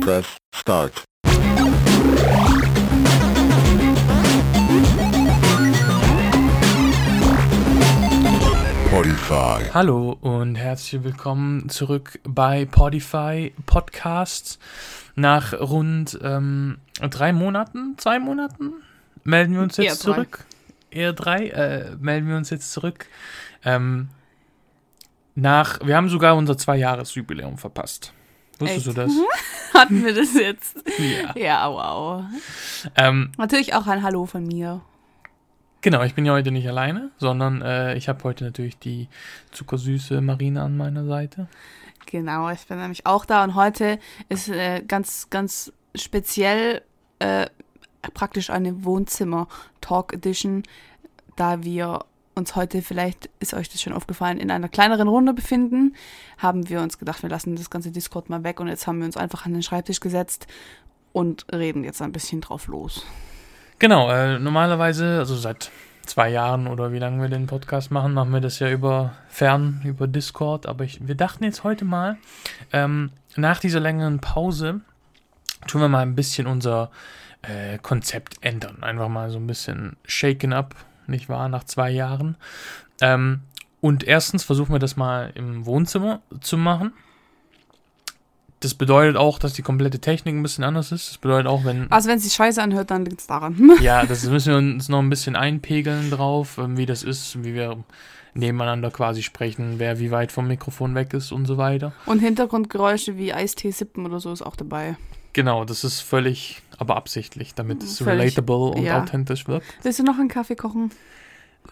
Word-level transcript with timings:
Press 0.00 0.36
start. 0.54 1.04
Podify. 8.90 9.64
Hallo 9.74 10.16
und 10.20 10.54
herzlich 10.54 11.02
willkommen 11.02 11.68
zurück 11.68 12.20
bei 12.22 12.66
Podify 12.66 13.52
Podcasts. 13.66 14.60
Nach 15.16 15.54
rund 15.54 16.16
ähm, 16.22 16.78
drei 17.00 17.32
Monaten, 17.32 17.94
zwei 17.98 18.20
Monaten 18.20 18.74
melden 19.24 19.54
wir 19.54 19.62
uns 19.62 19.76
Eher 19.76 19.86
jetzt 19.86 20.06
drei. 20.06 20.12
zurück. 20.12 20.44
Eher 20.92 21.12
drei, 21.14 21.48
äh, 21.48 21.96
melden 21.98 22.28
wir 22.28 22.36
uns 22.36 22.50
jetzt 22.50 22.72
zurück. 22.72 23.06
Ähm, 23.64 24.08
nach, 25.34 25.80
wir 25.84 25.96
haben 25.96 26.08
sogar 26.08 26.36
unser 26.36 26.56
Zwei-Jahres-Jubiläum 26.56 27.58
verpasst. 27.58 28.12
Wusstest 28.58 28.86
Echt? 28.86 28.96
du 28.96 29.00
das? 29.02 29.12
Hatten 29.74 30.04
wir 30.04 30.14
das 30.14 30.34
jetzt? 30.34 30.76
ja. 30.98 31.36
Ja, 31.36 31.70
wow. 31.70 32.24
Ähm, 32.96 33.32
Natürlich 33.36 33.74
auch 33.74 33.86
ein 33.86 34.02
Hallo 34.02 34.26
von 34.26 34.44
mir. 34.46 34.80
genau, 35.80 36.02
ich 36.04 36.14
bin 36.14 36.24
ja 36.24 36.32
heute 36.32 36.52
nicht 36.52 36.68
alleine, 36.68 37.10
sondern 37.18 37.62
äh, 37.62 37.96
ich 37.96 38.08
habe 38.08 38.22
heute 38.24 38.44
natürlich 38.44 38.78
die 38.78 39.08
zuckersüße 39.50 40.20
Marina 40.20 40.64
an 40.64 40.76
meiner 40.76 41.04
Seite. 41.04 41.48
Genau, 42.06 42.48
ich 42.50 42.66
bin 42.66 42.78
nämlich 42.78 43.06
auch 43.06 43.24
da 43.24 43.42
und 43.42 43.54
heute 43.56 43.98
ist 44.28 44.48
äh, 44.48 44.82
ganz, 44.86 45.30
ganz 45.30 45.72
speziell 45.96 46.82
äh, 47.18 47.46
praktisch 48.12 48.50
eine 48.50 48.84
Wohnzimmer-Talk-Edition, 48.84 50.62
da 51.36 51.64
wir 51.64 52.04
uns 52.34 52.56
heute, 52.56 52.82
vielleicht 52.82 53.30
ist 53.40 53.54
euch 53.54 53.68
das 53.68 53.80
schon 53.80 53.92
aufgefallen, 53.92 54.38
in 54.38 54.50
einer 54.50 54.68
kleineren 54.68 55.08
Runde 55.08 55.34
befinden, 55.34 55.94
haben 56.38 56.68
wir 56.68 56.80
uns 56.80 56.98
gedacht, 56.98 57.22
wir 57.22 57.30
lassen 57.30 57.56
das 57.56 57.70
ganze 57.70 57.90
Discord 57.90 58.28
mal 58.28 58.44
weg 58.44 58.60
und 58.60 58.68
jetzt 58.68 58.86
haben 58.86 58.98
wir 58.98 59.06
uns 59.06 59.16
einfach 59.16 59.46
an 59.46 59.52
den 59.52 59.62
Schreibtisch 59.62 60.00
gesetzt 60.00 60.46
und 61.12 61.46
reden 61.52 61.84
jetzt 61.84 62.02
ein 62.02 62.12
bisschen 62.12 62.40
drauf 62.40 62.66
los. 62.66 63.06
Genau, 63.78 64.10
äh, 64.10 64.38
normalerweise, 64.38 65.18
also 65.18 65.36
seit 65.36 65.70
zwei 66.06 66.28
Jahren 66.28 66.66
oder 66.66 66.92
wie 66.92 66.98
lange 66.98 67.20
wir 67.22 67.28
den 67.28 67.46
Podcast 67.46 67.90
machen, 67.90 68.12
machen 68.12 68.32
wir 68.32 68.40
das 68.40 68.58
ja 68.58 68.70
über 68.70 69.14
fern, 69.28 69.80
über 69.84 70.06
Discord. 70.06 70.66
Aber 70.66 70.84
ich, 70.84 71.06
wir 71.06 71.14
dachten 71.14 71.44
jetzt 71.44 71.64
heute 71.64 71.84
mal, 71.84 72.16
ähm, 72.72 73.10
nach 73.36 73.58
dieser 73.58 73.80
längeren 73.80 74.20
Pause 74.20 74.80
tun 75.66 75.80
wir 75.80 75.88
mal 75.88 76.02
ein 76.02 76.14
bisschen 76.14 76.46
unser 76.46 76.90
äh, 77.42 77.78
Konzept 77.78 78.36
ändern. 78.42 78.82
Einfach 78.82 79.08
mal 79.08 79.30
so 79.30 79.38
ein 79.38 79.46
bisschen 79.46 79.96
shaken 80.04 80.52
up, 80.52 80.74
nicht 81.06 81.28
wahr, 81.28 81.48
nach 81.48 81.64
zwei 81.64 81.90
Jahren. 81.90 82.36
Ähm, 83.00 83.40
und 83.80 84.04
erstens 84.04 84.44
versuchen 84.44 84.72
wir 84.72 84.78
das 84.78 84.96
mal 84.96 85.32
im 85.34 85.66
Wohnzimmer 85.66 86.20
zu 86.40 86.56
machen. 86.56 86.92
Das 88.60 88.72
bedeutet 88.72 89.18
auch, 89.18 89.38
dass 89.38 89.52
die 89.52 89.60
komplette 89.60 89.98
Technik 89.98 90.34
ein 90.34 90.42
bisschen 90.42 90.64
anders 90.64 90.90
ist. 90.90 91.10
Das 91.10 91.18
bedeutet 91.18 91.46
auch, 91.46 91.66
wenn 91.66 91.92
Also 91.92 92.08
wenn 92.08 92.16
es 92.16 92.24
sich 92.24 92.32
scheiße 92.32 92.62
anhört, 92.62 92.90
dann 92.90 93.04
liegt 93.04 93.20
es 93.20 93.26
daran. 93.26 93.72
ja, 93.82 94.06
das 94.06 94.24
müssen 94.24 94.50
wir 94.50 94.56
uns 94.56 94.88
noch 94.88 95.00
ein 95.00 95.10
bisschen 95.10 95.36
einpegeln 95.36 96.10
drauf, 96.10 96.56
ähm, 96.56 96.78
wie 96.78 96.86
das 96.86 97.02
ist, 97.02 97.44
wie 97.44 97.52
wir 97.52 97.84
nebeneinander 98.32 98.90
quasi 98.90 99.22
sprechen, 99.22 99.74
wer 99.78 99.98
wie 99.98 100.10
weit 100.10 100.32
vom 100.32 100.48
Mikrofon 100.48 100.94
weg 100.94 101.12
ist 101.12 101.30
und 101.30 101.44
so 101.44 101.58
weiter. 101.58 101.92
Und 102.06 102.20
Hintergrundgeräusche 102.20 103.18
wie 103.18 103.34
Eistee 103.34 103.70
sippen 103.70 104.06
oder 104.06 104.18
so 104.18 104.32
ist 104.32 104.40
auch 104.40 104.56
dabei. 104.56 104.96
Genau, 105.34 105.64
das 105.64 105.84
ist 105.84 106.00
völlig, 106.00 106.62
aber 106.78 106.96
absichtlich, 106.96 107.54
damit 107.54 107.82
es 107.82 107.98
Völlig, 107.98 108.22
relatable 108.36 108.70
und 108.70 108.82
ja. 108.84 109.02
authentisch 109.02 109.46
wird. 109.46 109.62
Willst 109.82 109.98
du 109.98 110.04
noch 110.04 110.18
einen 110.18 110.28
Kaffee 110.28 110.56
kochen? 110.56 110.90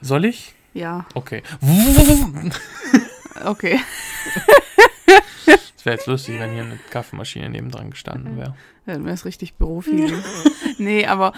Soll 0.00 0.24
ich? 0.26 0.52
Ja, 0.74 1.06
Okay. 1.14 1.42
okay. 3.44 3.80
Es 5.76 5.84
wäre 5.86 5.96
jetzt 5.96 6.06
lustig, 6.06 6.38
wenn 6.38 6.52
hier 6.52 6.62
eine 6.62 6.78
Kaffeemaschine 6.90 7.50
nebendran 7.50 7.90
gestanden 7.90 8.36
wäre. 8.36 8.54
Ja, 8.86 8.94
Dann 8.94 9.04
wäre 9.04 9.14
es 9.14 9.24
richtig 9.24 9.54
Bürofeeling. 9.54 10.22
nee, 10.78 11.06
aber 11.06 11.32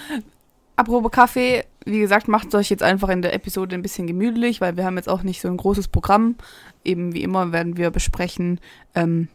apropos 0.76 1.10
Kaffee, 1.10 1.64
wie 1.84 2.00
gesagt, 2.00 2.28
macht 2.28 2.54
euch 2.54 2.70
jetzt 2.70 2.82
einfach 2.82 3.08
in 3.08 3.22
der 3.22 3.34
Episode 3.34 3.74
ein 3.74 3.82
bisschen 3.82 4.06
gemütlich, 4.06 4.60
weil 4.60 4.76
wir 4.76 4.84
haben 4.84 4.96
jetzt 4.96 5.08
auch 5.08 5.22
nicht 5.22 5.40
so 5.40 5.48
ein 5.48 5.56
großes 5.56 5.88
Programm. 5.88 6.36
Eben 6.84 7.14
wie 7.14 7.22
immer 7.22 7.52
werden 7.52 7.76
wir 7.76 7.90
besprechen, 7.90 8.60
ähm, 8.94 9.28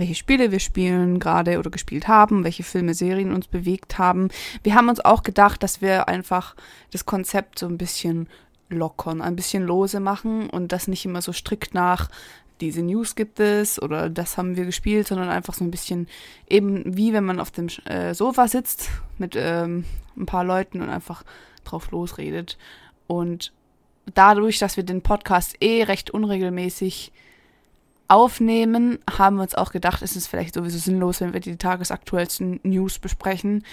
welche 0.00 0.14
Spiele 0.14 0.52
wir 0.52 0.60
spielen 0.60 1.18
gerade 1.18 1.58
oder 1.58 1.70
gespielt 1.70 2.08
haben, 2.08 2.44
welche 2.44 2.62
Filme, 2.62 2.94
Serien 2.94 3.32
uns 3.32 3.48
bewegt 3.48 3.98
haben. 3.98 4.28
Wir 4.62 4.74
haben 4.74 4.88
uns 4.88 5.04
auch 5.04 5.22
gedacht, 5.22 5.62
dass 5.62 5.80
wir 5.80 6.08
einfach 6.08 6.54
das 6.92 7.06
Konzept 7.06 7.58
so 7.58 7.66
ein 7.66 7.78
bisschen 7.78 8.28
lockern, 8.68 9.22
ein 9.22 9.36
bisschen 9.36 9.64
lose 9.64 10.00
machen 10.00 10.50
und 10.50 10.72
das 10.72 10.88
nicht 10.88 11.04
immer 11.04 11.22
so 11.22 11.32
strikt 11.32 11.74
nach 11.74 12.08
diese 12.60 12.82
News 12.82 13.14
gibt 13.14 13.38
es 13.38 13.80
oder 13.80 14.08
das 14.08 14.38
haben 14.38 14.56
wir 14.56 14.64
gespielt, 14.64 15.06
sondern 15.06 15.28
einfach 15.28 15.54
so 15.54 15.64
ein 15.64 15.70
bisschen 15.70 16.08
eben 16.48 16.96
wie 16.96 17.12
wenn 17.12 17.24
man 17.24 17.38
auf 17.38 17.50
dem 17.50 17.68
äh, 17.84 18.14
Sofa 18.14 18.48
sitzt 18.48 18.88
mit 19.18 19.34
ähm, 19.36 19.84
ein 20.16 20.26
paar 20.26 20.44
Leuten 20.44 20.80
und 20.80 20.88
einfach 20.88 21.22
drauf 21.64 21.90
losredet. 21.90 22.56
Und 23.06 23.52
dadurch, 24.14 24.58
dass 24.58 24.76
wir 24.76 24.84
den 24.84 25.02
Podcast 25.02 25.62
eh 25.62 25.82
recht 25.84 26.10
unregelmäßig 26.10 27.12
aufnehmen, 28.08 28.98
haben 29.18 29.36
wir 29.36 29.42
uns 29.42 29.54
auch 29.54 29.72
gedacht, 29.72 30.02
es 30.02 30.16
ist 30.16 30.26
vielleicht 30.28 30.54
sowieso 30.54 30.78
sinnlos, 30.78 31.20
wenn 31.20 31.32
wir 31.32 31.40
die 31.40 31.56
tagesaktuellsten 31.56 32.60
News 32.62 32.98
besprechen. 32.98 33.64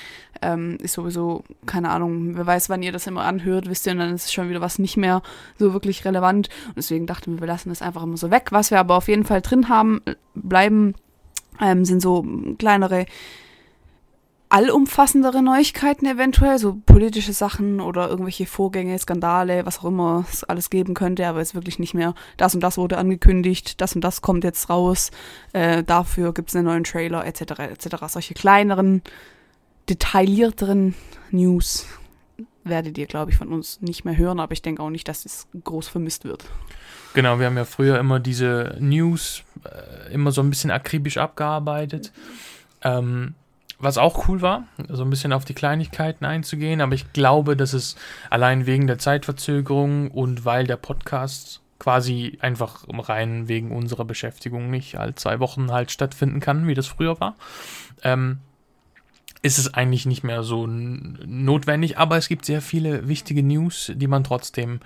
Ähm, 0.41 0.77
ist 0.81 0.93
sowieso, 0.93 1.43
keine 1.65 1.89
Ahnung, 1.89 2.35
wer 2.35 2.45
weiß, 2.45 2.69
wann 2.69 2.83
ihr 2.83 2.91
das 2.91 3.07
immer 3.07 3.23
anhört, 3.23 3.69
wisst 3.69 3.85
ihr, 3.85 3.93
und 3.93 3.99
dann 3.99 4.15
ist 4.15 4.33
schon 4.33 4.49
wieder 4.49 4.61
was 4.61 4.79
nicht 4.79 4.97
mehr 4.97 5.21
so 5.57 5.73
wirklich 5.73 6.05
relevant. 6.05 6.49
Und 6.67 6.77
deswegen 6.77 7.05
dachten 7.05 7.33
wir, 7.33 7.41
wir 7.41 7.47
lassen 7.47 7.69
das 7.69 7.81
einfach 7.81 8.03
immer 8.03 8.17
so 8.17 8.31
weg. 8.31 8.47
Was 8.51 8.71
wir 8.71 8.79
aber 8.79 8.95
auf 8.95 9.07
jeden 9.07 9.25
Fall 9.25 9.41
drin 9.41 9.69
haben, 9.69 10.01
bleiben, 10.35 10.95
ähm, 11.61 11.85
sind 11.85 12.01
so 12.01 12.25
kleinere 12.57 13.05
allumfassendere 14.53 15.41
Neuigkeiten 15.41 16.05
eventuell, 16.05 16.59
so 16.59 16.75
politische 16.85 17.33
Sachen 17.33 17.81
oder 17.81 18.07
irgendwelche 18.07 18.45
Vorgänge, 18.45 18.99
Skandale, 18.99 19.65
was 19.65 19.79
auch 19.79 19.85
immer 19.85 20.25
es 20.31 20.43
alles 20.43 20.69
geben 20.69 20.93
könnte, 20.93 21.25
aber 21.25 21.39
jetzt 21.39 21.55
wirklich 21.55 21.79
nicht 21.79 21.95
mehr, 21.95 22.13
das 22.37 22.53
und 22.53 22.61
das 22.61 22.77
wurde 22.77 22.99
angekündigt, 22.99 23.81
das 23.81 23.95
und 23.95 24.03
das 24.03 24.21
kommt 24.21 24.43
jetzt 24.43 24.69
raus, 24.69 25.09
äh, 25.53 25.83
dafür 25.83 26.35
gibt 26.35 26.49
es 26.49 26.55
einen 26.55 26.65
neuen 26.65 26.83
Trailer, 26.83 27.25
etc., 27.25 27.61
etc. 27.61 27.95
Solche 28.09 28.35
kleineren, 28.35 29.01
detaillierteren 29.89 30.93
News 31.31 31.87
werdet 32.63 32.95
ihr, 32.99 33.07
glaube 33.07 33.31
ich, 33.31 33.37
von 33.37 33.47
uns 33.47 33.81
nicht 33.81 34.05
mehr 34.05 34.15
hören, 34.15 34.39
aber 34.39 34.53
ich 34.53 34.61
denke 34.61 34.83
auch 34.83 34.91
nicht, 34.91 35.07
dass 35.07 35.25
es 35.25 35.47
groß 35.63 35.87
vermisst 35.87 36.25
wird. 36.25 36.45
Genau, 37.15 37.39
wir 37.39 37.47
haben 37.47 37.57
ja 37.57 37.65
früher 37.65 37.97
immer 37.97 38.19
diese 38.19 38.77
News 38.79 39.41
äh, 39.63 40.13
immer 40.13 40.31
so 40.31 40.41
ein 40.41 40.51
bisschen 40.51 40.69
akribisch 40.69 41.17
abgearbeitet. 41.17 42.11
Ähm, 42.83 43.33
was 43.83 43.97
auch 43.97 44.27
cool 44.27 44.41
war, 44.41 44.63
so 44.89 45.03
ein 45.03 45.09
bisschen 45.09 45.33
auf 45.33 45.45
die 45.45 45.53
Kleinigkeiten 45.53 46.25
einzugehen, 46.25 46.81
aber 46.81 46.93
ich 46.95 47.13
glaube, 47.13 47.55
dass 47.55 47.73
es 47.73 47.95
allein 48.29 48.65
wegen 48.65 48.87
der 48.87 48.97
Zeitverzögerung 48.97 50.11
und 50.11 50.45
weil 50.45 50.65
der 50.65 50.77
Podcast 50.77 51.61
quasi 51.79 52.37
einfach 52.39 52.85
rein 52.87 53.47
wegen 53.47 53.71
unserer 53.71 54.05
Beschäftigung 54.05 54.69
nicht 54.69 54.97
alle 54.97 55.15
zwei 55.15 55.39
Wochen 55.39 55.71
halt 55.71 55.91
stattfinden 55.91 56.39
kann, 56.39 56.67
wie 56.67 56.75
das 56.75 56.87
früher 56.87 57.19
war, 57.19 57.35
ähm, 58.03 58.39
ist 59.41 59.57
es 59.57 59.73
eigentlich 59.73 60.05
nicht 60.05 60.23
mehr 60.23 60.43
so 60.43 60.65
notwendig, 60.65 61.97
aber 61.97 62.15
es 62.15 62.29
gibt 62.29 62.45
sehr 62.45 62.61
viele 62.61 63.09
wichtige 63.09 63.43
News, 63.43 63.91
die 63.93 64.07
man 64.07 64.23
trotzdem 64.23 64.79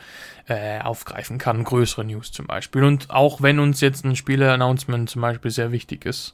äh, 0.47 0.79
aufgreifen 0.79 1.37
kann, 1.37 1.63
größere 1.63 2.03
News 2.03 2.31
zum 2.31 2.47
Beispiel. 2.47 2.83
Und 2.83 3.11
auch 3.11 3.43
wenn 3.43 3.59
uns 3.59 3.79
jetzt 3.81 4.03
ein 4.03 4.15
Spiele-Announcement 4.15 5.07
zum 5.07 5.21
Beispiel 5.21 5.51
sehr 5.51 5.71
wichtig 5.71 6.05
ist, 6.05 6.33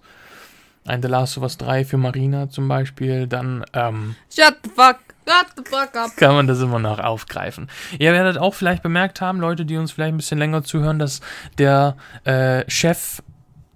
ein 0.86 1.02
The 1.02 1.08
Last 1.08 1.38
of 1.38 1.44
Us 1.44 1.58
3 1.58 1.86
für 1.86 1.98
Marina 1.98 2.50
zum 2.50 2.68
Beispiel, 2.68 3.28
dann 3.28 3.64
ähm, 3.74 4.16
Shut 4.30 4.56
the 4.64 4.70
fuck, 4.70 4.98
shut 5.28 5.48
the 5.56 5.64
fuck 5.70 5.96
up. 5.96 6.16
kann 6.18 6.36
man 6.36 6.48
das 6.48 6.62
immer 6.62 6.80
noch 6.80 7.00
aufgreifen. 7.00 7.70
Ihr 8.00 8.12
werdet 8.14 8.38
auch 8.38 8.54
vielleicht 8.54 8.84
bemerkt 8.84 9.22
haben, 9.22 9.40
Leute, 9.40 9.66
die 9.66 9.78
uns 9.78 9.92
vielleicht 9.92 10.14
ein 10.14 10.18
bisschen 10.18 10.40
länger 10.40 10.64
zuhören, 10.64 11.00
dass 11.00 11.22
der 11.58 11.96
äh, 12.26 12.64
Chef 12.70 13.22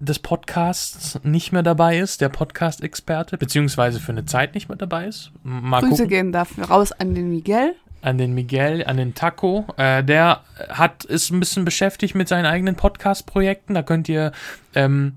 des 0.00 0.18
Podcasts 0.20 1.18
nicht 1.24 1.50
mehr 1.52 1.62
dabei 1.64 1.98
ist, 1.98 2.20
der 2.20 2.28
Podcast-Experte, 2.28 3.36
beziehungsweise 3.36 3.98
für 3.98 4.12
eine 4.12 4.24
Zeit 4.26 4.54
nicht 4.54 4.68
mehr 4.68 4.78
dabei 4.78 5.06
ist. 5.06 5.32
Mal 5.42 5.80
Grüße 5.80 5.90
gucken. 5.94 6.08
gehen 6.08 6.32
dafür 6.32 6.66
raus 6.66 6.92
an 6.92 7.14
den 7.14 7.30
Miguel. 7.30 7.74
An 8.00 8.16
den 8.16 8.32
Miguel, 8.32 8.84
an 8.86 8.96
den 8.96 9.14
Taco. 9.14 9.66
Äh, 9.76 10.04
der 10.04 10.42
hat 10.68 11.04
ist 11.04 11.30
ein 11.30 11.40
bisschen 11.40 11.64
beschäftigt 11.64 12.14
mit 12.14 12.28
seinen 12.28 12.46
eigenen 12.46 12.76
Podcast-Projekten. 12.76 13.74
Da 13.74 13.82
könnt 13.82 14.08
ihr 14.08 14.30
ähm, 14.76 15.16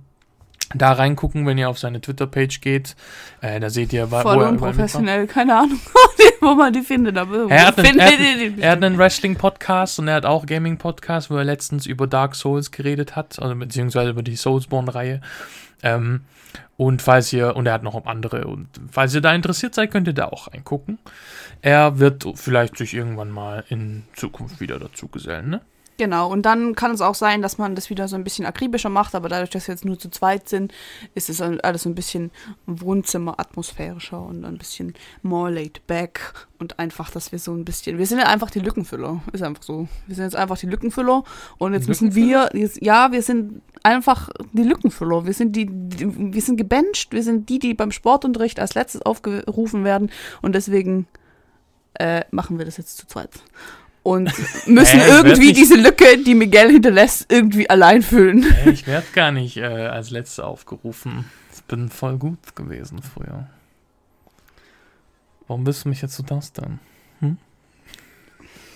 da 0.73 0.93
reingucken, 0.93 1.45
wenn 1.45 1.57
ihr 1.57 1.69
auf 1.69 1.79
seine 1.79 2.01
Twitter-Page 2.01 2.61
geht. 2.61 2.95
Äh, 3.41 3.59
da 3.59 3.69
seht 3.69 3.93
ihr, 3.93 4.07
Voll 4.07 4.23
wo 4.23 4.41
er 4.41 4.49
unprofessionell, 4.49 5.27
keine 5.27 5.57
Ahnung, 5.57 5.79
wo 6.41 6.55
man 6.55 6.73
die 6.73 6.81
findet, 6.81 7.17
aber 7.17 7.49
Er 7.49 7.67
hat, 7.67 7.79
einen, 7.79 7.99
einen- 7.99 8.63
einen 8.63 8.97
Wrestling-Podcast 8.97 9.99
und 9.99 10.07
er 10.07 10.15
hat 10.15 10.25
auch 10.25 10.45
Gaming-Podcast, 10.45 11.29
wo 11.29 11.37
er 11.37 11.43
letztens 11.43 11.85
über 11.85 12.07
Dark 12.07 12.35
Souls 12.35 12.71
geredet 12.71 13.15
hat, 13.15 13.39
also 13.41 13.55
beziehungsweise 13.55 14.11
über 14.11 14.23
die 14.23 14.35
Soulsborne-Reihe. 14.35 15.21
Ähm, 15.83 16.21
und 16.77 17.01
falls 17.01 17.31
ihr, 17.31 17.55
und 17.55 17.67
er 17.67 17.73
hat 17.73 17.83
noch 17.83 18.05
andere, 18.05 18.45
und 18.47 18.67
falls 18.91 19.13
ihr 19.13 19.21
da 19.21 19.33
interessiert 19.33 19.75
seid, 19.75 19.91
könnt 19.91 20.07
ihr 20.07 20.13
da 20.13 20.25
auch 20.25 20.47
reingucken. 20.51 20.97
Er 21.61 21.99
wird 21.99 22.25
vielleicht 22.35 22.75
sich 22.77 22.93
irgendwann 22.95 23.29
mal 23.29 23.63
in 23.69 24.03
Zukunft 24.15 24.59
wieder 24.59 24.79
dazu 24.79 25.07
gesellen, 25.07 25.49
ne? 25.49 25.61
Genau, 26.01 26.31
und 26.31 26.47
dann 26.47 26.73
kann 26.73 26.89
es 26.89 26.99
auch 26.99 27.13
sein, 27.13 27.43
dass 27.43 27.59
man 27.59 27.75
das 27.75 27.91
wieder 27.91 28.07
so 28.07 28.15
ein 28.15 28.23
bisschen 28.23 28.47
akribischer 28.47 28.89
macht, 28.89 29.13
aber 29.13 29.29
dadurch, 29.29 29.51
dass 29.51 29.67
wir 29.67 29.75
jetzt 29.75 29.85
nur 29.85 29.99
zu 29.99 30.09
zweit 30.09 30.49
sind, 30.49 30.73
ist 31.13 31.29
es 31.29 31.39
alles 31.41 31.83
so 31.83 31.89
ein 31.89 31.93
bisschen 31.93 32.31
Wohnzimmer-atmosphärischer 32.65 34.19
und 34.19 34.43
ein 34.43 34.57
bisschen 34.57 34.95
more 35.21 35.51
laid 35.51 35.85
back 35.85 36.47
und 36.57 36.79
einfach, 36.79 37.11
dass 37.11 37.31
wir 37.31 37.37
so 37.37 37.53
ein 37.53 37.65
bisschen, 37.65 37.99
wir 37.99 38.07
sind 38.07 38.17
ja 38.17 38.25
einfach 38.25 38.49
die 38.49 38.61
Lückenfüller, 38.61 39.21
ist 39.31 39.43
einfach 39.43 39.61
so. 39.61 39.87
Wir 40.07 40.15
sind 40.15 40.23
jetzt 40.23 40.35
einfach 40.35 40.57
die 40.57 40.65
Lückenfüller 40.65 41.23
und 41.59 41.73
jetzt 41.73 41.87
müssen 41.87 42.15
wir, 42.15 42.49
jetzt, 42.53 42.81
ja, 42.81 43.11
wir 43.11 43.21
sind 43.21 43.61
einfach 43.83 44.29
die 44.53 44.63
Lückenfüller. 44.63 45.27
Wir 45.27 45.33
sind 45.33 45.55
die, 45.55 45.67
die, 45.69 46.33
wir 46.33 46.41
sind 46.41 46.57
gebencht, 46.57 47.13
wir 47.13 47.21
sind 47.21 47.47
die, 47.47 47.59
die 47.59 47.75
beim 47.75 47.91
Sportunterricht 47.91 48.59
als 48.59 48.73
letztes 48.73 49.03
aufgerufen 49.03 49.83
werden 49.83 50.09
und 50.41 50.55
deswegen 50.55 51.05
äh, 51.93 52.23
machen 52.31 52.57
wir 52.57 52.65
das 52.65 52.77
jetzt 52.77 52.97
zu 52.97 53.05
zweit 53.05 53.29
und 54.03 54.31
müssen 54.67 54.99
Äh, 54.99 55.07
irgendwie 55.07 55.47
nicht- 55.47 55.57
diese 55.57 55.75
Lücke, 55.75 56.17
die 56.17 56.35
Miguel 56.35 56.71
hinterlässt, 56.71 57.31
irgendwie 57.31 57.69
allein 57.69 58.01
füllen. 58.01 58.43
Ey, 58.65 58.71
ich 58.71 58.87
werde 58.87 59.07
gar 59.13 59.31
nicht 59.31 59.57
äh, 59.57 59.63
als 59.65 60.09
Letzter 60.09 60.47
aufgerufen. 60.47 61.25
Ich 61.55 61.63
bin 61.63 61.89
voll 61.89 62.17
gut 62.17 62.55
gewesen 62.55 63.01
früher. 63.01 63.47
Warum 65.47 65.63
bist 65.63 65.85
du 65.85 65.89
mich 65.89 66.01
jetzt 66.01 66.15
so 66.15 66.23
das 66.23 66.53
dann? 66.53 66.79
Hm? 67.19 67.37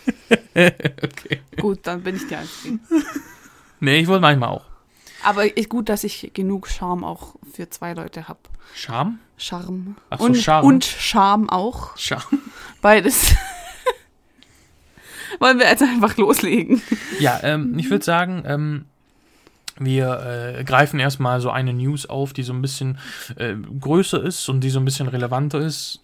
okay. 0.55 1.41
Gut, 1.59 1.79
dann 1.83 2.01
bin 2.03 2.15
ich 2.15 2.27
die 2.27 2.35
Einzige. 2.35 2.79
Nee, 3.81 3.97
ich 3.97 4.07
wollte 4.07 4.21
manchmal 4.21 4.49
auch. 4.49 4.63
Aber 5.21 5.57
ist 5.57 5.67
gut, 5.69 5.89
dass 5.89 6.05
ich 6.05 6.31
genug 6.33 6.67
Charme 6.69 7.03
auch 7.03 7.35
für 7.53 7.69
zwei 7.69 7.93
Leute 7.93 8.29
habe. 8.29 8.39
Scham? 8.73 9.19
Charme. 9.37 9.97
Ach 10.09 10.17
so, 10.17 10.25
und, 10.25 10.37
Charme. 10.37 10.65
und 10.65 10.85
Charme 10.85 11.49
auch. 11.49 11.95
Scham. 11.97 12.21
Beides. 12.81 13.35
Wollen 15.39 15.59
wir 15.59 15.67
jetzt 15.67 15.83
einfach 15.83 16.17
loslegen? 16.17 16.81
Ja, 17.19 17.39
ähm, 17.43 17.77
ich 17.77 17.89
würde 17.89 18.05
sagen, 18.05 18.43
ähm, 18.45 18.85
wir 19.77 20.55
äh, 20.59 20.63
greifen 20.63 20.99
erstmal 20.99 21.41
so 21.41 21.49
eine 21.49 21.73
News 21.73 22.05
auf, 22.05 22.33
die 22.33 22.43
so 22.43 22.53
ein 22.53 22.61
bisschen 22.61 22.97
äh, 23.35 23.55
größer 23.79 24.23
ist 24.23 24.47
und 24.47 24.61
die 24.61 24.69
so 24.69 24.79
ein 24.79 24.85
bisschen 24.85 25.07
relevanter 25.07 25.59
ist. 25.59 25.99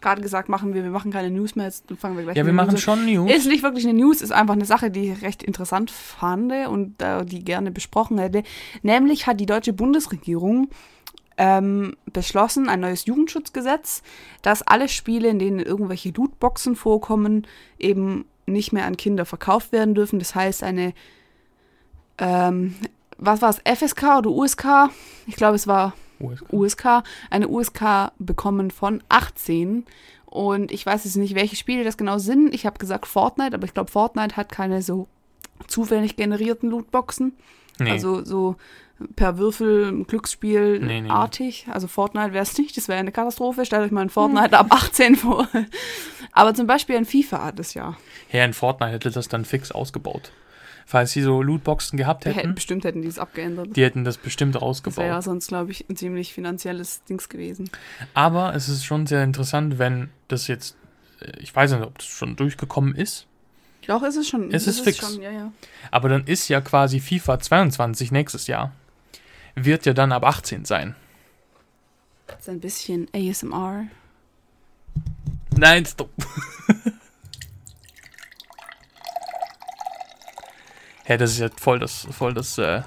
Gerade 0.00 0.20
gesagt, 0.20 0.48
machen 0.48 0.74
wir, 0.74 0.82
wir 0.82 0.90
machen 0.90 1.12
keine 1.12 1.30
News 1.30 1.54
mehr, 1.54 1.66
jetzt 1.66 1.84
fangen 2.00 2.16
wir 2.16 2.24
gleich 2.24 2.36
Ja, 2.36 2.44
wir 2.44 2.52
machen 2.52 2.70
News 2.72 2.88
an. 2.88 2.96
schon 2.98 3.06
News. 3.06 3.30
Ist 3.30 3.46
nicht 3.46 3.62
wirklich 3.62 3.86
eine 3.86 3.96
News, 3.96 4.20
ist 4.20 4.32
einfach 4.32 4.54
eine 4.54 4.64
Sache, 4.64 4.90
die 4.90 5.12
ich 5.12 5.22
recht 5.22 5.44
interessant 5.44 5.92
fand 5.92 6.52
und 6.66 7.00
äh, 7.00 7.24
die 7.24 7.44
gerne 7.44 7.70
besprochen 7.70 8.18
hätte. 8.18 8.42
Nämlich 8.82 9.28
hat 9.28 9.38
die 9.38 9.46
deutsche 9.46 9.72
Bundesregierung 9.72 10.68
ähm, 11.38 11.94
beschlossen, 12.12 12.68
ein 12.68 12.80
neues 12.80 13.06
Jugendschutzgesetz, 13.06 14.02
dass 14.42 14.62
alle 14.62 14.88
Spiele, 14.88 15.28
in 15.28 15.38
denen 15.38 15.60
irgendwelche 15.60 16.10
Lootboxen 16.10 16.74
vorkommen, 16.74 17.46
eben 17.78 18.24
nicht 18.46 18.72
mehr 18.72 18.86
an 18.86 18.96
Kinder 18.96 19.24
verkauft 19.24 19.72
werden 19.72 19.94
dürfen. 19.94 20.18
Das 20.18 20.34
heißt, 20.34 20.62
eine, 20.62 20.92
ähm, 22.18 22.74
was 23.18 23.42
war 23.42 23.50
es, 23.50 23.60
FSK 23.64 24.18
oder 24.18 24.30
USK? 24.30 24.66
Ich 25.26 25.36
glaube, 25.36 25.56
es 25.56 25.66
war 25.66 25.94
USK. 26.20 26.52
USK, 26.52 26.86
eine 27.30 27.48
USK 27.48 28.12
bekommen 28.18 28.70
von 28.70 29.02
18. 29.08 29.84
Und 30.26 30.72
ich 30.72 30.86
weiß 30.86 31.04
jetzt 31.04 31.16
nicht, 31.16 31.34
welche 31.34 31.56
Spiele 31.56 31.84
das 31.84 31.96
genau 31.96 32.18
sind. 32.18 32.54
Ich 32.54 32.64
habe 32.64 32.78
gesagt 32.78 33.06
Fortnite, 33.06 33.54
aber 33.54 33.64
ich 33.64 33.74
glaube, 33.74 33.90
Fortnite 33.90 34.36
hat 34.36 34.50
keine 34.50 34.80
so 34.82 35.06
zufällig 35.66 36.16
generierten 36.16 36.70
Lootboxen. 36.70 37.34
Nee. 37.78 37.90
Also 37.90 38.24
so 38.24 38.56
per 39.16 39.36
Würfel, 39.36 40.04
Glücksspiel 40.04 40.78
Nee, 40.80 41.00
nee. 41.02 41.08
artig. 41.08 41.66
Also 41.70 41.88
Fortnite 41.88 42.32
wäre 42.32 42.42
es 42.44 42.56
nicht, 42.56 42.76
das 42.76 42.88
wäre 42.88 42.98
eine 43.00 43.12
Katastrophe. 43.12 43.64
Stellt 43.66 43.82
euch 43.84 43.90
mal 43.90 44.02
ein 44.02 44.10
Fortnite 44.10 44.56
ab 44.58 44.66
18 44.70 45.16
vor. 45.16 45.48
Aber 46.32 46.54
zum 46.54 46.66
Beispiel 46.66 46.96
ein 46.96 47.04
FIFA 47.04 47.44
hat 47.44 47.60
es 47.60 47.74
ja. 47.74 47.96
Ja, 48.30 48.44
in 48.44 48.52
Fortnite 48.54 48.92
hätte 48.92 49.10
das 49.10 49.28
dann 49.28 49.44
fix 49.44 49.70
ausgebaut. 49.70 50.32
Falls 50.86 51.12
sie 51.12 51.22
so 51.22 51.42
Lootboxen 51.42 51.96
gehabt 51.96 52.24
hätten, 52.24 52.38
hätten, 52.38 52.54
bestimmt 52.54 52.84
hätten 52.84 53.02
die 53.02 53.08
es 53.08 53.18
abgeändert. 53.18 53.76
die 53.76 53.84
hätten 53.84 54.02
das 54.04 54.16
bestimmt 54.18 54.54
Das 54.56 54.62
ausgebaut. 54.62 54.98
wäre 54.98 55.08
ja 55.14 55.22
sonst, 55.22 55.48
glaube 55.48 55.70
ich, 55.70 55.88
ein 55.88 55.96
ziemlich 55.96 56.32
finanzielles 56.34 57.04
Dings 57.04 57.28
gewesen. 57.28 57.70
Aber 58.14 58.54
es 58.54 58.68
ist 58.68 58.84
schon 58.84 59.06
sehr 59.06 59.22
interessant, 59.22 59.78
wenn 59.78 60.10
das 60.28 60.48
jetzt, 60.48 60.76
äh, 61.20 61.38
ich 61.38 61.54
weiß 61.54 61.72
nicht, 61.72 61.82
ob 61.82 61.98
das 61.98 62.06
schon 62.08 62.34
durchgekommen 62.34 62.94
ist, 62.96 63.26
Doch, 63.86 64.02
ist 64.02 64.16
es 64.16 64.28
schon. 64.28 64.52
Es 64.52 64.66
ist 64.66 64.80
fix. 64.80 64.98
Schon, 64.98 65.22
ja, 65.22 65.30
ja. 65.30 65.52
aber 65.90 66.08
dann 66.08 66.24
ist 66.26 66.48
ja 66.48 66.60
quasi 66.60 66.98
FIFA 67.00 67.38
22 67.40 68.10
nächstes 68.10 68.46
Jahr. 68.48 68.72
Wird 69.54 69.86
ja 69.86 69.92
dann 69.92 70.12
ab 70.12 70.24
18 70.24 70.64
sein. 70.64 70.94
Das 72.26 72.40
ist 72.40 72.48
ein 72.48 72.60
bisschen 72.60 73.06
ASMR. 73.14 73.84
Nein, 75.56 75.84
stopp. 75.86 76.10
Hä, 81.04 81.16
das 81.16 81.32
ist 81.32 81.38
ja 81.40 81.48
voll 81.60 81.78
das, 81.80 82.06
voll 82.10 82.32
das 82.32 82.58
äh, 82.58 82.82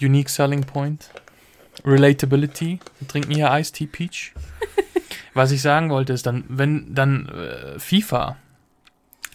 Unique 0.00 0.28
Selling 0.28 0.62
Point. 0.62 1.10
Relatability. 1.84 2.78
Wir 2.98 3.08
trinken 3.08 3.34
hier 3.34 3.50
Ice 3.52 3.72
Tea 3.72 3.86
Peach. 3.86 4.32
Was 5.34 5.50
ich 5.50 5.62
sagen 5.62 5.88
wollte, 5.90 6.12
ist 6.12 6.26
dann, 6.26 6.44
wenn 6.48 6.94
dann 6.94 7.26
äh, 7.28 7.78
FIFA 7.78 8.36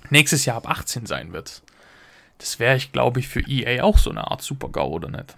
nächstes 0.09 0.45
Jahr 0.45 0.57
ab 0.57 0.69
18 0.69 1.05
sein 1.07 1.33
wird, 1.33 1.63
das 2.37 2.59
wäre 2.59 2.75
ich, 2.75 2.91
glaube 2.91 3.19
ich, 3.19 3.27
für 3.27 3.39
EA 3.41 3.83
auch 3.83 3.97
so 3.97 4.11
eine 4.11 4.29
Art 4.29 4.41
Super-GAU, 4.41 4.87
oder 4.89 5.09
nicht? 5.09 5.35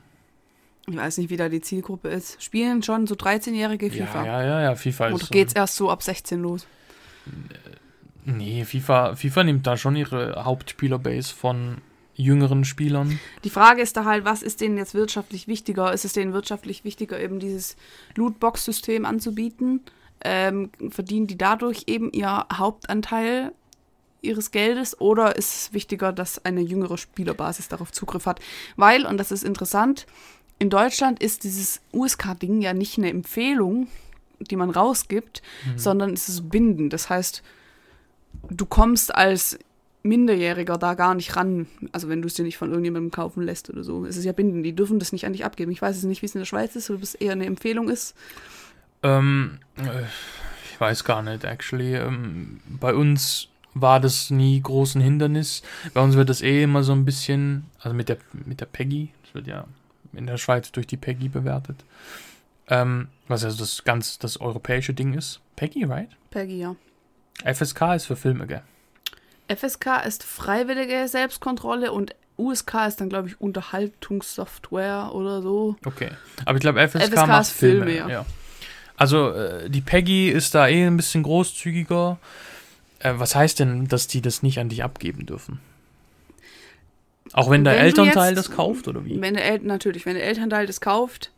Ich 0.89 0.95
weiß 0.97 1.17
nicht, 1.19 1.29
wie 1.29 1.37
da 1.37 1.47
die 1.47 1.61
Zielgruppe 1.61 2.09
ist. 2.09 2.41
Spielen 2.41 2.81
schon 2.81 3.07
so 3.07 3.15
13-jährige 3.15 3.91
FIFA. 3.91 4.25
Ja, 4.25 4.41
ja, 4.41 4.47
ja, 4.47 4.61
ja, 4.61 4.75
FIFA 4.75 5.07
Oder 5.07 5.21
ist. 5.21 5.31
geht's 5.31 5.53
erst 5.53 5.75
so 5.75 5.91
ab 5.91 6.01
16 6.01 6.41
los? 6.41 6.65
Nee, 8.25 8.65
FIFA, 8.65 9.15
FIFA 9.15 9.43
nimmt 9.45 9.67
da 9.67 9.77
schon 9.77 9.95
ihre 9.95 10.43
Hauptspielerbase 10.43 11.33
von 11.33 11.77
jüngeren 12.13 12.65
Spielern. 12.65 13.19
Die 13.43 13.49
Frage 13.49 13.81
ist 13.81 13.95
da 13.95 14.03
halt, 14.03 14.25
was 14.25 14.41
ist 14.41 14.59
denen 14.59 14.77
jetzt 14.77 14.93
wirtschaftlich 14.93 15.47
wichtiger? 15.47 15.93
Ist 15.93 16.03
es 16.03 16.13
denen 16.13 16.33
wirtschaftlich 16.33 16.83
wichtiger, 16.83 17.19
eben 17.19 17.39
dieses 17.39 17.77
Lootbox-System 18.15 19.05
anzubieten? 19.05 19.81
Ähm, 20.25 20.71
verdienen 20.89 21.27
die 21.27 21.37
dadurch 21.37 21.83
eben 21.85 22.11
ihr 22.11 22.47
Hauptanteil 22.51 23.53
ihres 24.21 24.51
Geldes 24.51 24.99
oder 24.99 25.35
ist 25.35 25.55
es 25.55 25.73
wichtiger, 25.73 26.11
dass 26.11 26.43
eine 26.43 26.61
jüngere 26.61 26.97
Spielerbasis 26.97 27.67
darauf 27.69 27.91
Zugriff 27.91 28.25
hat? 28.25 28.39
Weil, 28.75 29.05
und 29.05 29.17
das 29.17 29.31
ist 29.31 29.43
interessant, 29.43 30.07
in 30.59 30.71
Deutschland 30.71 31.21
ist 31.21 31.43
dieses 31.43 31.81
USK-Ding 31.93 32.61
ja 32.61 32.73
nicht 32.73 32.97
eine 32.97 33.11
Empfehlung, 33.11 33.87
die 34.39 34.55
man 34.55 34.69
rausgibt, 34.69 35.41
sondern 35.75 36.13
es 36.13 36.29
ist 36.29 36.49
bindend. 36.49 36.93
Das 36.93 37.09
heißt, 37.09 37.43
du 38.49 38.65
kommst 38.65 39.13
als 39.13 39.57
Minderjähriger 40.03 40.77
da 40.77 40.93
gar 40.93 41.15
nicht 41.15 41.35
ran. 41.35 41.67
Also 41.91 42.09
wenn 42.09 42.21
du 42.21 42.27
es 42.27 42.33
dir 42.33 42.43
nicht 42.43 42.57
von 42.57 42.69
irgendjemandem 42.69 43.11
kaufen 43.11 43.43
lässt 43.43 43.69
oder 43.69 43.83
so. 43.83 44.05
Es 44.05 44.17
ist 44.17 44.25
ja 44.25 44.31
bindend. 44.31 44.65
Die 44.65 44.75
dürfen 44.75 44.99
das 44.99 45.11
nicht 45.11 45.25
an 45.25 45.33
dich 45.33 45.45
abgeben. 45.45 45.71
Ich 45.71 45.81
weiß 45.81 45.95
jetzt 45.95 46.05
nicht, 46.05 46.21
wie 46.21 46.27
es 46.27 46.35
in 46.35 46.39
der 46.39 46.45
Schweiz 46.45 46.75
ist, 46.75 46.89
ob 46.89 47.01
es 47.01 47.15
eher 47.15 47.33
eine 47.33 47.45
Empfehlung 47.45 47.89
ist. 47.89 48.15
Ähm, 49.03 49.59
äh, 49.77 50.03
ich 50.71 50.79
weiß 50.79 51.03
gar 51.03 51.21
nicht, 51.21 51.43
actually. 51.43 51.95
Ähm, 51.95 52.61
bei 52.67 52.93
uns 52.93 53.49
war 53.73 53.99
das 53.99 54.29
nie 54.29 54.61
groß 54.61 54.95
ein 54.95 55.01
Hindernis. 55.01 55.61
Bei 55.93 56.01
uns 56.01 56.15
wird 56.15 56.29
das 56.29 56.41
eh 56.41 56.63
immer 56.63 56.83
so 56.83 56.93
ein 56.93 57.05
bisschen, 57.05 57.65
also 57.79 57.95
mit 57.95 58.09
der, 58.09 58.17
mit 58.45 58.61
der 58.61 58.65
Peggy, 58.65 59.09
das 59.23 59.35
wird 59.35 59.47
ja 59.47 59.65
in 60.13 60.25
der 60.25 60.37
Schweiz 60.37 60.71
durch 60.71 60.87
die 60.87 60.97
Peggy 60.97 61.29
bewertet. 61.29 61.83
Ähm, 62.69 63.07
was 63.27 63.43
also 63.45 63.57
das 63.59 63.83
ganz 63.83 64.19
das 64.19 64.39
europäische 64.41 64.93
Ding 64.93 65.13
ist. 65.13 65.39
Peggy, 65.55 65.83
right? 65.85 66.09
Peggy, 66.31 66.59
ja. 66.59 66.75
FSK 67.45 67.95
ist 67.95 68.05
für 68.05 68.15
Filme, 68.15 68.47
gell? 68.47 68.61
FSK 69.47 70.05
ist 70.05 70.23
freiwillige 70.23 71.07
Selbstkontrolle 71.07 71.91
und 71.91 72.13
USK 72.37 72.87
ist 72.87 72.99
dann, 73.01 73.09
glaube 73.09 73.29
ich, 73.29 73.39
Unterhaltungssoftware 73.41 75.11
oder 75.13 75.41
so. 75.41 75.75
Okay. 75.85 76.09
Aber 76.45 76.55
ich 76.57 76.61
glaube, 76.61 76.85
FSK, 76.87 77.03
FSK 77.13 77.27
macht 77.27 77.41
ist 77.43 77.51
Filme, 77.51 77.85
Filme. 77.91 78.11
ja. 78.11 78.25
Also 78.97 79.31
äh, 79.31 79.69
die 79.69 79.81
Peggy 79.81 80.29
ist 80.29 80.53
da 80.55 80.67
eh 80.67 80.85
ein 80.85 80.97
bisschen 80.97 81.23
großzügiger. 81.23 82.17
Äh, 82.99 83.13
was 83.17 83.35
heißt 83.35 83.59
denn, 83.59 83.87
dass 83.87 84.07
die 84.07 84.21
das 84.21 84.43
nicht 84.43 84.59
an 84.59 84.69
dich 84.69 84.83
abgeben 84.83 85.25
dürfen? 85.25 85.59
Auch 87.33 87.49
wenn 87.49 87.63
der 87.63 87.73
Wenn 87.75 87.81
Elternteil 87.85 88.35
jetzt- 88.35 88.49
das 88.49 88.55
kauft, 88.55 88.87
oder 88.87 89.05
wie? 89.05 89.19
Wenn 89.21 89.35
der 89.35 89.45
El 89.45 89.59
natürlich, 89.59 90.05
wenn 90.05 90.15
der 90.15 90.25
Elternteil 90.25 90.65
das 90.65 90.81
kauft, 90.81 91.31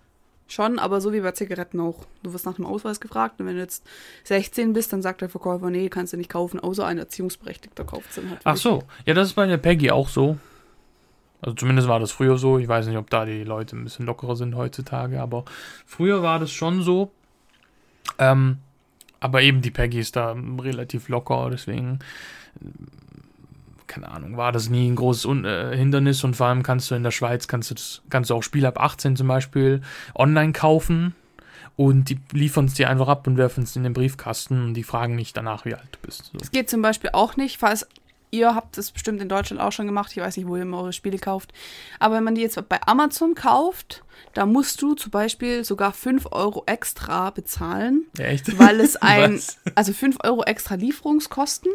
schon, 0.51 0.79
aber 0.79 1.01
so 1.01 1.13
wie 1.13 1.21
bei 1.21 1.31
Zigaretten 1.31 1.79
auch. 1.79 2.05
Du 2.23 2.33
wirst 2.33 2.45
nach 2.45 2.55
dem 2.55 2.65
Ausweis 2.65 2.99
gefragt 2.99 3.39
und 3.39 3.47
wenn 3.47 3.55
du 3.55 3.61
jetzt 3.61 3.85
16 4.23 4.73
bist, 4.73 4.91
dann 4.93 5.01
sagt 5.01 5.21
der 5.21 5.29
Verkäufer, 5.29 5.69
nee, 5.69 5.89
kannst 5.89 6.13
du 6.13 6.17
nicht 6.17 6.29
kaufen, 6.29 6.59
außer 6.59 6.85
ein 6.85 6.97
Erziehungsberechtigter 6.97 7.83
kauft 7.83 8.09
es 8.09 8.15
dann 8.15 8.29
halt. 8.29 8.41
Ach 8.43 8.57
so, 8.57 8.83
ja, 9.05 9.13
das 9.13 9.29
ist 9.29 9.33
bei 9.33 9.45
der 9.45 9.57
Peggy 9.57 9.91
auch 9.91 10.09
so. 10.09 10.37
Also 11.41 11.55
zumindest 11.55 11.87
war 11.87 11.99
das 11.99 12.11
früher 12.11 12.37
so. 12.37 12.57
Ich 12.57 12.67
weiß 12.67 12.87
nicht, 12.87 12.97
ob 12.97 13.09
da 13.09 13.25
die 13.25 13.43
Leute 13.43 13.77
ein 13.77 13.83
bisschen 13.83 14.05
lockerer 14.05 14.35
sind 14.35 14.55
heutzutage, 14.55 15.21
aber 15.21 15.45
früher 15.85 16.21
war 16.21 16.39
das 16.39 16.51
schon 16.51 16.81
so. 16.81 17.11
Ähm, 18.17 18.57
aber 19.19 19.41
eben 19.41 19.61
die 19.61 19.71
Peggy 19.71 19.99
ist 19.99 20.15
da 20.15 20.35
relativ 20.59 21.09
locker, 21.09 21.49
deswegen, 21.51 21.99
keine 23.89 24.09
Ahnung, 24.09 24.37
war 24.37 24.53
das 24.53 24.69
nie 24.69 24.89
ein 24.89 24.95
großes 24.95 25.25
Un 25.25 25.43
äh, 25.43 25.75
Hindernis 25.75 26.23
und 26.23 26.35
vor 26.35 26.47
allem 26.47 26.63
kannst 26.63 26.89
du 26.89 26.95
in 26.95 27.03
der 27.03 27.11
Schweiz, 27.11 27.49
kannst 27.49 27.71
du, 27.71 27.75
das, 27.75 28.01
kannst 28.09 28.29
du 28.29 28.35
auch 28.35 28.43
Spiele 28.43 28.69
ab 28.69 28.79
18 28.79 29.17
zum 29.17 29.27
Beispiel 29.27 29.81
online 30.15 30.53
kaufen 30.53 31.15
und 31.75 32.09
die 32.09 32.19
liefern 32.31 32.65
es 32.65 32.75
dir 32.75 32.89
einfach 32.89 33.07
ab 33.07 33.27
und 33.27 33.37
werfen 33.37 33.63
es 33.63 33.75
in 33.75 33.83
den 33.83 33.93
Briefkasten 33.93 34.63
und 34.63 34.73
die 34.75 34.83
fragen 34.83 35.15
nicht 35.15 35.35
danach, 35.35 35.65
wie 35.65 35.73
alt 35.73 35.87
du 35.91 35.99
bist. 36.01 36.25
So. 36.31 36.37
Es 36.39 36.51
geht 36.51 36.69
zum 36.69 36.81
Beispiel 36.81 37.09
auch 37.13 37.35
nicht, 37.35 37.57
falls 37.57 37.87
ihr 38.31 38.55
habt 38.55 38.77
es 38.77 38.91
bestimmt 38.91 39.21
in 39.21 39.29
Deutschland 39.29 39.61
auch 39.61 39.71
schon 39.71 39.85
gemacht. 39.85 40.11
Ich 40.11 40.21
weiß 40.21 40.37
nicht, 40.37 40.47
wo 40.47 40.55
ihr 40.55 40.63
immer 40.63 40.79
eure 40.79 40.93
Spiele 40.93 41.17
kauft. 41.17 41.51
Aber 41.99 42.15
wenn 42.15 42.23
man 42.23 42.35
die 42.35 42.41
jetzt 42.41 42.59
bei 42.69 42.79
Amazon 42.85 43.35
kauft, 43.35 44.03
da 44.33 44.45
musst 44.45 44.81
du 44.81 44.93
zum 44.93 45.11
Beispiel 45.11 45.63
sogar 45.63 45.91
5 45.93 46.27
Euro 46.31 46.63
extra 46.65 47.29
bezahlen, 47.29 48.05
Echt? 48.17 48.59
weil 48.59 48.79
es 48.79 48.95
ein, 49.01 49.35
Was? 49.35 49.57
also 49.75 49.93
5 49.93 50.17
Euro 50.23 50.43
extra 50.43 50.75
Lieferungskosten, 50.75 51.71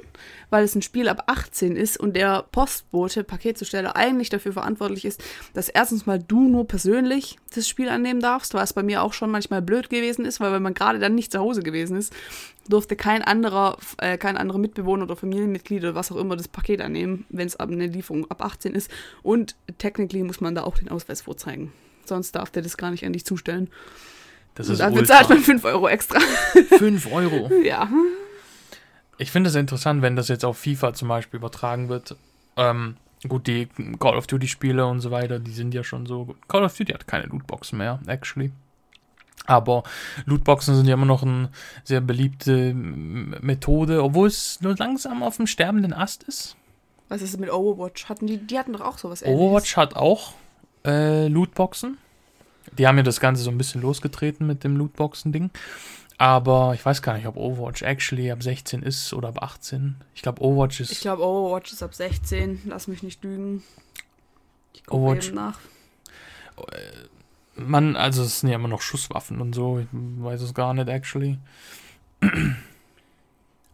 weil 0.50 0.64
es 0.64 0.74
ein 0.74 0.82
Spiel 0.82 1.08
ab 1.08 1.24
18 1.26 1.76
ist 1.76 1.98
und 1.98 2.14
der 2.14 2.44
Postbote, 2.52 3.24
Paketzusteller 3.24 3.96
eigentlich 3.96 4.28
dafür 4.28 4.52
verantwortlich 4.52 5.04
ist, 5.04 5.22
dass 5.52 5.68
erstens 5.68 6.06
mal 6.06 6.18
du 6.18 6.48
nur 6.48 6.66
persönlich 6.68 7.38
das 7.54 7.68
Spiel 7.68 7.88
annehmen 7.88 8.20
darfst, 8.20 8.54
was 8.54 8.72
bei 8.72 8.82
mir 8.82 9.02
auch 9.02 9.12
schon 9.12 9.30
manchmal 9.30 9.62
blöd 9.62 9.90
gewesen 9.90 10.24
ist, 10.24 10.40
weil 10.40 10.52
wenn 10.52 10.62
man 10.62 10.74
gerade 10.74 10.98
dann 10.98 11.14
nicht 11.14 11.32
zu 11.32 11.38
Hause 11.38 11.62
gewesen 11.62 11.96
ist, 11.96 12.12
durfte 12.68 12.96
kein 12.96 13.22
anderer, 13.22 13.76
äh, 13.98 14.16
kein 14.18 14.36
anderer 14.36 14.58
Mitbewohner 14.58 15.04
oder 15.04 15.16
Familienmitglied 15.16 15.82
oder 15.82 15.94
was 15.94 16.10
auch 16.10 16.16
immer 16.16 16.36
das 16.36 16.48
Paket 16.48 16.80
annehmen, 16.80 17.26
wenn 17.28 17.46
es 17.46 17.56
ab 17.56 17.70
eine 17.70 17.86
Lieferung 17.86 18.30
ab 18.30 18.42
18 18.42 18.74
ist. 18.74 18.90
Und 19.22 19.54
technically 19.78 20.22
muss 20.22 20.40
man 20.40 20.54
da 20.54 20.62
auch 20.62 20.78
den 20.78 20.88
Ausweis 20.88 21.22
vorzeigen. 21.22 21.72
Sonst 22.04 22.32
darf 22.32 22.50
der 22.50 22.62
das 22.62 22.76
gar 22.76 22.90
nicht 22.90 23.04
an 23.04 23.12
dich 23.12 23.24
zustellen. 23.24 23.70
Das 24.54 24.68
ist 24.68 24.80
dafür 24.80 25.04
zahlt 25.04 25.28
man 25.28 25.40
5 25.40 25.64
Euro 25.64 25.88
extra. 25.88 26.20
5 26.78 27.12
Euro. 27.12 27.50
ja. 27.64 27.88
Ich 29.18 29.30
finde 29.30 29.50
es 29.50 29.56
interessant, 29.56 30.02
wenn 30.02 30.16
das 30.16 30.28
jetzt 30.28 30.44
auf 30.44 30.58
FIFA 30.58 30.94
zum 30.94 31.08
Beispiel 31.08 31.38
übertragen 31.38 31.88
wird. 31.88 32.16
Ähm, 32.56 32.96
gut, 33.28 33.46
die 33.46 33.68
Call 33.98 34.16
of 34.16 34.26
Duty 34.26 34.48
Spiele 34.48 34.86
und 34.86 35.00
so 35.00 35.10
weiter, 35.10 35.38
die 35.38 35.52
sind 35.52 35.74
ja 35.74 35.82
schon 35.82 36.06
so. 36.06 36.34
Call 36.48 36.64
of 36.64 36.76
Duty 36.76 36.92
hat 36.92 37.06
keine 37.06 37.26
Lootboxen 37.26 37.78
mehr, 37.78 38.00
actually. 38.06 38.52
Aber 39.46 39.82
Lootboxen 40.24 40.74
sind 40.74 40.86
ja 40.86 40.94
immer 40.94 41.04
noch 41.06 41.22
eine 41.22 41.50
sehr 41.84 42.00
beliebte 42.00 42.72
Methode, 42.74 44.02
obwohl 44.02 44.28
es 44.28 44.60
nur 44.60 44.74
langsam 44.76 45.22
auf 45.22 45.36
dem 45.36 45.46
sterbenden 45.46 45.92
Ast 45.92 46.22
ist. 46.24 46.56
Was 47.08 47.20
ist 47.20 47.38
mit 47.38 47.52
Overwatch? 47.52 48.08
Hatten 48.08 48.26
die, 48.26 48.38
die 48.38 48.58
hatten 48.58 48.72
doch 48.72 48.80
auch 48.80 48.96
sowas 48.98 49.20
ähnliches. 49.22 49.40
Overwatch 49.42 49.76
hat 49.76 49.96
auch 49.96 50.32
äh, 50.86 51.28
Lootboxen. 51.28 51.98
Die 52.78 52.86
haben 52.86 52.96
ja 52.96 53.02
das 53.02 53.20
Ganze 53.20 53.42
so 53.42 53.50
ein 53.50 53.58
bisschen 53.58 53.82
losgetreten 53.82 54.46
mit 54.46 54.64
dem 54.64 54.76
Lootboxen-Ding. 54.76 55.50
Aber 56.16 56.72
ich 56.74 56.84
weiß 56.84 57.02
gar 57.02 57.14
nicht, 57.14 57.26
ob 57.26 57.36
Overwatch 57.36 57.82
actually 57.82 58.30
ab 58.30 58.42
16 58.42 58.82
ist 58.82 59.12
oder 59.12 59.28
ab 59.28 59.42
18. 59.42 59.96
Ich 60.14 60.22
glaube, 60.22 60.42
Overwatch 60.42 60.80
ist. 60.80 60.92
Ich 60.92 61.00
glaube, 61.00 61.22
Overwatch 61.22 61.72
ist 61.72 61.82
ab 61.82 61.94
16. 61.94 62.62
Lass 62.66 62.88
mich 62.88 63.02
nicht 63.02 63.22
lügen. 63.22 63.62
Ich 64.72 64.84
gucke 64.86 65.02
Overwatch- 65.02 65.26
eben 65.28 65.36
nach. 65.36 65.58
Man, 67.56 67.96
also 67.96 68.22
es 68.22 68.40
sind 68.40 68.50
ja 68.50 68.56
immer 68.56 68.68
noch 68.68 68.82
Schusswaffen 68.82 69.40
und 69.40 69.54
so. 69.54 69.78
Ich 69.78 69.86
weiß 69.92 70.42
es 70.42 70.54
gar 70.54 70.74
nicht, 70.74 70.88
actually. 70.88 71.38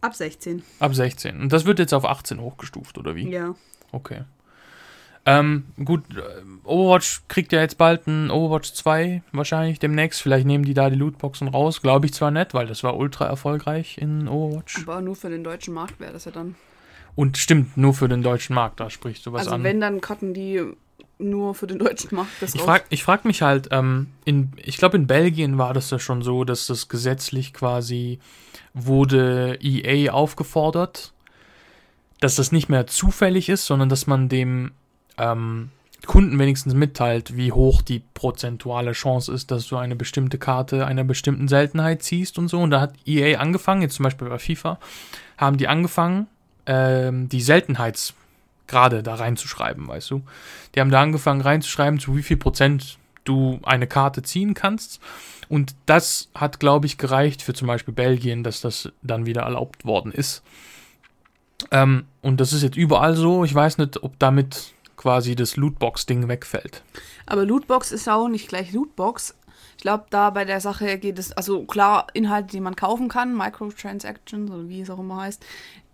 Ab 0.01 0.15
16. 0.15 0.63
Ab 0.79 0.95
16. 0.95 1.39
Und 1.39 1.53
das 1.53 1.65
wird 1.65 1.79
jetzt 1.79 1.93
auf 1.93 2.05
18 2.05 2.39
hochgestuft, 2.39 2.97
oder 2.97 3.15
wie? 3.15 3.29
Ja. 3.29 3.55
Okay. 3.91 4.23
Ähm, 5.23 5.65
gut, 5.83 6.03
äh, 6.15 6.21
Overwatch 6.63 7.21
kriegt 7.27 7.51
ja 7.53 7.61
jetzt 7.61 7.77
bald 7.77 8.07
ein 8.07 8.31
Overwatch 8.31 8.73
2 8.73 9.21
wahrscheinlich 9.31 9.77
demnächst. 9.77 10.21
Vielleicht 10.21 10.47
nehmen 10.47 10.65
die 10.65 10.73
da 10.73 10.89
die 10.89 10.95
Lootboxen 10.95 11.47
raus. 11.47 11.81
Glaube 11.81 12.07
ich 12.07 12.13
zwar 12.13 12.31
nicht, 12.31 12.55
weil 12.55 12.65
das 12.65 12.83
war 12.83 12.97
ultra 12.97 13.27
erfolgreich 13.27 13.99
in 13.99 14.27
Overwatch. 14.27 14.79
Aber 14.81 15.01
nur 15.01 15.15
für 15.15 15.29
den 15.29 15.43
deutschen 15.43 15.75
Markt 15.75 15.99
wäre 15.99 16.13
das 16.13 16.25
ja 16.25 16.31
dann. 16.31 16.55
Und 17.15 17.37
stimmt, 17.37 17.77
nur 17.77 17.93
für 17.93 18.07
den 18.07 18.23
deutschen 18.23 18.55
Markt, 18.55 18.79
da 18.79 18.89
sprichst 18.89 19.25
du 19.25 19.33
was 19.33 19.41
also 19.41 19.55
an. 19.55 19.63
wenn, 19.63 19.81
dann 19.81 20.01
cutten 20.01 20.33
die 20.33 20.63
nur 21.19 21.53
für 21.55 21.67
den 21.67 21.79
deutschen 21.79 22.15
Markt 22.15 22.31
das 22.41 22.55
ich 22.55 22.61
frage 22.61 22.97
frag 22.97 23.25
mich 23.25 23.41
halt, 23.41 23.69
ähm, 23.71 24.07
in, 24.25 24.51
ich 24.57 24.77
glaube 24.77 24.97
in 24.97 25.07
Belgien 25.07 25.57
war 25.57 25.73
das 25.73 25.89
ja 25.91 25.99
schon 25.99 26.21
so, 26.21 26.43
dass 26.43 26.67
das 26.67 26.87
gesetzlich 26.87 27.53
quasi 27.53 28.19
wurde 28.73 29.59
EA 29.61 30.11
aufgefordert, 30.11 31.13
dass 32.19 32.35
das 32.35 32.51
nicht 32.51 32.69
mehr 32.69 32.87
zufällig 32.87 33.49
ist, 33.49 33.65
sondern 33.65 33.89
dass 33.89 34.07
man 34.07 34.29
dem 34.29 34.71
ähm, 35.17 35.69
Kunden 36.07 36.39
wenigstens 36.39 36.73
mitteilt, 36.73 37.37
wie 37.37 37.51
hoch 37.51 37.81
die 37.81 38.01
prozentuale 38.13 38.93
Chance 38.93 39.31
ist, 39.31 39.51
dass 39.51 39.67
du 39.67 39.77
eine 39.77 39.95
bestimmte 39.95 40.37
Karte 40.39 40.85
einer 40.85 41.03
bestimmten 41.03 41.47
Seltenheit 41.47 42.01
ziehst 42.01 42.39
und 42.39 42.47
so. 42.47 42.59
Und 42.59 42.71
da 42.71 42.81
hat 42.81 42.95
EA 43.05 43.39
angefangen, 43.39 43.83
jetzt 43.83 43.95
zum 43.95 44.03
Beispiel 44.03 44.27
bei 44.27 44.39
FIFA, 44.39 44.79
haben 45.37 45.57
die 45.57 45.67
angefangen, 45.67 46.27
ähm, 46.65 47.29
die 47.29 47.41
Seltenheitsgrade 48.71 49.03
da 49.03 49.15
reinzuschreiben, 49.15 49.87
weißt 49.87 50.11
du. 50.11 50.21
Die 50.73 50.79
haben 50.79 50.91
da 50.91 51.01
angefangen 51.01 51.41
reinzuschreiben, 51.41 51.99
zu 51.99 52.15
wie 52.15 52.23
viel 52.23 52.37
Prozent 52.37 52.97
du 53.23 53.59
eine 53.63 53.87
Karte 53.87 54.23
ziehen 54.23 54.53
kannst. 54.53 54.99
Und 55.49 55.75
das 55.85 56.29
hat, 56.33 56.59
glaube 56.59 56.85
ich, 56.85 56.97
gereicht 56.97 57.41
für 57.41 57.53
zum 57.53 57.67
Beispiel 57.67 57.93
Belgien, 57.93 58.43
dass 58.43 58.61
das 58.61 58.91
dann 59.01 59.25
wieder 59.25 59.41
erlaubt 59.41 59.85
worden 59.85 60.11
ist. 60.11 60.43
Ähm, 61.71 62.05
und 62.21 62.39
das 62.39 62.53
ist 62.53 62.63
jetzt 62.63 62.77
überall 62.77 63.15
so. 63.15 63.43
Ich 63.43 63.53
weiß 63.53 63.77
nicht, 63.77 64.01
ob 64.01 64.17
damit 64.17 64.73
quasi 64.95 65.35
das 65.35 65.57
Lootbox-Ding 65.57 66.27
wegfällt. 66.27 66.83
Aber 67.25 67.45
Lootbox 67.45 67.91
ist 67.91 68.07
auch 68.07 68.27
nicht 68.27 68.47
gleich 68.47 68.71
Lootbox. 68.71 69.35
Ich 69.77 69.83
glaube, 69.83 70.05
da 70.11 70.29
bei 70.29 70.45
der 70.45 70.61
Sache 70.61 70.97
geht 70.99 71.17
es, 71.17 71.31
also 71.31 71.63
klar, 71.63 72.07
Inhalte, 72.13 72.51
die 72.51 72.59
man 72.59 72.75
kaufen 72.75 73.09
kann, 73.09 73.35
Microtransactions 73.35 74.51
oder 74.51 74.69
wie 74.69 74.81
es 74.81 74.89
auch 74.91 74.99
immer 74.99 75.21
heißt, 75.21 75.43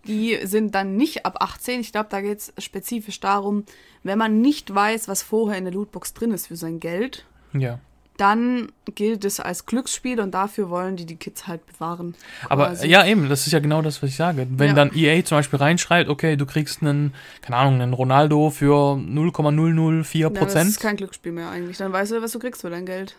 die 0.06 0.38
sind 0.44 0.74
dann 0.74 0.96
nicht 0.96 1.26
ab 1.26 1.36
18. 1.40 1.80
Ich 1.80 1.92
glaube, 1.92 2.08
da 2.10 2.20
geht 2.20 2.38
es 2.38 2.52
spezifisch 2.58 3.20
darum, 3.20 3.64
wenn 4.02 4.18
man 4.18 4.40
nicht 4.40 4.74
weiß, 4.74 5.08
was 5.08 5.22
vorher 5.22 5.58
in 5.58 5.64
der 5.64 5.72
Lootbox 5.74 6.14
drin 6.14 6.30
ist 6.32 6.46
für 6.46 6.56
sein 6.56 6.80
Geld, 6.80 7.24
Ja. 7.52 7.78
dann 8.16 8.72
gilt 8.94 9.24
es 9.24 9.38
als 9.38 9.66
Glücksspiel 9.66 10.18
und 10.20 10.32
dafür 10.32 10.70
wollen 10.70 10.96
die 10.96 11.04
die 11.06 11.16
Kids 11.16 11.46
halt 11.46 11.64
bewahren. 11.66 12.14
Aber 12.48 12.66
quasi. 12.68 12.88
ja, 12.88 13.04
eben, 13.06 13.28
das 13.28 13.46
ist 13.46 13.52
ja 13.52 13.58
genau 13.60 13.80
das, 13.82 14.02
was 14.02 14.10
ich 14.10 14.16
sage. 14.16 14.46
Wenn 14.50 14.68
Ja. 14.68 14.74
dann 14.74 14.90
EA 14.94 15.22
zum 15.24 15.38
Beispiel 15.38 15.58
reinschreibt, 15.58 16.08
okay, 16.08 16.36
du 16.36 16.46
kriegst 16.46 16.80
einen, 16.82 17.12
keine 17.42 17.56
Ahnung, 17.58 17.80
einen 17.80 17.92
Ronaldo 17.92 18.50
für 18.50 18.96
0,004 18.96 20.20
Ja, 20.20 20.30
das 20.30 20.38
Prozent. 20.38 20.70
ist 20.70 20.80
kein 20.80 20.96
Glücksspiel 20.96 21.32
mehr 21.32 21.50
eigentlich. 21.50 21.76
Dann 21.76 21.92
weißt 21.92 22.12
du, 22.12 22.22
was 22.22 22.32
du 22.32 22.38
kriegst 22.38 22.62
für 22.62 22.70
dein 22.70 22.86
Geld. 22.86 23.14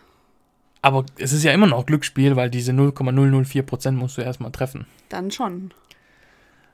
aber 0.82 1.04
es 1.18 1.32
ist 1.32 1.44
ja 1.44 1.52
immer 1.52 1.66
noch 1.66 1.84
Glücksspiel, 1.86 2.36
weil 2.36 2.48
diese 2.50 2.72
0,004 2.72 3.62
Prozent 3.62 3.98
musst 3.98 4.16
du 4.16 4.22
erstmal 4.22 4.50
treffen. 4.50 4.86
Dann 5.10 5.30
schon. 5.30 5.72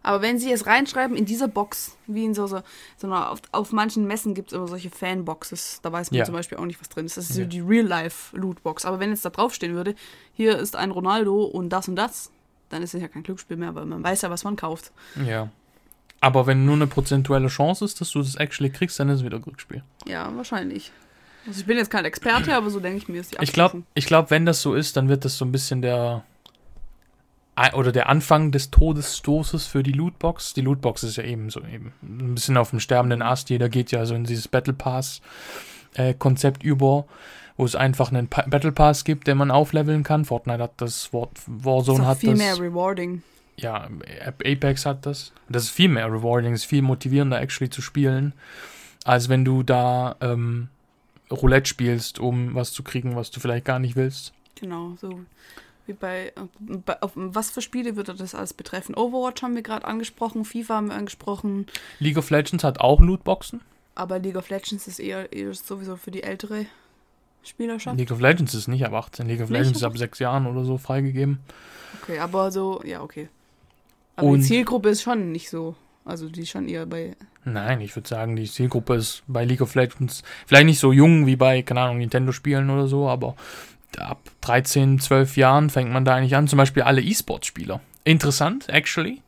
Aber 0.07 0.23
wenn 0.23 0.39
sie 0.39 0.53
es 0.53 0.67
reinschreiben 0.67 1.17
in 1.17 1.25
dieser 1.25 1.49
Box, 1.49 1.97
wie 2.07 2.25
in 2.25 2.33
so, 2.33 2.47
so, 2.47 2.61
so 2.97 3.07
einer, 3.09 3.29
auf, 3.33 3.41
auf 3.51 3.73
manchen 3.73 4.07
Messen 4.07 4.35
gibt 4.35 4.53
es 4.53 4.57
immer 4.57 4.69
solche 4.69 4.89
Fanboxes, 4.89 5.81
da 5.83 5.91
weiß 5.91 6.13
man 6.13 6.19
Ja. 6.19 6.25
zum 6.25 6.35
Beispiel 6.35 6.59
auch 6.59 6.65
nicht, 6.65 6.81
was 6.81 6.89
drin 6.89 7.07
ist. 7.07 7.17
Das 7.17 7.29
ist 7.29 7.37
Ja. 7.37 7.43
so 7.43 7.49
die 7.51 7.59
Real-Life-Lootbox. 7.61 8.85
Aber 8.85 9.01
wenn 9.01 9.11
jetzt 9.11 9.25
da 9.25 9.31
draufstehen 9.31 9.75
würde, 9.75 9.97
hier 10.33 10.57
ist 10.59 10.77
ein 10.77 10.93
Ronaldo 10.93 11.43
und 11.43 11.71
das 11.71 11.89
und 11.89 11.97
das, 11.97 12.31
dann 12.69 12.83
ist 12.83 12.95
es 12.95 13.03
ja 13.03 13.09
kein 13.09 13.25
Glücksspiel 13.25 13.57
mehr, 13.57 13.75
weil 13.75 13.85
man 13.85 14.05
weiß 14.05 14.23
ja, 14.23 14.31
was 14.31 14.45
man 14.45 14.55
kauft. 14.55 14.93
Ja. 15.27 15.51
Aber 16.21 16.47
wenn 16.47 16.65
nur 16.65 16.77
eine 16.77 16.87
prozentuelle 16.87 17.49
Chance 17.49 17.85
ist, 17.85 18.01
dass 18.01 18.11
du 18.13 18.21
das 18.21 18.37
actually 18.37 18.71
kriegst, 18.71 18.99
dann 19.01 19.09
ist 19.09 19.19
es 19.21 19.25
wieder 19.25 19.41
Glücksspiel. 19.41 19.83
Ja, 20.07 20.31
wahrscheinlich. 20.37 20.93
Also 21.49 21.61
ich 21.61 21.67
bin 21.67 21.77
jetzt 21.79 21.91
kein 21.91 22.05
Experte, 22.05 22.55
aber 22.55 22.71
so 22.71 22.79
denke 22.81 22.99
ich 22.99 23.09
mir, 23.09 23.21
ist 23.21 23.33
die 23.33 23.39
Ich 23.43 23.53
glaube, 23.53 23.83
ich 23.95 24.07
glaub, 24.07 24.31
wenn 24.31 24.47
das 24.47 24.63
so 24.63 24.75
ist, 24.75 24.97
dann 24.97 25.09
wird 25.09 25.25
das 25.25 25.37
so 25.37 25.45
ein 25.45 25.51
bisschen 25.53 25.83
der 25.83 26.25
oder 27.75 27.91
der 27.93 28.09
Anfang 28.09 28.53
des 28.53 28.71
Todesstoßes 28.71 29.67
für 29.67 29.83
die 29.83 29.93
Lootbox. 29.93 30.53
Die 30.55 30.61
Lootbox 30.61 31.03
ist 31.05 31.17
ja 31.17 31.25
eben 31.25 31.49
so 31.51 31.61
eben 31.61 31.93
ein 32.03 32.35
bisschen 32.35 32.57
auf 32.57 32.71
dem 32.71 32.81
sterbenden 32.81 33.23
Ast. 33.23 33.49
Jeder 33.51 33.69
geht 33.69 33.91
ja 33.93 34.05
so 34.05 34.15
in 34.15 34.25
dieses 34.25 34.49
Battle 34.49 34.75
Pass 34.75 35.23
äh, 35.95 36.15
Konzept 36.15 36.63
über, 36.63 37.07
wo 37.57 37.65
es 37.65 37.75
einfach 37.75 38.11
einen 38.11 38.29
pa 38.29 38.43
Battle 38.47 38.73
Pass 38.73 39.05
gibt, 39.05 39.27
den 39.27 39.39
man 39.39 39.51
aufleveln 39.51 40.03
kann. 40.03 40.25
Fortnite 40.27 40.63
hat 40.63 40.73
das, 40.77 41.13
War 41.13 41.29
Warzone 41.47 42.07
hat 42.07 42.19
viel 42.19 42.31
das. 42.31 42.39
mehr 42.39 42.59
rewarding. 42.59 43.23
ja, 43.57 43.89
Apex 44.45 44.85
hat 44.85 45.07
das. 45.07 45.33
Das 45.49 45.65
ist 45.65 45.71
viel 45.71 45.89
mehr 45.89 46.07
rewarding, 46.13 46.53
ist 46.53 46.65
viel 46.67 46.83
motivierender 46.83 47.41
actually 47.41 47.71
zu 47.71 47.81
spielen, 47.81 48.35
als 49.05 49.31
wenn 49.31 49.45
du 49.47 49.63
da 49.63 50.17
ähm, 50.21 50.69
Roulette 51.31 51.69
spielst, 51.69 52.19
um 52.19 52.55
was 52.55 52.73
zu 52.73 52.83
kriegen, 52.83 53.17
was 53.17 53.31
du 53.31 53.41
vielleicht 53.41 53.65
gar 53.65 53.79
nicht 53.79 53.97
willst. 53.97 54.35
Genau, 54.61 54.95
so 55.01 55.21
wie 55.87 55.93
bei, 55.93 56.29
äh, 56.29 56.33
bei 56.85 57.01
auf, 57.03 57.13
was 57.15 57.51
für 57.51 57.63
Spiele 57.63 57.97
würde 57.97 58.15
das 58.15 58.35
alles 58.35 58.53
betreffen? 58.55 58.95
Overwatch 58.95 59.43
haben 59.43 59.55
wir 59.55 59.63
gerade 59.63 59.87
angesprochen, 59.87 60.45
FIFA 60.45 60.75
haben 60.77 60.89
wir 60.89 60.95
angesprochen, 60.97 61.67
League 62.01 62.17
of 62.19 62.31
Legends 62.31 62.65
hat 62.65 62.81
auch 62.81 63.01
Lootboxen. 63.01 63.61
aber 63.95 64.19
League 64.19 64.37
of 64.37 64.49
Legends 64.51 64.87
ist 64.89 64.99
eher, 64.99 65.33
eher 65.33 65.53
sowieso 65.55 65.97
für 65.97 66.11
die 66.11 66.23
ältere 66.23 66.67
Spielerschaft. 67.43 67.97
League 67.97 68.11
of 68.11 68.21
Legends 68.21 68.55
ist 68.55 68.67
nicht 68.69 68.85
ab 68.85 68.93
18. 68.93 69.27
League 69.29 69.41
of 69.41 69.51
Nicht? 69.51 69.59
Legends 69.61 69.79
ist 69.79 69.85
ab 69.85 69.97
6 69.97 70.19
Jahren 70.19 70.47
oder 70.47 70.65
so 70.65 70.79
freigegeben. 70.79 71.39
Okay, 72.03 72.19
aber 72.19 72.51
so, 72.51 72.83
ja, 72.85 73.01
okay. 73.03 73.29
Aber 74.17 74.29
Und- 74.29 74.41
die 74.41 74.47
Zielgruppe 74.47 74.89
ist 74.91 75.03
schon 75.03 75.31
nicht 75.33 75.49
so. 75.51 75.77
Also 76.05 76.29
die 76.29 76.43
ist 76.43 76.51
schon 76.51 76.69
eher 76.69 76.87
bei. 76.87 77.17
Nein, 77.45 77.81
ich 77.81 77.95
würde 77.97 78.09
sagen, 78.09 78.37
die 78.37 78.45
Zielgruppe 78.51 78.95
ist 78.95 79.23
bei 79.27 79.45
League 79.45 79.61
of 79.61 79.75
Legends 79.75 80.23
vielleicht 80.47 80.67
nicht 80.67 80.79
so 80.79 80.93
jung 80.93 81.27
wie 81.27 81.35
bei, 81.37 81.63
keine 81.63 81.81
Ahnung, 81.81 81.99
Nintendo-Spielen 81.99 82.71
oder 82.71 82.87
so, 82.89 83.09
aber 83.09 83.35
ab 83.99 84.21
13, 84.43 84.99
12 84.99 85.37
Jahren 85.37 85.71
fängt 85.71 85.93
man 85.93 86.05
da 86.05 86.15
eigentlich 86.15 86.37
an. 86.37 86.49
Zum 86.49 86.57
Beispiel 86.57 86.83
alle 86.83 87.01
E-Sport-Spieler. 87.01 87.81
Interessant, 88.05 88.69
actually. 88.69 89.23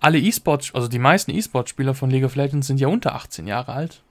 Alle 0.00 0.18
E-Sport, 0.18 0.72
also 0.74 0.88
die 0.88 0.98
meisten 0.98 1.30
E-Sport-Spieler 1.30 1.94
von 1.94 2.10
League 2.10 2.24
of 2.24 2.34
Legends 2.34 2.66
sind 2.66 2.80
ja 2.80 2.88
unter 2.88 3.14
18 3.14 3.46
Jahre 3.46 3.72
alt. 3.72 4.02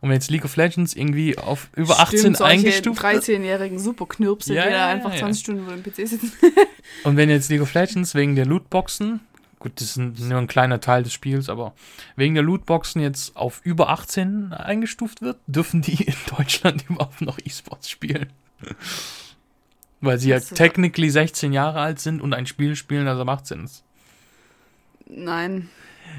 Und 0.00 0.08
wenn 0.08 0.16
jetzt 0.16 0.30
League 0.30 0.44
of 0.44 0.56
Legends 0.56 0.94
irgendwie 0.94 1.38
auf 1.38 1.68
über 1.76 2.00
18 2.00 2.18
Stimmt, 2.18 2.36
solche 2.38 2.52
eingestuft 2.52 3.02
wird, 3.02 3.24
13-jährigen 3.24 3.78
Superknirpse, 3.78 4.52
Ja, 4.52 4.64
die 4.64 4.70
ja, 4.70 4.74
da 4.74 4.80
ja, 4.80 4.88
einfach 4.88 5.12
ja. 5.12 5.20
20 5.20 5.42
Stunden 5.42 5.64
vor 5.64 5.74
dem 5.74 5.82
PC 5.82 6.08
sitzen. 6.08 6.32
und 7.04 7.16
wenn 7.16 7.30
jetzt 7.30 7.48
League 7.50 7.62
of 7.62 7.72
Legends 7.72 8.14
wegen 8.14 8.34
der 8.34 8.46
Lootboxen 8.46 9.20
Gut, 9.62 9.80
das 9.80 9.96
ist 9.96 9.96
nur 9.96 10.38
ein 10.40 10.48
kleiner 10.48 10.80
Teil 10.80 11.04
des 11.04 11.12
Spiels, 11.12 11.48
aber 11.48 11.72
wegen 12.16 12.34
der 12.34 12.42
Lootboxen 12.42 13.00
jetzt 13.00 13.36
auf 13.36 13.60
über 13.62 13.90
18 13.90 14.52
eingestuft 14.52 15.22
wird, 15.22 15.38
dürfen 15.46 15.82
die 15.82 16.02
in 16.02 16.14
Deutschland 16.36 16.84
überhaupt 16.90 17.20
noch 17.20 17.38
E-Sports 17.38 17.88
spielen. 17.88 18.32
Weil 20.00 20.18
sie 20.18 20.30
ja 20.30 20.40
technically 20.40 21.10
16 21.10 21.52
Jahre 21.52 21.80
alt 21.80 22.00
sind 22.00 22.20
und 22.20 22.34
ein 22.34 22.46
Spiel 22.46 22.74
spielen, 22.74 23.06
das 23.06 23.20
ab 23.20 23.28
18 23.28 23.64
ist. 23.64 23.84
Nein. 25.06 25.68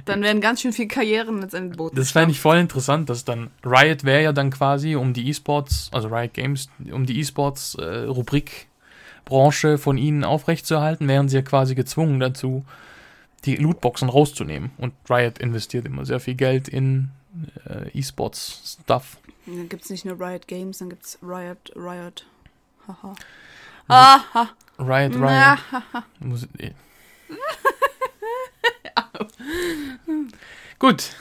Dann 0.05 0.21
werden 0.21 0.39
ganz 0.41 0.62
schön 0.62 0.71
viele 0.73 0.88
Karrieren 0.88 1.41
letztendlich 1.41 1.73
geboten. 1.73 1.95
Das 1.95 2.12
fände 2.12 2.31
ich 2.31 2.39
voll 2.39 2.57
interessant, 2.57 3.09
dass 3.09 3.25
dann 3.25 3.51
Riot 3.63 4.03
wäre 4.03 4.23
ja 4.23 4.33
dann 4.33 4.50
quasi 4.50 4.95
um 4.95 5.13
die 5.13 5.29
E-Sports, 5.29 5.91
also 5.91 6.07
Riot 6.07 6.33
Games, 6.33 6.69
um 6.91 7.05
die 7.05 7.19
E-Sports-Rubrik-Branche 7.19 9.77
von 9.77 9.97
ihnen 9.97 10.23
aufrechtzuerhalten, 10.23 11.07
wären 11.07 11.29
sie 11.29 11.35
ja 11.38 11.43
quasi 11.43 11.75
gezwungen 11.75 12.19
dazu, 12.19 12.65
die 13.45 13.55
Lootboxen 13.55 14.09
rauszunehmen. 14.09 14.71
Und 14.77 14.93
Riot 15.09 15.38
investiert 15.39 15.85
immer 15.85 16.05
sehr 16.05 16.19
viel 16.19 16.35
Geld 16.35 16.67
in 16.67 17.09
äh, 17.67 17.89
E-Sports-Stuff. 17.97 19.17
Dann 19.45 19.69
gibt 19.69 19.83
es 19.83 19.89
nicht 19.89 20.05
nur 20.05 20.19
Riot 20.19 20.47
Games, 20.47 20.79
dann 20.79 20.89
gibt 20.89 21.05
es 21.05 21.19
Riot, 21.21 21.71
Riot. 21.75 22.25
Haha. 22.87 23.15
Aha. 23.87 24.49
Riot, 24.79 25.15
Riot. 25.15 25.59
Muss, 26.19 26.47
eh. 26.57 26.71
Gut. 30.79 31.15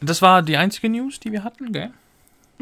Das 0.00 0.20
war 0.20 0.42
die 0.42 0.56
einzige 0.56 0.88
News, 0.88 1.20
die 1.20 1.32
wir 1.32 1.44
hatten, 1.44 1.72
gell? 1.72 1.92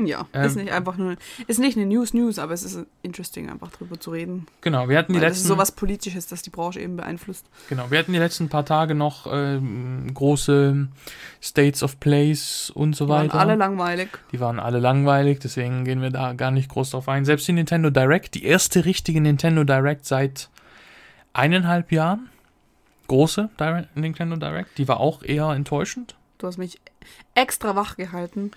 Ja, 0.06 0.26
ist 0.32 0.56
Ähm, 0.56 0.62
nicht 0.64 0.72
einfach 0.72 0.96
nur, 0.96 1.16
ist 1.46 1.58
nicht 1.60 1.76
eine 1.76 1.86
News 1.86 2.14
News, 2.14 2.38
aber 2.38 2.52
es 2.54 2.62
ist 2.62 2.86
interesting, 3.02 3.50
einfach 3.50 3.70
drüber 3.70 3.98
zu 4.00 4.10
reden. 4.10 4.46
Genau, 4.60 4.88
wir 4.88 4.98
hatten 4.98 5.12
die 5.12 5.20
Weil 5.20 5.28
das 5.28 5.38
ist 5.38 5.42
letzten. 5.44 5.48
sowas 5.54 5.72
Politisches, 5.72 6.26
das 6.26 6.42
die 6.42 6.50
Branche 6.50 6.80
eben 6.80 6.96
beeinflusst. 6.96 7.46
Genau, 7.68 7.90
wir 7.90 7.98
hatten 7.98 8.12
die 8.12 8.18
letzten 8.18 8.48
paar 8.48 8.64
Tage 8.64 8.94
noch 8.94 9.26
ähm, 9.30 10.12
große 10.14 10.88
States 11.42 11.82
of 11.82 12.00
Plays 12.00 12.70
und 12.74 12.94
so 12.96 13.04
Die 13.06 13.10
waren 13.10 13.26
weiter. 13.28 13.40
alle 13.40 13.54
langweilig. 13.56 14.08
die 14.32 14.40
waren 14.40 14.58
alle 14.60 14.78
langweilig, 14.78 15.38
deswegen 15.40 15.84
gehen 15.84 16.02
wir 16.02 16.10
da 16.10 16.32
gar 16.32 16.50
nicht 16.50 16.68
groß 16.68 16.90
drauf 16.90 17.08
ein. 17.08 17.24
Selbst 17.24 17.46
die 17.48 17.52
Nintendo 17.52 17.90
Direct, 17.90 18.34
die 18.34 18.44
erste 18.44 18.84
richtige 18.84 19.20
Nintendo 19.20 19.64
Direct 19.64 20.04
seit 20.06 20.48
eineinhalb 21.32 21.92
Jahren, 21.92 22.28
große 23.06 23.50
Direct, 23.58 23.96
Nintendo 23.96 24.36
Direct, 24.36 24.78
die 24.78 24.88
war 24.88 25.00
auch 25.00 25.22
eher 25.22 25.48
enttäuschend. 25.50 26.16
Du 26.38 26.46
hast 26.46 26.58
mich 26.58 26.80
extra 27.34 27.76
wach 27.76 27.96
gehalten. 27.96 28.50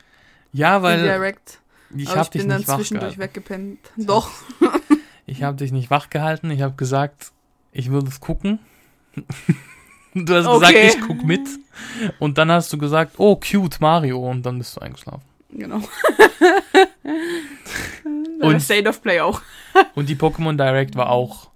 Ja, 0.54 0.82
weil 0.82 1.02
Direct. 1.02 1.60
ich 1.96 2.08
aber 2.08 2.18
habe 2.20 2.24
ich 2.26 2.30
dich 2.30 2.42
bin 2.42 2.50
dann 2.50 2.66
zwischendurch 2.66 3.18
weggepennt. 3.18 3.80
Doch. 3.98 4.30
Ich 5.26 5.42
habe 5.42 5.56
dich 5.56 5.72
nicht 5.72 5.90
wach 5.90 6.10
gehalten. 6.10 6.52
Ich 6.52 6.62
habe 6.62 6.76
gesagt, 6.76 7.32
ich 7.72 7.90
würde 7.92 8.10
es 8.10 8.20
gucken. 8.20 8.60
du 10.14 10.36
hast 10.36 10.46
Okay. 10.48 10.74
gesagt, 10.90 10.98
ich 11.00 11.08
guck 11.08 11.24
mit. 11.24 11.48
Und 12.20 12.38
dann 12.38 12.52
hast 12.52 12.74
du 12.74 12.78
gesagt, 12.78 13.14
oh, 13.20 13.38
cute 13.38 13.80
Mario. 13.80 14.20
Und 14.30 14.46
dann 14.46 14.58
bist 14.58 14.76
du 14.76 14.82
eingeschlafen. 14.82 15.22
Genau. 15.50 15.80
Und 18.42 18.60
State 18.62 18.90
of 18.90 19.02
Play 19.02 19.22
auch. 19.22 19.42
Und 19.96 20.10
die 20.10 20.18
Pokémon 20.18 20.58
Direct 20.58 20.98
war 20.98 21.10
auch, 21.10 21.50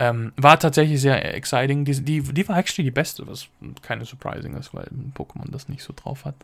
ähm, 0.00 0.32
war 0.36 0.58
tatsächlich 0.58 1.00
sehr 1.00 1.34
exciting. 1.34 1.84
Die, 1.84 2.00
die, 2.02 2.22
die 2.22 2.48
war 2.48 2.56
actually 2.58 2.84
die 2.84 2.92
beste, 2.92 3.26
was 3.26 3.48
keine 3.82 4.04
surprising 4.04 4.54
ist, 4.56 4.72
weil 4.72 4.88
Pokémon 5.14 5.50
das 5.50 5.68
nicht 5.68 5.82
so 5.82 5.92
drauf 5.94 6.24
hat. 6.24 6.36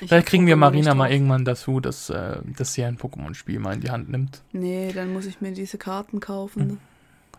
Ich 0.00 0.08
Vielleicht 0.08 0.26
kriegen 0.26 0.46
wir 0.46 0.54
Pokémon 0.56 0.58
Marina 0.58 0.90
nicht 0.90 0.98
mal 0.98 1.10
irgendwann 1.10 1.44
dazu, 1.44 1.80
dass, 1.80 2.10
äh, 2.10 2.40
dass 2.56 2.72
sie 2.74 2.84
ein 2.84 2.98
Pokémon-Spiel 2.98 3.58
mal 3.60 3.74
in 3.74 3.80
die 3.80 3.90
Hand 3.90 4.08
nimmt. 4.08 4.42
Nee, 4.52 4.92
dann 4.92 5.12
muss 5.12 5.26
ich 5.26 5.40
mir 5.40 5.52
diese 5.52 5.78
Karten 5.78 6.20
kaufen. 6.20 6.80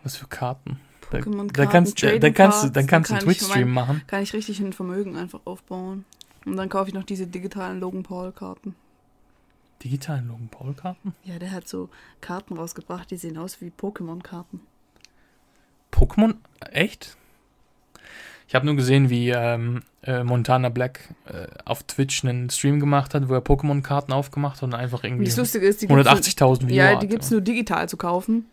Was 0.02 0.16
für 0.16 0.26
Karten. 0.28 0.80
Pokémon-Karten. 1.10 1.52
da 1.52 1.66
kannst, 1.66 2.02
da, 2.02 2.06
da 2.06 2.12
Trading 2.12 2.34
kannst, 2.34 2.58
du- 2.58 2.60
Cards, 2.62 2.72
dann 2.72 2.86
kannst 2.86 3.10
du 3.10 3.14
einen 3.14 3.24
Twitch-Stream 3.24 3.70
machen. 3.70 4.02
Kann 4.06 4.22
ich 4.22 4.32
richtig 4.32 4.60
ein 4.60 4.72
Vermögen 4.72 5.16
einfach 5.16 5.40
aufbauen. 5.44 6.04
Und 6.46 6.56
dann 6.56 6.68
kaufe 6.70 6.88
ich 6.88 6.94
noch 6.94 7.04
diese 7.04 7.26
digitalen 7.26 7.80
Logan 7.80 8.02
Paul-Karten. 8.02 8.74
Digitalen 9.84 10.28
Logan 10.28 10.48
Paul-Karten? 10.50 11.14
Ja, 11.24 11.38
der 11.38 11.52
hat 11.52 11.68
so 11.68 11.88
Karten 12.20 12.56
rausgebracht, 12.56 13.10
die 13.10 13.16
sehen 13.16 13.36
aus 13.38 13.60
wie 13.60 13.70
Pokémon-Karten. 13.70 14.60
Pokémon? 15.92 16.34
Echt? 16.72 17.16
Ich 18.48 18.54
habe 18.54 18.66
nur 18.66 18.74
gesehen, 18.74 19.10
wie 19.10 19.30
ähm, 19.30 19.82
äh, 20.02 20.24
Montana 20.24 20.70
Black 20.70 21.00
äh, 21.26 21.46
auf 21.64 21.82
Twitch 21.84 22.24
einen 22.24 22.50
Stream 22.50 22.80
gemacht 22.80 23.14
hat, 23.14 23.28
wo 23.28 23.34
er 23.34 23.44
Pokémon-Karten 23.44 24.12
aufgemacht 24.12 24.56
hat 24.56 24.64
und 24.64 24.74
einfach 24.74 25.04
irgendwie 25.04 25.26
Das 25.26 25.36
Lustige 25.36 25.66
ist, 25.66 25.82
die 25.82 25.86
gibt's 25.86 26.08
180.000 26.08 26.62
nur, 26.62 26.68
Viewer 26.68 26.76
Ja, 26.76 26.96
die 26.96 27.06
gibt 27.06 27.22
es 27.22 27.30
nur 27.30 27.40
digital 27.40 27.88
zu 27.88 27.96
kaufen. 27.96 28.46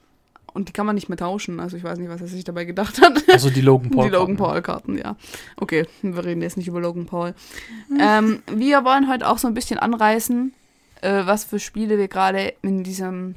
Und 0.53 0.69
die 0.69 0.73
kann 0.73 0.85
man 0.87 0.95
nicht 0.95 1.07
mehr 1.07 1.17
tauschen. 1.17 1.59
Also 1.59 1.77
ich 1.77 1.83
weiß 1.83 1.99
nicht, 1.99 2.09
was 2.09 2.21
er 2.21 2.27
sich 2.27 2.43
dabei 2.43 2.65
gedacht 2.65 2.99
hat. 3.01 3.23
Also 3.31 3.49
die 3.49 3.61
Logan 3.61 3.91
Paul. 3.91 4.05
Die 4.05 4.15
Logan 4.15 4.37
Paul-Karten, 4.37 4.97
ja. 4.97 5.15
Okay, 5.57 5.85
wir 6.01 6.25
reden 6.25 6.41
jetzt 6.41 6.57
nicht 6.57 6.67
über 6.67 6.79
Logan 6.79 7.05
Paul. 7.05 7.35
Ähm, 7.99 8.41
wir 8.51 8.83
wollen 8.83 9.07
heute 9.07 9.27
auch 9.27 9.37
so 9.37 9.47
ein 9.47 9.53
bisschen 9.53 9.77
anreißen, 9.77 10.53
äh, 11.01 11.25
was 11.25 11.43
für 11.43 11.59
Spiele 11.59 11.97
wir 11.97 12.07
gerade 12.07 12.53
in 12.63 12.83
diesem 12.83 13.35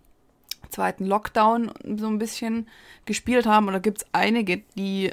zweiten 0.70 1.04
Lockdown 1.06 1.70
so 1.96 2.06
ein 2.06 2.18
bisschen 2.18 2.66
gespielt 3.04 3.46
haben. 3.46 3.68
Oder 3.68 3.80
gibt 3.80 4.02
es 4.02 4.06
einige, 4.12 4.62
die 4.76 5.11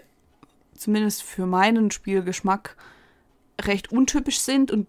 zumindest 0.76 1.24
für 1.24 1.46
meinen 1.46 1.92
Spielgeschmack 1.92 2.76
recht 3.62 3.92
untypisch 3.92 4.40
sind 4.40 4.72
und 4.72 4.88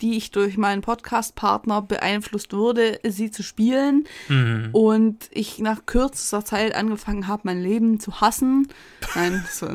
die 0.00 0.16
ich 0.16 0.30
durch 0.30 0.56
meinen 0.56 0.80
Podcast-Partner 0.80 1.82
beeinflusst 1.82 2.52
wurde, 2.52 3.00
sie 3.04 3.32
zu 3.32 3.42
spielen 3.42 4.04
Mhm. 4.28 4.68
und 4.72 5.28
ich 5.32 5.58
nach 5.58 5.86
kürzester 5.86 6.44
Zeit 6.44 6.74
angefangen 6.76 7.26
habe, 7.26 7.42
mein 7.44 7.60
Leben 7.60 7.98
zu 7.98 8.20
hassen. 8.20 8.68
Nein, 9.16 9.44
so, 9.50 9.66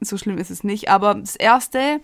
so 0.00 0.16
schlimm 0.16 0.38
ist 0.38 0.50
es 0.50 0.64
nicht. 0.64 0.88
Aber 0.90 1.14
das 1.14 1.36
erste 1.36 2.00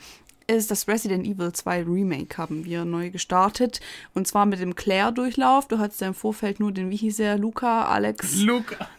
ist 0.47 0.71
das 0.71 0.89
Resident 0.89 1.27
Evil 1.27 1.53
2 1.53 1.83
Remake 1.85 2.37
haben 2.39 2.65
wir 2.65 2.85
neu 2.85 3.11
gestartet. 3.11 3.81
Und 4.15 4.27
zwar 4.27 4.47
mit 4.47 4.61
dem 4.61 4.75
Claire-Durchlauf. 4.75 5.69
Du 5.69 5.79
hattest 5.79 6.01
ja 6.01 6.09
im 6.09 6.15
Vorfeld 6.15 6.61
nur 6.61 6.73
den, 6.73 6.91
wie 6.91 6.97
hieß 6.97 7.21
er, 7.21 7.39
Luca, 7.39 7.87
Alex. 7.87 8.41
Luca. 8.43 8.89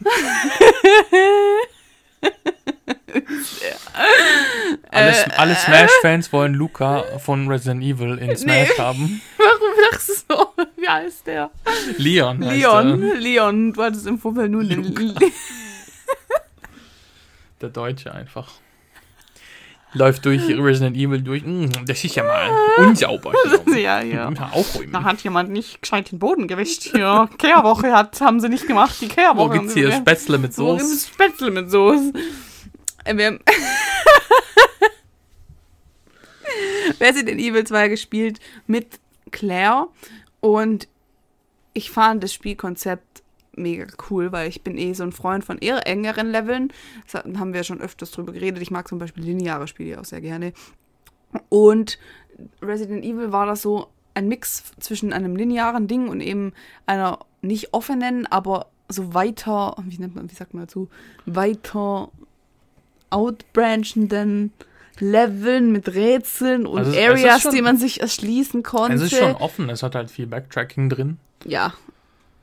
alle, 4.90 5.10
Äh, 5.10 5.30
alle 5.36 5.54
Smash-Fans 5.54 6.32
wollen 6.32 6.54
Luca 6.54 7.04
von 7.18 7.48
Resident 7.48 7.82
Evil 7.82 8.18
in 8.18 8.36
Smash 8.36 8.78
haben. 8.78 9.20
Warum 9.36 9.80
lachst 9.90 10.08
du 10.08 10.34
so? 10.34 10.52
Wie 10.76 10.88
heißt 10.88 11.26
der? 11.26 11.50
Leon. 11.96 12.44
heißt 12.44 12.56
Leon. 12.56 13.02
er. 13.02 13.14
Leon. 13.16 13.72
Du 13.72 13.82
hattest 13.82 14.06
im 14.06 14.18
Vorfeld 14.18 14.50
nur 14.50 14.64
den. 14.64 15.14
Der 17.60 17.68
Deutsche 17.70 18.12
einfach. 18.12 18.52
Läuft 19.92 20.24
durch 20.26 20.42
Resident 20.48 20.96
Evil 20.96 21.22
durch. 21.22 21.44
"Mm, 21.44 21.68
Das 21.86 22.04
ist 22.04 22.14
ja 22.16 22.22
mal 22.24 22.50
unsauber. 22.78 23.32
hier." 23.66 23.78
ja, 23.78 24.02
ja. 24.02 24.28
Aufräumen. 24.52 24.92
Da 24.92 25.04
hat 25.04 25.20
jemand 25.22 25.50
nicht 25.50 25.80
gescheit 25.80 26.10
den 26.10 26.18
Boden 26.18 26.48
gewischt 26.48 26.82
hier. 26.92 27.28
Kehrwoche 27.38 27.92
hat, 27.92 28.20
haben 28.20 28.40
sie 28.40 28.48
nicht 28.48 28.66
gemacht, 28.66 28.96
die 29.00 29.08
Kehrwoche. 29.08 29.48
Wo 29.48 29.52
gibt's 29.52 29.74
hier 29.74 29.92
Spätzle 29.92 30.38
mit 30.38 30.52
So 30.54 30.78
Soße? 30.78 31.06
Spätzle 31.08 31.50
mit 31.50 31.70
Soße. 31.70 32.12
Äh, 33.04 33.16
Wir 33.16 33.38
Resident 37.00 37.40
Evil 37.40 37.64
2 37.64 37.88
gespielt 37.88 38.38
mit 38.66 39.00
Claire 39.30 39.88
und 40.40 40.88
ich 41.72 41.90
fand 41.90 42.22
das 42.22 42.32
Spielkonzept 42.32 43.05
mega 43.56 43.86
cool, 44.10 44.32
weil 44.32 44.48
ich 44.48 44.62
bin 44.62 44.76
eh 44.78 44.92
so 44.92 45.02
ein 45.02 45.12
Freund 45.12 45.44
von 45.44 45.58
eher 45.58 45.86
engeren 45.86 46.30
Leveln. 46.30 46.72
Das 47.10 47.24
haben 47.24 47.52
wir 47.54 47.64
schon 47.64 47.80
öfters 47.80 48.10
drüber 48.10 48.32
geredet. 48.32 48.62
Ich 48.62 48.70
mag 48.70 48.86
zum 48.88 48.98
Beispiel 48.98 49.24
lineare 49.24 49.66
Spiele 49.68 50.00
auch 50.00 50.04
sehr 50.04 50.20
gerne. 50.20 50.52
Und 51.48 51.98
Resident 52.62 53.04
Evil 53.04 53.32
war 53.32 53.46
das 53.46 53.62
so 53.62 53.88
ein 54.14 54.28
Mix 54.28 54.64
zwischen 54.80 55.12
einem 55.12 55.36
linearen 55.36 55.88
Ding 55.88 56.08
und 56.08 56.20
eben 56.20 56.52
einer 56.86 57.18
nicht 57.42 57.74
offenen, 57.74 58.26
aber 58.26 58.66
so 58.88 59.12
weiter, 59.14 59.74
wie 59.84 59.98
nennt 59.98 60.14
man, 60.14 60.30
wie 60.30 60.34
sagt 60.34 60.54
man 60.54 60.62
dazu, 60.64 60.88
weiter 61.26 62.10
outbranchenden 63.10 64.52
Leveln 64.98 65.72
mit 65.72 65.88
Rätseln 65.94 66.66
und 66.66 66.78
Also 66.78 66.98
Areas, 66.98 67.42
schon- 67.42 67.54
die 67.54 67.62
man 67.62 67.76
sich 67.76 68.00
erschließen 68.00 68.62
konnte. 68.62 68.94
Es 68.96 69.02
ist 69.02 69.16
schon 69.16 69.34
offen, 69.34 69.68
es 69.68 69.82
hat 69.82 69.94
halt 69.94 70.10
viel 70.10 70.26
Backtracking 70.26 70.88
drin. 70.88 71.18
Ja. 71.44 71.74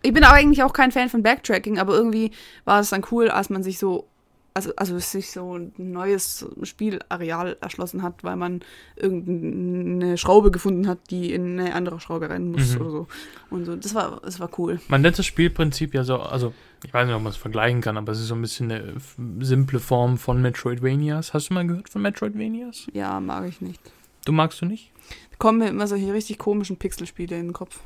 Ich 0.04 0.13
bin 0.13 0.24
aber 0.24 0.36
eigentlich 0.36 0.62
auch 0.63 0.74
kein 0.74 0.92
Fan 0.92 1.10
von 1.10 1.24
Backtracking, 1.24 1.80
aber 1.80 1.94
irgendwie 1.96 2.32
war 2.66 2.80
es 2.82 2.89
dann 2.92 3.04
cool, 3.12 3.30
als 3.30 3.50
man 3.50 3.63
sich 3.63 3.80
so, 3.80 4.08
also, 4.54 4.72
also 4.76 5.00
sich 5.00 5.32
so 5.32 5.58
ein 5.58 5.72
neues 5.78 6.46
Spielareal 6.62 7.58
erschlossen 7.62 8.04
hat, 8.04 8.24
weil 8.24 8.36
man 8.36 8.60
irgendeine 8.98 10.18
Schraube 10.18 10.52
gefunden 10.52 10.88
hat, 10.88 11.00
die 11.10 11.34
in 11.34 11.60
eine 11.60 11.74
andere 11.74 12.00
Schraube 12.00 12.30
rein 12.30 12.52
muss 12.52 12.76
Mhm. 12.76 12.82
oder 12.82 12.89
so. 12.92 13.08
Und 13.50 13.66
so, 13.66 13.76
das 13.76 13.96
war, 13.96 14.20
das 14.24 14.39
war 14.39 14.50
cool. 14.60 14.80
Man 14.89 15.02
nennt 15.02 15.18
das 15.18 15.26
Spielprinzip 15.26 15.94
ja 15.94 16.04
so, 16.04 16.18
also 16.20 16.54
ich 16.86 16.94
weiß 16.94 17.08
nicht, 17.08 17.16
ob 17.16 17.24
man 17.24 17.32
es 17.32 17.38
vergleichen 17.38 17.82
kann, 17.82 17.98
aber 17.98 18.12
es 18.12 18.20
ist 18.20 18.28
so 18.28 18.36
ein 18.36 18.42
bisschen 18.42 18.72
eine 18.72 18.94
simple 19.39 19.80
Form 19.80 20.18
von 20.18 20.42
Metroidvanias. 20.42 21.34
Hast 21.34 21.50
du 21.50 21.54
mal 21.54 21.66
gehört 21.66 21.89
von 21.89 22.02
Metroidvanias? 22.02 22.88
Ja, 22.94 23.20
mag 23.20 23.48
ich 23.48 23.62
nicht. 23.62 23.80
Du 24.26 24.34
magst 24.34 24.62
du 24.62 24.66
nicht? 24.66 24.92
Kommen 25.39 25.60
mir 25.60 25.70
immer 25.70 25.88
solche 25.88 26.13
richtig 26.13 26.38
komischen 26.38 26.78
Pixelspiele 26.78 27.38
in 27.38 27.48
den 27.48 27.54
Kopf. 27.54 27.80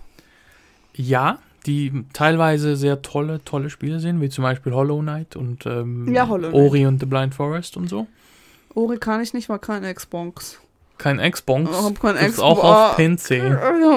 Ja, 0.93 1.39
die 1.67 2.05
teilweise 2.13 2.75
sehr 2.75 3.01
tolle, 3.01 3.43
tolle 3.43 3.69
Spiele 3.69 3.99
sind, 3.99 4.21
wie 4.21 4.29
zum 4.29 4.43
Beispiel 4.43 4.73
Hollow 4.73 5.01
Knight 5.01 5.35
und 5.35 5.65
ähm, 5.65 6.11
Ja, 6.13 6.27
Hollow 6.27 6.49
Knight. 6.49 6.61
Ori 6.61 6.85
und 6.87 6.99
The 6.99 7.05
Blind 7.05 7.35
Forest 7.35 7.77
und 7.77 7.89
so. 7.89 8.07
Ori 8.73 8.97
kann 8.97 9.21
ich 9.21 9.33
nicht, 9.33 9.49
war 9.49 9.59
keine 9.59 9.93
Xbox. 9.93 10.59
Kein 10.97 11.19
Xbox. 11.19 11.69
Ich 11.69 11.75
hab 11.85 11.99
kein 12.01 12.15
Xbox. 12.15 12.39
auch 12.39 12.63
auf 12.63 12.95
PC. 12.95 13.43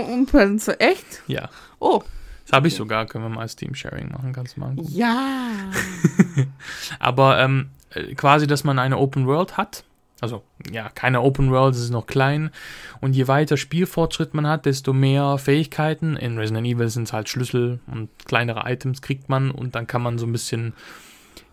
Und 0.09 0.27
Penze. 0.27 0.79
Echt? 0.81 1.23
Ja. 1.27 1.49
Oh. 1.79 2.03
Das 2.45 2.53
habe 2.57 2.69
ich 2.69 2.75
sogar. 2.75 3.07
Können 3.07 3.25
wir 3.25 3.29
mal 3.31 3.49
Steam 3.49 3.75
Sharing 3.75 4.11
machen, 4.11 4.33
kannst 4.33 4.57
du 4.57 4.61
mal 4.61 4.71
angucken. 4.71 4.91
Ja. 4.93 5.49
Aber 6.99 7.39
ähm, 7.39 7.71
äh, 7.95 8.15
quasi, 8.15 8.47
dass 8.47 8.65
man 8.65 8.79
eine 8.79 8.99
Open 8.99 9.27
World 9.27 9.57
hat. 9.57 9.85
Also, 10.21 10.43
ja, 10.71 10.89
keine 10.91 11.23
Open 11.23 11.51
World, 11.51 11.75
es 11.75 11.83
ist 11.83 11.91
noch 11.91 12.07
klein. 12.07 12.51
Und 13.01 13.15
je 13.15 13.27
weiter 13.27 13.57
Spielfortschritt 13.57 14.35
man 14.35 14.47
hat, 14.47 14.67
desto 14.67 14.93
mehr 14.93 15.39
Fähigkeiten. 15.39 16.17
In 16.17 16.37
Resident 16.39 16.67
Evil 16.67 16.89
sind 16.89 17.05
es 17.05 17.13
halt 17.13 17.29
Schlüssel 17.29 17.81
und 17.87 18.11
kleinere 18.27 18.71
Items 18.71 19.01
kriegt 19.01 19.29
man. 19.29 19.51
Und 19.51 19.75
dann 19.75 19.87
kann 19.87 20.03
man 20.03 20.19
so 20.19 20.27
ein 20.27 20.33
bisschen 20.33 20.75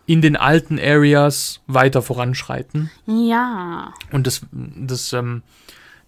in 0.06 0.22
den 0.22 0.36
alten 0.36 0.78
Areas 0.78 1.60
weiter 1.66 2.02
voranschreiten. 2.02 2.90
Ja. 3.06 3.92
Und 4.10 4.26
das, 4.26 4.42
das, 4.52 5.12
ähm, 5.12 5.42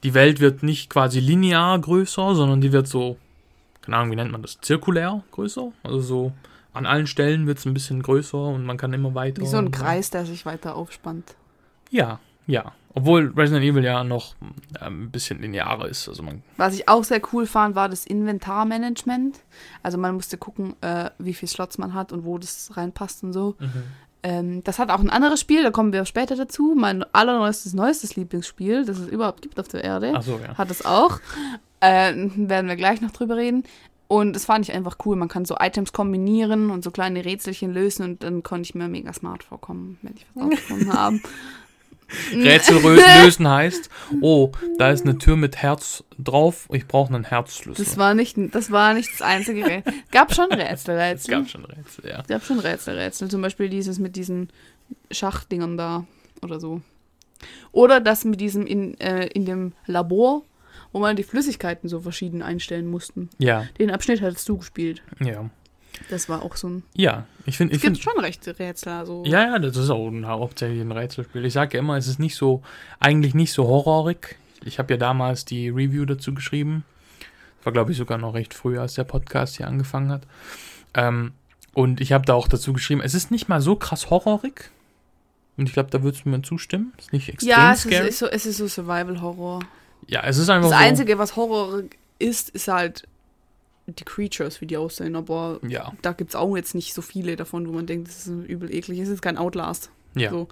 die 0.02 0.14
Welt 0.14 0.40
wird 0.40 0.62
nicht 0.62 0.90
quasi 0.90 1.20
linear 1.20 1.78
größer, 1.78 2.34
sondern 2.34 2.60
die 2.60 2.72
wird 2.72 2.88
so, 2.88 3.18
keine 3.82 3.98
Ahnung, 3.98 4.12
wie 4.12 4.16
nennt 4.16 4.32
man 4.32 4.42
das, 4.42 4.58
zirkulär 4.60 5.22
größer. 5.32 5.72
Also 5.82 6.00
so 6.00 6.32
an 6.72 6.86
allen 6.86 7.06
Stellen 7.06 7.46
wird 7.46 7.58
es 7.58 7.66
ein 7.66 7.74
bisschen 7.74 8.02
größer 8.02 8.38
und 8.38 8.64
man 8.64 8.76
kann 8.76 8.92
immer 8.92 9.14
weiter. 9.14 9.42
Wie 9.42 9.46
so 9.46 9.58
ein 9.58 9.70
Kreis, 9.70 10.10
der 10.10 10.24
sich 10.24 10.46
weiter 10.46 10.76
aufspannt. 10.76 11.34
Ja, 11.90 12.20
ja. 12.46 12.72
Obwohl 12.92 13.32
Resident 13.36 13.64
Evil 13.64 13.84
ja 13.84 14.02
noch 14.02 14.34
ähm, 14.80 15.04
ein 15.04 15.10
bisschen 15.10 15.40
linearer 15.40 15.88
ist. 15.88 16.08
Also 16.08 16.24
man, 16.24 16.42
Was 16.56 16.74
ich 16.74 16.88
auch 16.88 17.04
sehr 17.04 17.22
cool 17.32 17.46
fand, 17.46 17.76
war 17.76 17.88
das 17.88 18.04
Inventarmanagement. 18.04 19.38
Also 19.82 19.96
man 19.96 20.14
musste 20.14 20.36
gucken, 20.36 20.74
äh, 20.80 21.10
wie 21.18 21.34
viele 21.34 21.48
Slots 21.48 21.78
man 21.78 21.94
hat 21.94 22.12
und 22.12 22.24
wo 22.24 22.36
das 22.38 22.76
reinpasst 22.76 23.22
und 23.22 23.32
so. 23.32 23.54
Ähm, 24.22 24.62
das 24.64 24.78
hat 24.78 24.90
auch 24.90 25.00
ein 25.00 25.10
anderes 25.10 25.40
Spiel, 25.40 25.62
da 25.62 25.70
kommen 25.70 25.92
wir 25.92 26.04
später 26.04 26.36
dazu. 26.36 26.74
Mein 26.76 27.04
allerneuestes, 27.14 27.74
neuestes 27.74 28.16
Lieblingsspiel, 28.16 28.84
das 28.84 28.98
es 28.98 29.08
überhaupt 29.08 29.42
gibt 29.42 29.58
auf 29.58 29.68
der 29.68 29.84
Erde, 29.84 30.20
so, 30.22 30.38
ja. 30.38 30.58
hat 30.58 30.70
es 30.70 30.84
auch. 30.84 31.20
Äh, 31.80 32.12
werden 32.36 32.68
wir 32.68 32.76
gleich 32.76 33.00
noch 33.00 33.12
drüber 33.12 33.36
reden. 33.36 33.64
Und 34.08 34.34
das 34.34 34.44
fand 34.44 34.68
ich 34.68 34.74
einfach 34.74 34.96
cool. 35.06 35.14
Man 35.14 35.28
kann 35.28 35.44
so 35.44 35.56
Items 35.60 35.92
kombinieren 35.92 36.70
und 36.70 36.82
so 36.82 36.90
kleine 36.90 37.24
Rätselchen 37.24 37.72
lösen 37.72 38.04
und 38.04 38.24
dann 38.24 38.42
konnte 38.42 38.62
ich 38.62 38.74
mir 38.74 38.88
mega 38.88 39.12
smart 39.12 39.44
vorkommen, 39.44 39.98
wenn 40.02 40.14
ich 40.16 40.26
was 40.34 40.44
ausgefunden 40.46 40.92
habe. 40.92 41.20
Rätsel 42.34 42.80
lösen 43.24 43.48
heißt, 43.48 43.88
oh, 44.20 44.52
da 44.78 44.90
ist 44.90 45.02
eine 45.04 45.18
Tür 45.18 45.36
mit 45.36 45.56
Herz 45.56 46.04
drauf, 46.18 46.68
ich 46.72 46.86
brauche 46.86 47.14
einen 47.14 47.24
Herzschlüssel. 47.24 47.84
Das 47.84 47.96
war 47.96 48.14
nicht, 48.14 48.36
das 48.52 48.70
war 48.70 48.94
nicht 48.94 49.10
das 49.12 49.22
einzige 49.22 49.64
Rätsel. 49.66 49.92
Gab 50.10 50.34
schon 50.34 50.52
Rätsel, 50.52 50.94
es 50.98 51.10
Rätsel. 51.28 51.34
gab 51.34 51.48
schon 51.48 51.64
Rätsel, 51.64 52.08
ja. 52.08 52.20
Es 52.20 52.26
gab 52.28 52.44
schon 52.44 52.58
Rätsel, 52.58 52.98
Rätsel. 52.98 53.28
Zum 53.30 53.42
Beispiel 53.42 53.68
dieses 53.68 53.98
mit 53.98 54.16
diesen 54.16 54.50
Schachdingern 55.10 55.76
da 55.76 56.04
oder 56.42 56.60
so. 56.60 56.80
Oder 57.72 58.00
das 58.00 58.24
mit 58.24 58.40
diesem 58.40 58.66
in, 58.66 58.98
äh, 59.00 59.26
in 59.28 59.44
dem 59.46 59.72
Labor, 59.86 60.42
wo 60.92 60.98
man 60.98 61.16
die 61.16 61.22
Flüssigkeiten 61.22 61.88
so 61.88 62.00
verschieden 62.00 62.42
einstellen 62.42 62.86
mussten. 62.86 63.30
Ja, 63.38 63.66
Den 63.78 63.90
Abschnitt 63.90 64.20
hattest 64.20 64.48
du 64.48 64.58
gespielt. 64.58 65.02
ja. 65.20 65.48
Das 66.10 66.28
war 66.28 66.42
auch 66.42 66.56
so 66.56 66.68
ein. 66.68 66.82
Ja, 66.94 67.26
ich 67.46 67.56
finde, 67.56 67.74
Es 67.76 67.82
gibt 67.82 67.98
schon 67.98 68.18
rechte 68.18 68.58
Rätsel. 68.58 68.92
Also. 68.92 69.22
ja, 69.24 69.42
ja, 69.52 69.58
das 69.58 69.76
ist 69.76 69.90
auch 69.90 70.08
ein, 70.08 70.26
hauptsächlich 70.26 70.80
ein 70.80 70.92
Rätselspiel. 70.92 71.44
Ich 71.44 71.52
sage 71.54 71.74
ja 71.76 71.80
immer, 71.80 71.96
es 71.96 72.06
ist 72.08 72.18
nicht 72.18 72.34
so, 72.36 72.62
eigentlich 72.98 73.34
nicht 73.34 73.52
so 73.52 73.66
horrorig. 73.66 74.36
Ich 74.64 74.78
habe 74.78 74.92
ja 74.94 74.98
damals 74.98 75.44
die 75.44 75.68
Review 75.68 76.04
dazu 76.04 76.34
geschrieben. 76.34 76.84
Das 77.58 77.66
war, 77.66 77.72
glaube 77.72 77.92
ich, 77.92 77.98
sogar 77.98 78.18
noch 78.18 78.34
recht 78.34 78.52
früh, 78.54 78.78
als 78.78 78.94
der 78.94 79.04
Podcast 79.04 79.56
hier 79.56 79.68
angefangen 79.68 80.10
hat. 80.10 80.22
Ähm, 80.94 81.32
und 81.72 82.00
ich 82.00 82.12
habe 82.12 82.26
da 82.26 82.34
auch 82.34 82.48
dazu 82.48 82.72
geschrieben, 82.72 83.00
es 83.00 83.14
ist 83.14 83.30
nicht 83.30 83.48
mal 83.48 83.60
so 83.60 83.76
krass 83.76 84.10
horrorig. 84.10 84.70
Und 85.56 85.66
ich 85.68 85.72
glaube, 85.74 85.90
da 85.90 86.02
würdest 86.02 86.24
du 86.24 86.30
mir 86.30 86.42
zustimmen. 86.42 86.92
Es 86.98 87.04
ist 87.06 87.12
nicht 87.12 87.28
extrem 87.28 87.50
Ja, 87.50 87.72
es 87.72 87.84
ist, 87.84 87.92
scary. 87.92 88.08
ist 88.08 88.18
so, 88.18 88.26
es 88.26 88.46
ist 88.46 88.56
so 88.56 88.66
Survival-Horror. 88.66 89.60
ja, 90.08 90.22
es 90.24 90.38
ist 90.38 90.48
einfach 90.48 90.70
Das 90.70 90.78
so. 90.78 90.84
Einzige, 90.84 91.18
was 91.18 91.36
Horror 91.36 91.82
ist, 92.18 92.48
ist 92.50 92.68
halt 92.68 93.06
die 93.98 94.04
Creatures, 94.04 94.60
wie 94.60 94.66
die 94.66 94.76
aussehen. 94.76 95.16
Aber 95.16 95.60
Ja, 95.66 95.92
da 96.02 96.12
gibt 96.12 96.30
es 96.30 96.36
auch 96.36 96.56
jetzt 96.56 96.74
nicht 96.74 96.94
so 96.94 97.02
viele 97.02 97.36
davon, 97.36 97.66
wo 97.68 97.72
man 97.72 97.86
denkt, 97.86 98.08
das 98.08 98.26
ist 98.26 98.48
übel 98.48 98.72
eklig. 98.74 98.98
Es 99.00 99.08
ist 99.08 99.22
kein 99.22 99.36
Outlast. 99.38 99.90
ja. 100.14 100.30
So. 100.30 100.48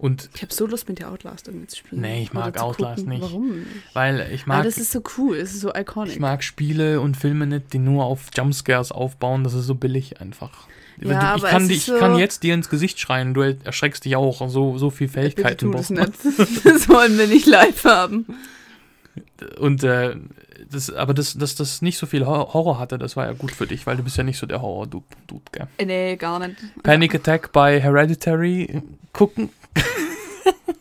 Und 0.00 0.30
Ich 0.36 0.42
habe 0.42 0.54
so 0.54 0.64
Lust, 0.66 0.88
mit 0.88 1.00
der 1.00 1.10
Outlast 1.10 1.48
irgendwie 1.48 1.66
zu 1.66 1.78
spielen. 1.78 2.02
Nee, 2.02 2.22
ich 2.22 2.32
mag 2.32 2.56
Outlast 2.60 3.04
nicht. 3.04 3.20
Warum 3.20 3.66
weil 3.94 4.28
ich 4.32 4.42
Ah, 4.42 4.48
mag, 4.48 4.62
das 4.64 4.78
ist 4.78 4.92
so 4.92 5.02
cool, 5.16 5.36
es 5.36 5.52
ist 5.54 5.60
so 5.60 5.74
iconic. 5.74 6.12
ich 6.12 6.20
mag 6.20 6.44
Spiele 6.44 7.00
und 7.00 7.16
Filme 7.16 7.48
nicht, 7.48 7.72
die 7.72 7.80
nur 7.80 8.04
auf 8.04 8.26
Jumpscares 8.32 8.92
aufbauen. 8.92 9.42
Das 9.42 9.54
ist 9.54 9.66
so 9.66 9.74
billig 9.74 10.20
einfach. 10.20 10.68
Ja, 11.00 11.10
ich, 11.36 11.42
aber 11.42 11.48
kann 11.48 11.68
ich 11.68 11.86
kann 11.86 12.12
so- 12.12 12.18
jetzt 12.20 12.44
dir 12.44 12.54
ins 12.54 12.68
Gesicht 12.70 13.00
schreien, 13.00 13.34
du 13.34 13.40
erschreckst 13.64 14.04
dich 14.04 14.14
auch. 14.14 14.48
So, 14.48 14.78
so 14.78 14.90
viel 14.90 15.08
Bitte 15.08 15.20
Fähigkeiten 15.20 15.58
tu 15.66 15.70
braucht 15.72 15.90
das 15.90 16.24
nicht. 16.24 16.38
Das 16.64 16.88
wollen 16.88 17.18
wir 17.18 17.26
nicht 17.26 17.46
live 17.46 17.82
haben. 17.82 18.24
Und 19.58 19.84
äh, 19.84 20.16
das, 20.70 20.92
aber 20.92 21.14
dass 21.14 21.34
das, 21.38 21.54
das 21.54 21.82
nicht 21.82 21.98
so 21.98 22.06
viel 22.06 22.26
Hor- 22.26 22.52
Horror 22.54 22.78
hatte, 22.78 22.98
das 22.98 23.16
war 23.16 23.26
ja 23.26 23.32
gut 23.32 23.52
für 23.52 23.66
dich, 23.66 23.86
weil 23.86 23.96
du 23.96 24.02
bist 24.02 24.16
ja 24.16 24.24
nicht 24.24 24.38
so 24.38 24.46
der 24.46 24.60
Horror-Dude, 24.62 25.04
gell? 25.52 25.68
Nee, 25.84 26.16
gar 26.16 26.38
nicht. 26.40 26.56
Panic 26.82 27.14
Attack 27.14 27.52
bei 27.52 27.80
Hereditary 27.80 28.82
gucken. 29.12 29.50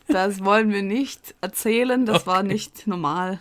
Das 0.09 0.41
wollen 0.43 0.71
wir 0.71 0.83
nicht 0.83 1.35
erzählen, 1.41 2.05
das 2.05 2.25
war 2.25 2.39
Okay. 2.39 2.47
nicht 2.47 2.87
normal. 2.87 3.39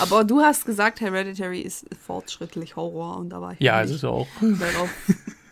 Aber 0.00 0.24
du 0.24 0.40
hast 0.40 0.66
gesagt, 0.66 1.00
Hereditary 1.00 1.60
ist 1.60 1.86
fortschrittlich 2.04 2.74
Horror 2.74 3.18
und 3.18 3.28
da 3.30 3.40
war 3.40 3.52
ich 3.52 3.60
Ja, 3.60 3.80
nicht 3.82 3.90
es 3.90 3.96
ist 3.98 4.04
auch. 4.04 4.26
darauf. 4.40 4.90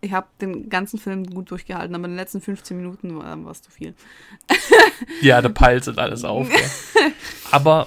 Ich 0.00 0.12
habe 0.12 0.26
den 0.40 0.68
ganzen 0.68 0.98
Film 0.98 1.26
gut 1.26 1.50
durchgehalten, 1.50 1.94
aber 1.94 2.04
in 2.04 2.12
den 2.12 2.16
letzten 2.16 2.40
15 2.40 2.76
Minuten 2.76 3.16
war 3.18 3.50
es 3.50 3.62
zu 3.62 3.70
viel. 3.70 3.94
Ja, 5.22 5.40
der 5.40 5.48
peilt 5.50 5.88
und 5.88 5.98
alles 5.98 6.24
auf. 6.24 6.48
Ja. 6.50 6.58
Aber 7.50 7.86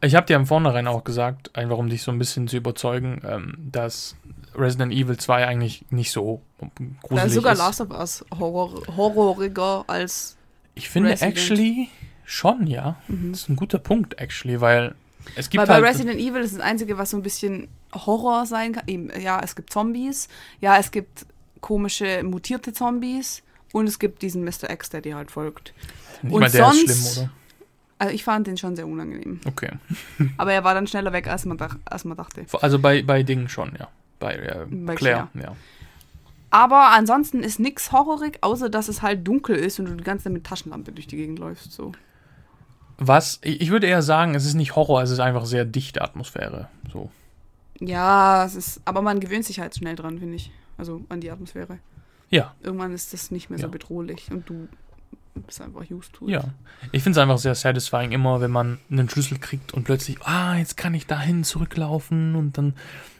ich 0.00 0.14
habe 0.14 0.26
dir 0.26 0.36
im 0.36 0.46
Vornherein 0.46 0.86
auch 0.86 1.04
gesagt, 1.04 1.54
einfach 1.56 1.76
um 1.78 1.88
dich 1.88 2.02
so 2.02 2.12
ein 2.12 2.18
bisschen 2.18 2.48
zu 2.48 2.56
überzeugen, 2.56 3.20
ähm, 3.24 3.54
dass 3.70 4.16
Resident 4.54 4.92
Evil 4.92 5.16
2 5.16 5.46
eigentlich 5.46 5.84
nicht 5.90 6.12
so 6.12 6.42
Da 6.60 6.68
gruselig 7.02 7.26
ist 7.26 7.34
sogar. 7.34 7.54
Last 7.54 7.80
of 7.80 7.90
Us 7.90 8.24
Horror, 8.38 8.80
horroriger 8.96 9.84
als. 9.86 10.36
Ich 10.74 10.88
finde 10.88 11.10
Resident. 11.10 11.36
actually 11.36 11.88
schon, 12.24 12.66
ja. 12.66 12.96
Mhm. 13.08 13.32
Das 13.32 13.42
ist 13.42 13.48
ein 13.48 13.56
guter 13.56 13.78
Punkt, 13.78 14.18
actually, 14.20 14.60
weil 14.60 14.94
es 15.36 15.50
gibt 15.50 15.60
Weil 15.60 15.66
bei 15.66 15.74
halt. 15.74 15.84
Resident 15.84 16.18
Evil 16.18 16.42
ist 16.42 16.54
das 16.54 16.60
Einzige, 16.60 16.98
was 16.98 17.10
so 17.10 17.16
ein 17.16 17.22
bisschen 17.22 17.68
Horror 17.94 18.46
sein 18.46 18.72
kann. 18.72 18.84
Eben, 18.86 19.10
ja, 19.20 19.40
es 19.42 19.54
gibt 19.54 19.72
Zombies, 19.72 20.28
ja, 20.60 20.78
es 20.78 20.90
gibt 20.90 21.26
komische 21.62 22.22
mutierte 22.22 22.74
Zombies 22.74 23.42
und 23.72 23.86
es 23.86 23.98
gibt 23.98 24.20
diesen 24.20 24.44
Mr. 24.44 24.68
X, 24.70 24.90
der 24.90 25.00
dir 25.00 25.16
halt 25.16 25.30
folgt. 25.30 25.72
nicht 26.22 26.34
und 26.34 26.40
mal 26.40 26.50
der 26.50 26.68
ist 26.68 26.76
sonst- 26.86 27.14
schlimm, 27.14 27.30
Also 27.98 28.14
ich 28.14 28.24
fand 28.24 28.46
den 28.46 28.58
schon 28.58 28.76
sehr 28.76 28.86
unangenehm. 28.86 29.40
oder? 29.40 29.48
Okay. 29.50 29.70
Aber 30.36 30.52
er 30.52 30.64
war 30.64 30.74
dann 30.74 30.86
schneller 30.86 31.12
weg, 31.14 31.26
als 31.28 31.46
man, 31.46 31.56
dach, 31.56 31.76
als 31.86 32.04
man 32.04 32.16
dachte. 32.18 32.44
Also 32.60 32.78
bei, 32.78 33.02
bei 33.02 33.22
Dingen 33.22 33.48
schon, 33.48 33.72
ja. 33.78 33.88
Bei, 34.18 34.34
äh, 34.34 34.66
Bei 34.70 34.94
Claire, 34.94 35.28
ja. 35.34 35.56
Aber 36.50 36.90
ansonsten 36.90 37.42
ist 37.42 37.58
nix 37.60 37.92
horrorig, 37.92 38.38
außer 38.42 38.68
dass 38.68 38.88
es 38.88 39.00
halt 39.00 39.26
dunkel 39.26 39.56
ist 39.56 39.78
und 39.80 39.86
du 39.86 39.94
die 39.94 40.04
ganze 40.04 40.24
Zeit 40.24 40.34
mit 40.34 40.44
Taschenlampe 40.44 40.92
durch 40.92 41.06
die 41.06 41.16
Gegend 41.16 41.38
läufst. 41.38 41.72
So. 41.72 41.92
Was, 42.98 43.40
ich 43.42 43.62
ich 43.62 43.70
würde 43.70 43.86
eher 43.86 44.02
sagen, 44.02 44.34
es 44.34 44.44
ist 44.44 44.54
nicht 44.54 44.76
Horror, 44.76 45.02
es 45.02 45.10
ist 45.10 45.18
einfach 45.20 45.46
sehr 45.46 45.64
dichte 45.64 46.02
Atmosphäre. 46.02 46.68
So. 46.92 47.10
Ja, 47.80 48.44
es 48.44 48.54
ist, 48.54 48.80
aber 48.84 49.00
man 49.00 49.18
gewöhnt 49.18 49.44
sich 49.46 49.60
halt 49.60 49.74
schnell 49.74 49.96
dran, 49.96 50.18
finde 50.18 50.36
ich. 50.36 50.52
Also 50.82 51.04
an 51.08 51.20
die 51.20 51.30
Atmosphäre. 51.30 51.78
Ja, 52.28 52.56
Irgendwann 52.60 52.92
ist 52.92 53.12
das 53.12 53.30
nicht 53.30 53.50
mehr 53.50 53.58
so 53.60 53.66
Ja. 53.66 53.70
bedrohlich 53.70 54.32
und 54.32 54.48
du 54.50 54.66
bist 55.46 55.60
einfach 55.60 55.88
used 55.88 56.12
to 56.14 56.24
it. 56.26 56.32
ja. 56.32 56.44
Ich 56.90 57.04
finde 57.04 57.16
es 57.18 57.22
einfach 57.22 57.38
sehr 57.38 57.54
satisfying, 57.54 58.10
immer 58.10 58.40
wenn 58.40 58.50
man 58.50 58.78
einen 58.90 59.08
Schlüssel 59.08 59.38
kriegt 59.38 59.72
und 59.72 59.84
plötzlich, 59.84 60.20
ah, 60.22 60.56
jetzt 60.56 60.76
kann 60.76 60.92
ich 60.94 61.06
dahin 61.06 61.44
zurücklaufen 61.44 62.34
und 62.34 62.58
dann 62.58 62.74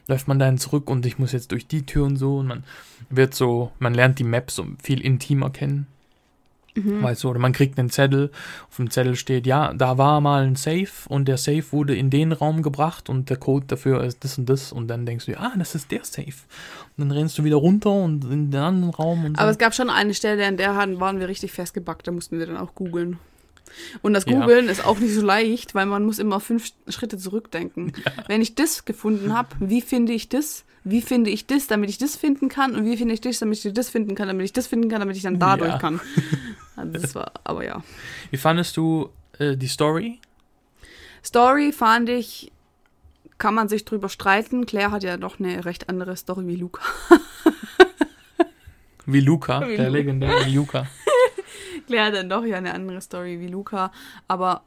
läuft 0.08 0.26
man 0.26 0.40
dahin 0.40 0.58
zurück 0.58 0.90
und 0.90 1.06
ich 1.06 1.20
muss 1.20 1.30
jetzt 1.30 1.52
durch 1.52 1.68
die 1.68 1.86
Tür 1.86 2.04
und 2.04 2.16
so 2.16 2.38
und 2.38 2.48
man 2.48 2.64
wird 3.10 3.32
so, 3.34 3.70
man 3.78 3.94
lernt 3.94 4.18
die 4.18 4.24
Map 4.24 4.50
so 4.50 4.66
viel 4.82 5.00
intimer 5.00 5.50
kennen. 5.50 5.86
Mhm. 6.74 7.02
Weißt 7.02 7.22
du, 7.24 7.28
oder 7.28 7.38
man 7.38 7.52
kriegt 7.52 7.78
einen 7.78 7.90
Zettel, 7.90 8.30
auf 8.70 8.76
dem 8.76 8.90
Zettel 8.90 9.14
steht, 9.16 9.46
ja, 9.46 9.74
da 9.74 9.98
war 9.98 10.20
mal 10.22 10.44
ein 10.44 10.56
Safe 10.56 10.88
und 11.08 11.28
der 11.28 11.36
Safe 11.36 11.64
wurde 11.70 11.94
in 11.94 12.08
den 12.08 12.32
Raum 12.32 12.62
gebracht 12.62 13.08
und 13.10 13.28
der 13.28 13.36
Code 13.36 13.66
dafür 13.66 14.02
ist 14.04 14.24
das 14.24 14.38
und 14.38 14.48
das 14.48 14.72
und 14.72 14.88
dann 14.88 15.04
denkst 15.04 15.26
du, 15.26 15.38
ah, 15.38 15.52
das 15.58 15.74
ist 15.74 15.90
der 15.90 16.04
Safe. 16.04 16.32
Und 16.96 17.08
dann 17.08 17.10
rennst 17.10 17.36
du 17.36 17.44
wieder 17.44 17.56
runter 17.56 17.92
und 17.92 18.24
in 18.24 18.50
den 18.50 18.60
anderen 18.60 18.94
Raum 18.94 19.24
und 19.26 19.36
so. 19.36 19.42
Aber 19.42 19.50
es 19.50 19.58
gab 19.58 19.74
schon 19.74 19.90
eine 19.90 20.14
Stelle, 20.14 20.46
an 20.46 20.56
der 20.56 20.74
waren 20.76 21.20
wir 21.20 21.28
richtig 21.28 21.52
festgebackt, 21.52 22.06
da 22.06 22.12
mussten 22.12 22.38
wir 22.38 22.46
dann 22.46 22.56
auch 22.56 22.74
googeln. 22.74 23.18
Und 24.02 24.12
das 24.14 24.24
Ja. 24.26 24.38
Googeln 24.40 24.68
ist 24.68 24.84
auch 24.84 24.98
nicht 24.98 25.14
so 25.14 25.22
leicht, 25.22 25.74
weil 25.74 25.86
man 25.86 26.04
muss 26.04 26.18
immer 26.18 26.40
fünf 26.40 26.70
Schritte 26.88 27.16
zurückdenken. 27.18 27.92
Wenn 28.28 28.42
ich 28.42 28.54
das 28.54 28.84
gefunden 28.84 29.34
habe, 29.34 29.48
wie 29.60 29.80
finde 29.80 30.12
ich 30.12 30.28
das? 30.28 30.64
Wie 30.84 31.00
finde 31.00 31.30
ich 31.30 31.46
das, 31.46 31.68
damit 31.68 31.88
ich 31.90 31.96
das 31.98 32.16
finden 32.16 32.48
kann? 32.48 32.74
Und 32.74 32.84
wie 32.84 32.96
finde 32.96 33.14
ich 33.14 33.20
das, 33.20 33.38
damit 33.38 33.64
ich 33.64 33.72
das 33.72 33.88
finden 33.88 34.14
kann, 34.14 34.26
damit 34.28 34.44
ich 34.44 34.52
das 34.52 34.66
finden 34.66 34.88
kann, 34.88 35.00
damit 35.00 35.16
ich 35.16 35.22
dann 35.22 35.38
dadurch 35.38 35.70
Ja. 35.72 35.78
kann? 35.78 36.00
Also 36.76 36.92
das 36.92 37.14
war, 37.14 37.32
aber 37.44 37.64
ja. 37.64 37.82
Wie 38.30 38.36
fandest 38.36 38.76
du 38.76 39.10
äh, 39.38 39.56
die 39.56 39.68
Story? 39.68 40.20
Story 41.24 41.72
fand 41.72 42.08
ich, 42.08 42.50
kann 43.38 43.54
man 43.54 43.68
sich 43.68 43.84
drüber 43.84 44.08
streiten. 44.08 44.66
Claire 44.66 44.90
hat 44.90 45.02
ja 45.02 45.16
doch 45.16 45.38
eine 45.38 45.64
recht 45.64 45.88
andere 45.88 46.16
Story 46.16 46.46
wie 46.46 46.56
Luca. 46.56 46.82
Wie 49.06 49.20
Luca, 49.20 49.66
Wie 49.66 49.76
der 49.76 49.90
legendäre 49.90 50.48
Luca. 50.48 50.86
Claire 51.86 52.06
hat 52.06 52.14
dann 52.14 52.28
doch 52.28 52.44
ja 52.44 52.58
eine 52.58 52.72
andere 52.72 53.00
Story 53.00 53.40
wie 53.40 53.48
Luca, 53.48 53.90
aber 54.28 54.62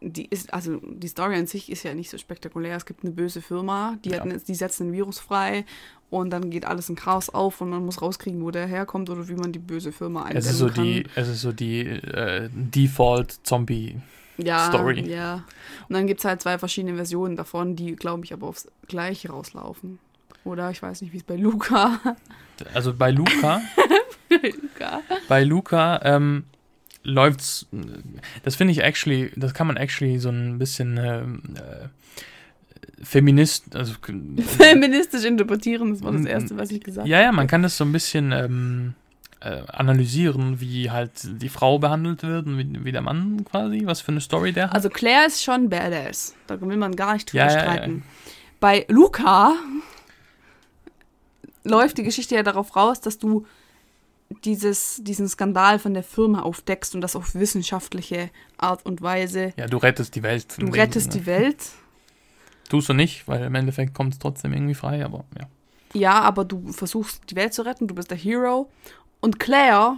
die 0.00 0.26
ist, 0.26 0.52
also 0.54 0.80
die 0.82 1.08
Story 1.08 1.34
an 1.36 1.46
sich 1.46 1.70
ist 1.70 1.82
ja 1.82 1.94
nicht 1.94 2.10
so 2.10 2.18
spektakulär. 2.18 2.76
Es 2.76 2.86
gibt 2.86 3.02
eine 3.04 3.12
böse 3.12 3.42
Firma, 3.42 3.96
die, 4.04 4.10
Ja. 4.10 4.20
hat, 4.24 4.48
die 4.48 4.54
setzt 4.54 4.80
ein 4.80 4.92
Virus 4.92 5.18
frei 5.18 5.64
und 6.10 6.30
dann 6.30 6.50
geht 6.50 6.64
alles 6.64 6.88
in 6.88 6.94
Chaos 6.96 7.28
auf 7.30 7.60
und 7.60 7.70
man 7.70 7.84
muss 7.84 8.00
rauskriegen, 8.00 8.42
wo 8.42 8.50
der 8.50 8.66
herkommt 8.66 9.10
oder 9.10 9.26
wie 9.28 9.34
man 9.34 9.52
die 9.52 9.58
böse 9.58 9.92
Firma 9.92 10.22
eindämmen 10.22 10.38
Es 10.44 10.50
ist 10.50 10.58
so 10.58 10.68
kann. 10.68 10.84
die, 10.84 11.04
es 11.14 11.28
ist 11.28 11.40
so 11.40 11.52
die 11.52 11.80
äh, 11.80 12.48
Default 12.52 13.40
Zombie. 13.46 13.96
ja, 14.36 14.68
Story. 14.68 15.00
Ja. 15.10 15.44
Und 15.88 15.94
dann 15.94 16.06
gibt 16.06 16.20
es 16.20 16.24
halt 16.24 16.40
zwei 16.40 16.58
verschiedene 16.58 16.94
Versionen 16.96 17.34
davon, 17.36 17.74
die, 17.76 17.96
glaube 17.96 18.24
ich, 18.24 18.32
aber 18.32 18.46
aufs 18.46 18.68
Gleiche 18.86 19.30
rauslaufen. 19.30 19.98
Oder 20.44 20.70
ich 20.70 20.80
weiß 20.80 21.02
nicht, 21.02 21.12
wie 21.12 21.18
es 21.18 21.24
bei 21.24 21.36
Luca. 21.36 22.00
Also 22.74 22.92
bei 22.92 23.12
Luca, 23.12 23.60
Luca. 24.30 25.00
bei 25.28 25.44
Luca 25.44 26.00
ähm, 26.02 26.42
läuft's. 27.08 27.66
Das 28.44 28.56
finde 28.56 28.72
ich 28.72 28.82
actually, 28.82 29.30
das 29.36 29.54
kann 29.54 29.66
man 29.66 29.76
actually 29.76 30.18
so 30.18 30.28
ein 30.28 30.58
bisschen 30.58 30.98
ähm, 30.98 31.42
äh, 31.56 31.88
Feminist, 33.02 33.74
also 33.74 33.94
Feministisch 34.58 35.24
interpretieren, 35.24 35.90
das 35.92 36.02
war 36.02 36.12
das 36.12 36.24
Erste, 36.24 36.56
was 36.56 36.70
ich 36.70 36.82
gesagt 36.82 37.06
Ja, 37.08 37.20
ja, 37.20 37.32
man 37.32 37.46
kann 37.46 37.62
das 37.62 37.76
so 37.76 37.84
ein 37.84 37.92
bisschen 37.92 38.32
ähm, 38.32 38.94
äh, 39.40 39.62
analysieren, 39.68 40.60
wie 40.60 40.90
halt 40.90 41.12
die 41.24 41.48
Frau 41.48 41.78
behandelt 41.78 42.22
wird 42.22 42.46
und 42.46 42.58
wie, 42.58 42.84
wie 42.84 42.92
der 42.92 43.02
Mann 43.02 43.44
quasi, 43.44 43.82
was 43.84 44.00
für 44.00 44.12
eine 44.12 44.20
Story 44.20 44.52
der 44.52 44.66
hat. 44.68 44.74
Also 44.74 44.88
Claire 44.90 45.26
ist 45.26 45.42
schon 45.42 45.68
badass. 45.68 46.34
Da 46.46 46.60
will 46.60 46.76
man 46.76 46.96
gar 46.96 47.14
nicht 47.14 47.32
drüber 47.32 47.44
Ja, 47.46 47.52
ja, 47.52 47.60
streiten. 47.60 48.02
Bei 48.60 48.84
Luca 48.88 49.54
läuft 51.64 51.98
die 51.98 52.02
Geschichte 52.02 52.34
ja 52.34 52.42
darauf 52.42 52.74
raus, 52.74 53.00
dass 53.00 53.18
du 53.18 53.46
dieses, 54.44 55.00
diesen 55.02 55.28
Skandal 55.28 55.78
von 55.78 55.94
der 55.94 56.02
Firma 56.02 56.42
aufdeckst 56.42 56.94
und 56.94 57.00
das 57.00 57.16
auf 57.16 57.34
wissenschaftliche 57.34 58.30
Art 58.56 58.84
und 58.84 59.02
Weise. 59.02 59.52
Ja, 59.56 59.66
du 59.66 59.78
rettest 59.78 60.14
die 60.14 60.22
Welt. 60.22 60.46
Du 60.58 60.66
rettest 60.66 61.14
die 61.14 61.26
Welt. 61.26 61.70
Tust 62.68 62.88
du 62.88 62.92
nicht, 62.92 63.26
weil 63.26 63.44
im 63.44 63.54
Endeffekt 63.54 63.94
kommt 63.94 64.12
es 64.12 64.18
trotzdem 64.18 64.52
irgendwie 64.52 64.74
frei, 64.74 65.04
aber 65.04 65.24
ja. 65.38 65.48
Ja, 65.94 66.20
aber 66.20 66.44
du 66.44 66.70
versuchst 66.72 67.30
die 67.30 67.36
Welt 67.36 67.54
zu 67.54 67.62
retten, 67.62 67.88
du 67.88 67.94
bist 67.94 68.10
der 68.10 68.18
Hero. 68.18 68.70
Und 69.20 69.40
Claire 69.40 69.96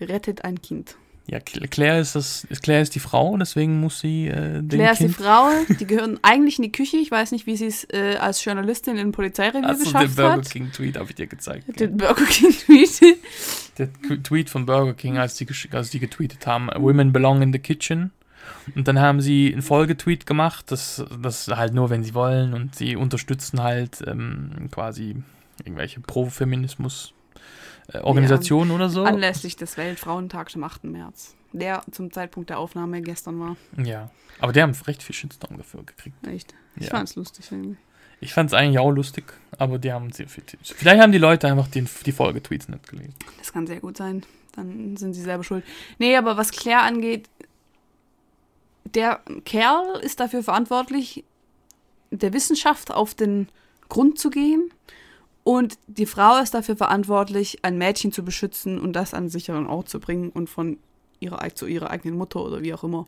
rettet 0.00 0.44
ein 0.44 0.62
Kind. 0.62 0.96
Ja, 1.26 1.38
Cl- 1.38 1.68
Claire 1.68 2.00
ist 2.00 2.16
das, 2.16 2.46
Claire 2.62 2.82
ist 2.82 2.94
die 2.94 2.98
Frau, 3.00 3.36
deswegen 3.36 3.78
muss 3.80 4.00
sie 4.00 4.26
äh, 4.26 4.60
den 4.62 4.68
Claire 4.68 4.92
ist 4.92 4.98
die 5.00 5.04
Kind. 5.04 5.16
Frau, 5.16 5.48
die 5.78 5.86
gehören 5.86 6.18
eigentlich 6.22 6.58
in 6.58 6.64
die 6.64 6.72
Küche. 6.72 6.96
Ich 6.96 7.10
weiß 7.10 7.30
nicht, 7.32 7.46
wie 7.46 7.56
sie 7.56 7.66
es 7.66 7.84
äh, 7.92 8.16
als 8.18 8.44
Journalistin 8.44 8.96
in 8.96 9.12
Polizeirevier 9.12 9.68
Also 9.68 9.84
den 9.84 9.92
geschafft 9.92 10.16
Burger 10.16 10.32
hat. 10.32 10.50
King 10.50 10.72
Tweet 10.72 10.96
habe 10.96 11.08
ich 11.10 11.14
dir 11.14 11.26
gezeigt. 11.28 11.68
ja. 11.68 11.74
Den 11.74 11.96
Burger 11.96 12.24
King 12.24 12.50
Tweet. 12.50 13.00
Der 13.78 13.88
Tweet 14.24 14.50
von 14.50 14.66
Burger 14.66 14.94
King, 14.94 15.18
als 15.18 15.36
die, 15.36 15.46
als 15.70 15.90
die 15.90 16.00
getweetet 16.00 16.46
haben, 16.46 16.68
Women 16.76 17.12
belong 17.12 17.42
in 17.42 17.52
the 17.52 17.58
kitchen. 17.60 18.10
Und 18.74 18.88
dann 18.88 18.98
haben 18.98 19.20
sie 19.20 19.52
einen 19.52 19.62
Folgetweet 19.62 20.26
gemacht, 20.26 20.70
das, 20.72 21.04
das 21.22 21.46
halt 21.48 21.74
nur, 21.74 21.90
wenn 21.90 22.02
sie 22.02 22.14
wollen 22.14 22.52
und 22.54 22.74
sie 22.74 22.96
unterstützen 22.96 23.62
halt 23.62 24.02
ähm, 24.06 24.68
quasi 24.72 25.16
irgendwelche 25.64 26.00
Pro-Feminismus-Organisationen 27.92 28.70
oder 28.70 28.88
so. 28.88 29.04
Anlässlich 29.04 29.56
des 29.56 29.76
Weltfrauentags 29.76 30.54
am 30.56 30.64
8. 30.64 30.84
März. 30.84 31.34
Der 31.52 31.82
zum 31.90 32.12
Zeitpunkt 32.12 32.50
der 32.50 32.58
Aufnahme 32.58 33.02
gestern 33.02 33.40
war. 33.40 33.56
Ja, 33.76 34.10
aber 34.38 34.52
die 34.52 34.62
haben 34.62 34.72
recht 34.86 35.02
viel 35.02 35.14
Shitstorm 35.14 35.56
dafür 35.56 35.82
gekriegt. 35.84 36.26
Echt. 36.26 36.54
Ich 36.76 36.84
Ja. 36.84 36.90
fand's 36.90 37.16
lustig 37.16 37.46
irgendwie. 37.50 37.76
Ich 38.20 38.32
fand 38.34 38.50
es 38.50 38.54
eigentlich 38.54 38.78
auch 38.78 38.90
lustig, 38.90 39.24
aber 39.58 39.78
die 39.78 39.92
haben 39.92 40.12
sehr 40.12 40.28
viel. 40.28 40.44
Vielleicht 40.62 41.00
haben 41.02 41.10
die 41.10 41.18
Leute 41.18 41.48
einfach 41.48 41.68
die, 41.68 41.84
die 42.04 42.12
Folgetweets 42.12 42.68
nicht 42.68 42.86
gelesen. 42.88 43.14
Das 43.38 43.52
kann 43.52 43.66
sehr 43.66 43.80
gut 43.80 43.96
sein. 43.96 44.24
Dann 44.54 44.96
sind 44.96 45.14
sie 45.14 45.22
selber 45.22 45.42
schuld. 45.42 45.64
Nee, 45.98 46.16
aber 46.16 46.36
was 46.36 46.52
Claire 46.52 46.82
angeht, 46.82 47.28
der 48.84 49.20
Kerl 49.44 50.00
ist 50.02 50.20
dafür 50.20 50.42
verantwortlich, 50.42 51.24
der 52.10 52.32
Wissenschaft 52.32 52.92
auf 52.92 53.14
den 53.14 53.48
Grund 53.88 54.18
zu 54.18 54.30
gehen. 54.30 54.70
Und 55.52 55.78
die 55.88 56.06
Frau 56.06 56.38
ist 56.38 56.54
dafür 56.54 56.76
verantwortlich, 56.76 57.58
ein 57.62 57.76
Mädchen 57.76 58.12
zu 58.12 58.24
beschützen 58.24 58.78
und 58.78 58.92
das 58.92 59.14
an 59.14 59.22
einen 59.24 59.28
sicheren 59.30 59.66
Ort 59.66 59.88
zu 59.88 59.98
bringen 59.98 60.30
und 60.30 60.48
von 60.48 60.78
ihrer, 61.18 61.40
zu 61.56 61.66
ihrer 61.66 61.90
eigenen 61.90 62.16
Mutter 62.16 62.40
oder 62.40 62.62
wie 62.62 62.72
auch 62.72 62.84
immer. 62.84 63.06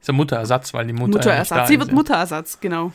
Ist 0.00 0.08
ja 0.08 0.14
Mutterersatz, 0.14 0.72
weil 0.72 0.86
die 0.86 0.94
Mutter. 0.94 1.04
ja 1.12 1.16
Mutterersatz. 1.18 1.58
da 1.58 1.66
Sie 1.66 1.78
wird 1.78 1.90
ja. 1.90 1.94
Mutterersatz, 1.94 2.58
genau. 2.60 2.92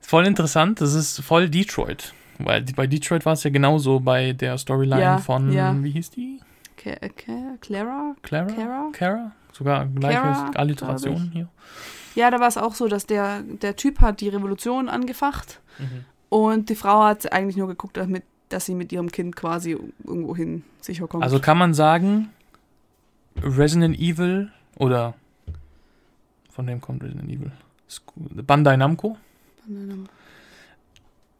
Voll 0.00 0.26
interessant, 0.26 0.80
das 0.80 0.94
ist 0.94 1.20
voll 1.20 1.50
Detroit. 1.50 2.14
Weil 2.38 2.62
bei 2.74 2.86
Detroit 2.86 3.26
war 3.26 3.34
es 3.34 3.44
ja 3.44 3.50
genauso 3.50 4.00
bei 4.00 4.32
der 4.32 4.56
Storyline 4.56 5.00
Ja, 5.02 5.18
von, 5.18 5.52
ja. 5.52 5.74
wie 5.82 5.90
hieß 5.90 6.08
die? 6.10 6.40
Ca- 6.78 6.96
Clara? 7.60 8.16
Clara? 8.22 8.46
Cara? 8.46 8.88
Cara? 8.92 9.32
Sogar 9.52 9.86
gleiche 9.86 10.56
Alliteration 10.58 11.30
hier. 11.34 11.48
Ja, 12.14 12.30
da 12.30 12.40
war 12.40 12.48
es 12.48 12.56
auch 12.56 12.74
so, 12.74 12.88
dass 12.88 13.04
der, 13.06 13.42
der 13.42 13.76
Typ 13.76 14.00
hat 14.00 14.20
die 14.22 14.28
Revolution 14.30 14.88
angefacht 14.88 15.60
und 16.34 16.68
die 16.68 16.74
Frau 16.74 17.04
hat 17.04 17.32
eigentlich 17.32 17.56
nur 17.56 17.68
geguckt, 17.68 17.96
damit, 17.96 18.24
dass 18.48 18.66
sie 18.66 18.74
mit 18.74 18.90
ihrem 18.92 19.10
Kind 19.12 19.36
quasi 19.36 19.76
irgendwo 20.04 20.34
hin 20.34 20.64
sicher 20.80 21.06
kommt. 21.06 21.22
Also 21.22 21.38
kann 21.38 21.56
man 21.58 21.74
sagen, 21.74 22.30
Resident 23.40 23.96
Evil 23.98 24.50
oder 24.76 25.14
von 26.50 26.66
wem 26.66 26.80
kommt 26.80 27.04
Resident 27.04 27.30
Evil? 27.30 27.52
Scu- 27.88 28.42
Bandai 28.42 28.76
Namco 28.76 29.16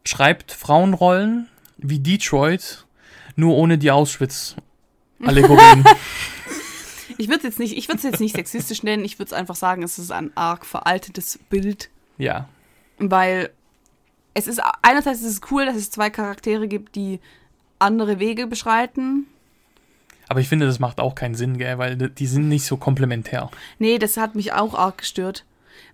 schreibt 0.05 0.51
Frauenrollen 0.51 1.49
wie 1.77 1.99
Detroit, 1.99 2.85
nur 3.35 3.55
ohne 3.57 3.77
die 3.77 3.91
Auschwitz-Allegorien. 3.91 5.83
ich 7.17 7.27
würde 7.27 7.39
es 7.39 7.43
jetzt 7.43 7.59
nicht, 7.59 7.75
ich 7.77 7.87
würde 7.89 7.97
es 7.97 8.03
jetzt 8.03 8.19
nicht 8.21 8.35
sexistisch 8.35 8.83
nennen, 8.83 9.03
ich 9.03 9.19
würde 9.19 9.27
es 9.27 9.33
einfach 9.33 9.55
sagen, 9.55 9.83
es 9.83 9.99
ist 9.99 10.11
ein 10.11 10.31
arg 10.35 10.65
veraltetes 10.65 11.39
Bild, 11.49 11.89
ja, 12.17 12.47
weil 12.97 13.49
es 14.35 14.47
ist 14.47 14.61
einerseits 14.83 15.21
ist 15.21 15.41
es 15.43 15.51
cool, 15.51 15.65
dass 15.65 15.75
es 15.75 15.89
zwei 15.89 16.11
Charaktere 16.11 16.67
gibt, 16.67 16.95
die 16.95 17.19
andere 17.79 18.19
Wege 18.19 18.45
beschreiten. 18.45 19.25
aber 20.27 20.39
ich 20.41 20.49
finde, 20.49 20.65
das 20.67 20.79
macht 20.79 20.99
auch 20.99 21.15
keinen 21.15 21.35
Sinn, 21.35 21.57
gell, 21.57 21.77
weil 21.77 21.95
die 21.97 22.27
sind 22.27 22.47
nicht 22.47 22.65
so 22.65 22.77
komplementär. 22.77 23.49
Nee, 23.79 23.97
das 23.97 24.17
hat 24.17 24.35
mich 24.35 24.53
auch 24.53 24.73
arg 24.75 24.99
gestört, 24.99 25.45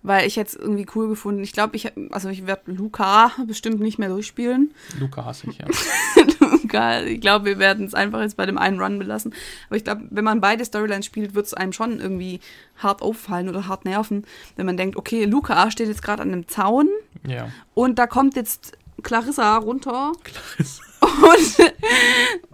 weil 0.02 0.26
ich 0.26 0.36
jetzt 0.36 0.56
irgendwie 0.56 0.86
cool 0.94 1.08
gefunden. 1.08 1.42
Ich 1.42 1.52
glaube, 1.52 1.76
ich 1.76 1.92
also 2.10 2.28
ich 2.28 2.46
werde 2.46 2.72
Luca 2.72 3.32
bestimmt 3.46 3.80
nicht 3.80 3.98
mehr 3.98 4.08
durchspielen. 4.08 4.72
Luca 4.98 5.24
hasse 5.24 5.48
ich, 5.48 5.58
ja. 5.58 5.66
Luca, 6.72 7.02
ich 7.02 7.20
glaube, 7.20 7.44
wir 7.44 7.58
werden 7.58 7.86
es 7.86 7.94
einfach 7.94 8.20
jetzt 8.20 8.36
bei 8.36 8.46
dem 8.46 8.58
einen 8.58 8.80
Run 8.80 8.98
belassen. 8.98 9.34
Aber 9.68 9.76
ich 9.76 9.84
glaube, 9.84 10.02
wenn 10.10 10.24
man 10.24 10.40
beide 10.40 10.64
Storylines 10.64 11.06
spielt, 11.06 11.34
wird 11.34 11.46
es 11.46 11.54
einem 11.54 11.72
schon 11.72 12.00
irgendwie 12.00 12.40
hart 12.78 13.02
auffallen 13.02 13.48
oder 13.48 13.68
hart 13.68 13.84
nerven, 13.84 14.24
wenn 14.56 14.66
man 14.66 14.76
denkt, 14.76 14.96
okay, 14.96 15.24
Luca 15.24 15.70
steht 15.70 15.88
jetzt 15.88 16.02
gerade 16.02 16.22
an 16.22 16.32
einem 16.32 16.48
Zaun 16.48 16.88
ja. 17.26 17.48
und 17.74 17.98
da 17.98 18.06
kommt 18.06 18.36
jetzt 18.36 18.72
Clarissa 19.02 19.56
runter 19.58 20.12
und, 21.00 21.72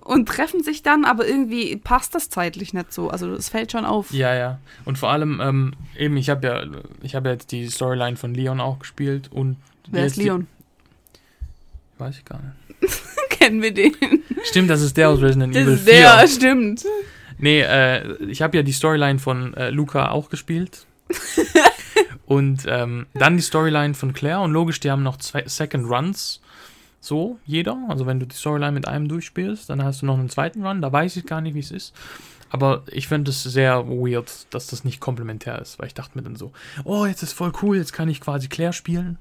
und 0.05 0.27
treffen 0.27 0.63
sich 0.63 0.83
dann, 0.83 1.05
aber 1.05 1.27
irgendwie 1.27 1.77
passt 1.77 2.15
das 2.15 2.29
zeitlich 2.29 2.75
nicht 2.75 2.93
so. 2.93 3.09
Also 3.11 3.33
es 3.35 3.49
fällt 3.49 3.73
schon 3.73 3.85
auf. 3.85 4.13
Ja, 4.13 4.35
ja. 4.35 4.59
Und 4.85 4.99
vor 4.99 5.11
allem, 5.11 5.41
ähm, 5.41 5.75
eben, 5.97 6.17
ich 6.17 6.31
habe 6.31 6.47
ja, 6.47 6.65
ich 7.03 7.15
habe 7.15 7.29
ja 7.29 7.35
jetzt 7.35 7.53
die 7.53 7.69
Storyline 7.69 8.17
von 8.17 8.35
Leon 8.35 8.61
auch 8.61 8.81
gespielt 8.81 9.31
und 9.33 9.57
Wer 9.91 10.07
ist 10.07 10.17
die- 10.17 10.25
Leon? 10.25 10.47
Weiß 11.99 12.19
ich 12.19 12.25
gar 12.25 12.41
nicht. 12.41 12.93
Kennen 13.49 13.63
wir 13.63 13.73
den? 13.73 13.95
Stimmt, 14.45 14.69
das 14.69 14.83
ist 14.83 14.97
der 14.99 15.09
aus 15.09 15.23
Resident 15.23 15.55
Das 15.55 15.63
Evil 15.63 15.75
ist 15.75 15.89
4. 15.89 15.93
der, 15.95 16.29
stimmt. 16.29 16.85
Nee, 17.39 17.63
äh, 17.63 18.25
ich 18.25 18.43
habe 18.43 18.59
ja 18.59 18.63
die 18.63 18.73
Storyline 18.73 19.19
von 19.19 19.55
äh, 19.55 19.71
Luca 19.71 20.11
auch 20.11 20.29
gespielt. 20.29 20.85
und 22.27 22.65
ähm, 22.69 23.07
dann 23.15 23.39
die 23.39 23.43
Storyline 23.43 23.95
von 23.95 24.13
Claire 24.13 24.43
und 24.43 24.53
logisch, 24.53 24.81
die 24.81 24.91
haben 24.91 25.03
noch 25.03 25.17
zwei 25.17 25.45
Second 25.47 25.91
Runs. 25.91 26.43
So, 27.01 27.39
jeder. 27.47 27.79
Also 27.89 28.05
wenn 28.05 28.21
du 28.21 28.27
die 28.27 28.37
Storyline 28.37 28.73
mit 28.73 28.87
einem 28.87 29.09
durchspielst, 29.09 29.71
dann 29.71 29.83
hast 29.83 30.03
du 30.03 30.07
noch 30.07 30.19
einen 30.19 30.29
zweiten 30.29 30.63
Run. 30.67 30.83
Da 30.83 30.93
weiß 30.93 31.17
ich 31.17 31.25
gar 31.25 31.41
nicht, 31.41 31.55
wie 31.55 31.61
es 31.61 31.71
ist. 31.71 31.95
Aber 32.51 32.83
ich 32.91 33.09
finde 33.09 33.31
es 33.31 33.43
sehr 33.43 33.87
weird, 33.89 34.47
dass 34.51 34.69
das 34.69 34.85
nicht 34.85 35.01
komplementär 35.01 35.61
ist, 35.61 35.79
weil 35.79 35.87
ich 35.89 35.95
dachte 35.95 36.17
mir 36.17 36.23
dann 36.23 36.37
so, 36.37 36.53
oh, 36.85 37.05
jetzt 37.07 37.23
ist 37.23 37.33
voll 37.33 37.53
cool, 37.63 37.77
jetzt 37.77 37.93
kann 37.93 38.09
ich 38.09 38.21
quasi 38.21 38.49
Claire 38.49 38.73
spielen. 38.73 39.19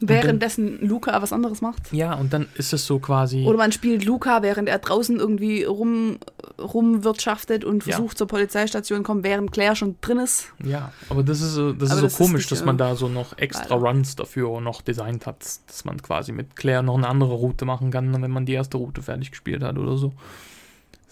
Währenddessen 0.00 0.78
Luca 0.86 1.20
was 1.20 1.32
anderes 1.32 1.60
macht. 1.60 1.92
Ja, 1.92 2.14
und 2.14 2.32
dann 2.32 2.46
ist 2.54 2.72
es 2.72 2.86
so 2.86 3.00
quasi. 3.00 3.44
Oder 3.44 3.58
man 3.58 3.72
spielt 3.72 4.04
Luca, 4.04 4.42
während 4.42 4.68
er 4.68 4.78
draußen 4.78 5.18
irgendwie 5.18 5.64
rum, 5.64 6.18
rumwirtschaftet 6.56 7.64
und 7.64 7.84
Ja. 7.84 7.96
versucht 7.96 8.16
zur 8.16 8.28
Polizeistation 8.28 9.02
kommt, 9.02 9.24
während 9.24 9.50
Claire 9.50 9.74
schon 9.74 9.96
drin 10.00 10.18
ist. 10.18 10.52
Ja, 10.64 10.92
aber 11.08 11.24
das 11.24 11.40
ist 11.40 11.54
so, 11.54 11.72
das 11.72 11.90
Aber 11.90 11.96
ist 11.96 11.98
so 11.98 12.02
das 12.06 12.12
ist 12.12 12.18
komisch, 12.18 12.34
nicht, 12.42 12.52
dass 12.52 12.60
äh, 12.62 12.66
man 12.66 12.78
da 12.78 12.94
so 12.94 13.08
noch 13.08 13.36
extra 13.38 13.74
leider. 13.74 13.88
Runs 13.88 14.14
dafür 14.14 14.60
noch 14.60 14.82
designt 14.82 15.26
hat, 15.26 15.44
dass 15.66 15.84
man 15.84 16.00
quasi 16.00 16.30
mit 16.30 16.54
Claire 16.54 16.84
noch 16.84 16.96
eine 16.96 17.08
andere 17.08 17.34
Route 17.34 17.64
machen 17.64 17.90
kann, 17.90 18.22
wenn 18.22 18.30
man 18.30 18.46
die 18.46 18.52
erste 18.52 18.76
Route 18.76 19.02
fertig 19.02 19.32
gespielt 19.32 19.62
hat 19.64 19.78
oder 19.78 19.96
so. 19.96 20.12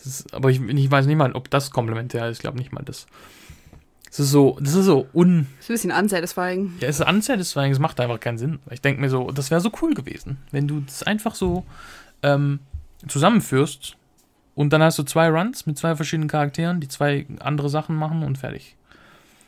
Ist, 0.06 0.32
aber 0.34 0.50
ich, 0.50 0.60
ich 0.60 0.90
weiß 0.90 1.06
nicht 1.06 1.16
mal, 1.16 1.32
ob 1.32 1.50
das 1.50 1.70
komplementär 1.70 2.28
ist. 2.28 2.38
Ich 2.38 2.42
glaube 2.42 2.58
nicht 2.58 2.72
mal 2.72 2.82
das. 2.84 3.06
Das 4.08 4.20
ist 4.20 4.30
so, 4.30 4.56
das 4.60 4.74
ist 4.74 4.86
so 4.86 5.06
un. 5.12 5.46
Das 5.58 5.64
ist 5.64 5.70
ein 5.70 5.74
bisschen 5.74 5.92
unsatisfying. 5.92 6.72
Ja, 6.80 6.88
es 6.88 7.00
ist 7.00 7.08
unsatisfying, 7.08 7.72
es 7.72 7.78
macht 7.78 8.00
einfach 8.00 8.20
keinen 8.20 8.38
Sinn. 8.38 8.60
Ich 8.70 8.80
denke 8.80 9.00
mir 9.00 9.10
so, 9.10 9.30
das 9.30 9.50
wäre 9.50 9.60
so 9.60 9.70
cool 9.82 9.94
gewesen, 9.94 10.38
wenn 10.52 10.66
du 10.66 10.80
das 10.80 11.02
einfach 11.02 11.34
so 11.34 11.64
ähm, 12.22 12.60
zusammenführst 13.08 13.96
Und 14.56 14.72
dann 14.72 14.82
hast 14.82 14.98
du 14.98 15.02
zwei 15.02 15.28
Runs 15.28 15.66
mit 15.66 15.76
zwei 15.76 15.94
verschiedenen 15.94 16.28
Charakteren, 16.30 16.80
die 16.80 16.88
zwei 16.88 17.26
andere 17.40 17.68
Sachen 17.68 17.94
machen 17.94 18.22
und 18.22 18.38
fertig. 18.38 18.74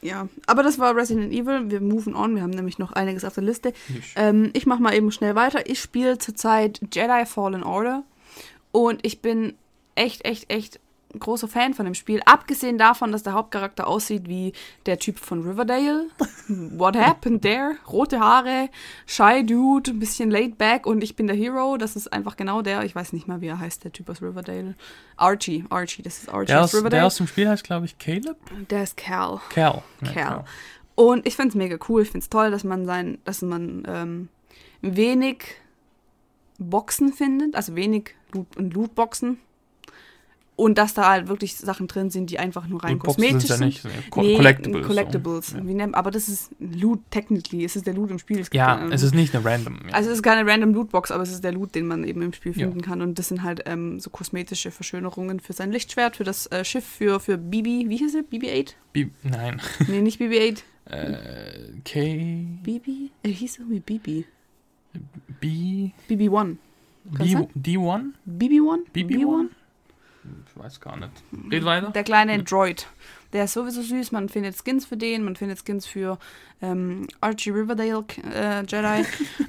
Ja, 0.02 0.28
aber 0.46 0.62
das 0.62 0.78
war 0.78 0.94
Resident 0.94 1.32
Evil. 1.32 1.70
Wir 1.70 1.80
moven 1.80 2.14
on. 2.14 2.36
Wir 2.36 2.42
haben 2.42 2.50
nämlich 2.50 2.78
noch 2.78 2.92
einiges 2.92 3.24
auf 3.24 3.34
der 3.34 3.42
Liste. 3.42 3.72
Ähm, 4.14 4.50
ich 4.52 4.66
mache 4.66 4.82
mal 4.82 4.94
eben 4.94 5.10
schnell 5.10 5.34
weiter. 5.34 5.68
Ich 5.68 5.80
spiele 5.80 6.18
zurzeit 6.18 6.80
Jedi 6.92 7.24
Fallen 7.24 7.64
Order 7.64 8.04
und 8.70 9.04
ich 9.04 9.22
bin 9.22 9.54
echt, 9.98 10.24
echt, 10.24 10.50
echt 10.52 10.80
großer 11.18 11.48
Fan 11.48 11.72
von 11.72 11.86
dem 11.86 11.94
Spiel. 11.94 12.20
Abgesehen 12.26 12.76
davon, 12.76 13.12
dass 13.12 13.22
der 13.22 13.32
Hauptcharakter 13.32 13.86
aussieht 13.86 14.28
wie 14.28 14.52
der 14.84 14.98
Typ 14.98 15.18
von 15.18 15.42
Riverdale. 15.42 16.08
What 16.48 16.96
happened 16.96 17.40
there? 17.42 17.76
Rote 17.90 18.20
Haare, 18.20 18.68
shy 19.06 19.42
Dude, 19.44 19.90
ein 19.92 19.98
bisschen 20.00 20.30
laid 20.30 20.58
back 20.58 20.86
und 20.86 21.02
ich 21.02 21.16
bin 21.16 21.26
der 21.26 21.34
Hero. 21.36 21.78
Das 21.78 21.96
ist 21.96 22.12
einfach 22.12 22.36
genau 22.36 22.60
der. 22.60 22.82
Ich 22.84 22.94
weiß 22.94 23.14
nicht 23.14 23.26
mal, 23.26 23.40
wie 23.40 23.46
er 23.46 23.58
heißt, 23.58 23.84
der 23.84 23.92
Typ 23.92 24.10
aus 24.10 24.20
Riverdale. 24.20 24.74
Archie, 25.16 25.64
Archie, 25.70 26.02
das 26.02 26.18
ist 26.18 26.28
Archie 26.28 26.48
Der 26.48 26.58
aus 26.60 26.64
aus, 26.64 26.70
der 26.72 26.80
Riverdale. 26.80 27.06
aus 27.06 27.16
dem 27.16 27.26
Spiel 27.26 27.48
heißt, 27.48 27.64
glaube 27.64 27.86
ich, 27.86 27.96
Caleb? 27.98 28.36
der 28.68 28.82
ist 28.82 28.96
Cal. 28.98 29.40
Cal. 29.48 29.82
Kerl. 30.12 30.44
Und 30.94 31.26
ich 31.26 31.36
finde 31.36 31.50
es 31.50 31.54
mega 31.54 31.78
cool. 31.88 32.02
Ich 32.02 32.10
finde 32.10 32.24
es 32.24 32.28
toll, 32.28 32.50
dass 32.50 32.64
man 32.64 32.84
sein, 32.84 33.18
dass 33.24 33.40
man 33.40 33.82
ähm, 33.88 34.28
wenig 34.82 35.44
Boxen 36.58 37.12
findet, 37.12 37.54
also 37.54 37.76
wenig 37.76 38.14
Loot 38.32 38.56
und 38.56 38.74
Lootboxen. 38.74 39.38
Und 40.58 40.76
dass 40.76 40.92
da 40.92 41.08
halt 41.08 41.28
wirklich 41.28 41.54
Sachen 41.54 41.86
drin 41.86 42.10
sind, 42.10 42.30
die 42.30 42.40
einfach 42.40 42.66
nur 42.66 42.82
rein 42.82 42.94
Lootboxen 42.94 43.22
kosmetisch 43.22 43.46
sind 43.46 43.50
ja 43.50 43.56
sind. 43.58 43.66
nicht 43.66 43.82
so- 43.82 43.88
Co 44.10 44.22
Nee, 44.22 44.34
Collectibles. 44.34 44.86
Collectibles. 44.88 45.46
So. 45.50 45.58
Ja, 45.58 45.88
aber 45.92 46.10
das 46.10 46.28
ist 46.28 46.50
Loot, 46.58 46.98
technically. 47.10 47.64
Es 47.64 47.76
ist 47.76 47.86
der 47.86 47.94
Loot 47.94 48.10
im 48.10 48.18
Spiel. 48.18 48.40
Es 48.40 48.48
ja 48.52 48.74
keine- 48.76 48.92
es 48.92 49.04
ist 49.04 49.14
nicht 49.14 49.32
eine 49.36 49.44
random. 49.44 49.78
Ja. 49.86 49.94
also 49.94 50.10
es 50.10 50.16
ist 50.16 50.22
keine 50.24 50.50
random 50.50 50.74
Lootbox, 50.74 51.12
aber 51.12 51.22
es 51.22 51.30
ist 51.30 51.44
der 51.44 51.52
Loot, 51.52 51.76
den 51.76 51.86
man 51.86 52.02
eben 52.02 52.22
im 52.22 52.32
Spiel 52.32 52.54
finden 52.54 52.82
kann. 52.82 53.00
Und 53.02 53.20
das 53.20 53.28
sind 53.28 53.44
halt 53.44 53.62
ähm, 53.66 54.00
so 54.00 54.10
kosmetische 54.10 54.72
Verschönerungen 54.72 55.38
für 55.38 55.52
sein 55.52 55.70
Lichtschwert, 55.70 56.16
für 56.16 56.24
das 56.24 56.46
äh, 56.48 56.64
Schiff, 56.64 56.84
für, 56.84 57.20
für 57.20 57.38
BB, 57.38 57.88
wie 57.88 57.96
hieß 57.96 58.16
er? 58.16 58.22
BB-8? 58.22 58.72
Bi 58.92 59.10
Nein. 59.22 59.60
nee, 59.86 60.00
nicht 60.00 60.20
BB-8. 60.20 60.58
Äh, 60.86 61.70
K. 61.84 62.46
BB? 62.64 63.10
Er 63.22 63.30
hieß 63.30 63.58
irgendwie 63.58 63.78
BB. 63.78 64.24
B. 65.40 65.90
BB-1. 66.08 66.56
Kann 67.16 67.26
B 67.26 67.32
sein? 67.32 67.46
D1? 67.56 68.04
BB-1? 68.26 68.78
BB1? 68.92 69.46
Ich 70.24 70.60
weiß 70.60 70.80
gar 70.80 70.96
nicht. 70.96 71.12
Red 71.50 71.64
weiter. 71.64 71.90
Der 71.90 72.04
kleine 72.04 72.42
Droid. 72.42 72.86
Der 73.32 73.44
ist 73.44 73.52
sowieso 73.52 73.82
süß. 73.82 74.12
Man 74.12 74.28
findet 74.28 74.56
Skins 74.62 74.86
für 74.86 74.96
den, 74.96 75.24
man 75.24 75.36
findet 75.36 75.64
Skins 75.64 75.86
für 75.86 76.18
ähm, 76.62 77.06
Archie 77.20 77.50
Riverdale 77.50 78.04
äh, 78.34 78.64
Jedi. 78.66 79.06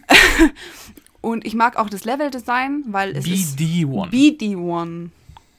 Und 1.22 1.46
ich 1.46 1.54
mag 1.54 1.78
auch 1.78 1.90
das 1.90 2.06
Level-Design, 2.06 2.86
weil 2.88 3.16
es 3.16 3.28
ist 3.28 3.60
BD1. 3.60 4.10
BD-1. 4.10 5.10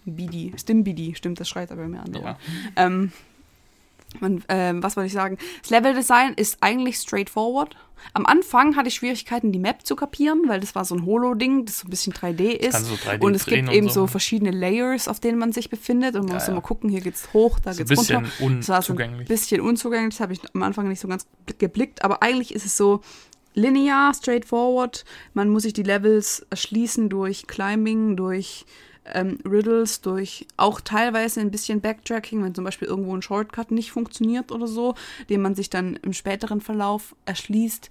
BD. 0.06 0.52
Stimmt, 0.58 0.84
BD. 0.84 1.14
Stimmt, 1.14 1.40
das 1.40 1.48
schreit 1.48 1.70
aber 1.70 1.86
mehr 1.86 2.02
an. 2.02 2.14
Ja. 2.14 2.38
Ähm, 2.76 3.12
man, 4.18 4.42
ähm, 4.48 4.82
was 4.82 4.96
wollte 4.96 5.06
ich 5.06 5.12
sagen? 5.12 5.38
Das 5.62 5.70
Level-Design 5.70 6.34
ist 6.34 6.58
eigentlich 6.60 6.96
straightforward. 6.96 7.76
Am 8.14 8.24
Anfang 8.26 8.76
hatte 8.76 8.88
ich 8.88 8.94
Schwierigkeiten, 8.94 9.52
die 9.52 9.58
Map 9.58 9.86
zu 9.86 9.94
kapieren, 9.94 10.44
weil 10.46 10.58
das 10.60 10.74
war 10.74 10.84
so 10.86 10.94
ein 10.94 11.04
Holo-Ding, 11.04 11.66
das 11.66 11.80
so 11.80 11.86
ein 11.86 11.90
bisschen 11.90 12.12
3D 12.14 12.52
ist. 12.52 12.86
so 12.86 12.94
3D 12.94 13.20
und 13.22 13.34
es 13.34 13.44
gibt 13.44 13.68
und 13.68 13.74
eben 13.74 13.88
so. 13.88 14.00
so 14.02 14.06
verschiedene 14.06 14.50
Layers, 14.50 15.06
auf 15.06 15.20
denen 15.20 15.38
man 15.38 15.52
sich 15.52 15.68
befindet. 15.70 16.14
Und 16.16 16.22
man 16.22 16.28
Ja, 16.28 16.34
muss 16.34 16.46
ja. 16.46 16.52
immer 16.52 16.62
gucken, 16.62 16.88
hier 16.90 17.02
geht's 17.02 17.32
hoch, 17.34 17.58
da 17.60 17.72
So 17.74 17.82
ein 17.82 17.86
geht's 17.86 18.10
runter. 18.10 18.56
Das 18.56 18.68
war 18.68 18.82
so 18.82 18.96
ein 18.96 19.24
bisschen 19.26 19.60
unzugänglich, 19.60 20.14
das 20.14 20.20
habe 20.20 20.32
ich 20.32 20.40
am 20.54 20.62
Anfang 20.62 20.88
nicht 20.88 21.00
so 21.00 21.08
ganz 21.08 21.26
geblickt, 21.58 22.02
aber 22.02 22.22
eigentlich 22.22 22.54
ist 22.54 22.64
es 22.64 22.76
so 22.76 23.00
linear, 23.54 24.14
straightforward. 24.14 25.04
Man 25.34 25.48
muss 25.50 25.64
sich 25.64 25.72
die 25.74 25.82
Levels 25.82 26.46
erschließen 26.50 27.08
durch 27.10 27.46
Climbing, 27.46 28.16
durch 28.16 28.64
ähm, 29.04 29.38
Riddles, 29.44 30.00
durch 30.00 30.46
auch 30.56 30.80
teilweise 30.80 31.40
ein 31.40 31.50
bisschen 31.50 31.80
Backtracking, 31.80 32.42
wenn 32.42 32.54
zum 32.54 32.64
Beispiel 32.64 32.88
irgendwo 32.88 33.16
ein 33.16 33.22
Shortcut 33.22 33.70
nicht 33.70 33.90
funktioniert 33.92 34.52
oder 34.52 34.66
so, 34.66 34.94
den 35.28 35.42
man 35.42 35.54
sich 35.54 35.70
dann 35.70 35.96
im 35.96 36.12
späteren 36.12 36.60
Verlauf 36.60 37.14
erschließt. 37.24 37.90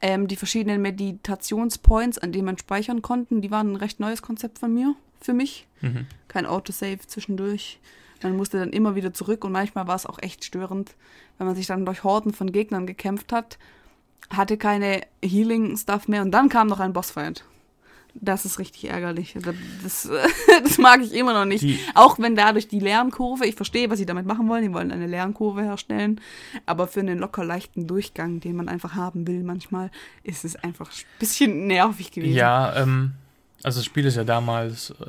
Ähm, 0.00 0.28
die 0.28 0.36
verschiedenen 0.36 0.80
Meditationspoints, 0.82 2.18
an 2.18 2.32
denen 2.32 2.44
man 2.44 2.58
speichern 2.58 3.02
konnten, 3.02 3.42
die 3.42 3.50
waren 3.50 3.72
ein 3.72 3.76
recht 3.76 4.00
neues 4.00 4.22
Konzept 4.22 4.58
von 4.58 4.72
mir, 4.72 4.94
für 5.20 5.32
mich 5.32 5.66
Mhm. 5.80 6.06
kein 6.28 6.46
Autosave 6.46 6.98
zwischendurch. 7.06 7.78
Man 8.22 8.36
musste 8.36 8.58
dann 8.58 8.70
immer 8.70 8.96
wieder 8.96 9.12
zurück 9.12 9.44
und 9.44 9.52
manchmal 9.52 9.86
war 9.86 9.94
es 9.94 10.06
auch 10.06 10.18
echt 10.20 10.44
störend, 10.44 10.94
wenn 11.38 11.46
man 11.46 11.54
sich 11.54 11.66
dann 11.66 11.86
durch 11.86 12.02
Horden 12.02 12.32
von 12.32 12.50
Gegnern 12.50 12.86
gekämpft 12.86 13.32
hat, 13.32 13.58
hatte 14.30 14.56
keine 14.56 15.02
Healing-Stuff 15.22 16.08
mehr 16.08 16.22
und 16.22 16.32
dann 16.32 16.48
kam 16.48 16.66
noch 16.66 16.80
ein 16.80 16.92
Bossfight. 16.92 17.44
Das 18.20 18.44
ist 18.44 18.58
richtig 18.58 18.90
ärgerlich. 18.90 19.36
Das, 19.82 20.08
das 20.62 20.78
mag 20.78 21.00
ich 21.02 21.12
immer 21.14 21.32
noch 21.32 21.44
nicht. 21.44 21.62
Die- 21.62 21.78
Auch 21.94 22.18
wenn 22.18 22.34
dadurch 22.34 22.66
die 22.68 22.80
Lernkurve, 22.80 23.46
ich 23.46 23.54
verstehe, 23.54 23.88
was 23.90 23.98
sie 23.98 24.06
damit 24.06 24.26
machen 24.26 24.48
wollen, 24.48 24.62
die 24.62 24.72
wollen 24.72 24.90
eine 24.90 25.06
Lernkurve 25.06 25.62
herstellen, 25.62 26.20
aber 26.66 26.86
für 26.88 27.00
einen 27.00 27.18
locker 27.18 27.44
leichten 27.44 27.86
Durchgang, 27.86 28.40
den 28.40 28.56
man 28.56 28.68
einfach 28.68 28.94
haben 28.94 29.26
will 29.26 29.42
manchmal, 29.44 29.90
ist 30.24 30.44
es 30.44 30.56
einfach 30.56 30.90
ein 30.90 31.04
bisschen 31.18 31.66
nervig 31.68 32.10
gewesen. 32.10 32.34
Ja, 32.34 32.74
ähm, 32.76 33.12
also 33.62 33.78
das 33.80 33.84
Spiel 33.86 34.04
ist 34.06 34.16
ja 34.16 34.24
damals 34.24 34.90
äh, 35.00 35.04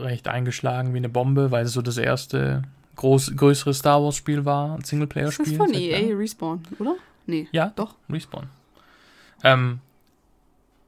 recht 0.00 0.28
eingeschlagen 0.28 0.92
wie 0.94 0.98
eine 0.98 1.08
Bombe, 1.08 1.50
weil 1.50 1.64
es 1.66 1.72
so 1.72 1.82
das 1.82 1.96
erste 1.98 2.62
groß, 2.96 3.34
größere 3.36 3.74
Star 3.74 4.02
Wars 4.02 4.16
Spiel 4.16 4.44
war, 4.44 4.74
ein 4.74 4.80
Das 4.80 4.88
Singleplayer-Spiel. 4.90 5.46
ist 5.46 5.56
von 5.56 5.72
EA 5.74 5.98
Jahren. 6.00 6.16
Respawn, 6.16 6.62
oder? 6.78 6.94
Nee. 7.26 7.48
Ja, 7.52 7.72
Doch. 7.76 7.94
Respawn. 8.10 8.48
Ähm, 9.42 9.80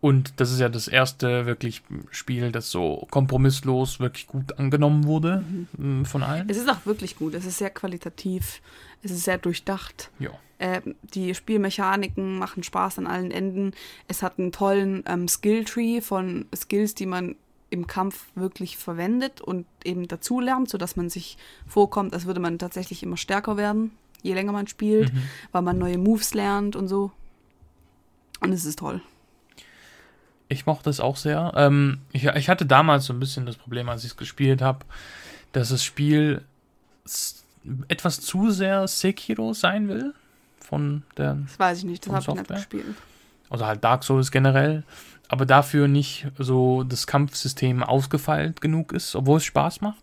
und 0.06 0.34
das 0.36 0.52
ist 0.52 0.60
ja 0.60 0.68
das 0.68 0.86
erste 0.86 1.46
wirklich 1.46 1.82
Spiel, 2.12 2.52
das 2.52 2.70
so 2.70 3.08
kompromisslos 3.10 3.98
wirklich 3.98 4.28
gut 4.28 4.56
angenommen 4.58 5.04
wurde 5.04 5.44
ähm, 5.78 6.04
von 6.04 6.22
allen. 6.22 6.48
Es 6.48 6.56
ist 6.56 6.68
auch 6.70 6.86
wirklich 6.86 7.16
gut. 7.16 7.34
Es 7.34 7.44
ist 7.44 7.58
sehr 7.58 7.70
qualitativ. 7.70 8.60
Es 9.02 9.10
ist 9.10 9.24
sehr 9.24 9.38
durchdacht. 9.38 10.10
Ja. 10.20 10.30
Ähm, 10.60 10.94
die 11.02 11.34
Spielmechaniken 11.34 12.38
machen 12.38 12.62
Spaß 12.62 12.98
an 12.98 13.08
allen 13.08 13.32
Enden. 13.32 13.72
Es 14.06 14.22
hat 14.22 14.38
einen 14.38 14.52
tollen 14.52 15.02
ähm, 15.06 15.26
Skilltree 15.26 16.00
von 16.00 16.46
Skills, 16.54 16.94
die 16.94 17.06
man 17.06 17.34
im 17.70 17.88
Kampf 17.88 18.26
wirklich 18.36 18.76
verwendet 18.76 19.40
und 19.40 19.66
eben 19.84 20.06
dazulernt, 20.06 20.68
sodass 20.68 20.94
man 20.94 21.10
sich 21.10 21.36
vorkommt, 21.66 22.14
als 22.14 22.26
würde 22.26 22.38
man 22.38 22.60
tatsächlich 22.60 23.02
immer 23.02 23.16
stärker 23.16 23.56
werden, 23.56 23.90
je 24.22 24.34
länger 24.34 24.52
man 24.52 24.68
spielt, 24.68 25.12
Mhm. 25.12 25.22
weil 25.50 25.62
man 25.62 25.78
neue 25.78 25.98
Moves 25.98 26.32
lernt 26.32 26.76
und 26.76 26.86
so. 26.86 27.10
Und 28.40 28.52
es 28.52 28.64
ist 28.64 28.78
toll. 28.78 29.00
Ich 30.48 30.66
mochte 30.66 30.90
es 30.90 31.00
auch 31.00 31.16
sehr. 31.16 31.52
Ähm, 31.56 31.98
ich, 32.12 32.24
ich 32.24 32.48
hatte 32.48 32.66
damals 32.66 33.06
so 33.06 33.12
ein 33.12 33.18
bisschen 33.20 33.46
das 33.46 33.56
Problem, 33.56 33.88
als 33.88 34.04
ich 34.04 34.10
es 34.12 34.16
gespielt 34.16 34.62
habe, 34.62 34.84
dass 35.52 35.70
das 35.70 35.82
Spiel 35.82 36.42
etwas 37.88 38.20
zu 38.20 38.50
sehr 38.50 38.86
Sekiro 38.86 39.52
sein 39.52 39.88
will. 39.88 40.14
Von 40.60 41.02
der, 41.16 41.34
Das 41.46 41.58
weiß 41.58 41.78
ich 41.78 41.84
nicht, 41.84 42.06
das 42.06 42.12
habe 42.12 42.20
ich 42.22 42.28
nicht 42.28 42.38
Software? 42.38 42.56
gespielt. 42.56 42.94
also 43.50 43.66
halt 43.66 43.84
Dark 43.84 44.02
Souls 44.04 44.30
generell, 44.32 44.82
aber 45.28 45.46
dafür 45.46 45.86
nicht 45.88 46.26
so 46.38 46.82
das 46.82 47.06
Kampfsystem 47.06 47.82
ausgefeilt 47.84 48.60
genug 48.60 48.92
ist, 48.92 49.14
obwohl 49.14 49.38
es 49.38 49.44
Spaß 49.44 49.80
macht. 49.80 49.98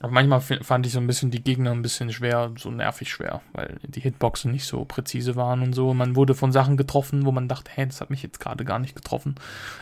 Aber 0.00 0.12
manchmal 0.12 0.40
fand 0.40 0.86
ich 0.86 0.92
so 0.92 0.98
ein 0.98 1.06
bisschen 1.06 1.30
die 1.30 1.42
Gegner 1.42 1.70
ein 1.70 1.80
bisschen 1.82 2.12
schwer, 2.12 2.52
so 2.58 2.70
nervig 2.70 3.10
schwer, 3.10 3.40
weil 3.52 3.78
die 3.86 4.00
Hitboxen 4.00 4.50
nicht 4.50 4.66
so 4.66 4.84
präzise 4.84 5.36
waren 5.36 5.62
und 5.62 5.72
so. 5.72 5.94
Man 5.94 6.16
wurde 6.16 6.34
von 6.34 6.52
Sachen 6.52 6.76
getroffen, 6.76 7.24
wo 7.24 7.32
man 7.32 7.48
dachte, 7.48 7.70
hey, 7.74 7.86
das 7.86 8.00
hat 8.00 8.10
mich 8.10 8.22
jetzt 8.22 8.40
gerade 8.40 8.64
gar 8.64 8.78
nicht 8.78 8.96
getroffen. 8.96 9.36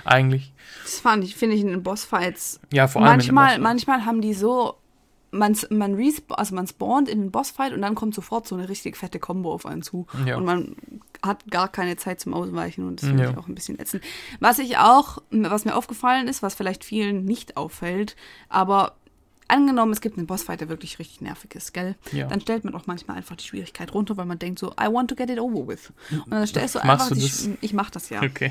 Eigentlich. 0.05 0.53
Das 0.85 1.01
fand 1.01 1.25
ich, 1.25 1.35
finde 1.35 1.57
ich 1.57 1.63
in 1.63 1.69
den 1.69 1.83
Bossfights 1.83 2.61
Ja, 2.73 2.89
vor 2.89 3.03
allem 3.03 3.13
manchmal, 3.13 3.59
manchmal 3.59 4.05
haben 4.05 4.21
die 4.21 4.35
so, 4.35 4.77
man, 5.31 5.57
man, 5.71 5.99
also 6.29 6.55
man 6.55 6.67
spawnt 6.67 7.09
in 7.09 7.21
den 7.23 7.31
Bossfight 7.31 7.73
und 7.73 7.81
dann 7.81 7.95
kommt 7.95 8.15
sofort 8.15 8.47
so 8.47 8.55
eine 8.55 8.69
richtig 8.69 8.99
fette 8.99 9.19
Combo 9.19 9.53
auf 9.53 9.65
einen 9.65 9.83
zu. 9.83 10.07
Ja. 10.27 10.37
Und 10.37 10.45
man 10.45 10.77
hat 11.25 11.51
gar 11.51 11.69
keine 11.69 11.97
Zeit 11.97 12.21
zum 12.21 12.35
Ausweichen 12.35 12.87
und 12.87 13.01
das 13.01 13.09
finde 13.09 13.25
Ja. 13.25 13.31
ich 13.31 13.37
auch 13.39 13.49
ein 13.49 13.55
bisschen 13.55 13.79
ätzend. 13.79 14.05
Was 14.41 14.59
ich 14.59 14.77
auch, 14.77 15.19
was 15.31 15.65
mir 15.65 15.75
aufgefallen 15.75 16.29
ist, 16.29 16.43
was 16.43 16.55
vielleicht 16.55 16.85
vielen 16.85 17.25
nicht 17.25 17.57
auffällt, 17.57 18.15
aber 18.49 18.97
angenommen, 19.53 19.93
es 19.93 20.01
gibt 20.01 20.19
einen 20.19 20.27
Bossfight, 20.27 20.61
der 20.61 20.69
wirklich 20.69 20.99
richtig 20.99 21.21
nervig 21.21 21.55
ist, 21.55 21.73
gell? 21.73 21.95
Ja. 22.11 22.27
Dann 22.27 22.41
stellt 22.41 22.65
man 22.65 22.75
auch 22.75 22.87
manchmal 22.87 23.17
einfach 23.17 23.37
die 23.37 23.45
Schwierigkeit 23.45 23.95
runter, 23.95 24.17
weil 24.17 24.25
man 24.27 24.39
denkt 24.39 24.59
so, 24.59 24.73
I 24.73 24.87
want 24.91 25.11
to 25.11 25.15
get 25.15 25.31
it 25.31 25.39
over 25.39 25.69
with. 25.69 25.93
Und 26.11 26.31
dann 26.33 26.47
stellst 26.47 26.75
du 26.75 26.79
Machst 26.81 26.91
einfach 26.91 27.09
du 27.09 27.15
die, 27.15 27.21
das? 27.23 27.49
Ich 27.61 27.73
mach 27.73 27.91
das 27.91 28.09
ja. 28.11 28.23
Okay. 28.23 28.51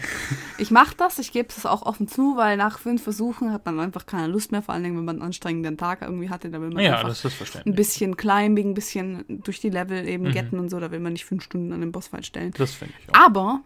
Ich 0.57 0.71
mache 0.71 0.95
das, 0.95 1.19
ich 1.19 1.31
gebe 1.31 1.49
es 1.49 1.65
auch 1.65 1.81
offen 1.81 2.07
zu, 2.07 2.37
weil 2.37 2.55
nach 2.57 2.79
fünf 2.79 3.03
Versuchen 3.03 3.51
hat 3.51 3.65
man 3.65 3.79
einfach 3.79 4.05
keine 4.05 4.27
Lust 4.27 4.51
mehr, 4.51 4.61
vor 4.61 4.73
allem 4.75 4.83
wenn 4.83 5.03
man 5.05 5.15
einen 5.17 5.21
anstrengenden 5.23 5.77
Tag 5.77 6.01
irgendwie 6.03 6.29
hatte, 6.29 6.49
da 6.49 6.61
will 6.61 6.69
man 6.69 6.83
Ja, 6.83 6.99
einfach 7.05 7.65
ein 7.65 7.75
bisschen 7.75 8.15
Climbing, 8.15 8.69
ein 8.69 8.73
bisschen 8.73 9.25
durch 9.43 9.59
die 9.59 9.69
Level 9.69 10.07
eben 10.07 10.25
Mhm. 10.25 10.31
getten 10.31 10.59
und 10.59 10.69
so, 10.69 10.79
da 10.79 10.91
will 10.91 10.99
man 10.99 11.13
nicht 11.13 11.25
fünf 11.25 11.43
Stunden 11.43 11.73
an 11.73 11.81
den 11.81 11.91
Bossfight 11.91 12.25
stellen. 12.25 12.53
Das 12.57 12.73
finde 12.73 12.93
ich 13.01 13.09
auch. 13.09 13.19
Aber 13.25 13.61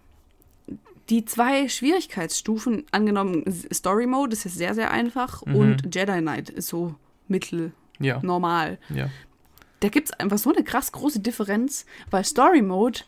die 1.10 1.26
zwei 1.26 1.68
Schwierigkeitsstufen, 1.70 2.86
angenommen 2.92 3.44
Story 3.74 4.08
Mode 4.08 4.34
ist 4.34 4.44
jetzt 4.46 4.58
sehr, 4.58 4.74
sehr 4.74 4.90
einfach 4.92 5.46
Mhm. 5.46 5.56
und 5.56 5.96
Jedi 5.96 6.20
Knight 6.22 6.50
ist 6.50 6.68
so 6.68 6.96
mittel, 7.28 7.72
Ja, 8.00 8.20
normal. 8.22 8.78
ja. 8.90 9.10
Da 9.82 9.90
gibt 9.90 10.10
es 10.10 10.14
einfach 10.20 10.38
so 10.38 10.52
eine 10.54 10.64
krass 10.64 10.92
große 10.92 11.20
Differenz, 11.20 11.86
weil 12.10 12.24
Story 12.24 12.62
Mode 12.62 13.02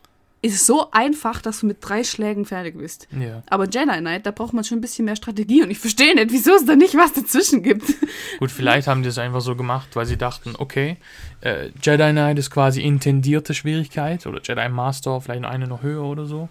ist 0.43 0.67
so 0.67 0.91
einfach, 0.91 1.41
dass 1.41 1.61
du 1.61 1.65
mit 1.65 1.77
drei 1.81 2.03
Schlägen 2.03 2.45
fertig 2.45 2.77
bist. 2.77 3.07
Ja. 3.17 3.41
Aber 3.49 3.65
Jedi 3.67 3.97
Knight, 3.97 4.25
da 4.27 4.31
braucht 4.31 4.53
man 4.53 4.63
schon 4.63 4.77
ein 4.77 4.81
bisschen 4.81 5.05
mehr 5.05 5.15
Strategie 5.15 5.63
und 5.63 5.71
ich 5.71 5.79
verstehe 5.79 6.13
nicht, 6.13 6.31
wieso 6.31 6.51
es 6.55 6.65
da 6.65 6.75
nicht 6.75 6.93
was 6.95 7.13
dazwischen 7.13 7.63
gibt. 7.63 7.85
Gut, 8.39 8.51
vielleicht 8.51 8.87
haben 8.87 9.01
die 9.01 9.09
es 9.09 9.17
einfach 9.17 9.41
so 9.41 9.55
gemacht, 9.55 9.95
weil 9.95 10.05
sie 10.05 10.17
dachten, 10.17 10.53
okay, 10.59 10.97
äh, 11.41 11.69
Jedi 11.81 12.11
Knight 12.11 12.37
ist 12.37 12.51
quasi 12.51 12.81
intendierte 12.81 13.55
Schwierigkeit 13.55 14.27
oder 14.27 14.39
Jedi 14.43 14.69
Master, 14.69 15.19
vielleicht 15.21 15.43
eine 15.45 15.67
noch 15.67 15.81
höher 15.81 16.03
oder 16.03 16.25
so. 16.27 16.49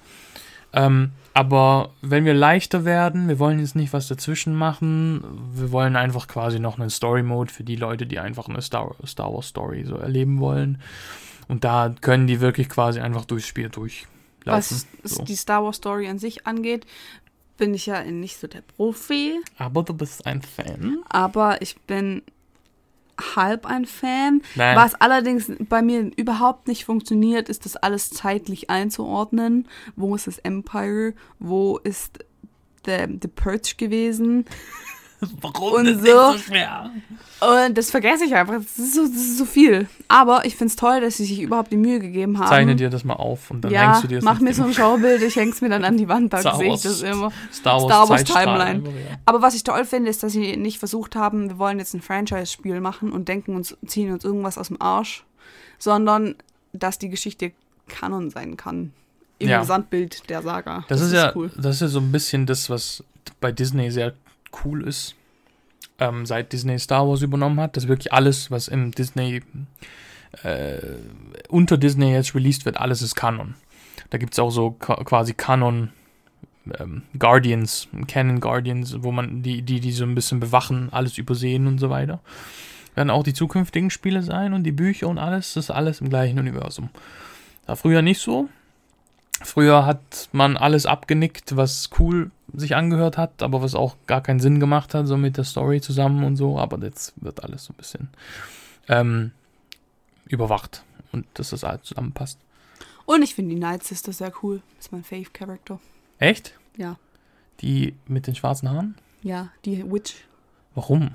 Ähm, 0.72 1.12
aber 1.36 1.90
wenn 2.00 2.24
wir 2.24 2.32
leichter 2.32 2.86
werden, 2.86 3.28
wir 3.28 3.38
wollen 3.38 3.58
jetzt 3.58 3.76
nicht 3.76 3.92
was 3.92 4.08
dazwischen 4.08 4.54
machen, 4.54 5.22
wir 5.52 5.70
wollen 5.70 5.94
einfach 5.94 6.28
quasi 6.28 6.58
noch 6.58 6.78
einen 6.78 6.88
Story 6.88 7.22
Mode 7.22 7.52
für 7.52 7.62
die 7.62 7.76
Leute, 7.76 8.06
die 8.06 8.18
einfach 8.18 8.48
eine 8.48 8.62
Star, 8.62 8.94
Star 9.04 9.34
Wars 9.34 9.48
Story 9.48 9.84
so 9.84 9.96
erleben 9.96 10.40
wollen. 10.40 10.80
Und 11.46 11.64
da 11.64 11.94
können 12.00 12.26
die 12.26 12.40
wirklich 12.40 12.70
quasi 12.70 13.00
einfach 13.00 13.26
durchs 13.26 13.46
Spiel 13.46 13.68
durchlaufen. 13.68 14.06
Was 14.46 14.86
so. 15.04 15.24
die 15.24 15.36
Star 15.36 15.62
Wars 15.62 15.76
Story 15.76 16.08
an 16.08 16.18
sich 16.18 16.46
angeht, 16.46 16.86
bin 17.58 17.74
ich 17.74 17.84
ja 17.84 18.02
nicht 18.02 18.38
so 18.40 18.46
der 18.46 18.62
Profi, 18.62 19.38
Aber 19.58 19.82
du 19.82 19.92
bist 19.92 20.24
ein 20.24 20.40
Fan. 20.40 21.00
aber 21.06 21.60
ich 21.60 21.78
bin 21.80 22.22
halb 23.36 23.66
ein 23.66 23.84
Fan. 23.86 24.42
Nein. 24.54 24.76
Was 24.76 24.94
allerdings 24.94 25.50
bei 25.68 25.82
mir 25.82 26.10
überhaupt 26.16 26.68
nicht 26.68 26.84
funktioniert, 26.84 27.48
ist 27.48 27.64
das 27.64 27.76
alles 27.76 28.10
zeitlich 28.10 28.70
einzuordnen. 28.70 29.68
Wo 29.94 30.14
ist 30.14 30.26
das 30.26 30.38
Empire? 30.38 31.14
Wo 31.38 31.78
ist 31.78 32.24
der, 32.84 33.06
der 33.06 33.28
Purge 33.28 33.74
gewesen? 33.76 34.44
Warum 35.40 35.72
Und 35.74 35.86
ist 35.86 36.00
so- 36.00 36.06
das 36.06 36.32
so 36.34 36.38
schwer? 36.38 36.90
Und 37.38 37.76
das 37.76 37.90
vergesse 37.90 38.24
ich 38.24 38.34
einfach. 38.34 38.54
Das 38.54 38.78
ist 38.78 38.94
so, 38.94 39.02
das 39.02 39.10
ist 39.16 39.36
so 39.38 39.44
viel. 39.44 39.88
Aber 40.08 40.46
ich 40.46 40.56
finde 40.56 40.70
es 40.70 40.76
toll, 40.76 41.02
dass 41.02 41.18
sie 41.18 41.26
sich 41.26 41.40
überhaupt 41.42 41.70
die 41.70 41.76
Mühe 41.76 42.00
gegeben 42.00 42.38
haben. 42.38 42.48
Zeichne 42.48 42.76
dir 42.76 42.88
das 42.88 43.04
mal 43.04 43.14
auf 43.14 43.50
und 43.50 43.60
dann 43.62 43.70
ja, 43.72 43.88
hängst 43.92 44.04
du 44.04 44.08
dir 44.08 44.14
das 44.16 44.24
mach 44.24 44.40
mir 44.40 44.54
so 44.54 44.62
ein 44.64 44.72
Schaubild, 44.72 45.20
ich 45.22 45.36
häng's 45.36 45.60
mir 45.60 45.68
dann 45.68 45.84
an 45.84 45.98
die 45.98 46.08
Wand, 46.08 46.32
da 46.32 46.40
sehe 46.56 46.72
ich 46.72 46.80
das 46.80 47.02
immer. 47.02 47.30
Star 47.52 47.74
Wars, 47.82 47.84
Star 47.84 48.08
Wars. 48.08 48.24
Timeline. 48.24 48.82
Aber 49.26 49.42
was 49.42 49.54
ich 49.54 49.64
toll 49.64 49.84
finde, 49.84 50.08
ist, 50.10 50.22
dass 50.22 50.32
sie 50.32 50.56
nicht 50.56 50.78
versucht 50.78 51.14
haben, 51.14 51.50
wir 51.50 51.58
wollen 51.58 51.78
jetzt 51.78 51.92
ein 51.94 52.00
Franchise-Spiel 52.00 52.80
machen 52.80 53.12
und 53.12 53.28
denken 53.28 53.54
uns, 53.54 53.76
ziehen 53.86 54.10
uns 54.12 54.24
irgendwas 54.24 54.56
aus 54.56 54.68
dem 54.68 54.80
Arsch, 54.80 55.24
sondern 55.78 56.36
dass 56.72 56.98
die 56.98 57.10
Geschichte 57.10 57.52
Kanon 57.88 58.30
sein 58.30 58.56
kann. 58.56 58.92
Im 59.38 59.50
Ja. 59.50 59.60
Gesamtbild 59.60 60.30
der 60.30 60.40
Saga. 60.40 60.84
Das, 60.88 61.02
ist 61.02 61.12
ja, 61.12 61.32
cool. 61.36 61.50
das 61.58 61.76
ist 61.76 61.80
ja 61.82 61.88
so 61.88 62.00
ein 62.00 62.10
bisschen 62.10 62.46
das, 62.46 62.70
was 62.70 63.04
bei 63.42 63.52
Disney 63.52 63.90
sehr 63.90 64.14
cool 64.64 64.86
ist. 64.86 65.14
Ähm, 65.98 66.26
seit 66.26 66.52
Disney 66.52 66.78
Star 66.78 67.08
Wars 67.08 67.22
übernommen 67.22 67.58
hat, 67.60 67.76
dass 67.76 67.88
wirklich 67.88 68.12
alles, 68.12 68.50
was 68.50 68.68
im 68.68 68.90
Disney 68.92 69.42
äh, 70.42 70.78
unter 71.48 71.78
Disney 71.78 72.12
jetzt 72.12 72.34
released 72.34 72.64
wird, 72.66 72.76
alles 72.76 73.02
ist 73.02 73.14
Kanon. 73.14 73.54
Da 74.10 74.18
gibt 74.18 74.34
es 74.34 74.38
auch 74.38 74.50
so 74.50 74.72
quasi 74.72 75.32
Kanon 75.32 75.90
ähm, 76.78 77.02
Guardians, 77.18 77.88
Canon 78.08 78.40
Guardians, 78.40 79.02
wo 79.02 79.12
man 79.12 79.42
die, 79.42 79.62
die, 79.62 79.80
die 79.80 79.92
so 79.92 80.04
ein 80.04 80.14
bisschen 80.14 80.40
bewachen, 80.40 80.88
alles 80.92 81.18
übersehen 81.18 81.66
und 81.66 81.78
so 81.78 81.90
weiter. 81.90 82.20
Werden 82.94 83.10
auch 83.10 83.22
die 83.22 83.34
zukünftigen 83.34 83.90
Spiele 83.90 84.22
sein 84.22 84.52
und 84.52 84.64
die 84.64 84.72
Bücher 84.72 85.08
und 85.08 85.18
alles, 85.18 85.54
das 85.54 85.66
ist 85.66 85.70
alles 85.70 86.00
im 86.00 86.08
gleichen 86.08 86.38
Universum. 86.38 86.90
War 87.66 87.76
früher 87.76 88.02
nicht 88.02 88.20
so. 88.20 88.48
Früher 89.42 89.84
hat 89.84 90.28
man 90.32 90.56
alles 90.56 90.86
abgenickt, 90.86 91.56
was 91.56 91.90
cool 91.98 92.30
sich 92.56 92.74
angehört 92.74 93.16
hat, 93.18 93.42
aber 93.42 93.62
was 93.62 93.74
auch 93.74 93.96
gar 94.06 94.22
keinen 94.22 94.40
Sinn 94.40 94.60
gemacht 94.60 94.94
hat, 94.94 95.06
so 95.06 95.16
mit 95.16 95.36
der 95.36 95.44
Story 95.44 95.80
zusammen 95.80 96.24
und 96.24 96.36
so. 96.36 96.58
Aber 96.58 96.78
jetzt 96.84 97.12
wird 97.22 97.42
alles 97.44 97.64
so 97.64 97.72
ein 97.72 97.76
bisschen 97.76 98.08
ähm, 98.88 99.32
überwacht 100.28 100.82
und 101.12 101.26
dass 101.34 101.50
das 101.50 101.64
alles 101.64 101.82
zusammenpasst. 101.82 102.38
Und 103.04 103.22
ich 103.22 103.34
finde 103.34 103.54
die 103.54 103.60
Night 103.60 103.84
Sister 103.84 104.12
sehr 104.12 104.32
cool. 104.42 104.60
Ist 104.78 104.90
mein 104.92 105.04
Fave-Character. 105.04 105.78
Echt? 106.18 106.54
Ja. 106.76 106.96
Die 107.60 107.94
mit 108.06 108.26
den 108.26 108.34
schwarzen 108.34 108.68
Haaren? 108.70 108.96
Ja, 109.22 109.50
die 109.64 109.84
Witch. 109.90 110.14
Warum? 110.74 111.10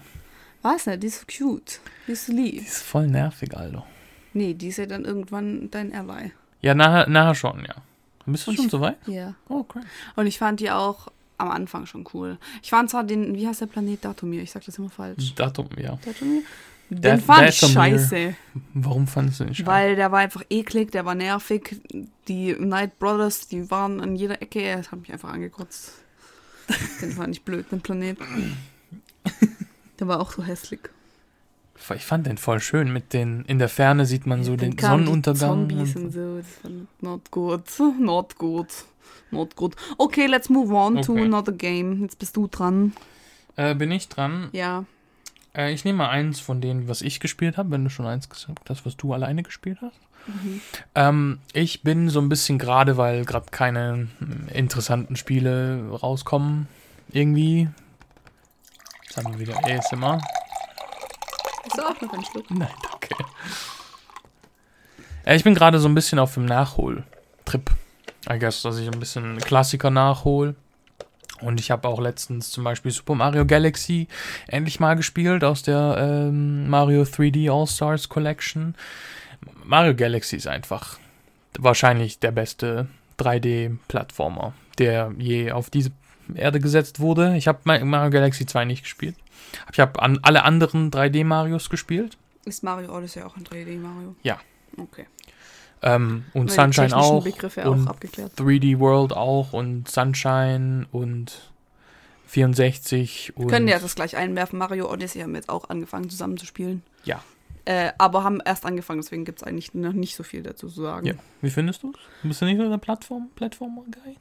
Weiß 0.61 0.85
nicht, 0.87 1.03
die 1.03 1.07
ist 1.07 1.19
so 1.21 1.25
cute. 1.49 1.79
Die 2.07 2.11
ist 2.13 2.27
so 2.27 2.33
Die 2.33 2.41
lieb. 2.41 2.61
ist 2.65 2.81
voll 2.83 3.07
nervig, 3.07 3.55
Alter. 3.55 3.85
Nee, 4.33 4.53
die 4.53 4.67
ist 4.69 4.77
ja 4.77 4.85
dann 4.85 5.05
irgendwann 5.05 5.69
dein 5.71 5.93
Ally. 5.93 6.31
Ja, 6.61 6.73
nachher, 6.75 7.09
nachher 7.09 7.35
schon, 7.35 7.65
ja. 7.65 7.75
Bist 8.25 8.47
du 8.47 8.53
schon 8.53 8.65
ich- 8.65 8.71
soweit? 8.71 8.97
Ja. 9.07 9.33
Oh, 9.49 9.63
great. 9.63 9.83
Und 10.15 10.27
ich 10.27 10.37
fand 10.39 10.59
die 10.59 10.71
auch 10.71 11.07
am 11.41 11.51
Anfang 11.51 11.85
schon 11.85 12.05
cool. 12.13 12.37
Ich 12.63 12.69
fand 12.69 12.89
zwar 12.89 13.03
den, 13.03 13.35
wie 13.35 13.47
heißt 13.47 13.61
der 13.61 13.65
Planet 13.67 14.03
Datumir? 14.05 14.41
Ich 14.43 14.51
sag 14.51 14.63
das 14.65 14.77
immer 14.77 14.89
falsch. 14.89 15.33
Datum, 15.35 15.67
ja. 15.77 15.97
Datumir? 16.05 16.41
Den 16.89 17.01
Dat- 17.01 17.21
fand 17.21 17.49
ich 17.49 17.59
Datumir. 17.59 17.73
scheiße, 17.99 18.35
Warum 18.73 19.07
fandest 19.07 19.39
du 19.39 19.43
den 19.45 19.55
scheiße? 19.55 19.65
weil 19.67 19.95
der 19.95 20.11
war 20.11 20.19
einfach 20.19 20.43
eklig, 20.49 20.91
der 20.91 21.05
war 21.05 21.15
nervig. 21.15 21.81
Die 22.27 22.53
Night 22.53 22.99
Brothers, 22.99 23.47
die 23.47 23.69
waren 23.71 24.01
an 24.01 24.15
jeder 24.15 24.41
Ecke, 24.41 24.75
das 24.75 24.91
hat 24.91 24.99
mich 24.99 25.11
einfach 25.13 25.29
angekotzt. 25.29 25.93
Den 27.01 27.11
fand 27.11 27.35
ich 27.35 27.43
blöd, 27.43 27.65
den 27.71 27.81
Planet. 27.81 28.17
Der 29.99 30.07
war 30.07 30.19
auch 30.21 30.31
so 30.31 30.43
hässlich. 30.43 30.79
Ich 31.95 32.05
fand 32.05 32.27
den 32.27 32.37
voll 32.37 32.59
schön. 32.59 32.93
Mit 32.93 33.13
den, 33.13 33.43
in 33.45 33.59
der 33.59 33.69
Ferne 33.69 34.05
sieht 34.05 34.25
man 34.25 34.43
so 34.43 34.55
den 34.55 34.77
Sonnenuntergang. 34.77 35.69
Zombies 35.69 35.95
und 35.95 36.05
und 36.05 36.11
so, 36.11 36.37
das 36.37 36.71
not 37.01 37.31
good, 37.31 37.63
not 37.99 38.37
good, 38.37 38.67
not 39.31 39.55
good. 39.55 39.75
Okay, 39.97 40.27
let's 40.27 40.49
move 40.49 40.73
on 40.73 41.01
to 41.01 41.13
Okay. 41.13 41.25
another 41.25 41.51
game. 41.51 42.01
Jetzt 42.01 42.19
bist 42.19 42.37
du 42.37 42.47
dran. 42.47 42.93
Äh, 43.55 43.75
bin 43.75 43.91
ich 43.91 44.07
dran? 44.09 44.49
Ja. 44.51 44.85
Äh, 45.55 45.73
ich 45.73 45.83
nehme 45.83 45.99
mal 45.99 46.09
eins 46.09 46.39
von 46.39 46.61
denen, 46.61 46.87
was 46.87 47.01
ich 47.01 47.19
gespielt 47.19 47.57
habe, 47.57 47.71
wenn 47.71 47.83
du 47.83 47.89
schon 47.89 48.05
eins 48.05 48.29
gesagt 48.29 48.69
hast, 48.69 48.85
was 48.85 48.95
du 48.95 49.13
alleine 49.13 49.43
gespielt 49.43 49.79
hast. 49.81 49.99
Mhm. 50.27 50.61
Ähm, 50.95 51.39
ich 51.53 51.81
bin 51.83 52.09
so 52.09 52.21
ein 52.21 52.29
bisschen 52.29 52.59
gerade, 52.59 52.95
weil 52.97 53.25
gerade 53.25 53.47
keine 53.51 54.07
hm, 54.19 54.47
interessanten 54.53 55.15
Spiele 55.15 55.89
rauskommen. 55.89 56.67
Irgendwie. 57.11 57.67
Jetzt 59.03 59.17
haben 59.17 59.33
wir 59.33 59.39
wieder 59.39 59.57
ASMR. 59.65 60.21
Hast 61.71 61.77
du 61.77 61.87
auch 61.87 62.01
noch 62.01 62.13
einen 62.13 62.25
Schluck? 62.25 62.51
Nein, 62.51 62.67
danke. 62.83 63.15
Äh, 65.23 65.37
ich 65.37 65.45
bin 65.45 65.55
gerade 65.55 65.79
so 65.79 65.87
ein 65.87 65.95
bisschen 65.95 66.19
auf 66.19 66.33
dem 66.33 66.45
Nachholtrip. 66.45 67.71
I 68.29 68.39
guess, 68.39 68.61
dass 68.61 68.77
ich 68.77 68.91
ein 68.91 68.99
bisschen 68.99 69.37
Klassiker 69.37 69.89
nachhol. 69.89 70.55
Und 71.39 71.61
ich 71.61 71.71
habe 71.71 71.87
auch 71.87 72.01
letztens 72.01 72.51
zum 72.51 72.65
Beispiel 72.65 72.91
Super 72.91 73.15
Mario 73.15 73.45
Galaxy 73.45 74.09
endlich 74.47 74.81
mal 74.81 74.95
gespielt 74.95 75.45
aus 75.45 75.63
der 75.63 75.95
ähm, 75.97 76.69
Mario 76.69 77.03
3D 77.03 77.49
All-Stars 77.49 78.09
Collection. 78.09 78.75
Mario 79.63 79.95
Galaxy 79.95 80.35
ist 80.35 80.47
einfach 80.47 80.99
wahrscheinlich 81.57 82.19
der 82.19 82.31
beste 82.31 82.87
3D-Plattformer, 83.17 84.53
der 84.77 85.13
je 85.17 85.53
auf 85.53 85.69
diese 85.69 85.91
Erde 86.35 86.59
gesetzt 86.59 86.99
wurde. 86.99 87.37
Ich 87.37 87.47
habe 87.47 87.59
Mario 87.85 88.11
Galaxy 88.11 88.45
2 88.45 88.65
nicht 88.65 88.83
gespielt. 88.83 89.15
Ich 89.71 89.79
habe 89.79 90.01
an 90.01 90.19
alle 90.23 90.43
anderen 90.43 90.91
3D-Marios 90.91 91.69
gespielt. 91.69 92.17
Ist 92.45 92.63
Mario 92.63 92.95
Odyssey 92.95 93.21
auch 93.23 93.37
ein 93.37 93.43
3D 93.43 93.79
Mario? 93.79 94.15
Ja. 94.23 94.39
Okay. 94.77 95.05
Ähm, 95.83 96.25
und 96.33 96.49
Weil 96.49 96.73
Sunshine 96.73 96.95
auch. 96.95 97.23
Begriffe 97.23 97.69
und 97.69 97.87
auch 97.87 97.91
abgeklärt. 97.91 98.33
3D 98.37 98.79
World 98.79 99.13
auch. 99.13 99.53
Und 99.53 99.89
Sunshine 99.89 100.87
und 100.91 101.51
64. 102.27 103.33
Und 103.35 103.45
Wir 103.45 103.51
können 103.51 103.67
ja 103.67 103.79
das 103.79 103.95
gleich 103.95 104.15
einwerfen. 104.15 104.57
Mario 104.59 104.91
Odyssey 104.91 105.21
haben 105.21 105.31
wir 105.31 105.39
jetzt 105.39 105.49
auch 105.49 105.69
angefangen 105.69 106.09
zusammen 106.09 106.37
zu 106.37 106.45
spielen. 106.45 106.83
Ja. 107.03 107.23
Äh, 107.65 107.91
aber 107.97 108.23
haben 108.23 108.41
erst 108.43 108.65
angefangen, 108.65 109.01
deswegen 109.01 109.23
gibt 109.23 109.41
es 109.41 109.47
eigentlich 109.47 109.73
noch 109.73 109.93
nicht 109.93 110.15
so 110.15 110.23
viel 110.23 110.41
dazu 110.41 110.67
zu 110.67 110.81
sagen. 110.81 111.05
Ja. 111.05 111.13
Wie 111.41 111.49
findest 111.49 111.83
du 111.83 111.91
es? 111.91 111.99
Bist 112.27 112.41
du 112.41 112.45
nicht 112.45 112.57
so 112.57 112.67
der 112.67 112.77
Plattform, 112.77 113.29
Plattformer-Guy? 113.35 114.17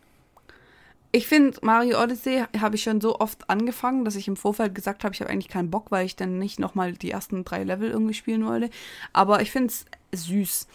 Ich 1.13 1.27
finde, 1.27 1.59
Mario 1.63 2.01
Odyssey 2.01 2.45
habe 2.59 2.77
ich 2.77 2.85
schon 2.85 3.01
so 3.01 3.19
oft 3.19 3.51
angefangen, 3.51 4.05
dass 4.05 4.15
ich 4.15 4.29
im 4.29 4.37
Vorfeld 4.37 4.75
gesagt 4.77 5.03
habe, 5.03 5.13
ich 5.13 5.21
habe 5.21 5.31
eigentlich 5.31 5.49
keinen 5.49 5.71
Bock, 5.71 5.91
weil 5.91 6.07
ich 6.07 6.15
dann 6.15 6.39
nicht 6.39 6.61
nochmal 6.61 6.93
die 6.93 7.11
ersten 7.11 7.45
drei 7.45 7.65
Level 7.65 7.91
irgendwie 7.91 8.15
spielen 8.15 8.47
wollte. 8.47 8.71
Aber 9.13 9.43
ich 9.43 9.51
finde 9.51 9.73
es 10.13 10.27
süß. 10.27 10.69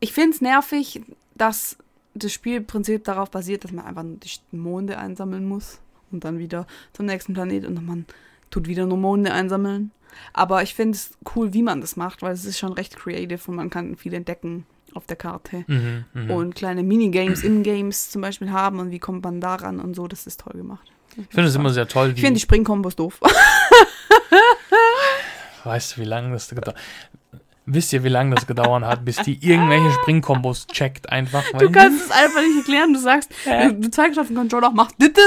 Ich 0.00 0.12
finde 0.12 0.34
es 0.34 0.40
nervig, 0.42 1.00
dass 1.34 1.78
das 2.12 2.32
Spielprinzip 2.32 3.04
darauf 3.04 3.30
basiert, 3.30 3.64
dass 3.64 3.72
man 3.72 3.86
einfach 3.86 4.04
die 4.04 4.56
Monde 4.56 4.98
einsammeln 4.98 5.46
muss 5.46 5.80
und 6.12 6.24
dann 6.24 6.38
wieder 6.38 6.66
zum 6.92 7.06
nächsten 7.06 7.32
Planet 7.32 7.66
und 7.66 7.84
man 7.84 8.04
tut 8.50 8.68
wieder 8.68 8.84
nur 8.84 8.98
Monde 8.98 9.32
einsammeln. 9.32 9.90
Aber 10.34 10.62
ich 10.62 10.74
finde 10.74 10.96
es 10.96 11.16
cool, 11.34 11.54
wie 11.54 11.62
man 11.62 11.80
das 11.80 11.96
macht, 11.96 12.22
weil 12.22 12.32
es 12.32 12.44
ist 12.44 12.58
schon 12.58 12.72
recht 12.72 12.96
creative 12.96 13.50
und 13.50 13.56
man 13.56 13.70
kann 13.70 13.96
viel 13.96 14.14
entdecken 14.14 14.66
auf 14.94 15.06
der 15.06 15.16
Karte 15.16 15.64
Mhm, 15.66 16.04
mhm. 16.14 16.30
und 16.30 16.54
kleine 16.54 16.82
Minigames 16.82 17.42
in 17.42 17.62
Games 17.62 18.10
zum 18.10 18.22
Beispiel 18.22 18.50
haben 18.50 18.78
und 18.78 18.90
wie 18.90 18.98
kommt 18.98 19.24
man 19.24 19.40
daran 19.40 19.80
und 19.80 19.94
so, 19.94 20.06
das 20.08 20.26
ist 20.26 20.40
toll 20.40 20.54
gemacht. 20.54 20.86
ich 21.16 21.26
finde 21.28 21.48
es 21.48 21.54
immer 21.54 21.70
sehr 21.70 21.88
toll. 21.88 22.12
Ich 22.14 22.20
finde 22.20 22.34
die 22.34 22.40
Springkombos 22.40 22.96
doof. 22.96 23.20
Weißt 25.64 25.96
du, 25.96 26.00
wie 26.00 26.04
lange 26.04 26.32
das 26.32 26.48
gedauert 26.48 26.76
Wisst 27.68 27.92
ihr, 27.92 28.04
wie 28.04 28.08
lange 28.08 28.32
das 28.36 28.46
gedauert 28.46 28.84
hat, 28.84 29.04
bis 29.04 29.16
die 29.16 29.44
irgendwelche 29.44 29.90
Springkombos 30.02 30.68
checkt 30.68 31.10
einfach? 31.10 31.42
Du 31.58 31.68
kannst 31.72 32.04
es 32.04 32.10
einfach 32.12 32.40
nicht 32.40 32.58
erklären. 32.58 32.92
Du 32.92 33.00
sagst, 33.00 33.28
du, 33.44 33.74
du 33.74 33.90
zeigst 33.90 34.20
auf 34.20 34.28
den 34.28 34.36
Controller, 34.36 34.70
mach 34.70 34.92
ditte 34.92 35.20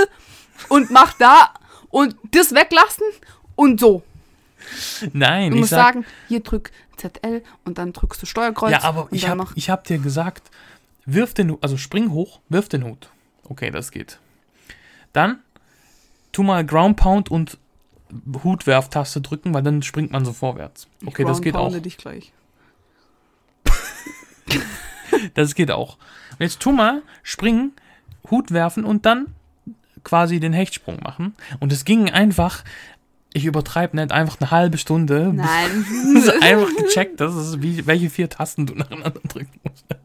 und 0.70 0.90
mach 0.90 1.12
da 1.16 1.54
und 1.90 2.16
das 2.32 2.56
weglassen 2.56 3.04
und 3.56 3.82
so. 3.82 4.04
Nein, 5.12 5.50
Du 5.50 5.56
ich 5.56 5.60
musst 5.62 5.72
sag, 5.72 5.96
sagen, 5.96 6.06
hier 6.30 6.40
drück 6.40 6.72
ZL 7.00 7.44
und 7.66 7.78
dann 7.78 7.94
drückst 7.94 8.22
du 8.22 8.26
Steuerkreuz. 8.26 8.72
ja, 8.72 8.84
aber 8.84 9.08
ich 9.12 9.28
habe 9.28 9.46
hab 9.46 9.84
dir 9.86 9.98
gesagt, 9.98 10.52
wirf 11.06 11.34
den 11.34 11.52
Hut, 11.52 11.64
also 11.64 11.78
spring 11.78 12.12
hoch, 12.12 12.40
wirf 12.50 12.70
den 12.70 12.84
Hut. 12.84 13.10
Okay, 13.44 13.72
das 13.72 13.92
geht. 13.92 14.20
Dann 15.14 15.40
tu 16.32 16.44
mal 16.44 16.66
Ground 16.66 16.98
Pound 16.98 17.32
und 17.32 17.58
Hutwerftaste 18.44 19.22
drücken, 19.22 19.54
weil 19.54 19.64
dann 19.64 19.82
springt 19.82 20.12
man 20.12 20.26
so 20.26 20.34
vorwärts. 20.34 20.88
Okay, 21.06 21.24
das 21.26 21.42
geht 21.42 21.56
auch. 21.56 21.76
dich 21.80 21.98
gleich. 21.98 22.32
Das 25.34 25.56
geht 25.56 25.72
auch. 25.72 25.98
Und 26.34 26.42
jetzt 26.42 26.60
tu 26.60 26.72
mal 26.72 27.02
springen, 27.24 27.74
Hut 28.30 28.52
werfen 28.52 28.86
und 28.86 29.06
dann 29.06 29.34
quasi 30.04 30.40
den 30.40 30.54
Hechtsprung 30.54 31.00
machen. 31.04 31.36
Und 31.60 31.72
es 31.74 31.84
ging 31.84 32.10
einfach, 32.10 32.64
ich 33.34 33.46
übertreibe 33.46 33.96
nicht, 33.96 34.12
einfach 34.12 34.40
eine 34.40 34.52
halbe 34.52 34.78
Stunde. 34.78 35.32
Nein. 35.34 35.86
bis 36.14 36.30
einfach 36.30 36.76
gecheckt, 36.76 37.20
das 37.20 37.36
ist 37.36 37.62
wie, 37.62 37.86
welche 37.86 38.10
vier 38.10 38.30
Tasten 38.30 38.66
du 38.66 38.76
nacheinander 38.76 39.22
drücken 39.28 39.60
musst. 39.64 39.86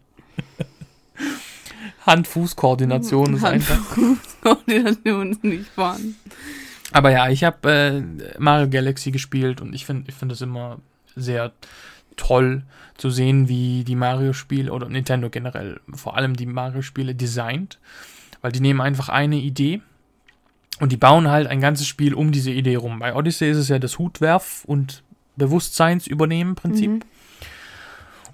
Hand-Fuß-Koordination 2.07 3.35
ist 3.35 3.45
einfach. 3.45 3.97
Koordination 4.43 5.33
ist 5.33 5.45
nicht 5.45 5.71
vorhanden. 5.71 6.17
Aber 6.93 7.11
ja, 7.11 7.31
ich 7.31 7.45
habe 7.45 7.71
äh, 7.71 8.03
Mario 8.39 8.69
Galaxy 8.69 9.11
gespielt 9.11 9.61
und 9.61 9.75
ich 9.75 9.87
finde 9.87 10.05
ich 10.09 10.15
find 10.15 10.31
es 10.31 10.43
immer 10.43 10.79
sehr 11.17 11.53
toll 12.17 12.63
zu 12.97 13.11
sehen, 13.11 13.49
wie 13.49 13.85
die 13.85 13.97
Mario-Spiele 13.97 14.71
oder 14.71 14.89
Nintendo 14.89 15.31
generell, 15.31 15.81
vor 15.93 16.17
allem 16.17 16.37
die 16.37 16.47
Mario-Spiele 16.47 17.15
designt. 17.15 17.79
Weil 18.43 18.53
die 18.53 18.61
nehmen 18.61 18.83
einfach 18.83 19.09
eine 19.09 19.37
Idee 19.37 19.81
und 20.81 20.93
die 20.93 20.97
bauen 20.97 21.31
halt 21.31 21.47
ein 21.47 21.61
ganzes 21.61 21.87
Spiel 21.87 22.15
um 22.15 22.33
diese 22.33 22.51
Idee 22.51 22.77
rum. 22.77 22.99
Bei 22.99 23.15
Odyssey 23.15 23.51
ist 23.51 23.59
es 23.59 23.69
ja 23.69 23.79
das 23.79 23.99
Hutwerf- 23.99 24.65
und 24.65 25.03
Bewusstseinsübernehmen 25.37 26.55
Prinzip. 26.55 26.91
Mhm. 26.91 27.01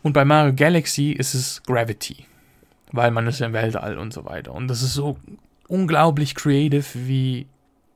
Und 0.02 0.12
bei 0.12 0.24
Mario 0.24 0.54
Galaxy 0.54 1.12
ist 1.12 1.34
es 1.34 1.62
Gravity, 1.64 2.24
weil 2.92 3.10
man 3.10 3.26
ist 3.26 3.40
ja 3.40 3.46
im 3.46 3.52
Weltall 3.52 3.98
und 3.98 4.12
so 4.12 4.24
weiter. 4.24 4.54
Und 4.54 4.68
das 4.68 4.82
ist 4.82 4.94
so 4.94 5.18
unglaublich 5.68 6.34
creative, 6.34 6.86
wie 6.94 7.46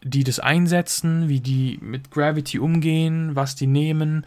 die 0.03 0.25
das 0.25 0.39
einsetzen, 0.39 1.29
wie 1.29 1.41
die 1.41 1.79
mit 1.81 2.11
Gravity 2.11 2.59
umgehen, 2.59 3.35
was 3.35 3.57
die 3.57 3.67
nehmen 3.67 4.27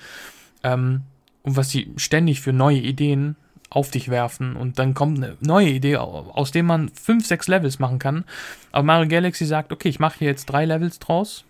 ähm, 0.64 1.04
und 1.44 1.56
was 1.56 1.70
die 1.70 1.92
ständig 1.98 2.42
für 2.42 2.52
neue 2.52 2.80
Ideen 2.80 3.36
auf 3.70 3.92
dich 3.92 4.10
werfen. 4.10 4.56
Und 4.56 4.80
dann 4.80 4.94
kommt 4.94 5.18
eine 5.18 5.38
neue 5.42 5.70
Idee, 5.70 5.98
au- 5.98 6.32
aus 6.32 6.52
dem 6.52 6.66
man 6.66 6.90
fünf, 6.90 7.26
sechs 7.26 7.48
Levels 7.48 7.80
machen 7.80 8.00
kann. 8.00 8.24
Aber 8.72 8.84
Mario 8.84 9.08
Galaxy 9.10 9.46
sagt, 9.46 9.72
okay, 9.72 9.90
ich 9.90 10.00
mache 10.00 10.20
hier 10.20 10.28
jetzt 10.28 10.46
drei 10.46 10.66
Levels 10.66 11.00
draus. 11.00 11.44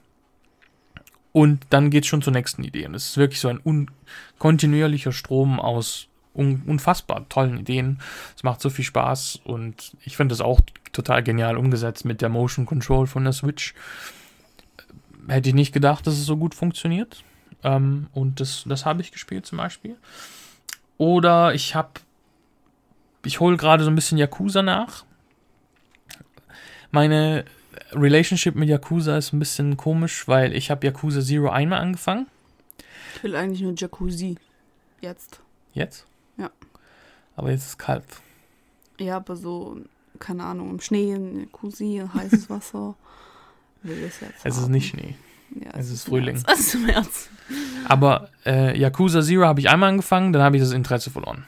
Und 1.32 1.66
dann 1.70 1.92
geht's 1.92 2.08
schon 2.08 2.24
zur 2.24 2.34
nächsten 2.34 2.64
Idee. 2.64 2.88
Und 2.88 2.96
es 2.96 3.10
ist 3.10 3.18
wirklich 3.18 3.40
so 3.40 3.50
ein 3.50 3.92
kontinuierlicher 4.40 5.12
Strom 5.12 5.60
aus 5.60 6.08
un 6.34 6.64
unfassbar 6.66 7.28
tollen 7.30 7.60
Ideen. 7.60 8.00
Es 8.36 8.44
macht 8.44 8.62
so 8.62 8.70
viel 8.70 8.86
Spaß 8.86 9.42
und 9.44 9.94
ich 10.04 10.16
finde 10.18 10.34
das 10.34 10.42
auch 10.42 10.62
total 10.94 11.24
genial 11.24 11.58
umgesetzt 11.58 12.06
mit 12.06 12.22
der 12.22 12.30
Motion 12.30 12.66
Control 12.66 13.08
von 13.08 13.24
der 13.24 13.34
Switch. 13.34 13.74
Hätte 15.28 15.50
ich 15.50 15.56
nicht 15.56 15.74
gedacht, 15.74 16.08
dass 16.08 16.14
es 16.16 16.26
so 16.26 16.38
gut 16.38 16.56
funktioniert. 16.56 17.24
Ähm, 17.64 18.08
und 18.14 18.40
das, 18.40 18.64
das 18.68 18.86
habe 18.86 19.02
ich 19.02 19.12
gespielt 19.12 19.46
zum 19.46 19.58
Beispiel. 19.58 19.96
Oder 20.98 21.54
ich 21.54 21.76
habe, 21.76 21.90
ich 23.28 23.40
hole 23.40 23.58
gerade 23.58 23.84
so 23.84 23.92
ein 23.92 23.96
bisschen 23.96 24.18
Yakuza 24.18 24.64
nach. 24.64 25.06
Meine 26.92 27.46
Relationship 27.92 28.56
mit 28.56 28.70
Yakuza 28.70 29.18
ist 29.18 29.34
ein 29.34 29.40
bisschen 29.40 29.78
komisch, 29.78 30.28
weil 30.28 30.54
ich 30.54 30.72
habe 30.72 30.88
Yakuza 30.88 31.22
Zero 31.22 31.50
einmal 31.50 31.80
angefangen. 31.80 32.28
Ich 33.16 33.24
will 33.24 33.36
eigentlich 33.36 33.62
nur 33.62 33.74
Jacuzzi. 33.76 34.38
Jetzt. 35.02 35.42
Jetzt? 35.74 36.06
Ja. 36.38 36.50
Aber 37.36 37.52
jetzt 37.52 37.64
ist 37.64 37.70
es 37.70 37.78
kalt. 37.78 38.06
Ja, 39.00 39.18
aber 39.18 39.36
so, 39.36 39.78
keine 40.20 40.44
Ahnung, 40.44 40.72
im 40.72 40.80
Schnee, 40.80 41.14
in 41.14 41.42
Jacuzzi, 41.42 42.04
heißes 42.14 42.50
Wasser. 42.50 42.96
Will 43.84 44.04
es 44.04 44.20
jetzt. 44.22 44.46
Es 44.46 44.58
ist 44.58 44.70
nicht 44.70 44.90
Schnee. 44.90 45.16
Ja, 45.54 45.72
es 45.74 45.90
ist 45.90 46.06
im 46.06 46.12
Frühling. 46.12 46.36
März. 46.36 46.46
Es 46.52 46.60
ist 46.60 46.76
im 46.76 46.86
März. 46.86 47.30
Aber 47.86 48.30
äh, 48.46 48.78
Yakuza 48.80 49.22
Zero 49.22 49.46
habe 49.46 49.60
ich 49.60 49.70
einmal 49.70 49.90
angefangen, 49.90 50.34
dann 50.34 50.42
habe 50.42 50.56
ich 50.56 50.62
das 50.62 50.72
Interesse 50.72 51.12
verloren. 51.12 51.46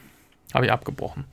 Habe 0.54 0.66
ich 0.66 0.72
abgebrochen. 0.72 1.24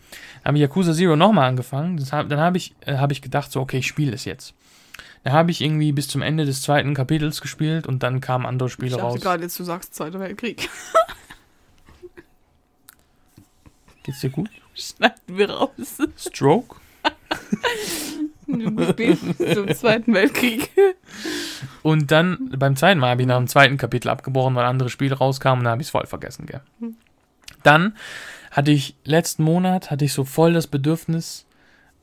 Dann 0.43 0.49
habe 0.49 0.57
ich 0.57 0.61
Yakuza 0.61 0.93
Zero 0.93 1.15
nochmal 1.15 1.49
angefangen. 1.49 2.03
Hab, 2.11 2.29
dann 2.29 2.39
habe 2.39 2.57
ich, 2.57 2.75
äh, 2.81 2.97
hab 2.97 3.11
ich 3.11 3.21
gedacht, 3.21 3.51
so, 3.51 3.61
okay, 3.61 3.77
ich 3.79 3.87
spiele 3.87 4.13
es 4.13 4.25
jetzt. 4.25 4.53
Dann 5.23 5.33
habe 5.33 5.51
ich 5.51 5.61
irgendwie 5.61 5.91
bis 5.91 6.07
zum 6.07 6.21
Ende 6.21 6.45
des 6.45 6.61
zweiten 6.61 6.93
Kapitels 6.93 7.41
gespielt 7.41 7.87
und 7.87 8.03
dann 8.03 8.21
kamen 8.21 8.45
andere 8.45 8.67
Ich 8.67 8.73
Spiele 8.73 8.91
dachte 8.91 9.03
raus. 9.03 9.19
gerade 9.19 9.43
jetzt, 9.43 9.59
du 9.59 9.63
sagst 9.63 9.95
Zweiter 9.95 10.19
Weltkrieg. 10.19 10.69
Geht's 14.03 14.21
dir 14.21 14.29
gut? 14.29 14.49
Schneiden 14.73 15.15
wir 15.27 15.49
raus. 15.49 15.97
Stroke? 16.17 16.75
Zum 18.47 19.75
Zweiten 19.75 20.13
Weltkrieg. 20.13 20.69
Und 21.83 22.11
dann 22.11 22.49
beim 22.57 22.77
zweiten 22.77 22.99
Mal 22.99 23.09
habe 23.09 23.21
ich 23.21 23.27
nach 23.27 23.37
dem 23.37 23.47
zweiten 23.47 23.77
Kapitel 23.77 24.09
abgebrochen, 24.09 24.55
weil 24.55 24.65
andere 24.65 24.89
Spiele 24.89 25.15
rauskamen 25.15 25.59
und 25.59 25.63
dann 25.65 25.71
habe 25.71 25.81
ich 25.81 25.87
es 25.87 25.91
voll 25.91 26.05
vergessen, 26.05 26.45
gell. 26.45 26.61
Dann 27.63 27.97
hatte 28.51 28.71
ich 28.71 28.95
letzten 29.03 29.43
Monat 29.43 29.91
hatte 29.91 30.05
ich 30.05 30.13
so 30.13 30.23
voll 30.23 30.53
das 30.53 30.67
Bedürfnis 30.67 31.45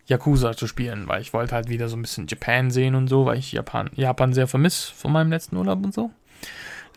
Yakuza 0.06 0.56
zu 0.56 0.66
spielen, 0.66 1.08
weil 1.08 1.22
ich 1.22 1.32
wollte 1.32 1.54
halt 1.54 1.68
wieder 1.68 1.88
so 1.88 1.96
ein 1.96 2.02
bisschen 2.02 2.26
Japan 2.26 2.70
sehen 2.70 2.94
und 2.94 3.08
so, 3.08 3.24
weil 3.26 3.38
ich 3.38 3.52
Japan, 3.52 3.90
Japan 3.94 4.32
sehr 4.32 4.46
vermisse 4.46 4.92
von 4.92 5.12
meinem 5.12 5.30
letzten 5.30 5.56
Urlaub 5.56 5.82
und 5.84 5.94
so. 5.94 6.10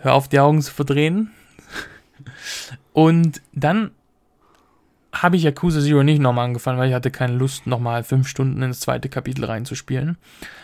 Hör 0.02 0.14
auf, 0.14 0.28
die 0.28 0.40
Augen 0.40 0.62
zu 0.62 0.74
verdrehen. 0.74 1.32
Und 2.94 3.42
dann 3.54 3.92
habe 5.12 5.38
ich 5.38 5.44
Yakuza 5.44 5.82
Zero 5.82 6.04
nicht 6.04 6.22
nochmal 6.22 6.46
angefangen, 6.46 6.78
weil 6.78 6.90
ich 6.90 6.94
hatte 6.94 7.10
keine 7.10 7.34
Lust, 7.34 7.66
nochmal 7.66 8.04
fünf 8.04 8.28
Stunden 8.28 8.62
ins 8.62 8.82
zweite 8.82 9.10
Kapitel 9.10 9.46
reinzuspielen. 9.46 10.18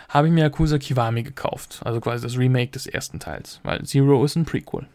Habe 0.09 0.27
ich 0.27 0.33
mir 0.33 0.41
Yakuza 0.41 0.77
Kiwami 0.77 1.23
gekauft, 1.23 1.81
also 1.83 1.99
quasi 1.99 2.23
das 2.23 2.37
Remake 2.37 2.71
des 2.71 2.85
ersten 2.85 3.19
Teils, 3.19 3.59
weil 3.63 3.83
Zero 3.83 4.23
ist 4.23 4.35
ein 4.35 4.45
Prequel. 4.45 4.85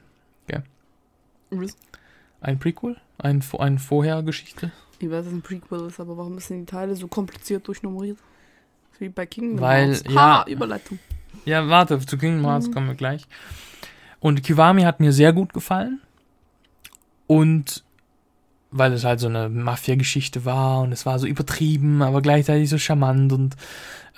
Ein 2.41 2.59
Prequel? 2.59 2.97
Ein, 3.18 3.43
ein 3.59 3.78
Vorhergeschichte? 3.78 4.70
Ich 5.01 5.07
weiß, 5.09 5.18
dass 5.24 5.26
es 5.26 5.32
ein 5.32 5.43
Prequel 5.43 5.86
ist, 5.86 6.01
aber 6.01 6.16
warum 6.16 6.39
sind 6.39 6.61
die 6.61 6.66
Teile 6.66 6.95
so 6.97 7.09
kompliziert 7.09 7.66
durchnummeriert? 7.68 8.18
Wie 8.99 9.09
bei 9.09 9.26
Kingdom 9.26 9.61
Weil, 9.61 9.89
Hearts. 9.93 10.05
ja- 10.09 10.14
Ha, 10.45 10.45
Überleitung. 10.49 10.99
Ja, 11.45 11.68
warte, 11.68 11.99
zu 12.01 12.18
Kingdom 12.18 12.47
Hearts 12.47 12.68
Mhm. 12.68 12.72
kommen 12.74 12.89
wir 12.89 12.95
gleich. 12.95 13.26
Und 14.20 14.43
Kiwami 14.43 14.82
hat 14.82 14.99
mir 15.01 15.12
sehr 15.12 15.32
gut 15.32 15.53
gefallen. 15.53 16.01
Und 17.26 17.84
weil 18.70 18.93
es 18.93 19.05
halt 19.05 19.20
so 19.20 19.28
eine 19.28 19.49
Mafia-Geschichte 19.49 20.45
war 20.45 20.80
und 20.82 20.93
es 20.93 21.07
war 21.07 21.18
so 21.18 21.26
übertrieben, 21.26 22.03
aber 22.03 22.20
gleichzeitig 22.20 22.68
so 22.68 22.76
charmant 22.78 23.32
und 23.32 23.57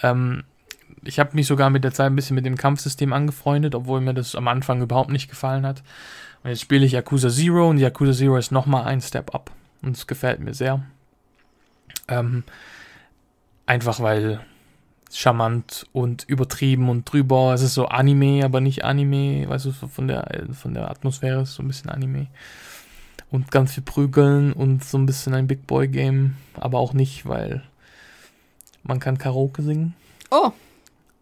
ähm, 0.03 0.45
ich 1.03 1.19
habe 1.19 1.35
mich 1.35 1.47
sogar 1.47 1.71
mit 1.71 1.85
der 1.85 1.93
Zeit 1.93 2.07
ein 2.07 2.17
bisschen 2.17 2.35
mit 2.35 2.47
dem 2.47 2.57
Kampfsystem 2.57 3.13
angefreundet, 3.13 3.75
obwohl 3.75 4.01
mir 4.01 4.15
das 4.15 4.35
am 4.35 4.49
Anfang 4.49 4.83
überhaupt 4.83 5.11
nicht 5.11 5.29
gefallen 5.29 5.67
hat. 5.67 5.83
Und 6.43 6.51
jetzt 6.51 6.61
spiele 6.61 6.85
ich 6.85 6.93
Yakuza 6.93 7.29
Zero 7.29 7.69
und 7.69 7.79
Yakuza 7.79 8.13
Zero 8.13 8.37
ist 8.37 8.53
nochmal 8.53 8.85
ein 8.85 9.01
Step 9.01 9.35
up. 9.35 9.51
Und 9.83 9.97
es 9.97 10.07
gefällt 10.07 10.41
mir 10.41 10.55
sehr. 10.55 10.83
Ähm, 12.09 12.45
einfach 13.67 14.01
weil 14.01 14.41
charmant 15.13 15.87
und 15.93 16.25
übertrieben 16.29 16.89
und 16.89 17.11
drüber. 17.11 17.53
Es 17.55 17.63
ist 17.63 17.75
so 17.75 17.87
Anime, 17.87 18.45
aber 18.45 18.61
nicht 18.61 18.85
Anime, 18.85 19.49
weißt 19.49 19.67
du, 19.67 19.73
von 19.73 20.07
der, 20.09 20.47
von 20.53 20.75
der 20.75 20.91
Atmosphäre 20.91 21.43
ist 21.43 21.55
so 21.55 21.63
ein 21.63 21.69
bisschen 21.69 21.91
Anime. 21.91 22.29
Und 23.31 23.51
ganz 23.51 23.75
viel 23.75 23.83
Prügeln 23.83 24.53
und 24.53 24.85
so 24.85 24.99
ein 24.99 25.07
bisschen 25.07 25.35
ein 25.35 25.47
Big 25.47 25.67
Boy 25.67 25.89
Game, 25.89 26.37
aber 26.55 26.79
auch 26.79 26.93
nicht, 26.93 27.27
weil 27.27 27.63
man 28.83 28.99
kann 28.99 29.19
Karaoke 29.19 29.63
singen. 29.63 29.95
Oh, 30.31 30.53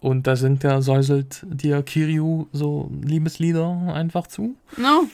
Und 0.00 0.26
da 0.26 0.36
singt 0.36 0.62
der, 0.62 0.80
säuselt 0.80 1.44
dir 1.48 1.82
Kiryu 1.82 2.46
so 2.52 2.90
Liebeslieder 3.02 3.92
einfach 3.92 4.26
zu. 4.26 4.54
no. 4.76 5.08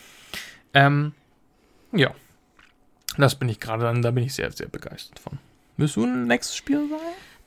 Ähm, 0.74 1.12
ja. 1.93 2.11
Das 3.16 3.37
bin 3.37 3.49
ich 3.49 3.61
gerade, 3.61 4.01
da 4.01 4.11
bin 4.11 4.24
ich 4.24 4.35
sehr, 4.35 4.51
sehr 4.51 4.68
begeistert 4.68 5.20
von. 5.20 5.39
Willst 5.76 5.97
du 5.97 6.05
ein 6.05 6.26
nächstes 6.26 6.57
Spiel 6.57 6.89
sagen? 6.89 7.03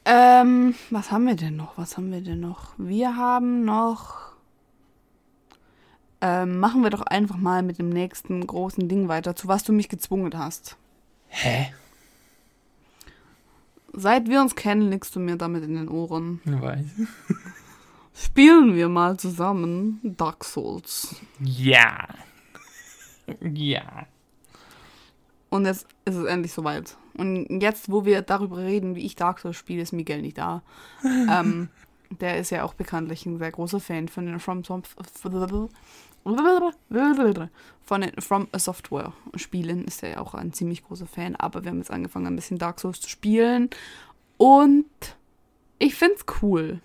Ähm, 0.06 0.76
was 0.90 1.12
haben 1.12 1.28
wir 1.28 1.36
denn 1.36 1.58
noch? 1.58 1.78
Was 1.78 1.98
haben 1.98 2.12
wir 2.12 2.22
denn 2.22 2.40
noch? 2.40 2.74
Wir 2.78 3.18
haben 3.18 3.66
noch. 3.66 4.32
Ähm, 6.22 6.60
machen 6.60 6.82
wir 6.82 6.90
doch 6.90 7.02
einfach 7.02 7.38
mal 7.38 7.62
mit 7.62 7.78
dem 7.78 7.90
nächsten 7.90 8.48
großen 8.48 8.88
Ding 8.88 9.10
weiter, 9.10 9.36
zu 9.36 9.50
was 9.50 9.64
du 9.64 9.74
mich 9.74 9.90
gezwungen 9.90 10.38
hast. 10.38 10.78
Hä? 11.28 11.74
Seit 14.00 14.30
wir 14.30 14.42
uns 14.42 14.56
kennen, 14.56 14.92
liegst 14.92 15.16
du 15.16 15.20
mir 15.20 15.38
damit 15.38 15.64
in 15.64 15.74
den 15.74 15.90
Ohren. 15.90 16.40
Ich 16.46 16.62
weiß. 16.62 16.86
Spielen 18.14 18.76
wir 18.76 18.90
mal 18.90 19.18
zusammen 19.18 20.00
Dark 20.04 20.44
Souls. 20.44 21.16
Ja. 21.40 22.08
Ja. 23.42 24.06
Und 25.50 25.66
jetzt 25.66 25.88
ist 26.06 26.14
es 26.14 26.26
endlich 26.26 26.54
soweit. 26.54 26.96
Und 27.16 27.60
jetzt, 27.60 27.92
wo 27.92 28.06
wir 28.06 28.22
darüber 28.22 28.58
reden, 28.58 28.94
wie 28.94 29.04
ich 29.04 29.16
Dark 29.16 29.40
Souls 29.40 29.58
spiele, 29.58 29.82
ist 29.82 29.94
Miguel 29.94 30.22
nicht 30.22 30.38
da. 30.38 30.62
ähm, 31.04 31.70
der 32.12 32.38
ist 32.38 32.52
ja 32.52 32.64
auch 32.64 32.76
bekanntlich 32.76 33.26
ein 33.26 33.40
sehr 33.40 33.52
großer 33.52 33.80
Fan 33.80 34.10
von 34.10 34.28
den 34.28 34.40
From, 34.40 34.62
von 36.24 38.02
den 38.02 38.22
From 38.22 38.48
a 38.52 38.60
Software 38.60 39.14
Spielen 39.36 39.86
ist 39.86 40.04
er 40.04 40.10
ja 40.10 40.18
auch 40.20 40.34
ein 40.34 40.52
ziemlich 40.54 40.84
großer 40.84 41.08
Fan, 41.08 41.36
aber 41.36 41.64
wir 41.64 41.72
haben 41.72 41.78
jetzt 41.78 41.92
angefangen, 41.92 42.28
ein 42.28 42.36
bisschen 42.36 42.58
Dark 42.58 42.80
Souls 42.80 43.00
zu 43.02 43.10
spielen 43.10 43.70
und 44.38 44.86
ich 45.80 45.96
find's 45.96 46.26
cool. 46.42 46.82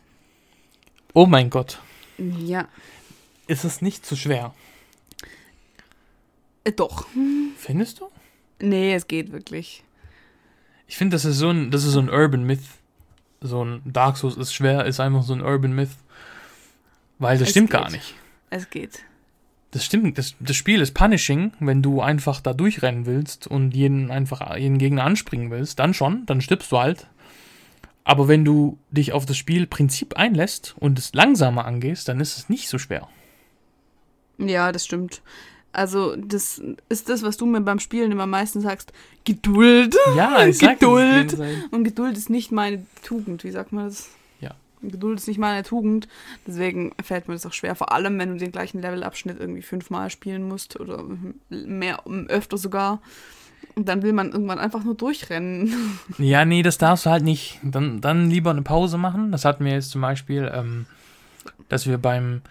Oh 1.15 1.27
mein 1.27 1.51
Gott. 1.51 1.81
Ja, 2.19 2.69
Ist 3.49 3.65
es 3.65 3.83
nicht 3.83 4.07
zu 4.07 4.17
schwer? 4.17 4.55
äh, 6.65 6.73
doch. 6.73 7.07
Findest 7.57 8.01
du? 8.01 8.09
Nee, 8.61 8.95
es 8.95 9.09
geht 9.09 9.33
wirklich. 9.33 9.83
Ich 10.87 10.97
finde, 10.97 11.17
das 11.17 11.25
ist 11.25 11.39
so 11.39 11.51
ein, 11.51 11.71
das 11.71 11.85
ist 11.85 11.93
so 11.93 12.01
ein 12.01 12.09
Urban 12.11 12.45
Myth. 12.45 12.61
So 13.41 13.65
ein 13.65 13.83
Dark 13.85 14.17
Souls 14.19 14.37
ist 14.37 14.55
schwer, 14.55 14.85
ist 14.87 15.01
einfach 15.01 15.25
so 15.25 15.33
ein 15.33 15.41
Urban 15.41 15.73
Myth. 15.75 15.91
Weil 17.19 17.39
das 17.39 17.49
Es 17.49 17.51
stimmt 17.51 17.71
gar 17.71 17.85
geht. 17.87 17.93
nicht. 17.95 18.15
Es 18.51 18.71
geht. 18.71 19.01
Das 19.73 19.87
stimmt, 19.87 20.19
das, 20.19 20.35
das 20.39 20.55
Spiel 20.55 20.83
ist 20.83 20.93
punishing, 20.93 21.53
wenn 21.59 21.83
du 21.83 22.03
einfach 22.03 22.41
da 22.41 22.53
durchrennen 22.53 23.07
willst 23.07 23.47
und 23.47 23.75
jeden 23.75 24.11
einfach 24.11 24.55
jeden 24.57 24.77
Gegner 24.77 25.05
anspringen 25.05 25.51
willst, 25.51 25.79
dann 25.79 25.95
schon, 25.95 26.27
dann 26.27 26.43
stirbst 26.43 26.71
du 26.71 26.79
halt. 26.79 27.07
Aber 28.05 28.29
wenn 28.29 28.45
du 28.45 28.79
dich 28.91 29.13
auf 29.13 29.25
das 29.25 29.39
Spielprinzip 29.39 30.17
einlässt 30.17 30.75
und 30.79 30.99
es 30.99 31.15
langsamer 31.15 31.65
angehst, 31.65 32.09
dann 32.09 32.21
ist 32.21 32.37
es 32.37 32.49
nicht 32.51 32.69
so 32.69 32.79
schwer. 32.79 33.09
Ja, 34.39 34.73
das 34.73 34.85
stimmt. 34.85 35.23
Also, 35.73 36.17
das 36.17 36.61
ist 36.91 37.09
das, 37.09 37.23
was 37.23 37.39
du 37.39 37.47
mir 37.47 37.63
beim 37.63 37.79
Spielen 37.79 38.13
immer 38.13 38.27
meistens 38.27 38.65
sagst. 38.65 38.93
Geduld. 39.25 39.97
Ja, 40.17 40.45
ich 40.47 40.59
sag 40.59 40.81
Geduld. 40.81 41.31
Zeit. 41.31 41.57
Und 41.71 41.85
Geduld 41.85 42.19
ist 42.19 42.29
nicht 42.29 42.53
meine 42.53 42.85
Tugend. 43.03 43.43
Wie 43.45 43.51
sagt 43.51 43.73
man 43.73 43.87
das? 43.87 44.11
Geduld 44.83 45.19
ist 45.19 45.29
nicht 45.29 45.39
meine 45.39 45.63
Tugend. 45.63 46.09
Deswegen 46.47 46.93
fällt 47.03 47.29
mir 47.29 47.35
das 47.35 47.47
auch 47.47 47.53
schwer. 47.53 47.75
Vor 47.75 47.93
allem, 47.93 48.19
wenn 48.19 48.31
du 48.31 48.37
den 48.37 48.53
gleichen 48.53 48.81
Levelabschnitt 48.81 49.39
irgendwie 49.39 49.63
fünfmal 49.63 50.11
spielen 50.11 50.47
musst 50.49 50.79
oder 50.79 51.05
mehr, 51.49 52.03
öfter 52.29 52.59
sogar. 52.59 53.01
Und 53.75 53.89
dann 53.89 54.03
will 54.03 54.13
man 54.13 54.33
irgendwann 54.33 54.59
einfach 54.59 54.85
nur 54.85 54.95
durchrennen. 54.95 55.73
Ja, 56.19 56.45
nee, 56.45 56.63
das 56.63 56.79
darfst 56.79 57.07
du 57.07 57.11
halt 57.11 57.25
nicht. 57.25 57.59
Dann, 57.63 58.01
dann 58.01 58.29
lieber 58.29 58.51
eine 58.51 58.63
Pause 58.63 58.99
machen. 58.99 59.33
Das 59.33 59.45
hatten 59.45 59.65
wir 59.65 59.73
jetzt 59.73 59.91
zum 59.91 60.01
Beispiel, 60.03 60.51
ähm, 60.53 60.87
dass 61.69 61.87
wir 61.87 61.99
beim 61.99 62.43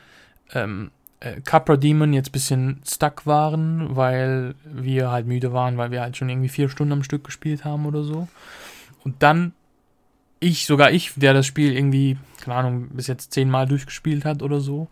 ähm, 0.54 0.90
äh, 1.20 1.40
Capra 1.42 1.78
Demon 1.78 2.14
jetzt 2.14 2.30
ein 2.30 2.34
bisschen 2.34 2.82
stuck 2.86 3.26
waren, 3.26 3.96
weil 3.96 4.56
wir 4.66 5.12
halt 5.12 5.28
müde 5.28 5.54
waren, 5.54 5.78
weil 5.78 5.92
wir 5.92 6.02
halt 6.02 6.18
schon 6.18 6.30
irgendwie 6.30 6.50
vier 6.50 6.70
Stunden 6.70 6.94
am 6.94 7.04
Stück 7.04 7.24
gespielt 7.24 7.64
haben 7.64 7.86
oder 7.86 8.04
so. 8.04 8.28
Und 9.04 9.22
dann 9.24 9.54
ich, 10.42 10.66
sogar 10.66 10.92
ich, 10.92 11.14
der 11.16 11.34
das 11.34 11.46
Spiel 11.46 11.74
irgendwie, 11.74 12.18
keine 12.42 12.58
Ahnung, 12.58 12.90
bis 12.90 13.08
jetzt 13.08 13.32
zehnmal 13.32 13.68
durchgespielt 13.68 14.26
hat 14.26 14.42
oder 14.42 14.60
so, 14.60 14.90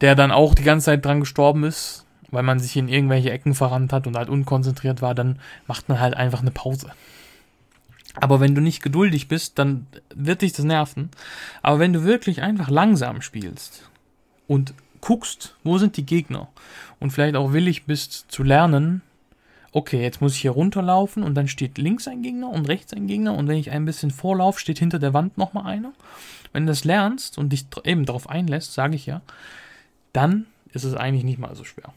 der 0.00 0.14
dann 0.14 0.30
auch 0.30 0.54
die 0.54 0.62
ganze 0.62 0.86
Zeit 0.86 1.04
dran 1.04 1.20
gestorben 1.20 1.64
ist, 1.64 2.04
weil 2.30 2.42
man 2.42 2.60
sich 2.60 2.76
in 2.76 2.88
irgendwelche 2.88 3.30
Ecken 3.30 3.54
verrannt 3.54 3.92
hat 3.92 4.06
und 4.06 4.16
halt 4.16 4.28
unkonzentriert 4.28 5.02
war, 5.02 5.14
dann 5.14 5.40
macht 5.66 5.88
man 5.88 5.98
halt 5.98 6.14
einfach 6.14 6.42
eine 6.42 6.50
Pause. 6.50 6.92
Aber 8.14 8.40
wenn 8.40 8.54
du 8.54 8.60
nicht 8.60 8.82
geduldig 8.82 9.26
bist, 9.26 9.58
dann 9.58 9.86
wird 10.14 10.42
dich 10.42 10.52
das 10.52 10.66
nerven. 10.66 11.10
Aber 11.62 11.78
wenn 11.78 11.94
du 11.94 12.04
wirklich 12.04 12.42
einfach 12.42 12.68
langsam 12.68 13.22
spielst 13.22 13.88
und 14.46 14.74
guckst, 15.00 15.56
wo 15.64 15.78
sind 15.78 15.96
die 15.96 16.04
Gegner 16.04 16.48
und 17.00 17.10
vielleicht 17.10 17.36
auch 17.36 17.54
willig 17.54 17.86
bist 17.86 18.26
zu 18.28 18.42
lernen, 18.42 19.00
okay, 19.72 20.02
jetzt 20.02 20.20
muss 20.20 20.34
ich 20.34 20.42
hier 20.42 20.50
runterlaufen 20.52 21.22
und 21.22 21.34
dann 21.34 21.48
steht 21.48 21.78
links 21.78 22.06
ein 22.06 22.22
Gegner 22.22 22.50
und 22.50 22.68
rechts 22.68 22.92
ein 22.92 23.06
Gegner 23.06 23.34
und 23.34 23.48
wenn 23.48 23.56
ich 23.56 23.70
ein 23.70 23.84
bisschen 23.84 24.10
vorlaufe, 24.10 24.60
steht 24.60 24.78
hinter 24.78 24.98
der 24.98 25.14
Wand 25.14 25.38
nochmal 25.38 25.66
einer. 25.66 25.92
Wenn 26.52 26.66
du 26.66 26.70
das 26.70 26.84
lernst 26.84 27.38
und 27.38 27.50
dich 27.50 27.66
eben 27.84 28.04
darauf 28.04 28.28
einlässt, 28.28 28.74
sage 28.74 28.94
ich 28.94 29.06
ja, 29.06 29.22
dann 30.12 30.46
ist 30.72 30.84
es 30.84 30.94
eigentlich 30.94 31.24
nicht 31.24 31.38
mal 31.38 31.56
so 31.56 31.64
schwer. 31.64 31.92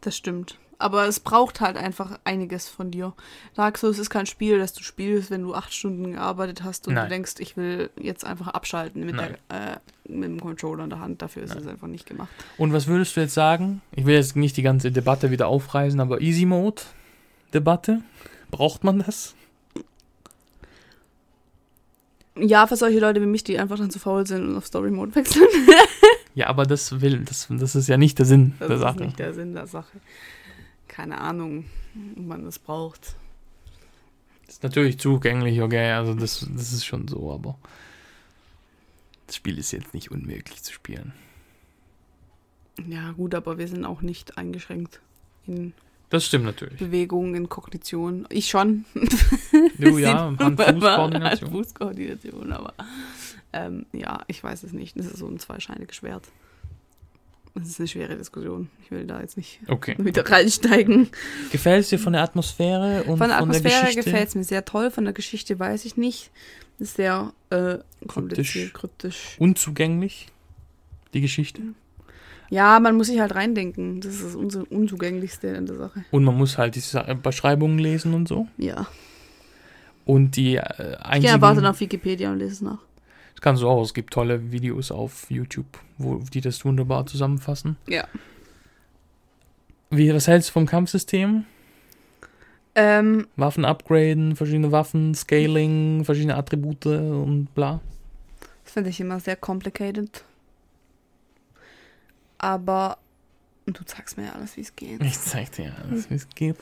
Das 0.00 0.16
stimmt. 0.16 0.58
Aber 0.78 1.06
es 1.06 1.20
braucht 1.20 1.60
halt 1.62 1.76
einfach 1.78 2.18
einiges 2.24 2.68
von 2.68 2.90
dir. 2.90 3.14
Dark 3.54 3.78
Souls 3.78 3.98
ist 3.98 4.10
kein 4.10 4.26
Spiel, 4.26 4.58
das 4.58 4.74
du 4.74 4.82
spielst, 4.82 5.30
wenn 5.30 5.42
du 5.42 5.54
acht 5.54 5.72
Stunden 5.72 6.12
gearbeitet 6.12 6.62
hast 6.64 6.86
und 6.86 6.94
Nein. 6.94 7.04
du 7.04 7.10
denkst, 7.10 7.34
ich 7.38 7.56
will 7.56 7.88
jetzt 7.98 8.26
einfach 8.26 8.48
abschalten 8.48 9.06
mit, 9.06 9.16
der, 9.18 9.30
äh, 9.48 9.78
mit 10.06 10.24
dem 10.28 10.40
Controller 10.40 10.84
in 10.84 10.90
der 10.90 11.00
Hand. 11.00 11.22
Dafür 11.22 11.44
ist 11.44 11.54
Nein. 11.54 11.62
es 11.62 11.66
einfach 11.66 11.86
nicht 11.88 12.04
gemacht. 12.06 12.28
Und 12.58 12.74
was 12.74 12.86
würdest 12.88 13.16
du 13.16 13.20
jetzt 13.20 13.32
sagen? 13.34 13.80
Ich 13.92 14.04
will 14.04 14.14
jetzt 14.16 14.36
nicht 14.36 14.56
die 14.58 14.62
ganze 14.62 14.92
Debatte 14.92 15.30
wieder 15.30 15.48
aufreißen, 15.48 15.98
aber 15.98 16.20
Easy 16.20 16.44
Mode 16.44 16.82
Debatte, 17.54 18.02
braucht 18.50 18.84
man 18.84 18.98
das? 18.98 19.34
Ja, 22.38 22.66
für 22.66 22.76
solche 22.76 22.98
Leute 22.98 23.22
wie 23.22 23.26
mich, 23.26 23.44
die 23.44 23.58
einfach 23.58 23.78
dann 23.78 23.90
zu 23.90 23.98
faul 23.98 24.26
sind 24.26 24.46
und 24.46 24.56
auf 24.56 24.66
Story 24.66 24.90
Mode 24.90 25.14
wechseln. 25.14 25.46
Ja, 26.34 26.48
aber 26.48 26.66
das 26.66 27.00
will, 27.00 27.20
das, 27.24 27.46
das 27.48 27.74
ist 27.74 27.88
ja 27.88 27.96
nicht 27.96 28.18
der 28.18 28.26
Sinn 28.26 28.52
Das 28.58 28.68
der 28.68 28.76
ist 28.76 28.82
Sache. 28.82 29.00
nicht 29.00 29.18
der 29.18 29.32
Sinn 29.32 29.54
der 29.54 29.66
Sache. 29.66 29.96
Keine 30.96 31.20
Ahnung, 31.20 31.66
ob 32.16 32.24
man 32.24 32.44
das 32.46 32.58
braucht. 32.58 33.16
Ist 34.48 34.62
natürlich 34.62 34.98
zugänglich, 34.98 35.60
okay, 35.60 35.90
also 35.90 36.14
das, 36.14 36.48
das 36.50 36.72
ist 36.72 36.86
schon 36.86 37.06
so, 37.06 37.34
aber 37.34 37.58
das 39.26 39.36
Spiel 39.36 39.58
ist 39.58 39.72
jetzt 39.72 39.92
nicht 39.92 40.10
unmöglich 40.10 40.62
zu 40.62 40.72
spielen. 40.72 41.12
Ja, 42.88 43.12
gut, 43.12 43.34
aber 43.34 43.58
wir 43.58 43.68
sind 43.68 43.84
auch 43.84 44.00
nicht 44.00 44.38
eingeschränkt 44.38 45.02
in 45.46 45.74
Das 46.08 46.24
stimmt 46.24 46.46
natürlich. 46.46 46.78
Bewegung, 46.78 47.34
in 47.34 47.50
Kognition. 47.50 48.26
Ich 48.30 48.48
schon. 48.48 48.86
Du 49.78 49.98
ja, 49.98 50.34
Hand-Fuß-Koordination. 50.38 50.40
Hand-Fuß-Koordination. 50.40 51.50
Fußkoordination, 51.50 52.52
aber 52.52 52.72
ähm, 53.52 53.84
ja, 53.92 54.24
ich 54.28 54.42
weiß 54.42 54.62
es 54.62 54.72
nicht. 54.72 54.98
Das 54.98 55.04
ist 55.04 55.18
so 55.18 55.28
ein 55.28 55.38
zweischneidiges 55.38 55.96
Schwert. 55.96 56.26
Das 57.58 57.68
ist 57.68 57.80
eine 57.80 57.88
schwere 57.88 58.16
Diskussion. 58.16 58.68
Ich 58.84 58.90
will 58.90 59.04
da 59.06 59.20
jetzt 59.20 59.36
nicht 59.36 59.60
Okay. 59.66 59.94
wieder 59.98 60.28
reinsteigen. 60.28 61.08
Gefällt 61.50 61.80
es 61.84 61.88
dir 61.88 61.98
von 61.98 62.12
der 62.12 62.22
Atmosphäre 62.22 63.04
und 63.04 63.18
Von 63.18 63.28
der 63.28 63.38
Atmosphäre 63.38 63.80
Geschichte? 63.86 64.02
gefällt 64.04 64.28
es 64.28 64.34
mir 64.34 64.44
sehr 64.44 64.64
toll. 64.64 64.90
Von 64.90 65.04
der 65.04 65.12
Geschichte 65.14 65.58
weiß 65.58 65.84
ich 65.86 65.96
nicht. 65.96 66.30
Ist 66.78 66.96
sehr 66.96 67.32
äh, 67.50 67.78
kompliziert, 68.06 68.74
kryptisch. 68.74 69.36
Unzugänglich, 69.38 70.26
die 71.14 71.22
Geschichte. 71.22 71.62
Ja, 72.50 72.78
man 72.78 72.94
muss 72.96 73.06
sich 73.08 73.18
halt 73.18 73.34
reindenken. 73.34 74.00
Das 74.02 74.14
ist 74.16 74.24
das 74.24 74.34
Unzu 74.36 74.66
Unzugänglichste 74.70 75.48
in 75.48 75.66
der 75.66 75.76
Sache. 75.76 76.04
Und 76.10 76.22
man 76.24 76.36
muss 76.36 76.58
halt 76.58 76.74
die 76.76 76.80
Sa- 76.80 77.14
Beschreibungen 77.14 77.78
lesen 77.78 78.12
und 78.14 78.28
so. 78.28 78.46
Ja. 78.58 78.86
Und 80.04 80.36
die 80.36 80.56
äh, 80.56 80.60
Ich 80.60 80.76
gehe 80.76 81.04
einzigen... 81.04 81.34
einfach 81.34 81.54
dann 81.54 81.66
auf 81.66 81.80
Wikipedia 81.80 82.30
und 82.30 82.38
lese 82.38 82.52
es 82.52 82.60
nach. 82.60 82.78
Das 83.36 83.42
kannst 83.42 83.62
du 83.62 83.68
auch. 83.68 83.82
Es 83.82 83.92
gibt 83.92 84.14
tolle 84.14 84.50
Videos 84.50 84.90
auf 84.90 85.30
YouTube, 85.30 85.66
wo 85.98 86.16
die 86.16 86.40
das 86.40 86.64
wunderbar 86.64 87.04
zusammenfassen. 87.04 87.76
Ja. 87.86 88.08
Wie, 89.90 90.12
was 90.12 90.26
hältst 90.26 90.48
du 90.48 90.52
vom 90.54 90.64
Kampfsystem? 90.64 91.44
Ähm, 92.74 93.26
Waffen 93.36 93.66
upgraden, 93.66 94.36
verschiedene 94.36 94.72
Waffen, 94.72 95.14
Scaling, 95.14 96.04
verschiedene 96.04 96.36
Attribute 96.36 96.86
und 96.86 97.48
bla. 97.54 97.80
das 98.64 98.72
finde 98.72 98.90
ich 98.90 99.00
immer 99.00 99.20
sehr 99.20 99.36
complicated. 99.36 100.24
Aber 102.38 102.96
du 103.66 103.80
sagst 103.84 104.16
mir 104.16 104.26
ja 104.26 104.32
alles, 104.32 104.56
wie 104.56 104.60
es 104.60 104.76
geht. 104.76 105.02
Ich 105.02 105.18
zeig 105.20 105.52
dir 105.52 105.72
alles, 105.82 106.08
wie 106.10 106.14
es 106.14 106.28
geht. 106.34 106.56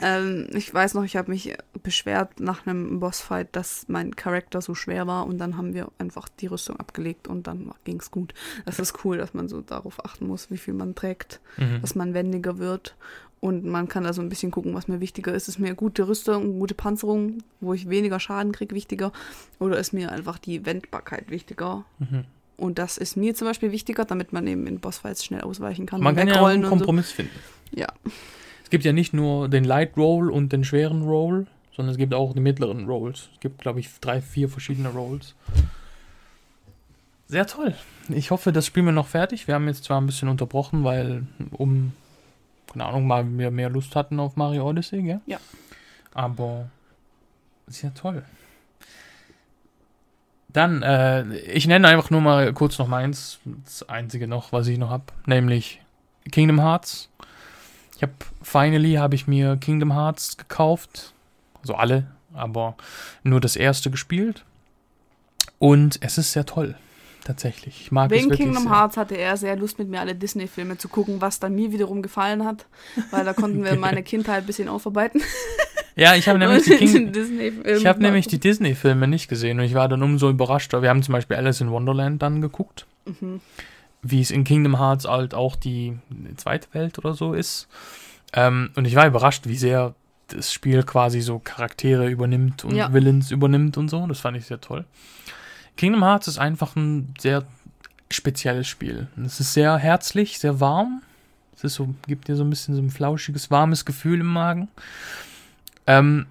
ähm, 0.00 0.48
ich 0.52 0.72
weiß 0.72 0.94
noch, 0.94 1.04
ich 1.04 1.16
habe 1.16 1.30
mich 1.30 1.54
beschwert 1.82 2.40
nach 2.40 2.66
einem 2.66 3.00
Bossfight, 3.00 3.48
dass 3.54 3.84
mein 3.88 4.16
Charakter 4.16 4.60
so 4.62 4.74
schwer 4.74 5.06
war 5.06 5.26
und 5.26 5.38
dann 5.38 5.56
haben 5.56 5.74
wir 5.74 5.90
einfach 5.98 6.28
die 6.28 6.46
Rüstung 6.46 6.78
abgelegt 6.80 7.28
und 7.28 7.46
dann 7.46 7.72
ging 7.84 8.00
es 8.00 8.10
gut. 8.10 8.34
Das 8.64 8.78
ist 8.78 9.04
cool, 9.04 9.18
dass 9.18 9.34
man 9.34 9.48
so 9.48 9.60
darauf 9.60 10.04
achten 10.04 10.26
muss, 10.26 10.50
wie 10.50 10.58
viel 10.58 10.74
man 10.74 10.94
trägt, 10.94 11.40
Mhm. 11.58 11.80
dass 11.82 11.94
man 11.94 12.14
wendiger 12.14 12.58
wird. 12.58 12.96
Und 13.40 13.64
man 13.64 13.86
kann 13.86 14.02
da 14.02 14.12
so 14.12 14.20
ein 14.20 14.28
bisschen 14.28 14.50
gucken, 14.50 14.74
was 14.74 14.88
mir 14.88 14.98
wichtiger 15.00 15.32
ist. 15.32 15.46
Ist 15.46 15.60
mir 15.60 15.74
gute 15.76 16.08
Rüstung, 16.08 16.58
gute 16.58 16.74
Panzerung, 16.74 17.38
wo 17.60 17.72
ich 17.72 17.88
weniger 17.88 18.18
Schaden 18.18 18.50
kriege, 18.50 18.74
wichtiger? 18.74 19.12
Oder 19.60 19.78
ist 19.78 19.92
mir 19.92 20.10
einfach 20.10 20.38
die 20.38 20.66
Wendbarkeit 20.66 21.30
wichtiger? 21.30 21.84
Mhm. 22.00 22.24
Und 22.58 22.78
das 22.78 22.98
ist 22.98 23.16
mir 23.16 23.34
zum 23.34 23.46
Beispiel 23.46 23.70
wichtiger, 23.70 24.04
damit 24.04 24.32
man 24.32 24.46
eben 24.46 24.66
in 24.66 24.80
Bossfights 24.80 25.24
schnell 25.24 25.42
ausweichen 25.42 25.86
kann. 25.86 26.00
Man 26.02 26.14
und 26.14 26.18
kann 26.18 26.28
ja 26.28 26.44
einen 26.44 26.64
und 26.64 26.70
so. 26.70 26.76
Kompromiss 26.76 27.12
finden. 27.12 27.38
Ja. 27.70 27.86
Es 28.64 28.70
gibt 28.70 28.84
ja 28.84 28.92
nicht 28.92 29.14
nur 29.14 29.48
den 29.48 29.64
Light 29.64 29.96
Roll 29.96 30.30
und 30.30 30.52
den 30.52 30.64
schweren 30.64 31.02
Roll, 31.02 31.46
sondern 31.74 31.92
es 31.92 31.98
gibt 31.98 32.12
auch 32.12 32.34
die 32.34 32.40
mittleren 32.40 32.86
Rolls. 32.86 33.28
Es 33.32 33.40
gibt, 33.40 33.60
glaube 33.60 33.78
ich, 33.78 33.88
drei, 34.00 34.20
vier 34.20 34.48
verschiedene 34.48 34.88
Rolls. 34.88 35.36
Sehr 37.28 37.46
toll. 37.46 37.74
Ich 38.08 38.32
hoffe, 38.32 38.52
das 38.52 38.66
spielen 38.66 38.86
wir 38.86 38.92
noch 38.92 39.06
fertig. 39.06 39.46
Wir 39.46 39.54
haben 39.54 39.68
jetzt 39.68 39.84
zwar 39.84 40.00
ein 40.00 40.06
bisschen 40.06 40.28
unterbrochen, 40.28 40.82
weil 40.82 41.26
um, 41.52 41.92
keine 42.72 42.86
Ahnung, 42.86 43.06
mal 43.06 43.24
wir 43.38 43.52
mehr 43.52 43.70
Lust 43.70 43.94
hatten 43.94 44.18
auf 44.18 44.34
Mario 44.34 44.68
Odyssey, 44.68 45.02
gell? 45.02 45.20
Ja. 45.26 45.38
Aber 46.12 46.70
sehr 47.68 47.94
toll. 47.94 48.24
Dann, 50.50 50.82
äh, 50.82 51.36
ich 51.38 51.66
nenne 51.66 51.88
einfach 51.88 52.10
nur 52.10 52.20
mal 52.20 52.52
kurz 52.52 52.78
noch 52.78 52.88
meins, 52.88 53.38
das 53.64 53.88
einzige 53.88 54.26
noch, 54.26 54.52
was 54.52 54.66
ich 54.66 54.78
noch 54.78 54.90
habe, 54.90 55.04
nämlich 55.26 55.80
Kingdom 56.32 56.60
Hearts. 56.60 57.10
Ich 57.96 58.02
habe 58.02 58.12
finally 58.42 58.94
habe 58.94 59.14
ich 59.14 59.26
mir 59.26 59.56
Kingdom 59.56 59.92
Hearts 59.92 60.36
gekauft, 60.36 61.12
also 61.60 61.74
alle, 61.74 62.06
aber 62.32 62.76
nur 63.22 63.40
das 63.40 63.56
erste 63.56 63.90
gespielt 63.90 64.44
und 65.58 65.98
es 66.02 66.18
ist 66.18 66.32
sehr 66.32 66.46
toll. 66.46 66.76
tatsächlich. 67.24 67.82
Ich 67.82 67.92
mag 67.92 68.10
es 68.10 68.16
Wegen 68.16 68.30
wirklich 68.30 68.46
Kingdom 68.46 68.62
sehr. 68.64 68.72
Hearts 68.72 68.96
hatte 68.96 69.16
er 69.16 69.36
sehr 69.36 69.54
Lust, 69.56 69.78
mit 69.78 69.88
mir 69.90 70.00
alle 70.00 70.14
Disney-Filme 70.14 70.78
zu 70.78 70.88
gucken, 70.88 71.20
was 71.20 71.40
dann 71.40 71.54
mir 71.54 71.72
wiederum 71.72 72.00
gefallen 72.00 72.44
hat, 72.44 72.64
weil 73.10 73.24
da 73.24 73.34
konnten 73.34 73.64
wir 73.64 73.76
meine 73.78 74.02
Kindheit 74.02 74.44
ein 74.44 74.46
bisschen 74.46 74.68
aufarbeiten. 74.68 75.20
Ja, 75.98 76.14
ich 76.14 76.28
habe 76.28 76.38
nämlich 76.38 76.64
die 76.64 76.76
King 76.76 77.12
Disney-Filme. 77.12 77.70
Ich 77.78 77.86
habe 77.86 78.00
nämlich 78.00 78.28
die 78.28 78.38
Disney-Filme 78.38 79.08
nicht 79.08 79.28
gesehen 79.28 79.58
und 79.58 79.64
ich 79.66 79.74
war 79.74 79.88
dann 79.88 80.02
umso 80.02 80.30
überraschter. 80.30 80.80
Wir 80.80 80.90
haben 80.90 81.02
zum 81.02 81.12
Beispiel 81.12 81.36
Alice 81.36 81.60
in 81.60 81.70
Wonderland 81.70 82.22
dann 82.22 82.40
geguckt, 82.40 82.86
Mhm. 83.04 83.40
wie 84.02 84.20
es 84.20 84.30
in 84.30 84.44
Kingdom 84.44 84.78
Hearts 84.78 85.06
halt 85.06 85.34
auch 85.34 85.56
die 85.56 85.98
zweite 86.36 86.68
Welt 86.72 86.98
oder 86.98 87.14
so 87.14 87.34
ist. 87.34 87.66
Ähm, 88.32 88.70
und 88.76 88.84
ich 88.84 88.94
war 88.94 89.06
überrascht, 89.06 89.48
wie 89.48 89.56
sehr 89.56 89.94
das 90.28 90.52
Spiel 90.52 90.82
quasi 90.82 91.20
so 91.20 91.38
Charaktere 91.38 92.08
übernimmt 92.08 92.64
und 92.64 92.76
Ja. 92.76 92.92
Villains 92.92 93.30
übernimmt 93.30 93.76
und 93.78 93.88
so. 93.88 94.06
Das 94.06 94.20
fand 94.20 94.36
ich 94.36 94.44
sehr 94.44 94.60
toll. 94.60 94.84
Kingdom 95.76 96.04
Hearts 96.04 96.28
ist 96.28 96.38
einfach 96.38 96.76
ein 96.76 97.14
sehr 97.18 97.44
spezielles 98.10 98.68
Spiel. 98.68 99.08
Es 99.24 99.40
ist 99.40 99.52
sehr 99.54 99.76
herzlich, 99.78 100.38
sehr 100.38 100.60
warm. 100.60 101.02
Es 101.56 101.64
ist 101.64 101.74
so, 101.74 101.94
gibt 102.06 102.28
dir 102.28 102.36
so 102.36 102.44
ein 102.44 102.50
bisschen 102.50 102.74
so 102.76 102.82
ein 102.82 102.90
flauschiges, 102.90 103.50
warmes 103.50 103.84
Gefühl 103.84 104.20
im 104.20 104.26
Magen. 104.26 104.68
Ähm, 105.88 106.26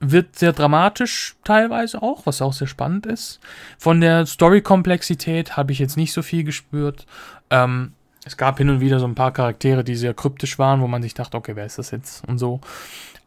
wird 0.00 0.38
sehr 0.38 0.52
dramatisch 0.52 1.34
teilweise 1.42 2.02
auch, 2.02 2.24
was 2.24 2.40
auch 2.40 2.52
sehr 2.52 2.68
spannend 2.68 3.06
ist. 3.06 3.40
Von 3.78 4.00
der 4.00 4.26
Story-Komplexität 4.26 5.56
habe 5.56 5.72
ich 5.72 5.80
jetzt 5.80 5.96
nicht 5.96 6.12
so 6.12 6.22
viel 6.22 6.44
gespürt. 6.44 7.06
Ähm, 7.50 7.94
es 8.24 8.36
gab 8.36 8.58
hin 8.58 8.68
und 8.68 8.80
wieder 8.80 9.00
so 9.00 9.06
ein 9.06 9.14
paar 9.14 9.32
Charaktere, 9.32 9.82
die 9.82 9.96
sehr 9.96 10.14
kryptisch 10.14 10.58
waren, 10.58 10.80
wo 10.82 10.86
man 10.86 11.02
sich 11.02 11.14
dachte, 11.14 11.36
okay, 11.36 11.56
wer 11.56 11.66
ist 11.66 11.78
das 11.78 11.90
jetzt 11.90 12.26
und 12.28 12.38
so. 12.38 12.60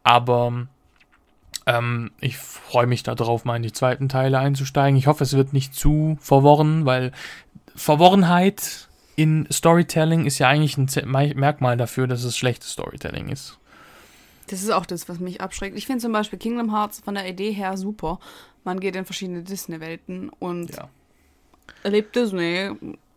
Aber 0.02 0.66
ähm, 1.66 2.10
ich 2.20 2.38
freue 2.38 2.86
mich 2.86 3.02
darauf, 3.02 3.44
mal 3.44 3.56
in 3.56 3.62
die 3.62 3.72
zweiten 3.72 4.08
Teile 4.08 4.38
einzusteigen. 4.38 4.96
Ich 4.96 5.06
hoffe, 5.06 5.24
es 5.24 5.36
wird 5.36 5.52
nicht 5.52 5.74
zu 5.74 6.16
verworren, 6.20 6.86
weil 6.86 7.12
Verworrenheit 7.74 8.88
in 9.14 9.46
Storytelling 9.52 10.24
ist 10.24 10.38
ja 10.38 10.48
eigentlich 10.48 10.78
ein 10.78 10.88
Merkmal 11.10 11.76
dafür, 11.76 12.06
dass 12.06 12.24
es 12.24 12.36
schlechtes 12.36 12.72
Storytelling 12.72 13.28
ist. 13.28 13.58
Das 14.52 14.62
ist 14.62 14.70
auch 14.70 14.84
das, 14.84 15.08
was 15.08 15.18
mich 15.18 15.40
abschreckt. 15.40 15.76
Ich 15.78 15.86
finde 15.86 16.02
zum 16.02 16.12
Beispiel 16.12 16.38
Kingdom 16.38 16.70
Hearts 16.74 17.00
von 17.00 17.14
der 17.14 17.26
Idee 17.26 17.52
her 17.52 17.76
super. 17.78 18.18
Man 18.64 18.80
geht 18.80 18.94
in 18.96 19.06
verschiedene 19.06 19.42
Disney-Welten 19.42 20.28
und 20.38 20.76
Ja. 20.76 20.88
erlebt 21.82 22.14
Disney 22.14 22.70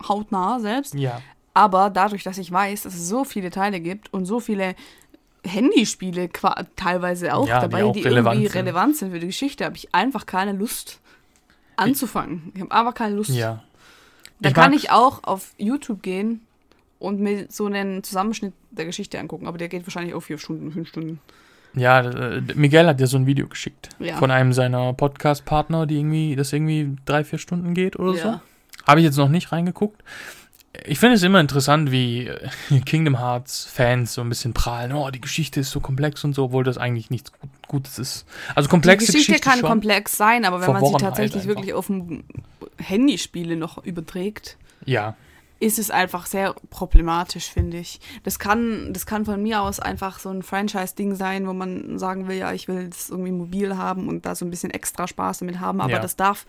hautnah 0.07 0.59
selbst. 0.61 0.93
Ja. 0.93 1.21
Aber 1.53 1.89
dadurch, 1.89 2.23
dass 2.23 2.37
ich 2.37 2.51
weiß, 2.51 2.83
dass 2.83 2.95
es 2.95 3.09
so 3.09 3.25
viele 3.25 3.49
Teile 3.49 3.81
gibt 3.81 4.13
und 4.13 4.25
so 4.25 4.39
viele 4.39 4.75
Handyspiele 5.45 6.29
teilweise 6.75 7.33
auch 7.35 7.47
Ja, 7.47 7.59
die 7.59 7.69
dabei, 7.69 7.83
auch 7.83 7.91
die, 7.93 8.01
relevant 8.01 8.35
irgendwie 8.35 8.47
sind. 8.51 8.61
relevant 8.61 8.95
sind 8.95 9.11
für 9.11 9.19
die 9.19 9.27
Geschichte, 9.27 9.65
habe 9.65 9.75
ich 9.75 9.93
einfach 9.93 10.25
keine 10.25 10.53
Lust 10.53 10.99
anzufangen. 11.75 12.51
Ich 12.55 12.61
habe 12.61 12.71
einfach 12.71 12.93
keine 12.93 13.15
Lust. 13.15 13.29
Ja. 13.31 13.61
Da 14.39 14.49
Ich 14.49 14.55
kann 14.55 14.73
ich 14.73 14.89
auch 14.91 15.23
auf 15.23 15.53
YouTube 15.57 16.01
gehen 16.01 16.44
und 17.05 17.19
mir 17.19 17.45
so 17.49 17.65
einen 17.67 18.03
Zusammenschnitt 18.03 18.53
der 18.71 18.85
Geschichte 18.85 19.19
angucken, 19.19 19.47
aber 19.47 19.57
der 19.57 19.67
geht 19.69 19.85
wahrscheinlich 19.87 20.13
auch 20.13 20.21
vier 20.21 20.37
Stunden, 20.37 20.71
fünf 20.71 20.89
Stunden. 20.89 21.19
Ja, 21.75 22.01
äh, 22.01 22.41
Miguel 22.55 22.87
hat 22.87 22.99
dir 22.99 23.07
so 23.07 23.17
ein 23.17 23.25
Video 23.25 23.47
geschickt. 23.47 23.89
Ja. 23.99 24.15
Von 24.17 24.31
einem 24.31 24.53
seiner 24.53 24.93
Podcast-Partner, 24.93 25.85
die 25.85 25.97
irgendwie, 25.99 26.35
das 26.35 26.53
irgendwie 26.53 26.95
drei, 27.05 27.23
vier 27.23 27.37
Stunden 27.39 27.73
geht 27.73 27.97
oder 27.99 28.13
so. 28.13 28.27
Ja. 28.27 28.41
Habe 28.87 28.99
ich 29.01 29.05
jetzt 29.05 29.17
noch 29.17 29.29
nicht 29.29 29.51
reingeguckt. 29.51 30.01
Ich 30.85 30.99
finde 30.99 31.15
es 31.15 31.23
immer 31.23 31.39
interessant, 31.39 31.91
wie 31.91 32.27
äh, 32.27 32.79
Kingdom 32.85 33.17
Hearts-Fans 33.19 34.13
so 34.13 34.21
ein 34.21 34.29
bisschen 34.29 34.53
prahlen. 34.53 34.93
Oh, 34.93 35.09
die 35.09 35.21
Geschichte 35.21 35.59
ist 35.61 35.71
so 35.71 35.79
komplex 35.81 36.23
und 36.23 36.33
so, 36.33 36.45
obwohl 36.45 36.63
das 36.63 36.77
eigentlich 36.77 37.09
nichts 37.09 37.31
Gut- 37.33 37.49
Gutes 37.67 37.99
ist. 37.99 38.25
Also 38.55 38.67
Die 38.67 38.71
komplexe 38.71 39.07
Geschichte, 39.07 39.33
Geschichte, 39.33 39.49
kann 39.49 39.61
komplex 39.61 40.15
sein, 40.17 40.45
aber 40.45 40.61
wenn 40.61 40.67
man 40.67 40.75
sie 40.75 40.79
Verworrenheit 40.81 41.01
tatsächlich 41.09 41.43
einfach. 41.43 41.55
wirklich 41.55 41.73
auf 41.73 41.89
ein 41.89 42.23
Handyspiele 42.77 43.55
noch 43.57 43.83
überträgt, 43.83 44.57
Ja, 44.85 45.15
ist 45.59 45.79
es 45.79 45.89
einfach 45.89 46.25
sehr 46.25 46.53
problematisch, 46.69 47.49
finde 47.49 47.77
ich. 47.77 47.99
Das 48.23 48.39
kann, 48.39 48.91
das 48.91 49.05
kann 49.05 49.23
von 49.25 49.41
mir 49.41 49.61
aus 49.61 49.79
einfach 49.79 50.19
so 50.19 50.29
ein 50.29 50.43
Franchise-Ding 50.43 51.15
sein, 51.15 51.47
wo 51.47 51.53
man 51.53 51.97
sagen 51.97 52.27
will, 52.27 52.35
ja, 52.37 52.51
ich 52.51 52.67
will 52.67 52.89
das 52.89 53.09
irgendwie 53.09 53.31
mobil 53.31 53.77
haben 53.77 54.09
und 54.09 54.25
da 54.25 54.35
so 54.35 54.43
ein 54.45 54.49
bisschen 54.49 54.71
extra 54.71 55.07
Spaß 55.07 55.39
damit 55.39 55.59
haben, 55.61 55.79
aber 55.79 55.93
Ja. 55.93 55.99
das 55.99 56.15
darf 56.17 56.45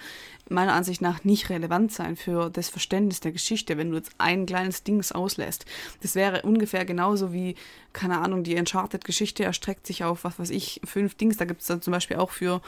meiner 0.48 0.74
Ansicht 0.74 1.00
nach 1.02 1.24
nicht 1.24 1.50
relevant 1.50 1.92
sein 1.92 2.16
für 2.16 2.50
das 2.50 2.68
Verständnis 2.68 3.20
der 3.20 3.32
Geschichte, 3.32 3.76
wenn 3.78 3.90
du 3.90 3.96
jetzt 3.96 4.12
ein 4.18 4.46
kleines 4.46 4.82
Dings 4.82 5.12
auslässt. 5.12 5.66
Das 6.02 6.14
wäre 6.14 6.42
ungefähr 6.42 6.84
genauso 6.84 7.32
wie, 7.32 7.54
keine 7.92 8.18
Ahnung, 8.18 8.42
die 8.44 8.56
Uncharted-Geschichte 8.56 9.44
erstreckt 9.44 9.86
sich 9.86 10.04
auf, 10.04 10.24
was 10.24 10.38
weiß 10.38 10.50
ich, 10.50 10.80
fünf 10.84 11.14
Dings. 11.16 11.36
Da 11.36 11.44
gibt 11.44 11.60
es 11.62 11.66
dann 11.68 11.80
zum 11.82 11.92
Beispiel 11.92 12.16
auch 12.16 12.30
für 12.30 12.60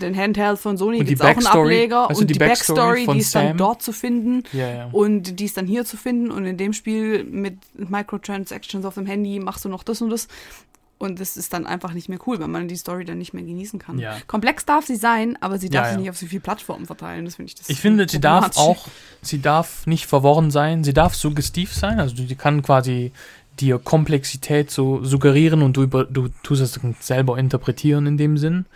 den 0.00 0.16
Handheld 0.16 0.58
von 0.58 0.76
Sony 0.76 0.98
gibt 0.98 1.20
es 1.20 1.20
auch 1.20 1.36
einen 1.36 1.46
Ableger 1.46 2.08
du, 2.10 2.18
und 2.18 2.28
die 2.28 2.34
die 2.34 2.38
Backstory 2.38 2.78
Backstory, 2.78 3.14
die 3.14 3.20
ist 3.20 3.34
dann 3.34 3.48
Sam? 3.48 3.56
dort 3.56 3.82
zu 3.82 3.92
finden 3.92 4.42
ja, 4.52 4.68
ja. 4.68 4.88
und 4.92 5.40
die 5.40 5.44
ist 5.44 5.56
dann 5.56 5.66
hier 5.66 5.84
zu 5.84 5.96
finden 5.96 6.30
und 6.30 6.44
in 6.44 6.56
dem 6.56 6.72
Spiel 6.72 7.24
mit 7.24 7.58
Microtransactions 7.74 8.84
auf 8.84 8.94
dem 8.94 9.06
Handy 9.06 9.40
machst 9.40 9.64
du 9.64 9.68
noch 9.68 9.82
das 9.82 10.00
und 10.02 10.10
das 10.10 10.28
und 10.98 11.20
das 11.20 11.36
ist 11.36 11.52
dann 11.52 11.66
einfach 11.66 11.92
nicht 11.92 12.08
mehr 12.08 12.18
cool, 12.26 12.38
weil 12.40 12.48
man 12.48 12.68
die 12.68 12.76
Story 12.76 13.04
dann 13.04 13.18
nicht 13.18 13.34
mehr 13.34 13.42
genießen 13.42 13.78
kann. 13.78 13.98
Ja. 13.98 14.16
Komplex 14.26 14.64
darf 14.64 14.86
sie 14.86 14.96
sein, 14.96 15.36
aber 15.40 15.58
sie 15.58 15.68
darf 15.68 15.88
sich 15.88 15.98
nicht 15.98 16.08
auf 16.08 16.16
so 16.16 16.26
viele 16.26 16.40
Plattformen 16.40 16.86
verteilen. 16.86 17.24
Das 17.24 17.34
finde 17.34 17.48
ich 17.50 17.56
das 17.56 17.68
Ich 17.68 17.80
finde, 17.80 18.08
sie 18.08 18.20
darf 18.20 18.56
auch, 18.56 18.86
sie 19.20 19.42
darf 19.42 19.86
nicht 19.86 20.06
verworren 20.06 20.50
sein, 20.50 20.84
sie 20.84 20.94
darf 20.94 21.14
suggestiv 21.14 21.74
sein, 21.74 21.98
also 21.98 22.14
die 22.14 22.34
kann 22.36 22.62
quasi 22.62 23.12
dir 23.60 23.78
Komplexität 23.78 24.70
so 24.70 25.04
suggerieren 25.04 25.62
und 25.62 25.76
du, 25.76 25.82
über, 25.82 26.04
du 26.04 26.28
tust 26.42 26.62
es 26.62 26.72
dann 26.72 26.96
selber 27.00 27.38
interpretieren 27.38 28.06
in 28.06 28.16
dem 28.16 28.38
Sinn. 28.38 28.66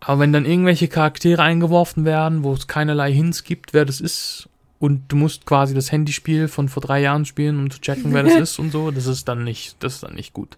Aber 0.00 0.20
wenn 0.20 0.32
dann 0.32 0.44
irgendwelche 0.44 0.88
Charaktere 0.88 1.42
eingeworfen 1.42 2.04
werden, 2.04 2.44
wo 2.44 2.52
es 2.52 2.66
keinerlei 2.66 3.12
Hints 3.12 3.44
gibt, 3.44 3.74
wer 3.74 3.84
das 3.84 4.00
ist, 4.00 4.48
und 4.78 5.08
du 5.08 5.16
musst 5.16 5.44
quasi 5.44 5.74
das 5.74 5.90
Handyspiel 5.90 6.46
von 6.46 6.68
vor 6.68 6.80
drei 6.80 7.00
Jahren 7.00 7.24
spielen, 7.24 7.58
um 7.58 7.70
zu 7.70 7.80
checken, 7.80 8.14
wer 8.14 8.22
das 8.22 8.34
ist 8.40 8.58
und 8.58 8.70
so, 8.70 8.90
das 8.90 9.06
ist 9.06 9.26
dann 9.26 9.44
nicht, 9.44 9.76
das 9.80 9.94
ist 9.94 10.02
dann 10.04 10.14
nicht 10.14 10.32
gut. 10.32 10.56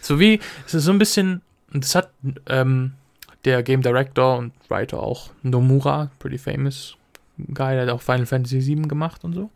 So 0.00 0.18
wie, 0.18 0.40
es 0.66 0.74
ist 0.74 0.84
so 0.84 0.90
ein 0.90 0.98
bisschen, 0.98 1.42
das 1.72 1.94
hat 1.94 2.10
ähm, 2.46 2.94
der 3.44 3.62
Game 3.62 3.82
Director 3.82 4.38
und 4.38 4.52
Writer 4.68 5.00
auch, 5.00 5.30
Nomura, 5.42 6.10
pretty 6.18 6.38
famous 6.38 6.96
Guy, 7.38 7.74
der 7.74 7.82
hat 7.82 7.90
auch 7.90 8.02
Final 8.02 8.26
Fantasy 8.26 8.66
VII 8.66 8.82
gemacht 8.82 9.24
und 9.24 9.34
so. 9.34 9.50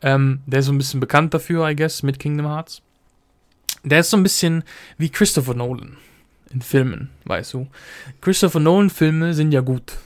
Ähm, 0.00 0.40
der 0.46 0.60
ist 0.60 0.66
so 0.66 0.72
ein 0.72 0.78
bisschen 0.78 1.00
bekannt 1.00 1.34
dafür, 1.34 1.68
I 1.68 1.76
guess, 1.76 2.02
mit 2.02 2.18
Kingdom 2.18 2.46
Hearts. 2.46 2.82
Der 3.84 4.00
ist 4.00 4.10
so 4.10 4.16
ein 4.16 4.22
bisschen 4.22 4.64
wie 4.96 5.10
Christopher 5.10 5.54
Nolan 5.54 5.96
in 6.50 6.62
Filmen, 6.62 7.10
weißt 7.24 7.54
du. 7.54 7.66
Christopher 8.20 8.60
Nolan-Filme 8.60 9.34
sind 9.34 9.52
ja 9.52 9.60
gut. 9.60 9.98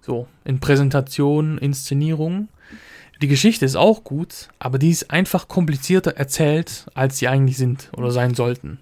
So, 0.00 0.26
in 0.44 0.60
Präsentation, 0.60 1.58
Inszenierung. 1.58 2.48
Die 3.20 3.28
Geschichte 3.28 3.64
ist 3.64 3.76
auch 3.76 4.02
gut, 4.02 4.48
aber 4.58 4.78
die 4.78 4.90
ist 4.90 5.10
einfach 5.12 5.46
komplizierter 5.46 6.16
erzählt, 6.16 6.86
als 6.94 7.18
sie 7.18 7.28
eigentlich 7.28 7.56
sind 7.56 7.88
oder 7.96 8.10
sein 8.10 8.34
sollten. 8.34 8.80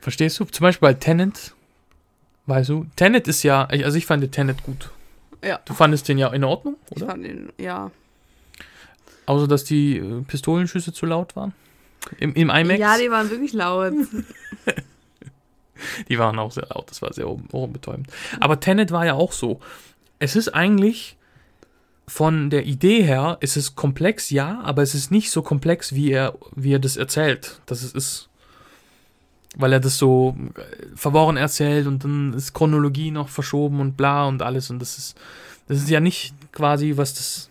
Verstehst 0.00 0.38
du? 0.38 0.44
Zum 0.44 0.64
Beispiel 0.64 0.88
bei 0.88 0.94
Tenet, 0.94 1.54
weißt 2.46 2.68
du, 2.70 2.86
Tenet 2.96 3.26
ist 3.28 3.42
ja, 3.42 3.64
also 3.64 3.98
ich 3.98 4.06
fand 4.06 4.22
den 4.22 4.30
Tenet 4.30 4.62
gut. 4.62 4.90
Ja. 5.44 5.60
Du 5.64 5.74
fandest 5.74 6.08
den 6.08 6.18
ja 6.18 6.32
in 6.32 6.44
Ordnung, 6.44 6.76
Ich 6.90 6.98
oder? 6.98 7.06
fand 7.06 7.24
den, 7.24 7.52
ja. 7.58 7.90
Außer, 9.26 9.48
dass 9.48 9.64
die 9.64 9.96
äh, 9.98 10.22
Pistolenschüsse 10.22 10.92
zu 10.92 11.06
laut 11.06 11.34
waren. 11.34 11.52
Im, 12.18 12.34
im 12.34 12.50
IMAX. 12.50 12.78
Ja, 12.80 12.98
die 12.98 13.10
waren 13.10 13.30
wirklich 13.30 13.52
laut. 13.52 13.92
Die 16.08 16.18
waren 16.18 16.38
auch 16.38 16.52
sehr 16.52 16.66
laut, 16.74 16.90
das 16.90 17.02
war 17.02 17.12
sehr 17.12 17.28
ohren- 17.28 17.48
ohrenbetäubend. 17.52 18.08
Aber 18.40 18.60
Tenet 18.60 18.90
war 18.90 19.06
ja 19.06 19.14
auch 19.14 19.32
so. 19.32 19.60
Es 20.18 20.36
ist 20.36 20.48
eigentlich 20.54 21.16
von 22.06 22.50
der 22.50 22.66
Idee 22.66 23.02
her, 23.02 23.38
ist 23.40 23.56
es 23.56 23.74
komplex, 23.74 24.30
ja, 24.30 24.60
aber 24.64 24.82
es 24.82 24.94
ist 24.94 25.10
nicht 25.10 25.30
so 25.30 25.42
komplex, 25.42 25.94
wie 25.94 26.10
er, 26.10 26.34
wie 26.54 26.74
er 26.74 26.78
das 26.78 26.96
erzählt, 26.96 27.60
dass 27.66 27.82
es 27.82 27.92
ist. 27.92 28.28
Weil 29.54 29.72
er 29.72 29.80
das 29.80 29.98
so 29.98 30.34
äh, 30.56 30.96
verworren 30.96 31.36
erzählt 31.36 31.86
und 31.86 32.04
dann 32.04 32.32
ist 32.32 32.54
Chronologie 32.54 33.10
noch 33.10 33.28
verschoben 33.28 33.80
und 33.80 33.96
bla 33.96 34.26
und 34.26 34.42
alles 34.42 34.70
und 34.70 34.78
das 34.78 34.96
ist, 34.96 35.16
das 35.68 35.78
ist 35.78 35.90
ja 35.90 36.00
nicht 36.00 36.34
quasi, 36.52 36.96
was 36.96 37.14
das, 37.14 37.50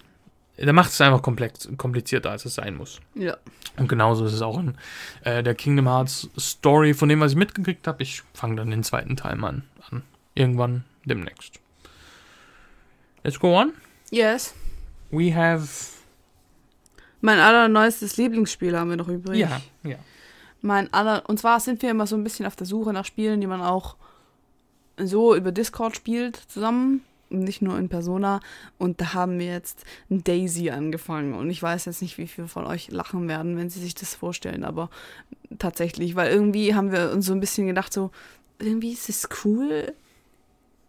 der 0.58 0.74
macht 0.74 0.92
es 0.92 1.02
einfach 1.02 1.22
komplex, 1.22 1.70
komplizierter, 1.78 2.32
als 2.32 2.46
es 2.46 2.56
sein 2.56 2.76
muss. 2.76 3.00
ja. 3.16 3.38
Und 3.78 3.88
genauso 3.88 4.26
ist 4.26 4.34
es 4.34 4.42
auch 4.42 4.60
in 4.60 4.76
äh, 5.24 5.42
der 5.44 5.56
Kingdom 5.56 5.88
Hearts 5.88 6.30
Story, 6.38 6.94
von 6.94 7.08
dem, 7.08 7.22
was 7.22 7.32
ich 7.32 7.38
mitgekriegt 7.38 7.88
habe. 7.88 8.04
Ich 8.04 8.22
fange 8.34 8.58
dann 8.58 8.70
den 8.70 8.84
zweiten 8.84 9.16
Teil 9.16 9.38
mal 9.38 9.48
an, 9.48 9.64
an. 9.90 10.04
Irgendwann 10.36 10.84
demnächst. 11.06 11.60
Let's 13.24 13.40
go 13.40 13.58
on. 13.58 13.72
Yes. 14.10 14.54
We 15.10 15.34
have. 15.34 15.68
Mein 17.22 17.40
allerneuestes 17.40 18.18
Lieblingsspiel 18.18 18.78
haben 18.78 18.90
wir 18.90 18.98
noch 18.98 19.08
übrig. 19.08 19.40
Ja, 19.40 19.62
ja. 19.84 19.96
Mein 20.62 20.94
aller, 20.94 21.28
und 21.30 21.40
zwar 21.40 21.62
sind 21.62 21.82
wir 21.82 21.90
immer 21.90 22.08
so 22.08 22.18
ein 22.18 22.24
bisschen 22.24 22.46
auf 22.46 22.58
der 22.58 22.68
Suche 22.68 22.92
nach 22.92 23.06
Spielen, 23.06 23.40
die 23.40 23.48
man 23.48 23.62
auch 23.62 23.96
so 24.98 25.34
über 25.34 25.52
Discord 25.52 25.96
spielt 25.96 26.36
zusammen 26.36 27.02
nicht 27.32 27.62
nur 27.62 27.78
in 27.78 27.90
Persona. 27.90 28.40
Und 28.78 29.02
da 29.02 29.14
haben 29.14 29.40
wir 29.40 29.48
jetzt 29.48 29.84
Daisy 30.10 30.70
angefangen. 30.70 31.34
Und 31.34 31.50
ich 31.50 31.62
weiß 31.62 31.86
jetzt 31.86 32.02
nicht, 32.02 32.18
wie 32.18 32.28
viele 32.28 32.48
von 32.48 32.66
euch 32.66 32.92
lachen 32.92 33.28
werden, 33.28 33.58
wenn 33.58 33.70
sie 33.70 33.80
sich 33.80 33.96
das 33.96 34.16
vorstellen, 34.16 34.64
aber 34.64 34.90
tatsächlich, 35.60 36.16
weil 36.16 36.32
irgendwie 36.32 36.76
haben 36.76 36.92
wir 36.92 37.12
uns 37.12 37.26
so 37.26 37.34
ein 37.34 37.40
bisschen 37.40 37.68
gedacht, 37.68 37.94
so, 37.94 38.12
irgendwie 38.60 38.92
ist 38.94 39.10
es 39.10 39.28
cool, 39.44 39.94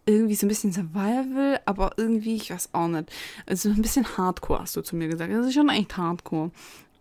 irgendwie 0.05 0.35
so 0.35 0.45
ein 0.45 0.49
bisschen 0.49 0.73
Survival, 0.73 1.59
aber 1.65 1.93
irgendwie, 1.97 2.35
ich 2.35 2.51
weiß 2.51 2.69
auch 2.73 2.87
nicht. 2.87 3.11
Also 3.45 3.69
ein 3.69 3.81
bisschen 3.81 4.17
Hardcore, 4.17 4.61
hast 4.61 4.75
du 4.75 4.81
zu 4.81 4.95
mir 4.95 5.07
gesagt. 5.07 5.31
Das 5.31 5.45
ist 5.45 5.53
schon 5.53 5.69
echt 5.69 5.95
Hardcore. 5.97 6.51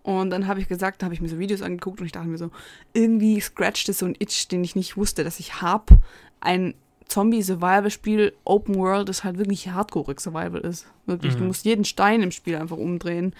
Und 0.02 0.30
dann 0.30 0.46
habe 0.46 0.60
ich 0.60 0.68
gesagt, 0.68 1.00
da 1.00 1.06
habe 1.06 1.14
ich 1.14 1.20
mir 1.20 1.28
so 1.28 1.38
Videos 1.38 1.62
angeguckt 1.62 2.00
und 2.00 2.06
ich 2.06 2.12
dachte 2.12 2.28
mir 2.28 2.38
so, 2.38 2.50
irgendwie 2.92 3.40
scratcht 3.40 3.88
es 3.88 3.98
so 3.98 4.06
ein 4.06 4.16
Itch, 4.18 4.48
den 4.48 4.64
ich 4.64 4.74
nicht 4.74 4.96
wusste, 4.96 5.24
dass 5.24 5.40
ich 5.40 5.62
habe. 5.62 5.98
Ein 6.40 6.74
Zombie-Survival-Spiel, 7.08 8.32
Open 8.44 8.74
World, 8.76 9.08
das 9.08 9.24
halt 9.24 9.38
wirklich 9.38 9.68
hardcore 9.68 10.14
Survival 10.18 10.60
ist. 10.60 10.86
Wirklich, 11.06 11.34
du 11.34 11.40
Mhm. 11.42 11.48
musst 11.48 11.64
jeden 11.64 11.84
Stein 11.84 12.22
im 12.22 12.30
Spiel 12.30 12.56
einfach 12.56 12.76
umdrehen. 12.76 13.34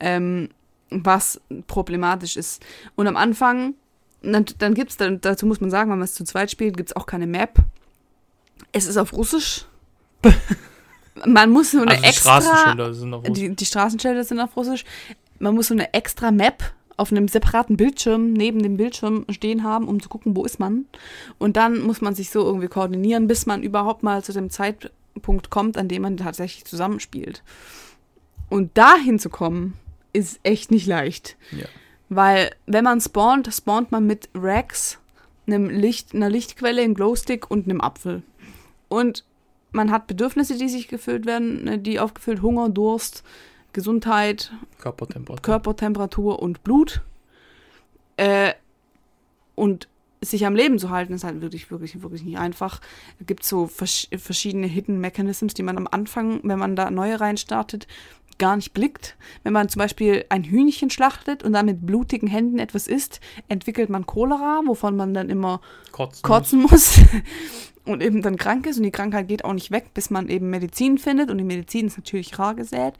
Ähm, 0.00 0.50
was 0.90 1.40
problematisch 1.66 2.36
ist. 2.36 2.64
Und 2.94 3.08
am 3.08 3.16
Anfang, 3.16 3.74
dann, 4.22 4.44
dann 4.58 4.74
gibt 4.74 4.90
es, 4.90 4.96
dazu 5.20 5.46
muss 5.46 5.60
man 5.60 5.70
sagen, 5.70 5.90
wenn 5.90 5.98
man 5.98 6.04
es 6.04 6.14
zu 6.14 6.24
zweit 6.24 6.50
spielt, 6.50 6.76
gibt 6.76 6.90
es 6.90 6.96
auch 6.96 7.06
keine 7.06 7.26
Map. 7.26 7.58
Es 8.72 8.86
ist 8.86 8.96
auf 8.96 9.12
Russisch. 9.12 9.64
man 11.26 11.50
muss 11.50 11.72
so 11.72 11.78
eine 11.78 11.90
Also 11.90 12.02
die 12.02 12.08
extra. 12.08 12.40
Straßenschilder 12.40 12.94
sind 12.94 13.10
noch 13.10 13.22
Die, 13.24 13.54
die 13.54 13.66
Straßenschilder 13.66 14.24
sind 14.24 14.40
auf 14.40 14.56
Russisch. 14.56 14.84
Man 15.38 15.54
muss 15.54 15.68
so 15.68 15.74
eine 15.74 15.92
extra 15.92 16.30
Map 16.30 16.62
auf 16.96 17.10
einem 17.10 17.28
separaten 17.28 17.76
Bildschirm 17.76 18.32
neben 18.32 18.62
dem 18.62 18.76
Bildschirm 18.76 19.26
stehen 19.30 19.62
haben, 19.62 19.88
um 19.88 20.00
zu 20.00 20.08
gucken, 20.08 20.36
wo 20.36 20.44
ist 20.44 20.58
man. 20.58 20.86
Und 21.38 21.56
dann 21.56 21.80
muss 21.80 22.00
man 22.00 22.14
sich 22.14 22.30
so 22.30 22.42
irgendwie 22.42 22.68
koordinieren, 22.68 23.26
bis 23.26 23.46
man 23.46 23.62
überhaupt 23.62 24.02
mal 24.02 24.24
zu 24.24 24.32
dem 24.32 24.50
Zeitpunkt 24.50 25.50
kommt, 25.50 25.76
an 25.76 25.88
dem 25.88 26.02
man 26.02 26.16
tatsächlich 26.16 26.64
zusammenspielt. 26.64 27.42
Und 28.48 28.76
dahin 28.78 29.18
zu 29.18 29.28
kommen, 29.28 29.74
ist 30.12 30.40
echt 30.42 30.70
nicht 30.70 30.86
leicht. 30.86 31.36
Ja. 31.50 31.66
Weil, 32.08 32.50
wenn 32.66 32.84
man 32.84 33.00
spawnt, 33.00 33.52
spawnt 33.52 33.92
man 33.92 34.06
mit 34.06 34.28
Rags, 34.34 34.98
einem 35.46 35.68
Licht, 35.68 36.14
einer 36.14 36.30
Lichtquelle, 36.30 36.82
einem 36.82 36.94
Glowstick 36.94 37.50
und 37.50 37.68
einem 37.68 37.80
Apfel. 37.80 38.22
Und 38.88 39.24
man 39.72 39.90
hat 39.90 40.06
Bedürfnisse, 40.06 40.56
die 40.56 40.68
sich 40.68 40.88
gefüllt 40.88 41.26
werden, 41.26 41.64
ne, 41.64 41.78
die 41.78 42.00
aufgefüllt, 42.00 42.42
Hunger, 42.42 42.68
Durst, 42.68 43.22
Gesundheit, 43.76 44.52
Körpertemperatur. 44.78 45.42
Körpertemperatur 45.42 46.40
und 46.40 46.64
Blut. 46.64 47.02
Äh, 48.16 48.54
und 49.54 49.86
sich 50.22 50.46
am 50.46 50.54
Leben 50.54 50.78
zu 50.78 50.88
halten, 50.88 51.12
ist 51.12 51.24
halt 51.24 51.42
wirklich, 51.42 51.70
wirklich, 51.70 52.00
wirklich 52.00 52.24
nicht 52.24 52.38
einfach. 52.38 52.80
Es 53.20 53.26
gibt 53.26 53.44
so 53.44 53.66
vers 53.66 54.08
verschiedene 54.16 54.66
Hidden 54.66 54.98
Mechanisms, 54.98 55.52
die 55.52 55.62
man 55.62 55.76
am 55.76 55.86
Anfang, 55.90 56.40
wenn 56.42 56.58
man 56.58 56.74
da 56.74 56.90
neu 56.90 57.14
reinstartet, 57.16 57.86
gar 58.38 58.56
nicht 58.56 58.72
blickt. 58.72 59.14
Wenn 59.42 59.52
man 59.52 59.68
zum 59.68 59.80
Beispiel 59.80 60.24
ein 60.30 60.42
Hühnchen 60.42 60.88
schlachtet 60.88 61.42
und 61.42 61.52
dann 61.52 61.66
mit 61.66 61.84
blutigen 61.84 62.30
Händen 62.30 62.58
etwas 62.58 62.86
isst, 62.86 63.20
entwickelt 63.48 63.90
man 63.90 64.06
Cholera, 64.06 64.62
wovon 64.64 64.96
man 64.96 65.12
dann 65.12 65.28
immer 65.28 65.60
Kotzen. 65.92 66.22
kotzen 66.22 66.62
muss 66.62 66.98
und 67.84 68.02
eben 68.02 68.22
dann 68.22 68.38
krank 68.38 68.66
ist 68.66 68.78
und 68.78 68.84
die 68.84 68.90
Krankheit 68.90 69.28
geht 69.28 69.44
auch 69.44 69.52
nicht 69.52 69.70
weg, 69.70 69.92
bis 69.92 70.08
man 70.08 70.30
eben 70.30 70.48
Medizin 70.48 70.96
findet 70.96 71.30
und 71.30 71.36
die 71.36 71.44
Medizin 71.44 71.88
ist 71.88 71.98
natürlich 71.98 72.38
rar 72.38 72.54
gesät. 72.54 72.94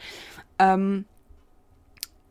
Ähm, 0.58 1.04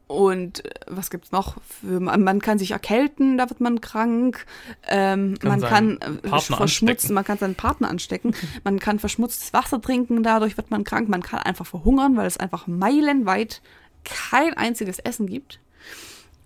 und 0.08 0.64
äh, 0.66 0.72
was 0.88 1.10
gibt's 1.10 1.32
noch? 1.32 1.58
Für, 1.64 2.00
man, 2.00 2.40
kann 2.42 2.60
sich 2.60 2.72
erkälten, 2.72 3.38
da 3.38 3.50
wird 3.50 3.60
man 3.60 3.82
krank. 3.82 4.46
Ähm, 4.88 5.38
Kann 5.40 5.50
man 5.50 5.62
kann 5.62 5.92
äh, 5.94 5.98
Partner 5.98 6.40
verschmutzen, 6.40 6.88
anstecken. 6.88 7.14
man 7.14 7.24
kann 7.24 7.38
seinen 7.38 7.56
Partner 7.56 7.90
anstecken. 7.90 8.36
man 8.64 8.80
kann 8.80 9.00
verschmutztes 9.00 9.54
Wasser 9.54 9.82
trinken, 9.82 10.22
dadurch 10.22 10.58
wird 10.58 10.70
man 10.70 10.84
krank. 10.84 11.10
Man 11.10 11.24
kann 11.24 11.40
einfach 11.40 11.66
verhungern, 11.66 12.18
weil 12.18 12.28
es 12.28 12.38
einfach 12.38 12.68
meilenweit 12.68 13.62
kein 14.04 14.56
einziges 14.56 15.00
Essen 15.00 15.26
gibt. 15.26 15.60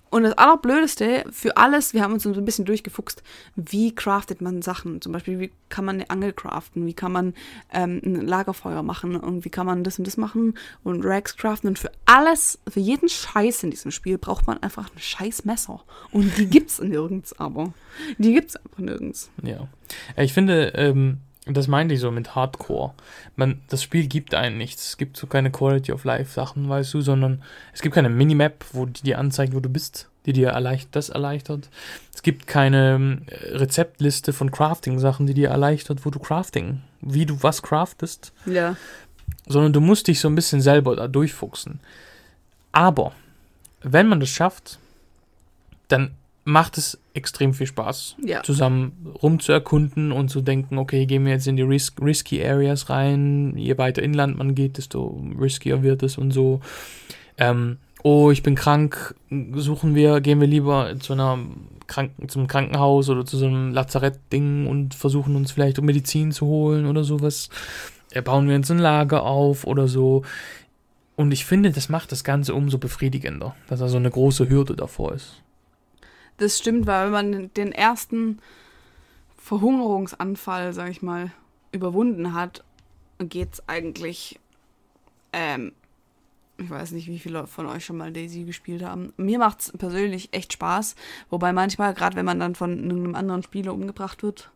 Und 0.10 0.24
das 0.24 0.38
Allerblödeste 0.38 1.26
für 1.32 1.58
alles, 1.58 1.94
wir 1.94 2.02
haben 2.02 2.14
uns 2.14 2.24
so 2.24 2.34
ein 2.34 2.46
bisschen 2.46 2.66
durchgefuchst, 2.66 3.22
wie 3.56 3.94
craftet 3.94 4.42
man 4.42 4.62
Sachen? 4.62 5.02
Zum 5.02 5.12
Beispiel, 5.12 5.40
wie 5.40 5.52
kann 5.70 5.86
man 5.86 5.96
eine 5.98 6.10
Angel 6.10 6.34
craften? 6.34 6.86
Wie 6.86 6.94
kann 6.94 7.12
man 7.12 7.34
ähm, 7.72 8.02
ein 8.04 8.16
Lagerfeuer 8.28 8.82
machen? 8.84 9.16
Und 9.16 9.46
wie 9.46 9.50
kann 9.50 9.66
man 9.66 9.84
das 9.84 10.00
und 10.00 10.08
das 10.08 10.18
machen? 10.18 10.56
Und 10.84 11.06
Rags 11.06 11.38
craften? 11.38 11.70
Und 11.70 11.80
für 11.80 11.92
alles, 12.06 12.60
für 12.68 12.80
jeden 12.80 13.10
Scheiß 13.10 13.64
in 13.64 13.72
diesem 13.72 13.92
Spiel 13.92 14.18
braucht 14.18 14.48
man 14.48 14.58
einfach 14.64 14.90
ein 14.94 15.00
scheiß 15.00 15.46
Messer. 15.46 15.84
Und 16.12 16.38
die 16.38 16.48
gibt's 16.48 16.82
nirgends 16.82 17.38
aber. 17.40 17.74
Die 18.18 18.34
gibt's 18.34 18.56
einfach 18.56 18.80
nirgends. 18.80 19.30
Ja. 19.44 19.68
Äh, 20.16 20.26
Ich 20.26 20.34
finde, 20.34 20.74
ähm, 20.76 21.20
das 21.56 21.68
meinte 21.68 21.94
ich 21.96 22.00
so 22.00 22.12
mit 22.12 22.36
Hardcore. 22.36 22.94
Man, 23.36 23.62
das 23.70 23.82
Spiel 23.84 24.08
gibt 24.08 24.34
einen 24.36 24.58
nichts. 24.58 24.90
Es 24.90 24.98
gibt 24.98 25.18
so 25.18 25.28
keine 25.28 25.52
Quality 25.52 25.92
of 25.92 26.04
Life 26.04 26.32
Sachen, 26.34 26.68
weißt 26.70 26.94
du, 26.94 27.02
sondern 27.02 27.42
es 27.74 27.82
gibt 27.82 27.96
keine 27.96 28.10
Minimap, 28.10 28.66
wo 28.74 28.86
die 28.86 29.02
dir 29.04 29.20
anzeigt, 29.20 29.54
wo 29.56 29.60
du 29.60 29.70
bist, 29.70 30.10
die 30.26 30.34
dir 30.34 30.50
erleicht, 30.50 30.90
das 30.96 31.10
erleichtert. 31.10 31.70
Es 32.14 32.22
gibt 32.24 32.48
keine 32.48 32.96
ähm, 32.96 33.22
Rezeptliste 33.52 34.34
von 34.34 34.52
Crafting-Sachen, 34.52 35.26
die 35.28 35.34
dir 35.34 35.50
erleichtert, 35.50 36.06
wo 36.06 36.10
du 36.10 36.20
Crafting, 36.20 36.82
wie 37.02 37.26
du 37.26 37.42
was 37.42 37.62
craftest, 37.62 38.34
Ja. 38.46 38.76
sondern 39.48 39.74
du 39.74 39.80
musst 39.82 40.08
dich 40.08 40.20
so 40.20 40.28
ein 40.28 40.36
bisschen 40.36 40.62
selber 40.62 40.96
da 40.96 41.08
durchfuchsen. 41.08 41.80
Aber 42.72 43.14
wenn 43.82 44.08
man 44.08 44.20
das 44.20 44.30
schafft, 44.30 44.78
dann 45.88 46.12
macht 46.50 46.78
es 46.78 47.00
extrem 47.14 47.54
viel 47.54 47.68
Spaß 47.68 48.16
Ja. 48.26 48.42
zusammen 48.44 48.92
rumzuerkunden 49.22 50.12
und 50.12 50.30
zu 50.30 50.42
denken, 50.42 50.78
okay, 50.78 51.06
gehen 51.06 51.26
wir 51.26 51.32
jetzt 51.34 51.48
in 51.48 51.56
die 51.56 51.62
ris 51.64 51.94
risky 52.02 52.44
Areas 52.44 52.90
rein. 52.90 53.54
Je 53.56 53.78
weiter 53.78 54.02
inland 54.02 54.38
man 54.38 54.56
geht, 54.56 54.78
desto 54.78 55.22
riskier 55.40 55.84
wird 55.84 56.02
es 56.04 56.18
und 56.18 56.32
so. 56.32 56.60
Ähm, 57.38 57.78
oh, 58.04 58.32
ich 58.32 58.44
bin 58.44 58.56
krank, 58.56 59.16
suchen 59.56 59.94
wir, 59.96 60.22
gehen 60.22 60.42
wir 60.42 60.48
lieber 60.48 60.96
zu 61.00 61.14
einer 61.14 61.38
Kranken 61.88 62.30
zum 62.30 62.48
Krankenhaus 62.48 63.10
oder 63.10 63.26
zu 63.26 63.38
so 63.38 63.46
einem 63.48 63.72
Lazarett-Ding 63.74 64.68
und 64.68 64.94
versuchen 64.96 65.36
uns 65.36 65.52
vielleicht 65.52 65.80
um 65.80 65.86
Medizin 65.86 66.32
zu 66.32 66.46
holen 66.48 66.86
oder 66.86 67.04
sowas. 67.04 67.50
Äh, 68.12 68.22
bauen 68.22 68.48
wir 68.48 68.56
uns 68.56 68.72
ein 68.72 68.80
Lager 68.80 69.24
auf 69.24 69.66
oder 69.66 69.88
so. 69.88 70.24
Und 71.16 71.32
ich 71.32 71.46
finde, 71.46 71.72
das 71.72 71.90
macht 71.90 72.12
das 72.12 72.24
Ganze 72.24 72.54
umso 72.56 72.78
befriedigender, 72.78 73.56
dass 73.68 73.80
da 73.82 73.88
so 73.88 73.98
eine 73.98 74.10
große 74.10 74.50
Hürde 74.50 74.76
davor 74.76 75.14
ist. 75.14 75.42
Das 76.40 76.58
stimmt, 76.58 76.88
weil 76.88 77.06
wenn 77.06 77.12
man 77.12 77.54
den 77.54 77.72
ersten 77.74 78.40
Verhungerungsanfall, 79.38 80.74
sag 80.74 80.90
ich 80.90 81.02
mal, 81.02 81.32
überwunden 81.72 82.34
hat, 82.34 82.64
geht's 83.20 83.62
eigentlich, 83.68 84.40
ähm, 85.34 85.74
ich 86.58 86.70
weiß 86.70 86.92
nicht, 86.92 87.08
wie 87.08 87.20
viele 87.20 87.46
von 87.46 87.66
euch 87.66 87.84
schon 87.84 87.98
mal 87.98 88.14
Daisy 88.14 88.44
gespielt 88.46 88.84
haben. 88.84 89.14
Mir 89.18 89.38
macht's 89.38 89.74
persönlich 89.78 90.30
echt 90.32 90.54
Spaß, 90.54 90.96
wobei 91.30 91.52
manchmal, 91.52 91.94
gerade 91.94 92.16
wenn 92.16 92.26
man 92.26 92.40
dann 92.40 92.56
von 92.56 92.72
einem 92.72 93.16
anderen 93.16 93.44
Spieler 93.44 93.74
umgebracht 93.74 94.24
wird, 94.24 94.50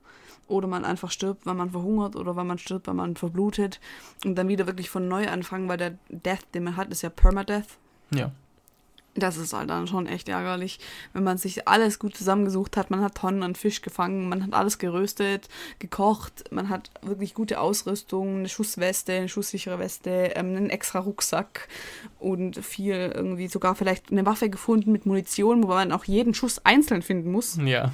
oder 0.48 0.68
man 0.68 0.86
einfach 0.86 1.12
stirbt, 1.12 1.46
weil 1.46 1.56
man 1.56 1.72
verhungert, 1.72 2.16
oder 2.16 2.36
weil 2.36 2.46
man 2.46 2.58
stirbt, 2.58 2.88
weil 2.88 2.94
man 2.94 3.16
verblutet, 3.18 3.82
und 4.24 4.36
dann 4.36 4.48
wieder 4.48 4.68
wirklich 4.68 4.90
von 4.90 5.08
neu 5.08 5.28
anfangen, 5.28 5.68
weil 5.68 5.78
der 5.78 5.98
Death, 6.10 6.46
den 6.54 6.64
man 6.64 6.78
hat, 6.78 6.92
ist 6.92 7.02
ja 7.02 7.10
Permadeath. 7.10 7.78
Ja. 8.12 8.32
Das 9.16 9.38
ist 9.38 9.54
halt 9.54 9.70
dann 9.70 9.88
schon 9.88 10.08
echt 10.08 10.28
ärgerlich, 10.28 10.80
wenn 11.14 11.24
man 11.24 11.38
sich 11.38 11.68
alles 11.68 12.00
gut 12.00 12.16
zusammengesucht 12.16 12.78
hat. 12.78 12.90
Man 12.90 13.02
hat 13.02 13.16
Tonnen 13.16 13.44
an 13.44 13.54
Fisch 13.54 13.82
gefangen, 13.82 14.28
man 14.28 14.44
hat 14.44 14.54
alles 14.54 14.80
geröstet, 14.80 15.50
gekocht, 15.78 16.46
man 16.52 16.70
hat 16.70 16.90
wirklich 17.04 17.36
gute 17.36 17.60
Ausrüstung, 17.60 18.40
eine 18.40 18.50
Schussweste, 18.50 19.14
eine 19.14 19.30
schusssichere 19.30 19.78
Weste, 19.78 20.32
ähm, 20.36 20.56
einen 20.56 20.70
extra 20.72 21.00
Rucksack 21.00 21.68
und 22.20 22.58
viel 22.66 23.12
irgendwie 23.14 23.48
sogar 23.48 23.76
vielleicht 23.76 24.12
eine 24.12 24.26
Waffe 24.26 24.50
gefunden 24.50 24.92
mit 24.92 25.06
Munition, 25.06 25.64
wobei 25.64 25.76
man 25.76 25.92
auch 25.92 26.06
jeden 26.06 26.34
Schuss 26.34 26.66
einzeln 26.66 27.04
finden 27.04 27.32
muss. 27.32 27.58
Ja. 27.64 27.92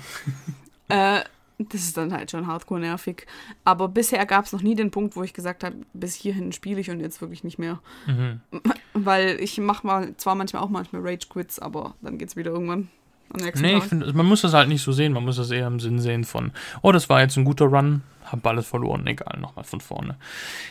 Äh, 0.88 1.22
das 1.60 1.82
ist 1.82 1.98
dann 1.98 2.14
halt 2.14 2.32
schon 2.32 2.48
hardcore 2.48 2.80
nervig. 2.80 3.28
Aber 3.66 3.90
bisher 3.90 4.26
gab 4.26 4.46
es 4.46 4.54
noch 4.54 4.62
nie 4.62 4.76
den 4.76 4.92
Punkt, 4.92 5.16
wo 5.16 5.24
ich 5.24 5.34
gesagt 5.34 5.64
habe, 5.64 5.76
bis 5.94 6.16
hierhin 6.16 6.52
spiele 6.54 6.80
ich 6.80 6.90
und 6.90 7.00
jetzt 7.02 7.22
wirklich 7.22 7.44
nicht 7.44 7.60
mehr. 7.60 7.80
Mhm. 8.08 8.40
Weil 8.94 9.38
ich 9.42 9.58
mache 9.58 9.86
mal 9.86 10.16
zwar 10.18 10.36
manchmal 10.36 10.64
auch 10.64 10.70
manchmal 10.70 11.02
Rage 11.02 11.28
Quits, 11.30 11.60
aber 11.60 11.96
dann 12.02 12.18
geht's 12.18 12.36
wieder 12.36 12.52
irgendwann 12.52 12.88
am 13.34 13.42
nächsten 13.42 13.62
Nee, 13.62 13.74
ich 13.74 13.80
Tag. 13.82 13.90
finde, 13.90 14.14
man 14.14 14.26
muss 14.26 14.42
das 14.42 14.54
halt 14.54 14.70
nicht 14.70 14.82
so 14.82 14.92
sehen, 14.92 15.14
man 15.14 15.24
muss 15.26 15.36
das 15.36 15.52
eher 15.52 15.68
im 15.68 15.80
Sinn 15.80 16.00
sehen 16.00 16.24
von, 16.24 16.52
oh, 16.82 16.92
das 16.92 17.10
war 17.10 17.22
jetzt 17.22 17.38
ein 17.38 17.46
guter 17.46 17.66
Run, 17.66 18.02
hab 18.26 18.46
alles 18.48 18.66
verloren, 18.68 19.06
egal, 19.06 19.38
nochmal 19.40 19.66
von 19.66 19.82
vorne. 19.82 20.16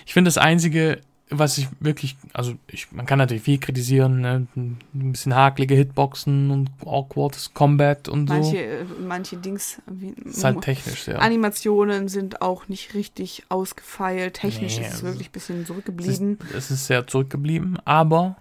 Ich 0.07 0.13
finde 0.15 0.29
das 0.29 0.39
Einzige, 0.39 1.01
was 1.31 1.59
ich 1.59 1.69
wirklich, 1.81 2.17
also 2.33 2.55
ich, 2.69 2.91
man 2.93 3.07
kann 3.07 3.19
natürlich 3.19 3.43
viel 3.43 3.59
kritisieren, 3.59 4.21
ne? 4.21 4.47
ein 4.57 4.79
bisschen 4.93 5.35
hakelige 5.35 5.75
Hitboxen 5.75 6.51
und 6.51 6.71
awkward 6.85 7.51
Combat 7.55 8.09
und 8.09 8.29
so. 8.29 8.35
Manche, 8.35 8.59
äh, 8.59 8.85
manche 9.07 9.37
Dings, 9.37 9.83
wie, 9.87 10.15
ist 10.25 10.43
halt 10.45 10.63
technisch 10.63 11.05
sehr. 11.05 11.21
Animationen 11.21 12.09
sind 12.09 12.41
auch 12.41 12.69
nicht 12.69 12.95
richtig 12.95 13.45
ausgefeilt. 13.49 14.35
Technisch 14.35 14.79
Nee, 14.79 14.87
ist 14.87 14.95
es 14.95 15.03
wirklich 15.03 15.29
ein 15.29 15.33
bisschen 15.33 15.57
es, 15.57 15.61
ist, 15.63 15.67
zurückgeblieben. 15.67 16.39
es 16.57 16.71
ist 16.71 16.87
sehr 16.87 17.07
zurückgeblieben, 17.07 17.79
aber 17.85 18.37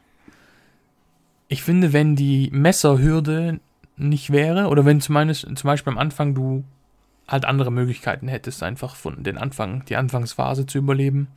ich 1.50 1.64
finde, 1.64 1.94
wenn 1.94 2.16
die 2.16 2.50
Messerhürde 2.52 3.60
nicht 3.98 4.32
wäre, 4.32 4.68
oder 4.68 4.86
wenn 4.86 5.02
zumindest, 5.02 5.42
zum 5.42 5.68
Beispiel 5.68 5.92
am 5.92 6.00
Anfang 6.00 6.36
du 6.36 6.64
halt 7.28 7.46
andere 7.46 7.72
Möglichkeiten 7.72 8.28
hättest, 8.28 8.64
einfach 8.64 8.96
von 8.96 9.24
den 9.24 9.38
Anfang, 9.38 9.84
die 9.86 9.98
Anfangsphase 9.98 10.66
zu 10.66 10.78
überleben, 10.78 11.28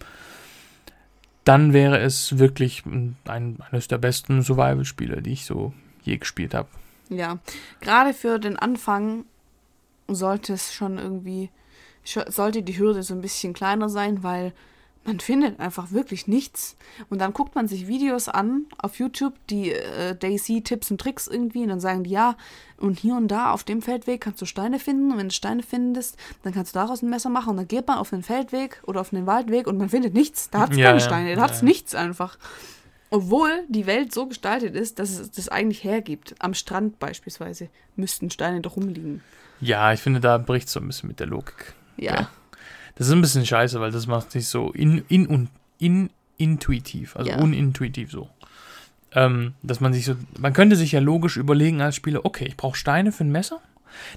dann 1.44 1.72
wäre 1.72 1.98
es 1.98 2.38
wirklich 2.38 2.84
ein, 2.86 3.16
eines 3.24 3.88
der 3.88 3.98
besten 3.98 4.42
Survival-Spiele, 4.42 5.22
die 5.22 5.32
ich 5.32 5.44
so 5.44 5.72
je 6.02 6.18
gespielt 6.18 6.54
habe. 6.54 6.68
Ja, 7.08 7.38
gerade 7.80 8.14
für 8.14 8.38
den 8.38 8.56
Anfang 8.56 9.24
sollte 10.08 10.52
es 10.52 10.72
schon 10.72 10.98
irgendwie 10.98 11.50
sollte 12.04 12.62
die 12.62 12.78
Hürde 12.78 13.02
so 13.02 13.14
ein 13.14 13.20
bisschen 13.20 13.52
kleiner 13.52 13.88
sein, 13.88 14.22
weil 14.22 14.52
man 15.04 15.18
findet 15.18 15.58
einfach 15.60 15.92
wirklich 15.92 16.26
nichts. 16.26 16.76
Und 17.08 17.20
dann 17.20 17.32
guckt 17.32 17.54
man 17.54 17.68
sich 17.68 17.86
Videos 17.86 18.28
an 18.28 18.66
auf 18.78 18.98
YouTube, 18.98 19.34
die 19.48 19.72
äh, 19.72 20.14
Daisy 20.14 20.62
Tipps 20.62 20.90
und 20.90 21.00
Tricks 21.00 21.26
irgendwie, 21.26 21.62
und 21.62 21.68
dann 21.68 21.80
sagen 21.80 22.04
die, 22.04 22.10
ja, 22.10 22.36
und 22.76 22.98
hier 22.98 23.14
und 23.14 23.28
da 23.28 23.52
auf 23.52 23.64
dem 23.64 23.82
Feldweg 23.82 24.20
kannst 24.20 24.42
du 24.42 24.46
Steine 24.46 24.78
finden, 24.78 25.12
und 25.12 25.18
wenn 25.18 25.28
du 25.28 25.34
Steine 25.34 25.62
findest, 25.62 26.16
dann 26.42 26.52
kannst 26.52 26.74
du 26.74 26.78
daraus 26.78 27.02
ein 27.02 27.10
Messer 27.10 27.30
machen, 27.30 27.50
und 27.50 27.56
dann 27.56 27.68
geht 27.68 27.86
man 27.86 27.98
auf 27.98 28.10
den 28.10 28.22
Feldweg 28.22 28.82
oder 28.86 29.00
auf 29.00 29.10
den 29.10 29.26
Waldweg 29.26 29.66
und 29.66 29.78
man 29.78 29.88
findet 29.88 30.14
nichts. 30.14 30.50
Da 30.50 30.60
hat 30.60 30.72
es 30.72 30.76
Ja, 30.76 30.88
keine 30.88 31.00
Steine, 31.00 31.34
da 31.34 31.40
ja, 31.40 31.42
hat 31.44 31.52
es 31.52 31.62
nichts 31.62 31.94
einfach. 31.94 32.38
Obwohl 33.10 33.50
die 33.68 33.86
Welt 33.86 34.14
so 34.14 34.26
gestaltet 34.26 34.76
ist, 34.76 35.00
dass 35.00 35.18
es 35.18 35.32
das 35.32 35.48
eigentlich 35.48 35.82
hergibt. 35.82 36.36
Am 36.38 36.54
Strand 36.54 37.00
beispielsweise 37.00 37.68
müssten 37.96 38.30
Steine 38.30 38.60
doch 38.60 38.76
rumliegen. 38.76 39.20
Ja, 39.60 39.92
ich 39.92 40.00
finde, 40.00 40.20
da 40.20 40.38
bricht 40.38 40.68
so 40.68 40.78
ein 40.78 40.86
bisschen 40.86 41.08
mit 41.08 41.18
der 41.18 41.26
Logik. 41.26 41.74
Ja. 41.96 42.14
Ja. 42.14 42.30
Das 43.00 43.06
ist 43.08 43.14
ein 43.14 43.22
bisschen 43.22 43.46
scheiße, 43.46 43.80
weil 43.80 43.92
das 43.92 44.06
macht 44.06 44.30
sich 44.30 44.46
so 44.46 44.72
in, 44.72 45.02
in, 45.08 45.26
un, 45.26 45.48
in, 45.78 46.10
intuitiv, 46.36 47.16
also 47.16 47.30
Ja. 47.30 47.38
unintuitiv 47.38 48.10
so. 48.10 48.28
Ähm, 49.12 49.54
dass 49.62 49.80
man 49.80 49.94
sich 49.94 50.04
so, 50.04 50.16
man 50.38 50.52
könnte 50.52 50.76
sich 50.76 50.92
ja 50.92 51.00
logisch 51.00 51.38
überlegen 51.38 51.80
als 51.80 51.96
Spieler, 51.96 52.26
okay, 52.26 52.44
ich 52.44 52.58
brauche 52.58 52.76
Steine 52.76 53.10
für 53.10 53.24
ein 53.24 53.32
Messer, 53.32 53.58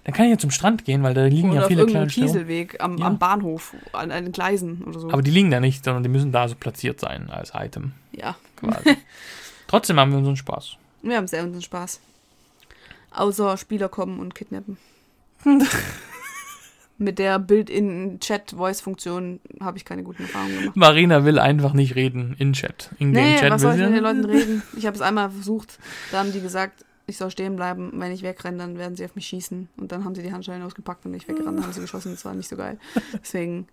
dann 0.03 0.13
kann 0.13 0.25
ich 0.25 0.31
ja 0.31 0.37
zum 0.37 0.51
Strand 0.51 0.83
gehen, 0.83 1.01
weil 1.01 1.13
da 1.13 1.23
liegen 1.23 1.51
Oder 1.51 1.59
ja 1.59 1.61
auf 1.61 1.67
viele 1.69 1.79
irgendeinem 1.83 2.09
kleine. 2.09 2.27
Kieselweg 2.29 2.81
am, 2.83 2.97
Ja. 2.97 3.07
am 3.07 3.19
Bahnhof, 3.19 3.73
an, 3.93 4.11
an 4.11 4.25
den 4.25 4.33
Gleisen 4.33 4.83
oder 4.83 4.99
so. 4.99 5.09
Aber 5.11 5.21
die 5.21 5.31
liegen 5.31 5.49
da 5.49 5.61
nicht, 5.61 5.85
sondern 5.85 6.03
die 6.03 6.09
müssen 6.09 6.33
da 6.33 6.49
so 6.49 6.55
platziert 6.55 6.99
sein 6.99 7.29
als 7.29 7.53
Item 7.55 7.93
ja, 8.11 8.35
quasi. 8.57 8.97
Trotzdem 9.67 9.97
haben 9.97 10.11
wir 10.11 10.17
unseren 10.17 10.35
Spaß. 10.35 10.75
wir 11.03 11.15
haben 11.15 11.27
sehr 11.27 11.43
unseren 11.45 11.61
Spaß. 11.61 12.01
Außer 13.11 13.55
Spieler 13.55 13.87
kommen 13.87 14.19
und 14.19 14.35
kidnappen. 14.35 14.75
Mit 17.03 17.19
der 17.19 17.37
Bild-in-Chat-Voice-Funktion 17.39 19.41
habe 19.59 19.77
ich 19.77 19.83
keine 19.83 20.03
guten 20.03 20.23
Erfahrungen 20.23 20.57
gemacht. 20.59 20.77
Marina 20.77 21.25
will 21.25 21.37
einfach 21.37 21.73
nicht 21.73 21.95
reden 21.95 22.33
in 22.39 22.53
Chat. 22.53 22.91
In 22.97 23.11
Nee, 23.11 23.35
Chat 23.37 23.51
was 23.51 23.61
soll 23.61 23.73
ich 23.73 23.79
mit 23.81 23.93
den 23.93 24.03
Leuten 24.03 24.23
reden? 24.25 24.63
Ich 24.77 24.85
habe 24.85 24.95
es 24.95 25.01
einmal 25.01 25.29
versucht, 25.29 25.77
da 26.11 26.19
haben 26.19 26.31
die 26.31 26.39
gesagt, 26.41 26.85
ich 27.05 27.17
soll 27.17 27.29
stehen 27.29 27.57
bleiben. 27.57 27.91
Wenn 27.95 28.13
ich 28.13 28.23
wegrenne, 28.23 28.57
dann 28.59 28.77
werden 28.77 28.95
sie 28.95 29.03
auf 29.03 29.15
mich 29.15 29.27
schießen. 29.27 29.67
Und 29.75 29.91
dann 29.91 30.05
haben 30.05 30.15
sie 30.15 30.23
die 30.23 30.31
Handschellen 30.31 30.63
ausgepackt 30.63 31.05
und 31.05 31.13
ich 31.13 31.27
weggerannt, 31.27 31.61
haben 31.61 31.73
sie 31.73 31.81
geschossen. 31.81 32.13
Das 32.13 32.23
war 32.23 32.33
nicht 32.33 32.47
so 32.47 32.55
geil. 32.55 32.79
Deswegen. 33.21 33.67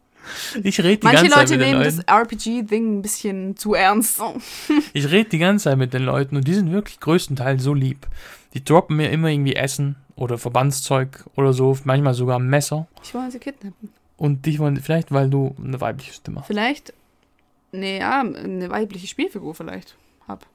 Ich 0.62 0.78
rede 0.82 0.98
die 0.98 1.04
Manche 1.06 1.28
ganze 1.28 1.30
Zeit 1.30 1.48
Leute 1.48 1.52
mit 1.52 1.60
den 1.60 1.68
nehmen 1.68 1.82
Leuten. 1.84 1.96
das 1.96 2.04
RPG-Ding 2.06 2.98
ein 2.98 3.02
bisschen 3.02 3.56
zu 3.56 3.74
ernst. 3.74 4.20
Ich 4.92 5.08
rede 5.10 5.30
die 5.30 5.38
ganze 5.38 5.64
Zeit 5.64 5.78
mit 5.78 5.94
den 5.94 6.02
Leuten 6.02 6.36
und 6.36 6.46
die 6.48 6.52
sind 6.54 6.70
wirklich 6.72 6.98
größtenteils 7.00 7.62
so 7.62 7.72
lieb. 7.72 8.06
Die 8.52 8.62
droppen 8.64 8.96
mir 8.96 9.10
immer 9.10 9.28
irgendwie 9.28 9.54
Essen 9.54 9.94
oder 10.20 10.38
Verbandszeug 10.38 11.24
oder 11.34 11.52
so, 11.52 11.76
manchmal 11.84 12.14
sogar 12.14 12.38
ein 12.38 12.46
Messer. 12.46 12.86
Ich 13.02 13.14
wollte 13.14 13.32
sie 13.32 13.38
kidnappen. 13.38 13.90
Und 14.16 14.44
dich 14.44 14.58
wollen, 14.58 14.76
vielleicht 14.76 15.12
weil 15.12 15.30
du 15.30 15.56
eine 15.64 15.80
weibliche 15.80 16.12
Stimme 16.12 16.40
hast. 16.40 16.46
Vielleicht, 16.46 16.92
nee, 17.72 17.98
ja, 17.98 18.20
eine 18.20 18.68
weibliche 18.68 19.06
Spielfigur 19.06 19.54
vielleicht 19.54 19.96
hab. 20.28 20.46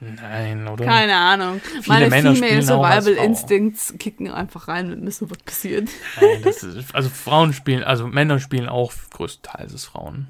Nein, 0.00 0.66
oder? 0.66 0.84
Keine 0.84 1.14
Ahnung. 1.14 1.60
Viele 1.60 1.82
Meine 1.86 2.08
Männer 2.10 2.34
Female 2.34 2.62
Survival. 2.62 3.12
Instincts 3.24 3.94
kicken 3.98 4.28
einfach 4.30 4.66
rein 4.66 4.92
und 4.92 5.06
wissen, 5.06 5.30
was 5.30 5.38
passiert. 5.38 5.88
Nein, 6.20 6.42
das 6.42 6.64
ist, 6.64 6.94
also 6.94 7.08
Frauen 7.08 7.52
spielen, 7.52 7.84
also 7.84 8.08
Männer 8.08 8.40
spielen 8.40 8.68
auch 8.68 8.92
größtenteils 9.12 9.72
als 9.72 9.84
Frauen. 9.84 10.26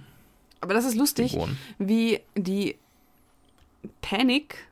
Aber 0.61 0.75
das 0.75 0.85
ist 0.85 0.97
lustig, 0.97 1.33
Figuren. 1.33 1.57
wie 1.79 2.21
die 2.37 2.77
Panik 4.03 4.66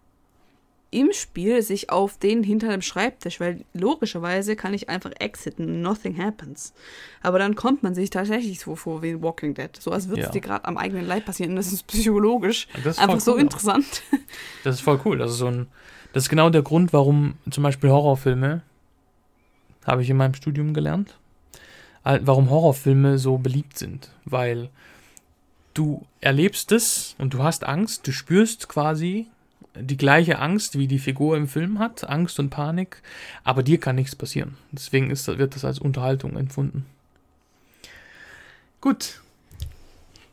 im 0.94 1.12
Spiel 1.12 1.60
sich 1.62 1.90
auf 1.90 2.18
den 2.18 2.42
hinter 2.42 2.68
dem 2.68 2.80
Schreibtisch, 2.82 3.40
weil 3.40 3.64
logischerweise 3.74 4.56
kann 4.56 4.72
ich 4.74 4.88
einfach 4.88 5.10
exiten, 5.18 5.82
nothing 5.82 6.16
happens. 6.16 6.72
Aber 7.22 7.38
dann 7.38 7.54
kommt 7.54 7.82
man 7.82 7.94
sich 7.94 8.10
tatsächlich 8.10 8.60
so 8.60 8.76
vor 8.76 9.02
wie 9.02 9.10
in 9.10 9.22
Walking 9.22 9.54
Dead, 9.54 9.70
so 9.78 9.90
als 9.90 10.08
würde 10.08 10.20
es 10.22 10.26
Ja. 10.28 10.32
dir 10.32 10.40
gerade 10.40 10.64
am 10.66 10.76
eigenen 10.78 11.06
Leib 11.06 11.24
passieren. 11.26 11.56
Das 11.56 11.72
ist 11.72 11.86
psychologisch 11.86 12.68
Das 12.74 12.96
ist 12.96 12.98
einfach 13.00 13.20
so 13.20 13.34
cool. 13.34 13.40
interessant. 13.40 14.02
Das 14.62 14.76
ist 14.76 14.80
voll 14.82 15.00
cool. 15.04 15.18
Das 15.18 15.32
ist 15.32 15.38
so 15.38 15.46
ein, 15.48 15.66
das 16.12 16.24
ist 16.24 16.28
genau 16.28 16.48
der 16.50 16.62
Grund, 16.62 16.92
warum 16.92 17.34
zum 17.50 17.62
Beispiel 17.64 17.90
Horrorfilme, 17.90 18.62
habe 19.84 20.02
ich 20.02 20.08
in 20.10 20.16
meinem 20.16 20.34
Studium 20.34 20.72
gelernt, 20.74 21.18
warum 22.04 22.48
Horrorfilme 22.50 23.18
so 23.18 23.36
beliebt 23.38 23.76
sind. 23.78 24.10
Weil 24.24 24.70
du 25.74 26.06
erlebst 26.20 26.70
es 26.72 27.14
und 27.18 27.34
du 27.34 27.42
hast 27.42 27.64
Angst, 27.64 28.06
du 28.06 28.12
spürst 28.12 28.68
quasi 28.68 29.26
die 29.76 29.96
gleiche 29.96 30.38
Angst, 30.38 30.78
wie 30.78 30.86
die 30.86 30.98
Figur 30.98 31.36
im 31.36 31.48
Film 31.48 31.78
hat, 31.78 32.08
Angst 32.08 32.38
und 32.38 32.50
Panik, 32.50 33.02
aber 33.42 33.62
dir 33.62 33.78
kann 33.78 33.96
nichts 33.96 34.14
passieren. 34.14 34.56
Deswegen 34.72 35.10
ist, 35.10 35.26
wird 35.26 35.54
das 35.54 35.64
als 35.64 35.78
Unterhaltung 35.78 36.36
empfunden. 36.36 36.86
Gut. 38.80 39.20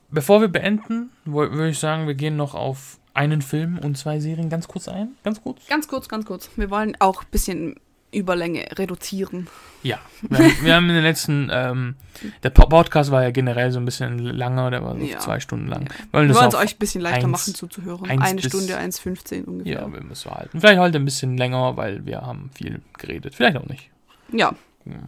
Bevor 0.10 0.42
wir 0.42 0.50
beenden, 0.50 1.10
würde 1.26 1.70
ich 1.70 1.80
sagen, 1.80 2.06
wir 2.06 2.16
gehen 2.16 2.36
noch 2.36 2.54
auf 2.54 2.98
einen 3.14 3.42
Film 3.42 3.78
und 3.78 3.98
zwei 3.98 4.20
Serien 4.20 4.50
ganz 4.50 4.68
kurz 4.68 4.88
ein. 4.88 5.12
Ganz 5.24 5.42
kurz. 5.42 5.68
Ganz 5.68 5.88
kurz, 5.88 6.08
ganz 6.10 6.26
kurz. 6.26 6.50
Wir 6.56 6.70
wollen 6.70 6.96
auch 7.00 7.24
ein 7.24 7.30
bisschen 7.32 7.76
Überlänge 8.12 8.66
reduzieren. 8.78 9.48
Ja, 9.84 10.00
wir 10.22 10.38
haben, 10.38 10.54
wir 10.64 10.76
haben 10.76 10.90
in 10.90 10.96
den 10.96 11.04
letzten, 11.04 11.50
ähm, 11.52 11.96
der 12.44 12.52
Po- 12.52 12.68
Podcast 12.68 13.10
war 13.10 13.24
ja 13.24 13.32
generell 13.32 13.72
so 13.72 13.80
ein 13.80 13.86
bisschen 13.86 14.20
langer, 14.20 14.70
der 14.70 14.84
war 14.84 14.96
so 14.98 15.04
Ja. 15.04 15.18
zwei 15.20 15.40
Stunden 15.40 15.68
lang. 15.68 15.84
Ja. 15.84 15.90
Wir 15.90 16.14
wollen 16.14 16.28
Wir 16.28 16.34
das 16.34 16.38
wollen 16.38 16.50
es 16.50 16.56
euch 16.56 16.76
ein 16.76 16.80
bisschen 16.80 17.02
leichter 17.02 17.24
eins- 17.26 17.32
machen 17.32 17.56
zuzuhören. 17.56 18.10
Eine 18.10 18.42
Stunde, 18.44 18.78
1,15 18.78 19.46
ungefähr. 19.46 19.74
ja, 19.82 19.92
wir 19.94 20.04
müssen 20.04 20.30
halten. 20.30 20.60
Vielleicht 20.60 20.80
heute 20.80 21.00
ein 21.00 21.06
bisschen 21.06 21.38
länger, 21.38 21.78
weil 21.78 22.06
wir 22.06 22.22
haben 22.22 22.52
viel 22.54 22.82
geredet. 23.00 23.34
Vielleicht 23.34 23.58
auch 23.58 23.66
nicht. 23.68 23.90
Ja, 24.32 24.54
mal. 24.86 25.00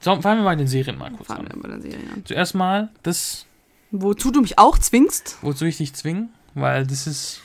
So, 0.00 0.20
fangen 0.20 0.40
wir 0.40 0.44
mal 0.44 0.52
in 0.52 0.58
den 0.60 0.68
Serien 0.68 0.96
mal 0.98 1.10
kurz 1.10 1.26
fangen 1.26 1.48
an. 1.48 1.56
wir 1.56 1.62
bei 1.62 1.68
den 1.68 1.82
Serien 1.82 2.10
an. 2.14 2.22
Zuerst 2.24 2.54
mal 2.54 2.90
das, 3.02 3.44
Wozu 3.90 4.30
du 4.30 4.40
mich 4.40 4.58
auch 4.58 4.78
zwingst? 4.78 5.38
wozu 5.42 5.64
ich 5.66 5.76
dich 5.78 5.94
zwinge, 5.94 6.28
weil 6.54 6.86
das 6.86 7.06
ist, 7.06 7.40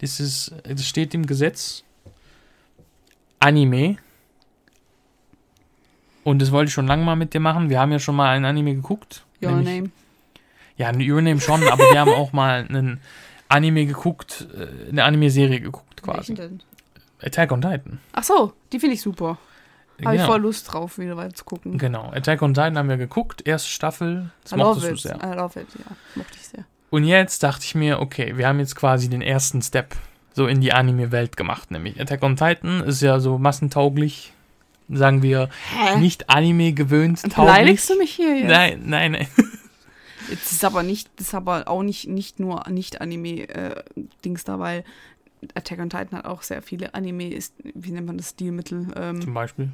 das 0.00 0.20
ist, 0.20 0.52
das 0.64 0.86
steht 0.86 1.12
im 1.14 1.26
Gesetz. 1.26 1.82
Anime. 3.40 3.96
Und 6.24 6.42
das 6.42 6.50
wollte 6.50 6.68
ich 6.68 6.74
schon 6.74 6.86
lange 6.86 7.04
mal 7.04 7.16
mit 7.16 7.34
dir 7.34 7.40
machen. 7.40 7.70
Wir 7.70 7.80
haben 7.80 7.92
ja 7.92 7.98
schon 7.98 8.16
mal 8.16 8.30
ein 8.36 8.44
Anime 8.44 8.74
geguckt. 8.74 9.24
Your 9.42 9.52
Name. 9.52 9.90
Ja, 10.76 10.92
Your 10.94 11.22
Name 11.22 11.40
schon, 11.40 11.62
aber 11.68 11.84
wir 11.84 12.00
haben 12.00 12.12
auch 12.12 12.32
mal 12.32 12.66
einen 12.68 13.00
Anime 13.48 13.86
geguckt, 13.86 14.46
äh, 14.54 14.88
eine 14.90 15.04
Anime-Serie 15.04 15.60
geguckt 15.60 16.02
quasi. 16.02 16.36
Welchen 16.36 16.58
denn? 16.58 16.62
Attack 17.22 17.52
on 17.52 17.60
Titan. 17.62 18.00
Ach 18.12 18.24
so, 18.24 18.52
die 18.72 18.78
finde 18.80 18.94
ich 18.94 19.00
super. 19.02 19.38
Habe 20.04 20.16
ich 20.16 20.20
Genau. 20.20 20.26
voll 20.32 20.40
Lust 20.42 20.70
drauf, 20.70 20.98
wieder 20.98 21.16
weiter 21.16 21.32
zu 21.34 21.44
gucken. 21.46 21.78
genau, 21.78 22.10
Attack 22.12 22.42
on 22.42 22.52
Titan 22.52 22.76
haben 22.76 22.88
wir 22.90 22.98
geguckt, 22.98 23.46
erste 23.46 23.70
Staffel, 23.70 24.30
das 24.42 24.52
I 24.52 24.56
mochtest 24.56 24.90
du 24.90 24.96
sehr. 24.96 25.16
I 25.16 25.34
love 25.34 25.58
it, 25.58 25.68
ja. 25.78 25.96
Mochte 26.16 26.34
ich 26.34 26.48
sehr. 26.48 26.64
Und 26.90 27.04
jetzt 27.04 27.42
dachte 27.42 27.64
ich 27.64 27.74
mir, 27.74 28.00
okay, 28.00 28.36
wir 28.36 28.46
haben 28.46 28.58
jetzt 28.58 28.76
quasi 28.76 29.08
den 29.08 29.22
ersten 29.22 29.62
Step 29.62 29.94
so 30.36 30.46
in 30.46 30.60
die 30.60 30.74
Anime-Welt 30.74 31.38
gemacht, 31.38 31.70
nämlich 31.70 31.98
Attack 31.98 32.22
on 32.22 32.36
Titan 32.36 32.82
ist 32.82 33.00
ja 33.00 33.20
so 33.20 33.38
massentauglich, 33.38 34.34
sagen 34.90 35.22
wir, 35.22 35.48
Hä? 35.74 35.98
nicht 35.98 36.28
Anime 36.28 36.74
gewöhnt. 36.74 37.22
Beleidigst 37.34 37.88
du 37.88 37.96
mich 37.96 38.12
hier 38.12 38.36
jetzt? 38.36 38.48
Nein, 38.48 38.82
nein, 38.84 39.12
nein. 39.12 39.28
Das 40.28 40.50
ist 40.50 40.64
aber 40.64 40.82
nicht, 40.82 41.08
ist 41.20 41.34
aber 41.36 41.68
auch 41.68 41.84
nicht, 41.84 42.08
nicht 42.08 42.40
nur 42.40 42.68
Nicht-Anime-Dings 42.68 44.42
da, 44.42 44.58
weil 44.58 44.82
Attack 45.54 45.78
on 45.78 45.88
Titan 45.88 46.18
hat 46.18 46.24
auch 46.24 46.42
sehr 46.42 46.62
viele 46.62 46.94
Anime, 46.94 47.32
ist, 47.32 47.54
wie 47.62 47.92
nennt 47.92 48.08
man 48.08 48.18
das, 48.18 48.30
Stilmittel, 48.30 48.88
ähm, 48.96 49.22
Zum 49.22 49.34
Beispiel. 49.34 49.70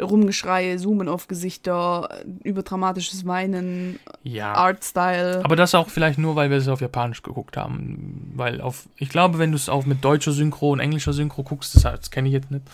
Rumgeschreie, 0.00 0.76
Zoomen 0.78 1.08
auf 1.08 1.28
Gesichter, 1.28 2.08
überdramatisches 2.44 3.26
Weinen, 3.26 3.98
Ja. 4.22 4.52
Artstyle. 4.54 5.40
Aber 5.44 5.56
das 5.56 5.74
auch 5.74 5.88
vielleicht 5.90 6.18
nur, 6.18 6.34
weil 6.36 6.50
wir 6.50 6.56
es 6.56 6.68
auf 6.68 6.80
Japanisch 6.80 7.22
geguckt 7.22 7.56
haben. 7.56 8.32
Weil 8.34 8.60
auf, 8.60 8.88
ich 8.96 9.08
glaube, 9.08 9.38
wenn 9.38 9.50
du 9.50 9.56
es 9.56 9.68
auch 9.68 9.84
mit 9.86 10.02
deutscher 10.04 10.32
Synchro 10.32 10.70
und 10.72 10.80
englischer 10.80 11.12
Synchro 11.12 11.42
guckst, 11.42 11.74
das, 11.74 11.82
das 11.82 12.10
kenne 12.10 12.28
ich 12.28 12.34
jetzt 12.34 12.50
nicht. 12.50 12.64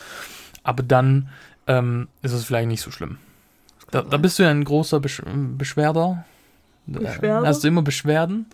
Aber 0.63 0.83
dann 0.83 1.29
ähm, 1.67 2.09
ist 2.23 2.33
es 2.33 2.45
vielleicht 2.45 2.69
nicht 2.69 2.83
so 2.83 2.91
schlimm. 2.91 3.19
Da, 3.91 4.03
da 4.03 4.17
bist 4.19 4.39
du 4.39 4.43
ja 4.43 4.51
ein 4.51 4.65
großer 4.65 5.01
Besch 5.01 5.23
Beschwerder. 5.57 6.25
Da 6.87 7.01
Beschwerder? 7.01 7.47
Hast 7.47 7.65
du 7.65 7.69
immer 7.69 7.83
Beschwerden, 7.83 8.47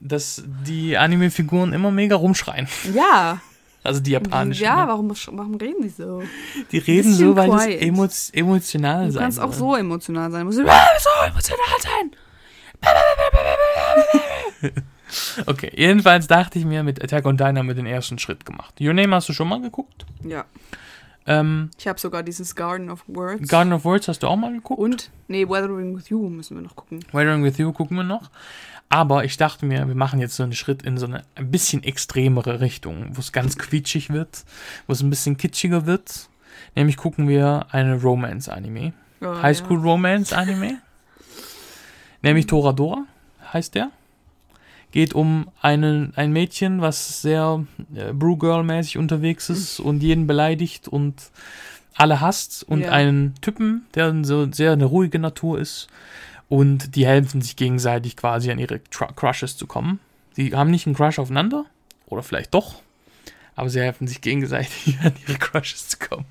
dass 0.00 0.42
die 0.66 0.96
Anime-Figuren 0.96 1.72
immer 1.72 1.90
mega 1.90 2.16
rumschreien. 2.16 2.66
ja, 2.94 3.40
Also 3.88 4.00
die 4.00 4.12
japanischen. 4.12 4.62
ja, 4.62 4.82
ne? 4.82 4.88
warum, 4.92 5.12
warum 5.32 5.54
reden 5.56 5.82
die 5.82 5.88
so? 5.88 6.22
Die 6.70 6.78
reden 6.78 7.12
so, 7.12 7.34
weil 7.34 7.48
das 7.50 7.64
quiet. 7.64 7.82
emo 7.82 8.06
emotional 8.32 9.06
Du 9.06 9.12
sein 9.12 9.22
kannst 9.22 9.40
auch 9.40 9.52
soll. 9.52 9.70
so 9.70 9.76
emotional 9.76 10.30
sein. 10.30 10.40
Du 10.40 10.46
musst 10.46 10.58
so 10.58 11.26
emotional 11.26 11.80
sein. 11.82 12.10
Okay, 15.46 15.72
jedenfalls 15.74 16.26
dachte 16.26 16.58
ich 16.58 16.66
mir, 16.66 16.82
mit 16.82 17.02
Attack 17.02 17.24
on 17.24 17.38
Titan 17.38 17.56
haben 17.56 17.66
wir 17.68 17.74
den 17.74 17.86
ersten 17.86 18.18
Schritt 18.18 18.44
gemacht. 18.44 18.74
Your 18.78 18.92
Name 18.92 19.14
hast 19.16 19.26
du 19.28 19.32
schon 19.32 19.48
mal 19.48 19.58
geguckt? 19.60 20.04
Ja, 20.22 20.44
Ähm, 21.26 21.70
ich 21.78 21.88
habe 21.88 21.98
sogar 21.98 22.22
dieses 22.22 22.54
Garden 22.54 22.90
of 22.90 23.04
Words. 23.06 23.48
Garden 23.48 23.72
of 23.72 23.86
Words 23.86 24.08
hast 24.08 24.22
du 24.22 24.26
auch 24.26 24.36
mal 24.36 24.52
geguckt? 24.52 24.78
Und, 24.80 25.10
nee, 25.28 25.48
Weathering 25.48 25.96
with 25.96 26.10
You 26.10 26.28
müssen 26.28 26.56
wir 26.56 26.62
noch 26.62 26.76
gucken. 26.76 27.02
Weathering 27.12 27.42
with 27.42 27.56
You 27.56 27.72
gucken 27.72 27.96
wir 27.96 28.04
noch. 28.04 28.30
Aber 28.90 29.24
ich 29.24 29.36
dachte 29.36 29.66
mir, 29.66 29.86
wir 29.86 29.94
machen 29.94 30.18
jetzt 30.18 30.36
so 30.36 30.42
einen 30.42 30.54
Schritt 30.54 30.82
in 30.82 30.96
so 30.96 31.06
eine 31.06 31.22
ein 31.34 31.50
bisschen 31.50 31.82
extremere 31.82 32.60
Richtung, 32.60 33.10
wo 33.16 33.20
es 33.20 33.32
ganz 33.32 33.58
quietschig 33.58 34.10
wird, 34.10 34.44
wo 34.86 34.92
es 34.94 35.02
ein 35.02 35.10
bisschen 35.10 35.36
kitschiger 35.36 35.84
wird. 35.86 36.28
Nämlich 36.74 36.96
gucken 36.96 37.28
wir 37.28 37.66
eine 37.70 38.00
Romance-Anime. 38.00 38.92
Ja, 39.20 39.42
High 39.42 39.56
School 39.58 39.78
Romance 39.78 40.32
Anime. 40.32 40.78
Nämlich 42.22 42.46
Toradora 42.46 43.04
heißt 43.52 43.74
der. 43.74 43.90
Geht 44.90 45.12
um 45.14 45.48
einen, 45.60 46.14
ein 46.16 46.32
Mädchen, 46.32 46.80
was 46.80 47.20
sehr 47.20 47.64
äh, 47.94 48.12
Brewgirl-mäßig 48.12 48.96
unterwegs 48.96 49.50
ist 49.50 49.80
und 49.80 50.02
jeden 50.02 50.26
beleidigt 50.26 50.88
und 50.88 51.30
alle 51.94 52.20
hasst. 52.20 52.64
Und 52.64 52.80
Ja. 52.80 52.92
einen 52.92 53.34
Typen, 53.42 53.86
der 53.94 54.24
so 54.24 54.50
sehr 54.50 54.72
eine 54.72 54.86
ruhige 54.86 55.18
Natur 55.18 55.58
ist. 55.58 55.88
Und 56.48 56.96
die 56.96 57.06
helfen 57.06 57.42
sich 57.42 57.56
gegenseitig 57.56 58.16
quasi 58.16 58.50
an 58.50 58.58
ihre 58.58 58.82
Tr 58.84 59.08
Crushes 59.14 59.56
zu 59.56 59.66
kommen. 59.66 60.00
Die 60.36 60.54
haben 60.54 60.70
nicht 60.70 60.86
einen 60.86 60.96
Crush 60.96 61.18
aufeinander. 61.18 61.66
Oder 62.06 62.22
vielleicht 62.22 62.54
doch. 62.54 62.80
Aber 63.54 63.68
sie 63.68 63.80
helfen 63.80 64.06
sich 64.06 64.20
gegenseitig 64.20 64.96
an 65.02 65.12
ihre 65.26 65.36
Crushes 65.36 65.88
zu 65.88 65.98
kommen. 65.98 66.24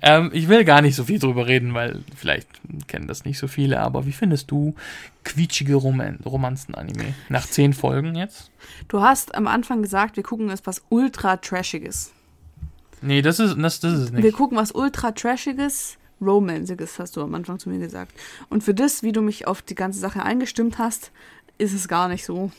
Ähm, 0.00 0.30
ich 0.32 0.48
will 0.48 0.64
gar 0.64 0.80
nicht 0.82 0.94
so 0.94 1.04
viel 1.04 1.18
drüber 1.18 1.46
reden, 1.46 1.74
weil 1.74 2.00
vielleicht 2.16 2.48
kennen 2.86 3.06
das 3.08 3.24
nicht 3.24 3.38
so 3.38 3.48
viele, 3.48 3.80
aber 3.80 4.06
wie 4.06 4.12
findest 4.12 4.50
du 4.50 4.74
quietschige 5.24 5.74
Roman 5.74 6.20
Romanzen-Anime? 6.24 7.12
Nach 7.28 7.44
zehn 7.46 7.72
Folgen 7.74 8.14
jetzt? 8.14 8.50
Du 8.88 9.02
hast 9.02 9.34
am 9.34 9.46
Anfang 9.48 9.82
gesagt, 9.82 10.16
wir 10.16 10.22
gucken 10.22 10.48
jetzt 10.48 10.66
was 10.66 10.80
ultra 10.90 11.36
trashiges. 11.38 12.12
Nee, 13.02 13.20
das 13.20 13.40
ist, 13.40 13.56
das, 13.58 13.80
das 13.80 13.92
ist 13.92 14.00
es 14.00 14.12
Wir 14.12 14.20
nicht. 14.20 14.36
gucken 14.36 14.56
was 14.56 14.70
ultra 14.72 15.10
trashiges, 15.12 15.98
romanziges, 16.20 16.98
hast 16.98 17.16
du 17.16 17.22
am 17.22 17.34
Anfang 17.34 17.58
zu 17.58 17.68
mir 17.68 17.78
gesagt. 17.78 18.12
Und 18.48 18.64
für 18.64 18.74
das, 18.74 19.02
wie 19.02 19.12
du 19.12 19.22
mich 19.22 19.46
auf 19.46 19.62
die 19.62 19.74
ganze 19.74 19.98
Sache 20.00 20.22
eingestimmt 20.22 20.78
hast, 20.78 21.10
ist 21.58 21.72
es 21.74 21.88
gar 21.88 22.08
nicht 22.08 22.24
so. 22.24 22.50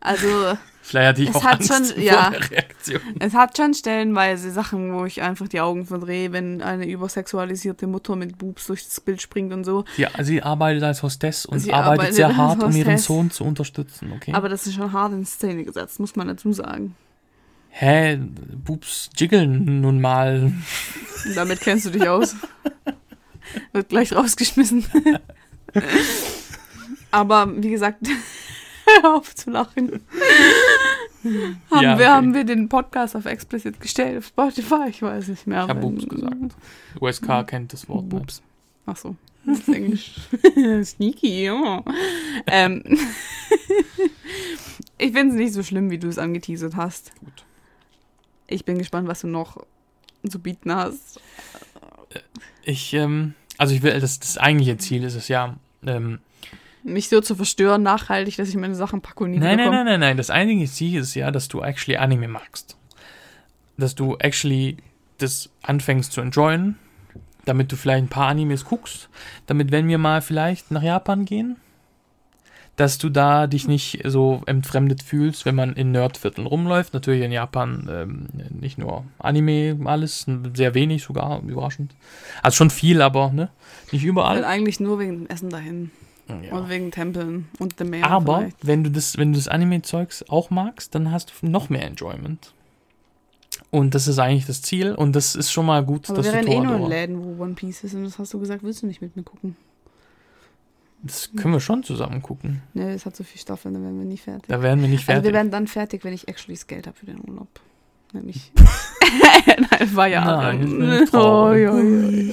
Also, 0.00 0.26
Vielleicht 0.82 1.08
hatte 1.08 1.22
ich 1.22 1.30
es 1.30 1.34
auch 1.36 1.44
hat 1.44 1.60
Angst 1.70 1.94
schon- 1.94 2.02
ja. 2.02 2.28
Reaktion. 2.28 3.00
es 3.20 3.32
hat 3.32 3.56
schon 3.56 3.72
stellenweise 3.72 4.50
Sachen, 4.50 4.92
wo 4.92 5.06
ich 5.06 5.22
einfach 5.22 5.48
die 5.48 5.60
Augen 5.60 5.86
verdrehe, 5.86 6.30
wenn 6.32 6.60
eine 6.60 6.86
übersexualisierte 6.86 7.86
Mutter 7.86 8.14
mit 8.16 8.36
Boobs 8.36 8.66
durchs 8.66 9.00
Bild 9.00 9.22
springt 9.22 9.54
und 9.54 9.64
so. 9.64 9.84
Ja, 9.96 10.10
sie 10.22 10.42
arbeitet 10.42 10.82
als 10.82 11.02
Hostess 11.02 11.46
und 11.46 11.60
Sie 11.60 11.72
arbeitet 11.72 11.92
arbeitet 12.00 12.14
sehr 12.16 12.36
hart, 12.36 12.62
um 12.62 12.72
ihren. 12.76 12.98
Sohn 12.98 13.30
zu 13.30 13.44
unterstützen, 13.44 14.12
okay? 14.14 14.34
Aber 14.34 14.50
das 14.50 14.66
ist 14.66 14.74
schon 14.74 14.92
hart 14.92 15.12
in 15.14 15.24
Szene 15.24 15.64
gesetzt, 15.64 15.98
muss 16.00 16.16
man 16.16 16.28
dazu 16.28 16.52
sagen. 16.52 16.94
Hä? 17.76 18.16
Boobs 18.64 19.10
jiggeln 19.16 19.80
nun 19.80 20.00
mal. 20.00 20.52
Damit 21.34 21.60
kennst 21.60 21.86
du 21.86 21.90
dich 21.90 22.08
aus. 22.08 22.36
Wird 23.72 23.88
gleich 23.88 24.14
rausgeschmissen. 24.14 24.84
Aber 27.10 27.52
wie 27.62 27.70
gesagt, 27.70 28.06
hör 29.02 29.16
auf 29.16 29.34
zu 29.34 29.50
lachen. 29.50 30.00
haben, 31.24 31.82
Ja, 31.82 31.98
wir, 31.98 32.06
okay. 32.06 32.06
haben 32.06 32.34
wir 32.34 32.44
den 32.44 32.68
Podcast 32.68 33.16
auf 33.16 33.26
Explicit 33.26 33.80
gestellt, 33.80 34.18
auf 34.18 34.26
Spotify? 34.26 34.88
Ich 34.90 35.02
weiß 35.02 35.26
nicht 35.28 35.46
mehr. 35.48 35.64
Ich 35.64 35.68
habe 35.68 35.80
Boobs 35.80 36.06
gesagt. 36.08 36.36
USK 37.00 37.44
kennt 37.48 37.72
das 37.72 37.88
Wort. 37.88 38.08
Boobs. 38.08 38.40
Ach 38.86 38.96
so, 38.96 39.16
das 39.46 39.58
ist 39.58 39.68
Englisch. 39.68 40.14
Sneaky, 40.84 41.46
ja. 41.46 41.82
Ähm, 42.46 42.84
ich 44.98 45.12
finde 45.12 45.34
es 45.34 45.40
nicht 45.40 45.54
so 45.54 45.64
schlimm, 45.64 45.90
wie 45.90 45.98
du 45.98 46.06
es 46.06 46.18
angeteasert 46.18 46.76
hast. 46.76 47.10
Gut. 47.18 47.44
Ich 48.46 48.64
bin 48.64 48.78
gespannt, 48.78 49.08
was 49.08 49.20
du 49.20 49.26
noch 49.26 49.64
zu 50.28 50.38
bieten 50.38 50.74
hast. 50.74 51.20
Ich, 52.64 52.94
ähm, 52.94 53.34
also 53.58 53.74
ich 53.74 53.82
will, 53.82 53.98
das, 54.00 54.18
das 54.20 54.38
eigentliche 54.38 54.76
Ziel 54.78 55.04
ist 55.04 55.14
es 55.14 55.28
ja, 55.28 55.56
ähm, 55.86 56.20
Mich 56.82 57.08
so 57.08 57.20
zu 57.20 57.34
verstören, 57.34 57.82
nachhaltig, 57.82 58.36
dass 58.36 58.48
ich 58.48 58.56
meine 58.56 58.74
Sachen 58.74 59.00
packe 59.00 59.24
und 59.24 59.30
nie 59.32 59.38
Nein, 59.38 59.56
nein, 59.56 59.70
nein, 59.70 59.84
nein, 59.86 60.00
nein. 60.00 60.16
Das 60.16 60.30
eigentliche 60.30 60.72
Ziel 60.72 61.00
ist 61.00 61.14
ja, 61.14 61.30
dass 61.30 61.48
du 61.48 61.62
actually 61.62 61.96
Anime 61.96 62.28
magst. 62.28 62.76
Dass 63.76 63.94
du 63.94 64.16
actually 64.18 64.76
das 65.18 65.50
anfängst 65.62 66.12
zu 66.12 66.20
enjoyen, 66.20 66.78
damit 67.44 67.72
du 67.72 67.76
vielleicht 67.76 68.04
ein 68.04 68.08
paar 68.08 68.28
Animes 68.28 68.64
guckst, 68.64 69.08
damit, 69.46 69.70
wenn 69.70 69.88
wir 69.88 69.98
mal 69.98 70.22
vielleicht 70.22 70.70
nach 70.70 70.82
Japan 70.82 71.24
gehen, 71.24 71.56
dass 72.76 72.98
du 72.98 73.08
da 73.08 73.46
dich 73.46 73.68
nicht 73.68 74.00
so 74.04 74.42
entfremdet 74.46 75.02
fühlst, 75.02 75.44
wenn 75.44 75.54
man 75.54 75.74
in 75.74 75.92
Nerdvierteln 75.92 76.46
rumläuft. 76.46 76.92
Natürlich 76.92 77.22
in 77.22 77.30
Japan 77.32 77.88
ähm, 77.90 78.26
nicht 78.60 78.78
nur 78.78 79.04
Anime, 79.18 79.78
alles, 79.84 80.26
sehr 80.54 80.74
wenig 80.74 81.02
sogar, 81.04 81.40
überraschend. 81.42 81.94
Also 82.42 82.56
schon 82.56 82.70
viel, 82.70 83.00
aber 83.00 83.30
ne? 83.30 83.48
nicht 83.92 84.02
Weil 84.02 84.08
überall. 84.08 84.44
eigentlich 84.44 84.80
nur 84.80 84.98
wegen 84.98 85.12
dem 85.12 85.26
Essen 85.28 85.50
dahin. 85.50 85.90
Ja. 86.26 86.56
Und 86.56 86.70
wegen 86.70 86.90
Tempeln 86.90 87.48
und 87.58 87.78
dem 87.78 87.90
Meer. 87.90 88.10
Aber 88.10 88.38
vielleicht. 88.38 88.66
wenn 88.66 88.82
du 88.82 88.90
das, 88.90 89.18
wenn 89.18 89.32
du 89.32 89.38
das 89.38 89.46
Anime-Zeugs 89.46 90.24
auch 90.30 90.48
magst, 90.48 90.94
dann 90.94 91.10
hast 91.10 91.34
du 91.42 91.46
noch 91.46 91.68
mehr 91.68 91.86
Enjoyment. 91.86 92.54
Und 93.70 93.94
das 93.94 94.08
ist 94.08 94.18
eigentlich 94.18 94.46
das 94.46 94.62
Ziel. 94.62 94.94
Und 94.94 95.14
das 95.14 95.34
ist 95.34 95.52
schon 95.52 95.66
mal 95.66 95.84
gut, 95.84 96.08
Aber 96.08 96.16
dass 96.16 96.26
wir 96.26 96.32
du 96.32 96.38
rennen 96.38 96.48
eh 96.48 96.54
nur 96.54 96.62
in 96.62 96.68
Toradora. 96.68 96.88
Läden, 96.88 97.22
wo 97.22 97.42
One 97.42 97.54
Piece 97.54 97.84
ist. 97.84 97.94
Und 97.94 98.04
das 98.04 98.18
hast 98.18 98.32
du 98.32 98.40
gesagt, 98.40 98.62
willst 98.62 98.82
du 98.82 98.86
nicht 98.86 99.02
mit 99.02 99.16
mir 99.16 99.22
gucken. 99.22 99.56
Das 101.06 101.30
können 101.36 101.52
wir 101.52 101.60
schon 101.60 101.82
zusammen 101.82 102.22
gucken. 102.22 102.62
Nee, 102.72 102.92
das 102.94 103.04
hat 103.04 103.14
so 103.14 103.24
viel 103.24 103.40
Staffeln, 103.40 103.74
dann 103.74 103.82
werden 103.82 103.98
wir 103.98 104.06
nie 104.06 104.16
fertig. 104.16 104.48
Da 104.48 104.62
werden 104.62 104.80
wir 104.80 104.88
nicht 104.88 105.00
Also 105.00 105.12
fertig. 105.12 105.24
wir 105.26 105.32
werden 105.34 105.50
dann 105.50 105.66
fertig, 105.66 106.02
wenn 106.04 106.14
ich 106.14 106.28
actually 106.28 106.54
das 106.54 106.66
Geld 106.66 106.86
habe 106.86 106.96
für 106.96 107.06
den 107.06 107.20
Urlaub. 107.28 107.48
Nämlich. 108.12 108.52
Nein, 109.70 109.94
war 109.96 110.06
ja. 110.06 110.24
Nein, 110.24 110.60
bin 110.60 111.02
ich. 111.04 111.12
Oh, 111.12 111.52
ja, 111.52 111.78
ja, 111.78 112.32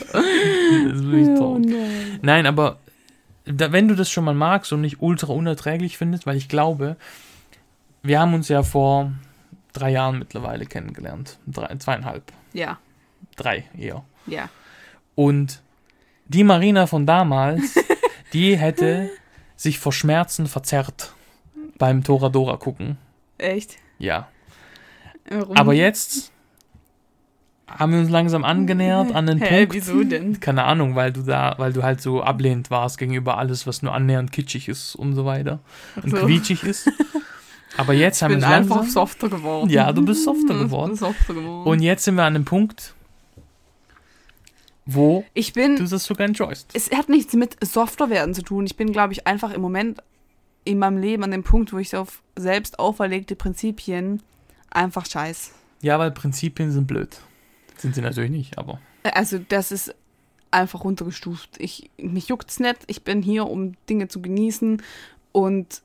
Das 0.87 0.97
ist 0.97 1.03
wirklich 1.03 1.27
ja. 1.27 1.33
Oh, 1.33 1.37
traurig. 1.37 1.65
nein. 1.67 2.19
Nein, 2.21 2.45
aber 2.45 2.79
da, 3.45 3.71
wenn 3.71 3.87
du 3.87 3.95
das 3.95 4.09
schon 4.09 4.23
mal 4.23 4.33
magst 4.35 4.71
und 4.71 4.81
nicht 4.81 5.01
ultra 5.01 5.33
unerträglich 5.33 5.97
findest, 5.97 6.25
weil 6.25 6.37
ich 6.37 6.47
glaube, 6.47 6.95
wir 8.03 8.19
haben 8.19 8.33
uns 8.33 8.47
ja 8.47 8.63
vor 8.63 9.11
drei 9.73 9.91
Jahren 9.91 10.19
mittlerweile 10.19 10.65
kennengelernt. 10.65 11.39
Drei, 11.47 11.75
zweieinhalb. 11.77 12.23
Ja, 12.53 12.77
Drei 13.35 13.65
eher. 13.77 14.03
ja. 14.27 14.49
Und 15.15 15.61
die 16.27 16.43
Marina 16.43 16.87
von 16.87 17.05
damals, 17.05 17.75
die 18.33 18.57
hätte 18.57 19.09
sich 19.55 19.79
vor 19.79 19.93
Schmerzen 19.93 20.47
verzerrt 20.47 21.13
beim 21.77 22.03
Toradora 22.03 22.57
gucken. 22.57 22.97
Echt? 23.37 23.77
Ja. 23.99 24.27
Warum? 25.29 25.55
Aber 25.55 25.73
jetzt 25.73 26.31
haben 27.67 27.93
wir 27.93 27.99
uns 27.99 28.09
langsam 28.09 28.43
angenähert 28.43 29.13
an 29.15 29.27
den 29.27 29.39
Hä, 29.39 29.65
Punkt. 29.65 29.73
wieso 29.73 30.03
denn? 30.03 30.39
Keine 30.39 30.63
Ahnung, 30.65 30.95
weil 30.95 31.13
du 31.13 31.21
da, 31.21 31.55
weil 31.57 31.71
du 31.73 31.83
halt 31.83 32.01
so 32.01 32.21
ablehnend 32.21 32.69
warst 32.69 32.97
gegenüber 32.97 33.37
alles, 33.37 33.65
was 33.65 33.81
nur 33.81 33.93
annähernd 33.93 34.31
kitschig 34.31 34.67
ist 34.67 34.95
und 34.95 35.13
so 35.13 35.25
weiter. 35.25 35.59
Und 36.01 36.11
so. 36.11 36.17
quietschig 36.17 36.63
ist. 36.63 36.91
Aber 37.77 37.93
jetzt 37.93 38.21
haben 38.21 38.31
wir 38.31 38.37
es 38.39 38.43
einfach 38.43 38.83
softer 38.83 39.29
geworden. 39.29 39.69
Ja, 39.69 39.93
du 39.93 40.03
bist 40.03 40.25
softer 40.25 40.55
Ich 40.55 40.59
geworden. 40.59 40.95
softer 40.95 41.33
geworden. 41.33 41.65
Und 41.69 41.81
jetzt 41.81 42.03
sind 42.03 42.15
wir 42.15 42.23
an 42.23 42.33
dem 42.33 42.43
Punkt, 42.43 42.93
wo 44.85 45.23
ich 45.33 45.53
bin 45.53 45.75
du 45.75 45.85
das 45.85 46.03
sogar 46.05 46.27
enjoyst. 46.27 46.69
es 46.73 46.91
hat 46.91 47.09
nichts 47.09 47.33
mit 47.33 47.63
softer 47.63 48.09
werden 48.09 48.33
zu 48.33 48.41
tun. 48.41 48.65
Ich 48.65 48.75
bin, 48.75 48.91
glaube 48.91 49.13
ich, 49.13 49.27
einfach 49.27 49.51
im 49.51 49.61
Moment 49.61 50.01
in 50.63 50.79
meinem 50.79 50.97
Leben 50.97 51.23
an 51.23 51.31
dem 51.31 51.43
Punkt, 51.43 51.73
wo 51.73 51.77
ich 51.77 51.95
auf 51.95 52.21
selbst 52.35 52.79
auferlegte 52.79 53.35
Prinzipien 53.35 54.21
einfach 54.69 55.05
scheiß. 55.05 55.53
Ja, 55.81 55.97
weil 55.97 56.11
Prinzipien 56.11 56.71
sind 56.71 56.87
blöd. 56.87 57.19
Sind 57.77 57.95
sie 57.95 58.01
natürlich 58.01 58.31
nicht, 58.31 58.57
aber. 58.57 58.79
Also 59.03 59.39
das 59.39 59.71
ist 59.71 59.95
einfach 60.51 60.83
runtergestuft. 60.83 61.49
Ich, 61.57 61.89
mich 61.97 62.27
juckt's 62.27 62.59
nicht. 62.59 62.77
Ich 62.87 63.03
bin 63.03 63.21
hier, 63.21 63.47
um 63.47 63.73
Dinge 63.89 64.07
zu 64.07 64.21
genießen 64.21 64.81
und 65.31 65.81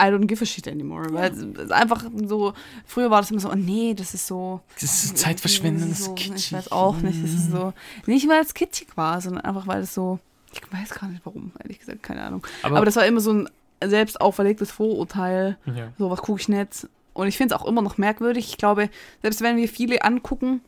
I 0.00 0.06
don't 0.06 0.26
give 0.26 0.42
a 0.42 0.46
shit 0.46 0.68
anymore. 0.68 1.12
Weil 1.12 1.32
es 1.32 1.70
einfach 1.70 2.04
so, 2.26 2.52
früher 2.84 3.10
war 3.10 3.20
das 3.22 3.30
immer 3.30 3.40
so, 3.40 3.50
oh 3.50 3.54
nee, 3.54 3.94
das 3.94 4.12
ist 4.14 4.26
so. 4.26 4.60
Das 4.74 5.04
ist 5.04 5.18
Zeitverschwendung, 5.18 5.88
das 5.88 6.04
so, 6.04 6.14
ist 6.14 6.16
kitschig. 6.16 6.46
Ich 6.46 6.52
weiß 6.52 6.72
auch 6.72 6.98
nicht, 6.98 7.22
das 7.22 7.30
ist 7.30 7.50
so. 7.50 7.72
Nicht, 8.06 8.28
weil 8.28 8.42
es 8.42 8.52
kitschig 8.52 8.88
war, 8.96 9.20
sondern 9.20 9.44
einfach, 9.44 9.66
weil 9.66 9.80
es 9.82 9.94
so. 9.94 10.18
Ich 10.52 10.60
weiß 10.72 10.90
gar 10.90 11.08
nicht 11.08 11.22
warum, 11.24 11.52
ehrlich 11.62 11.78
gesagt, 11.78 12.02
keine 12.02 12.22
Ahnung. 12.22 12.46
Aber, 12.62 12.76
Aber 12.76 12.84
das 12.86 12.96
war 12.96 13.06
immer 13.06 13.20
so 13.20 13.32
ein 13.32 13.48
selbst 13.84 14.20
auferlegtes 14.20 14.70
Vorurteil. 14.70 15.56
ja. 15.66 15.92
So, 15.98 16.10
was 16.10 16.20
gucke 16.22 16.40
ich 16.40 16.48
nicht? 16.48 16.88
Und 17.14 17.28
ich 17.28 17.36
finde 17.36 17.54
es 17.54 17.60
auch 17.60 17.66
immer 17.66 17.82
noch 17.82 17.96
merkwürdig. 17.96 18.48
Ich 18.48 18.58
glaube, 18.58 18.90
selbst 19.22 19.40
wenn 19.40 19.56
wir 19.56 19.68
viele 19.68 20.02
angucken, 20.04 20.60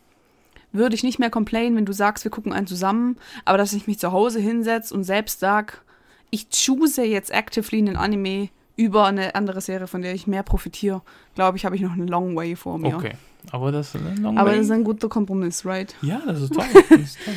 würde 0.73 0.94
ich 0.94 1.02
nicht 1.02 1.19
mehr 1.19 1.31
complainen, 1.31 1.77
wenn 1.77 1.86
du 1.86 1.93
sagst, 1.93 2.24
wir 2.24 2.31
gucken 2.31 2.52
einen 2.52 2.66
zusammen. 2.66 3.16
Aber 3.44 3.59
dass 3.59 3.73
ich 3.73 3.86
mich 3.86 3.98
zu 3.98 4.12
Hause 4.12 4.40
hinsetze 4.40 4.94
und 4.94 5.05
selbst 5.05 5.40
sag, 5.40 5.82
ich 6.31 6.48
choose 6.51 7.05
jetzt 7.05 7.31
actively 7.31 7.78
einen 7.78 7.97
Anime 7.97 8.48
über 8.78 9.06
eine 9.06 9.34
andere 9.34 9.60
Serie, 9.60 9.88
von 9.88 10.02
der 10.02 10.14
ich 10.14 10.26
mehr 10.28 10.44
profitiere, 10.44 11.02
glaube 11.34 11.59
ich, 11.59 11.64
habe 11.64 11.74
ich 11.74 11.82
noch 11.82 11.92
einen 11.92 12.06
long 12.06 12.36
way 12.36 12.55
vor 12.55 12.78
mir. 12.78 12.96
Okay. 12.96 13.12
Aber 13.50 13.72
das 13.72 13.94
ist 13.94 14.00
ein 14.00 14.22
long 14.22 14.38
Aber 14.38 14.50
way. 14.50 14.56
das 14.56 14.66
ist 14.66 14.70
ein 14.70 14.84
guter 14.84 15.09
Kompromiss, 15.09 15.66
right? 15.66 15.94
Ja, 16.00 16.22
das 16.24 16.40
ist 16.40 16.55
toll. 16.55 16.64
Das 16.88 17.00
ist 17.00 17.18
toll. 17.24 17.34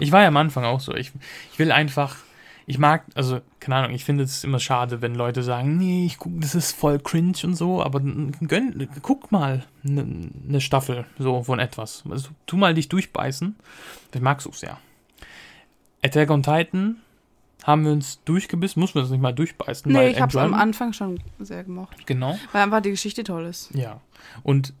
Ich 0.00 0.10
war 0.10 0.22
ja 0.22 0.28
am 0.28 0.36
Anfang 0.36 0.64
auch 0.64 0.80
so. 0.80 0.92
Ich, 0.94 1.12
ich 1.52 1.58
will 1.60 1.70
einfach, 1.70 2.16
ich 2.66 2.78
mag, 2.78 3.04
also, 3.14 3.40
keine 3.60 3.76
Ahnung, 3.76 3.92
ich 3.92 4.04
finde 4.04 4.24
es 4.24 4.42
immer 4.42 4.58
schade, 4.58 5.02
wenn 5.02 5.14
Leute 5.14 5.44
sagen, 5.44 5.76
nee, 5.76 6.04
ich 6.04 6.18
guck, 6.18 6.32
das 6.40 6.56
ist 6.56 6.72
voll 6.72 6.98
cringe 6.98 7.36
und 7.44 7.54
so, 7.54 7.80
aber 7.80 8.00
gönn, 8.00 8.88
guck 9.02 9.30
mal 9.30 9.64
eine 9.84 10.04
ne 10.04 10.60
Staffel 10.60 11.04
so 11.16 11.44
von 11.44 11.60
etwas. 11.60 12.02
Also, 12.10 12.30
tu 12.46 12.56
mal 12.56 12.74
dich 12.74 12.88
durchbeißen. 12.88 13.54
Ich 14.12 14.20
mag 14.20 14.40
es 14.40 14.48
auch 14.48 14.54
sehr. 14.54 14.78
Attack 16.02 16.30
on 16.30 16.42
Titan 16.42 16.96
haben 17.66 17.84
wir 17.84 17.90
uns 17.90 18.22
durchgebissen, 18.24 18.78
muss 18.78 18.94
man 18.94 19.02
das 19.02 19.10
nicht 19.10 19.20
mal 19.20 19.32
durchbeißen. 19.32 19.90
Nee, 19.90 19.98
weil 19.98 20.10
ich 20.12 20.20
habe 20.20 20.30
es 20.30 20.36
am 20.36 20.54
Anfang 20.54 20.92
schon 20.92 21.18
sehr 21.40 21.64
gemocht. 21.64 22.06
Genau. 22.06 22.38
Weil 22.52 22.62
einfach 22.62 22.80
die 22.80 22.90
Geschichte 22.90 23.24
toll 23.24 23.44
ist. 23.44 23.74
Ja. 23.74 24.00
Und 24.44 24.72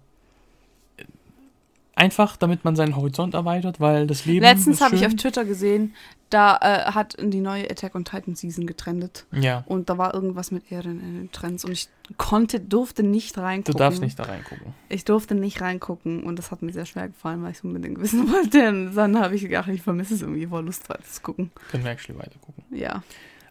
Einfach, 1.98 2.36
damit 2.36 2.62
man 2.62 2.76
seinen 2.76 2.94
Horizont 2.94 3.32
erweitert, 3.32 3.80
weil 3.80 4.06
das 4.06 4.26
Leben. 4.26 4.42
Letztens 4.44 4.82
habe 4.82 4.94
ich 4.96 5.06
auf 5.06 5.14
Twitter 5.14 5.46
gesehen, 5.46 5.94
da 6.28 6.58
äh, 6.60 6.92
hat 6.92 7.16
die 7.18 7.40
neue 7.40 7.70
Attack 7.70 7.94
on 7.94 8.04
Titan 8.04 8.34
Season 8.34 8.66
getrendet. 8.66 9.24
Ja, 9.32 9.64
Und 9.66 9.88
da 9.88 9.96
war 9.96 10.12
irgendwas 10.12 10.50
mit 10.50 10.70
Ehren 10.70 11.00
in 11.00 11.14
den 11.14 11.32
Trends. 11.32 11.64
Und 11.64 11.72
ich 11.72 11.88
konnte, 12.18 12.60
durfte 12.60 13.02
nicht 13.02 13.38
du 13.38 13.40
reingucken. 13.40 13.78
darfst 13.78 14.02
nicht 14.02 14.18
da 14.18 14.24
reingucken. 14.24 14.74
Ich 14.90 15.06
durfte 15.06 15.34
nicht 15.34 15.62
reingucken 15.62 16.22
und 16.24 16.38
das 16.38 16.50
hat 16.50 16.60
mir 16.60 16.72
sehr 16.72 16.84
schwer 16.84 17.08
gefallen, 17.08 17.42
weil 17.42 17.52
ich 17.52 17.58
es 17.58 17.64
unbedingt 17.64 17.98
wissen 17.98 18.30
wollte. 18.32 18.68
Und 18.68 18.94
dann 18.94 19.18
habe 19.18 19.34
ich 19.34 19.40
gedacht, 19.40 19.68
ich 19.68 19.80
vermisse 19.80 20.14
es 20.14 20.20
irgendwie, 20.20 20.46
voll 20.46 20.66
Lust 20.66 20.88
weiter 20.90 21.02
zu 21.02 21.22
gucken. 21.22 21.50
Können 21.70 21.84
wir 21.84 21.92
actually 21.92 22.18
weiter 22.18 22.38
gucken. 22.42 22.62
Ja. 22.76 23.02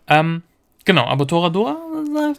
Ähm, 0.08 0.44
genau, 0.84 1.06
aber 1.06 1.26
Toradora 1.26 1.78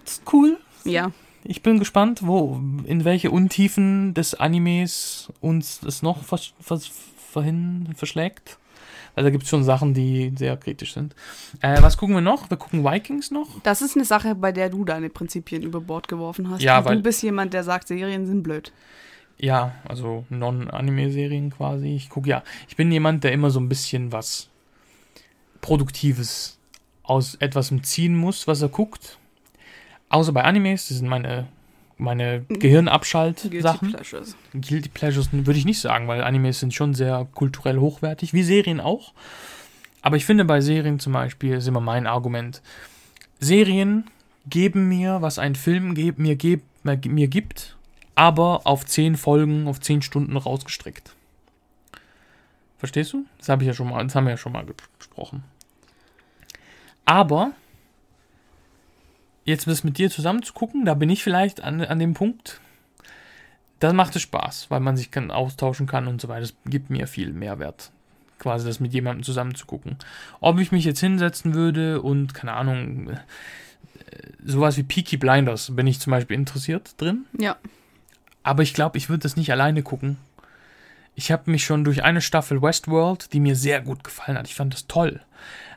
ist 0.04 0.22
cool. 0.32 0.56
Ja. 0.84 1.10
Ich 1.48 1.62
bin 1.62 1.78
gespannt, 1.78 2.20
wo, 2.26 2.60
in 2.84 3.04
welche 3.04 3.30
Untiefen 3.30 4.14
des 4.14 4.34
Animes 4.34 5.32
uns 5.40 5.80
das 5.80 6.02
noch 6.02 6.24
vers, 6.24 6.52
vers, 6.60 6.90
verhin, 7.30 7.88
verschlägt. 7.94 8.58
Weil 9.14 9.24
da 9.24 9.30
gibt 9.30 9.44
es 9.44 9.48
schon 9.48 9.64
Sachen, 9.64 9.94
die 9.94 10.32
sehr 10.36 10.56
kritisch 10.58 10.92
sind. 10.92 11.14
Äh, 11.62 11.80
was 11.80 11.96
gucken 11.96 12.14
wir 12.14 12.20
noch? 12.20 12.50
Wir 12.50 12.58
gucken 12.58 12.84
Vikings 12.84 13.30
noch. 13.30 13.48
Das 13.62 13.80
ist 13.80 13.96
eine 13.96 14.04
Sache, 14.04 14.34
bei 14.34 14.52
der 14.52 14.68
du 14.68 14.84
deine 14.84 15.08
Prinzipien 15.08 15.62
über 15.62 15.80
Bord 15.80 16.06
geworfen 16.08 16.50
hast. 16.50 16.60
Ja, 16.62 16.84
weil- 16.84 16.96
du 16.96 17.02
bist 17.02 17.22
jemand, 17.22 17.54
der 17.54 17.64
sagt, 17.64 17.88
Serien 17.88 18.26
sind 18.26 18.42
blöd. 18.42 18.72
Ja, 19.38 19.74
also 19.88 20.24
Non-Anime-Serien 20.28 21.50
quasi. 21.50 21.94
Ich 21.94 22.10
gucke 22.10 22.28
ja. 22.28 22.42
Ich 22.68 22.76
bin 22.76 22.90
jemand, 22.92 23.24
der 23.24 23.32
immer 23.32 23.50
so 23.50 23.60
ein 23.60 23.68
bisschen 23.68 24.12
was 24.12 24.48
Produktives 25.60 26.58
aus 27.02 27.36
etwas 27.36 27.72
ziehen 27.82 28.16
muss, 28.16 28.46
was 28.46 28.62
er 28.62 28.68
guckt. 28.68 29.18
Außer 30.08 30.32
bei 30.32 30.44
Animes, 30.44 30.88
das 30.88 30.98
sind 30.98 31.08
meine, 31.08 31.48
meine 31.98 32.40
Guilty 32.42 32.60
Gehirnabschalt-Sachen. 32.60 33.92
Pleasures. 33.92 34.36
Guilty 34.52 34.88
Pleasures 34.88 35.28
würde 35.32 35.58
ich 35.58 35.64
nicht 35.64 35.80
sagen, 35.80 36.08
weil 36.08 36.22
Animes 36.22 36.60
sind 36.60 36.74
schon 36.74 36.94
sehr 36.94 37.26
kulturell 37.34 37.78
hochwertig, 37.78 38.32
wie 38.32 38.42
Serien 38.42 38.80
auch. 38.80 39.12
Aber 40.02 40.16
ich 40.16 40.24
finde 40.24 40.44
bei 40.44 40.60
Serien 40.60 41.00
zum 41.00 41.12
Beispiel, 41.12 41.54
ist 41.54 41.66
immer 41.66 41.80
mein 41.80 42.06
Argument, 42.06 42.62
Serien 43.40 44.04
geben 44.48 44.88
mir, 44.88 45.20
was 45.20 45.38
ein 45.38 45.56
Film 45.56 45.94
geb, 45.94 46.18
mir, 46.18 46.36
geb, 46.36 46.62
mir, 46.84 46.98
mir 47.06 47.28
gibt, 47.28 47.76
aber 48.14 48.66
auf 48.66 48.86
zehn 48.86 49.16
Folgen, 49.16 49.66
auf 49.66 49.80
zehn 49.80 50.02
Stunden 50.02 50.36
rausgestreckt. 50.36 51.14
Verstehst 52.78 53.12
du? 53.12 53.24
Das 53.38 53.48
habe 53.48 53.62
ich 53.62 53.66
ja 53.66 53.74
schon 53.74 53.88
mal, 53.88 54.02
das 54.04 54.14
haben 54.14 54.24
wir 54.24 54.32
ja 54.32 54.36
schon 54.36 54.52
mal 54.52 54.64
besprochen. 54.98 55.42
Aber 57.04 57.52
jetzt 59.46 59.66
das 59.66 59.84
mit 59.84 59.96
dir 59.96 60.10
zusammen 60.10 60.42
zu 60.42 60.52
gucken, 60.52 60.84
da 60.84 60.94
bin 60.94 61.08
ich 61.08 61.22
vielleicht 61.22 61.62
an, 61.62 61.80
an 61.80 61.98
dem 61.98 62.12
Punkt, 62.14 62.60
das 63.78 63.94
macht 63.94 64.14
es 64.16 64.22
Spaß, 64.22 64.66
weil 64.70 64.80
man 64.80 64.96
sich 64.96 65.10
kann, 65.10 65.30
austauschen 65.30 65.86
kann 65.86 66.08
und 66.08 66.20
so 66.20 66.28
weiter. 66.28 66.42
Das 66.42 66.54
gibt 66.66 66.90
mir 66.90 67.06
viel 67.06 67.32
Mehrwert, 67.32 67.90
quasi 68.38 68.66
das 68.66 68.80
mit 68.80 68.92
jemandem 68.92 69.22
zusammen 69.22 69.54
zu 69.54 69.66
gucken. 69.66 69.96
Ob 70.40 70.58
ich 70.58 70.72
mich 70.72 70.84
jetzt 70.84 71.00
hinsetzen 71.00 71.54
würde 71.54 72.02
und, 72.02 72.34
keine 72.34 72.54
Ahnung, 72.54 73.10
äh, 73.10 73.16
sowas 74.44 74.76
wie 74.76 74.82
Peaky 74.82 75.16
Blinders 75.16 75.74
bin 75.74 75.86
ich 75.86 76.00
zum 76.00 76.10
Beispiel 76.10 76.36
interessiert 76.36 77.00
drin. 77.00 77.26
Ja. 77.38 77.56
Aber 78.42 78.62
ich 78.62 78.74
glaube, 78.74 78.98
ich 78.98 79.08
würde 79.08 79.22
das 79.22 79.36
nicht 79.36 79.52
alleine 79.52 79.82
gucken. 79.82 80.18
Ich 81.14 81.32
habe 81.32 81.50
mich 81.50 81.64
schon 81.64 81.84
durch 81.84 82.02
eine 82.02 82.20
Staffel 82.20 82.62
Westworld, 82.62 83.32
die 83.32 83.40
mir 83.40 83.56
sehr 83.56 83.80
gut 83.80 84.04
gefallen 84.04 84.36
hat, 84.38 84.48
ich 84.48 84.54
fand 84.54 84.74
das 84.74 84.86
toll. 84.86 85.20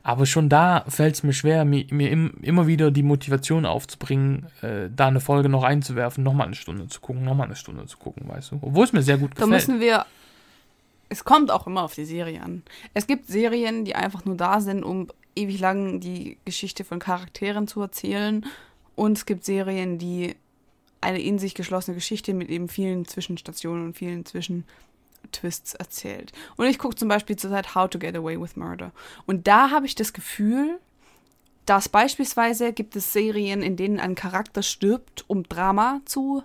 Aber 0.09 0.25
schon 0.25 0.49
da 0.49 0.85
fällt 0.87 1.13
es 1.13 1.21
mir 1.21 1.33
schwer, 1.33 1.65
mir, 1.65 1.85
mir 1.91 2.09
im, 2.09 2.33
immer 2.41 2.65
wieder 2.65 2.89
die 2.89 3.03
Motivation 3.03 3.67
aufzubringen, 3.67 4.47
äh, 4.63 4.89
da 4.89 5.05
eine 5.05 5.19
Folge 5.19 5.49
noch 5.49 5.61
einzuwerfen, 5.61 6.23
nochmal 6.23 6.47
eine 6.47 6.55
Stunde 6.55 6.87
zu 6.87 6.99
gucken, 6.99 7.23
nochmal 7.23 7.45
eine 7.45 7.55
Stunde 7.55 7.85
zu 7.85 7.99
gucken, 7.99 8.27
weißt 8.27 8.53
du. 8.53 8.59
Obwohl 8.59 8.85
es 8.85 8.91
mir 8.91 9.03
sehr 9.03 9.19
gut 9.19 9.33
Da 9.35 9.45
gefällt. 9.45 9.51
müssen 9.51 9.79
wir. 9.79 10.07
Es 11.09 11.23
kommt 11.23 11.51
auch 11.51 11.67
immer 11.67 11.83
auf 11.83 11.93
die 11.93 12.05
Serie 12.05 12.41
an. 12.41 12.63
Es 12.95 13.05
gibt 13.05 13.27
Serien, 13.27 13.85
die 13.85 13.93
einfach 13.93 14.25
nur 14.25 14.35
da 14.35 14.61
sind, 14.61 14.81
um 14.81 15.09
ewig 15.35 15.59
lang 15.59 15.99
die 15.99 16.39
Geschichte 16.43 16.83
von 16.83 16.97
Charakteren 16.97 17.67
zu 17.67 17.79
erzählen. 17.79 18.47
Und 18.95 19.15
es 19.15 19.27
gibt 19.27 19.45
Serien, 19.45 19.99
die 19.99 20.35
eine 21.01 21.21
in 21.21 21.37
sich 21.37 21.53
geschlossene 21.53 21.93
Geschichte 21.93 22.33
mit 22.33 22.49
eben 22.49 22.67
vielen 22.67 23.05
Zwischenstationen 23.05 23.85
und 23.85 23.95
vielen 23.95 24.25
Zwischentwists 25.31 25.73
erzählt. 25.75 26.31
Und 26.57 26.65
ich 26.67 26.77
gucke 26.79 26.95
zum 26.95 27.07
Beispiel 27.07 27.35
zurzeit 27.35 27.75
How 27.75 27.89
to 27.89 27.99
Get 27.99 28.15
Away 28.15 28.39
with 28.39 28.55
Murder. 28.55 28.91
Und 29.25 29.47
da 29.47 29.71
habe 29.71 29.85
ich 29.85 29.95
das 29.95 30.13
Gefühl, 30.13 30.79
dass 31.65 31.89
beispielsweise 31.89 32.73
gibt 32.73 32.95
es 32.95 33.13
Serien, 33.13 33.61
in 33.61 33.75
denen 33.75 33.99
ein 33.99 34.15
Charakter 34.15 34.63
stirbt, 34.63 35.23
um 35.27 35.43
Drama 35.43 36.01
zu 36.05 36.43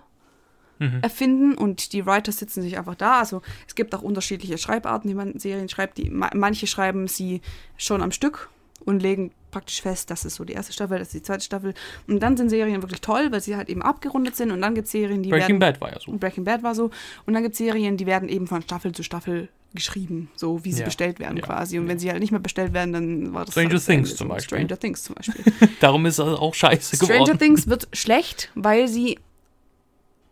Mhm. 0.77 0.99
erfinden 1.01 1.53
und 1.57 1.93
die 1.93 2.05
Writer 2.05 2.33
sitzen 2.33 2.61
sich 2.61 2.77
einfach 2.77 2.95
da. 2.95 3.19
Also 3.19 3.41
es 3.65 3.75
gibt 3.75 3.95
auch 3.95 4.01
unterschiedliche 4.01 4.57
Schreibarten, 4.57 5.07
die 5.07 5.13
man 5.15 5.39
Serien 5.39 5.69
schreibt. 5.69 5.97
Die, 5.97 6.09
ma- 6.09 6.31
manche 6.33 6.67
schreiben 6.67 7.07
sie 7.07 7.39
schon 7.77 8.01
am 8.01 8.11
Stück 8.11 8.49
und 8.83 9.01
legen 9.01 9.31
praktisch 9.55 9.81
fest, 9.81 10.11
das 10.11 10.25
ist 10.25 10.35
so 10.35 10.43
die 10.43 10.51
erste 10.51 10.73
Staffel, 10.73 10.99
das 10.99 11.07
ist 11.07 11.13
die 11.13 11.21
zweite 11.21 11.41
Staffel. 11.41 11.73
Und 12.07 12.19
dann 12.19 12.35
sind 12.35 12.49
Serien 12.49 12.81
wirklich 12.81 12.99
toll, 12.99 13.31
weil 13.31 13.39
sie 13.39 13.55
halt 13.55 13.69
eben 13.69 13.81
abgerundet 13.81 14.35
sind. 14.35 14.51
Und 14.51 14.61
dann 14.61 14.75
gibt 14.75 14.87
es 14.87 14.91
Serien, 14.91 15.23
die 15.23 15.29
Breaking 15.29 15.61
werden... 15.61 15.77
Bad 15.77 15.79
war 15.79 15.93
ja 15.93 15.99
so. 16.01 16.11
Breaking 16.11 16.43
Bad 16.43 16.61
war 16.61 16.75
so. 16.75 16.91
Und 17.25 17.33
dann 17.33 17.41
gibt 17.41 17.53
es 17.53 17.59
Serien, 17.59 17.95
die 17.95 18.05
werden 18.05 18.27
eben 18.27 18.47
von 18.47 18.61
Staffel 18.61 18.91
zu 18.91 19.01
Staffel 19.01 19.47
geschrieben, 19.73 20.29
so 20.35 20.65
wie 20.65 20.73
sie 20.73 20.81
Ja, 20.81 20.85
bestellt 20.87 21.19
werden 21.19 21.37
ja, 21.37 21.43
quasi. 21.43 21.79
Und 21.79 21.85
ja. 21.85 21.91
wenn 21.91 21.99
sie 21.99 22.11
halt 22.11 22.19
nicht 22.19 22.31
mehr 22.31 22.41
bestellt 22.41 22.73
werden, 22.73 22.91
dann 22.91 23.33
war 23.33 23.45
das 23.45 23.53
Stranger 23.53 23.69
halt 23.69 23.77
das 23.77 23.85
Things 23.85 24.15
zum 24.17 24.27
Beispiel. 24.27 24.57
Stranger 24.57 24.77
Things 24.77 25.03
zum 25.03 25.15
Beispiel. 25.15 25.45
Darum 25.79 26.05
ist 26.05 26.19
er 26.19 26.41
auch 26.41 26.53
scheiße 26.53 26.97
Stranger 26.97 27.13
geworden. 27.13 27.39
Things 27.39 27.67
wird 27.67 27.87
schlecht, 27.93 28.51
weil 28.55 28.89
sie 28.89 29.19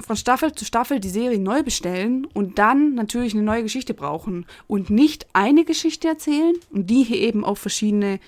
von 0.02 0.18
Staffel 0.18 0.52
zu 0.52 0.66
Staffel 0.66 1.00
die 1.00 1.10
Serie 1.10 1.40
neu 1.40 1.64
bestellen 1.64 2.28
und 2.34 2.60
dann 2.60 2.94
natürlich 2.94 3.34
eine 3.34 3.44
neue 3.44 3.64
Geschichte 3.64 3.94
brauchen 3.94 4.46
und 4.68 4.90
nicht 4.90 5.28
eine 5.32 5.64
Geschichte 5.64 6.10
erzählen 6.10 6.56
und 6.72 6.90
die 6.90 7.04
hier 7.04 7.20
eben 7.20 7.46
auf 7.46 7.60
verschiedene 7.60 8.20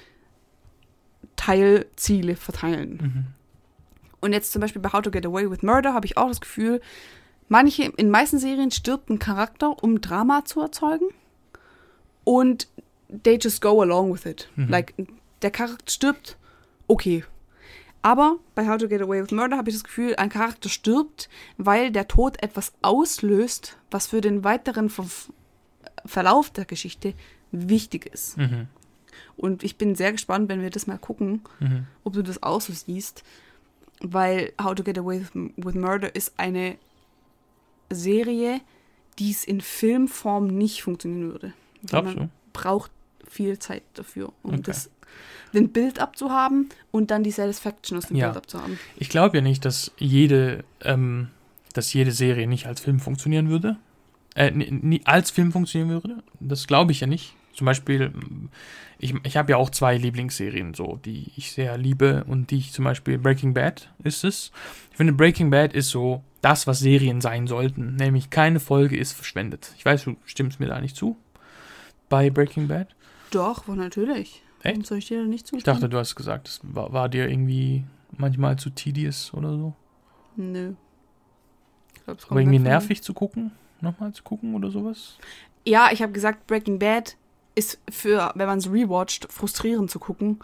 Teilziele 1.45 2.35
verteilen. 2.35 2.99
Mhm. 3.01 3.25
Und 4.19 4.33
jetzt 4.33 4.51
zum 4.51 4.61
Beispiel 4.61 4.81
bei 4.81 4.91
How 4.91 5.01
to 5.01 5.11
Get 5.11 5.25
Away 5.25 5.49
with 5.51 5.61
Murder 5.61 5.93
habe 5.93 6.07
ich 6.07 6.17
auch 6.17 6.29
das 6.29 6.41
Gefühl, 6.41 6.81
manche, 7.49 7.83
in 7.97 8.09
meisten 8.09 8.39
Serien 8.39 8.71
stirbt 8.71 9.09
ein 9.09 9.19
Charakter, 9.19 9.83
um 9.83 10.01
Drama 10.01 10.43
zu 10.45 10.61
erzeugen. 10.61 11.05
Und 12.23 12.67
they 13.23 13.37
just 13.39 13.61
go 13.61 13.79
along 13.81 14.11
with 14.11 14.25
it. 14.25 14.49
Mhm. 14.55 14.69
Like, 14.69 14.95
der 15.43 15.51
Charakter 15.51 15.91
stirbt, 15.91 16.37
okay. 16.87 17.23
Aber 18.01 18.37
bei 18.55 18.67
How 18.67 18.77
to 18.77 18.87
Get 18.87 19.01
Away 19.01 19.21
with 19.21 19.31
Murder 19.31 19.57
habe 19.57 19.69
ich 19.69 19.75
das 19.75 19.83
Gefühl, 19.83 20.15
ein 20.15 20.29
Charakter 20.29 20.69
stirbt, 20.69 21.29
weil 21.57 21.91
der 21.91 22.07
Tod 22.07 22.41
etwas 22.41 22.73
auslöst, 22.81 23.77
was 23.91 24.07
für 24.07 24.21
den 24.21 24.43
weiteren 24.43 24.89
Ver 24.89 25.05
Verlauf 26.07 26.51
der 26.51 26.65
Geschichte 26.65 27.13
wichtig 27.51 28.05
ist. 28.05 28.37
Mhm. 28.37 28.67
Und 29.37 29.63
ich 29.63 29.77
bin 29.77 29.95
sehr 29.95 30.11
gespannt, 30.13 30.47
wenn 30.49 30.61
wir 30.61 30.69
das 30.69 30.87
mal 30.87 30.97
gucken, 30.97 31.41
Mhm. 31.59 31.87
ob 32.03 32.13
du 32.13 32.21
das 32.23 32.41
auch 32.43 32.61
so 32.61 32.71
siehst, 32.73 33.23
weil 34.01 34.53
How 34.61 34.75
to 34.75 34.83
Get 34.83 34.97
Away 34.97 35.25
with, 35.55 35.75
Murder 35.75 36.13
ist 36.15 36.33
eine 36.37 36.77
Serie, 37.89 38.61
die 39.19 39.31
es 39.31 39.43
in 39.43 39.61
Filmform 39.61 40.47
nicht 40.47 40.81
funktionieren 40.83 41.31
würde. 41.31 41.53
Man 41.91 42.15
du? 42.15 42.29
braucht 42.53 42.91
viel 43.27 43.59
Zeit 43.59 43.83
dafür, 43.93 44.31
um 44.43 44.53
Okay. 44.55 44.63
das, 44.63 44.89
den 45.53 45.69
Bild 45.71 45.99
abzuhaben 45.99 46.69
und 46.91 47.11
dann 47.11 47.23
die 47.23 47.31
Satisfaction 47.31 47.97
aus 47.97 48.07
dem 48.07 48.17
Ja. 48.17 48.27
Bild 48.27 48.37
abzuhaben. 48.37 48.79
Ich 48.97 49.09
glaube 49.09 49.37
ja 49.37 49.41
nicht, 49.41 49.63
dass 49.65 49.91
jede, 49.97 50.63
ähm, 50.81 51.29
dass 51.73 51.93
jede 51.93 52.11
Serie 52.11 52.47
nicht 52.47 52.65
als 52.67 52.81
Film 52.81 52.99
funktionieren 52.99 53.49
würde. 53.49 53.77
Äh, 54.35 54.51
nie, 54.51 54.69
nie 54.71 55.01
als 55.05 55.31
Film 55.31 55.51
funktionieren 55.53 55.89
würde. 55.91 56.23
Das 56.39 56.67
glaube 56.67 56.91
ich 56.91 56.99
ja 56.99 57.07
nicht. 57.07 57.35
Zum 57.55 57.65
Beispiel, 57.65 58.11
ich, 58.99 59.13
ich 59.23 59.37
habe 59.37 59.51
ja 59.51 59.57
auch 59.57 59.69
zwei 59.69 59.97
Lieblingsserien, 59.97 60.73
so, 60.73 60.99
die 61.05 61.31
ich 61.35 61.51
sehr 61.51 61.77
liebe 61.77 62.23
und 62.27 62.51
die 62.51 62.57
ich 62.57 62.71
zum 62.73 62.85
Beispiel 62.85 63.17
Breaking 63.17 63.53
Bad 63.53 63.89
ist 64.03 64.23
es. 64.23 64.51
Ich 64.91 64.97
finde, 64.97 65.13
Breaking 65.13 65.49
Bad 65.49 65.73
ist 65.73 65.89
so 65.89 66.21
das, 66.41 66.67
was 66.67 66.79
Serien 66.79 67.21
sein 67.21 67.47
sollten. 67.47 67.95
Nämlich 67.95 68.29
keine 68.29 68.59
Folge 68.59 68.97
ist 68.97 69.13
verschwendet. 69.13 69.71
Ich 69.77 69.85
weiß, 69.85 70.03
du 70.03 70.15
stimmst 70.25 70.59
mir 70.59 70.67
da 70.67 70.79
nicht 70.81 70.95
zu. 70.95 71.17
Bei 72.09 72.29
Breaking 72.29 72.67
Bad. 72.67 72.89
Doch, 73.31 73.67
natürlich. 73.67 74.43
Echt? 74.61 74.75
Warum 74.75 74.83
soll 74.83 74.97
ich 74.99 75.07
dir 75.07 75.21
da 75.21 75.25
nicht 75.27 75.45
Ich 75.45 75.45
zustimmen? 75.45 75.75
dachte, 75.75 75.89
du 75.89 75.97
hast 75.97 76.15
gesagt, 76.15 76.47
es 76.47 76.59
war, 76.63 76.91
war 76.93 77.09
dir 77.09 77.29
irgendwie 77.29 77.83
manchmal 78.17 78.57
zu 78.57 78.69
tedious 78.69 79.33
oder 79.33 79.49
so. 79.51 79.73
Nö. 80.35 80.73
Ich 81.95 82.03
glaub, 82.03 82.17
es 82.17 82.23
kommt 82.23 82.31
Aber 82.31 82.41
irgendwie 82.41 82.59
nervig 82.59 83.01
zu 83.01 83.13
gucken, 83.13 83.51
nochmal 83.81 84.11
zu 84.13 84.23
gucken 84.23 84.53
oder 84.55 84.69
sowas. 84.69 85.17
Ja, 85.65 85.89
ich 85.91 86.01
habe 86.01 86.11
gesagt, 86.11 86.45
Breaking 86.47 86.77
Bad 86.79 87.15
ist 87.55 87.79
für, 87.89 88.31
wenn 88.35 88.47
man 88.47 88.59
es 88.59 88.69
rewatcht, 88.71 89.27
frustrierend 89.31 89.89
zu 89.89 89.99
gucken. 89.99 90.39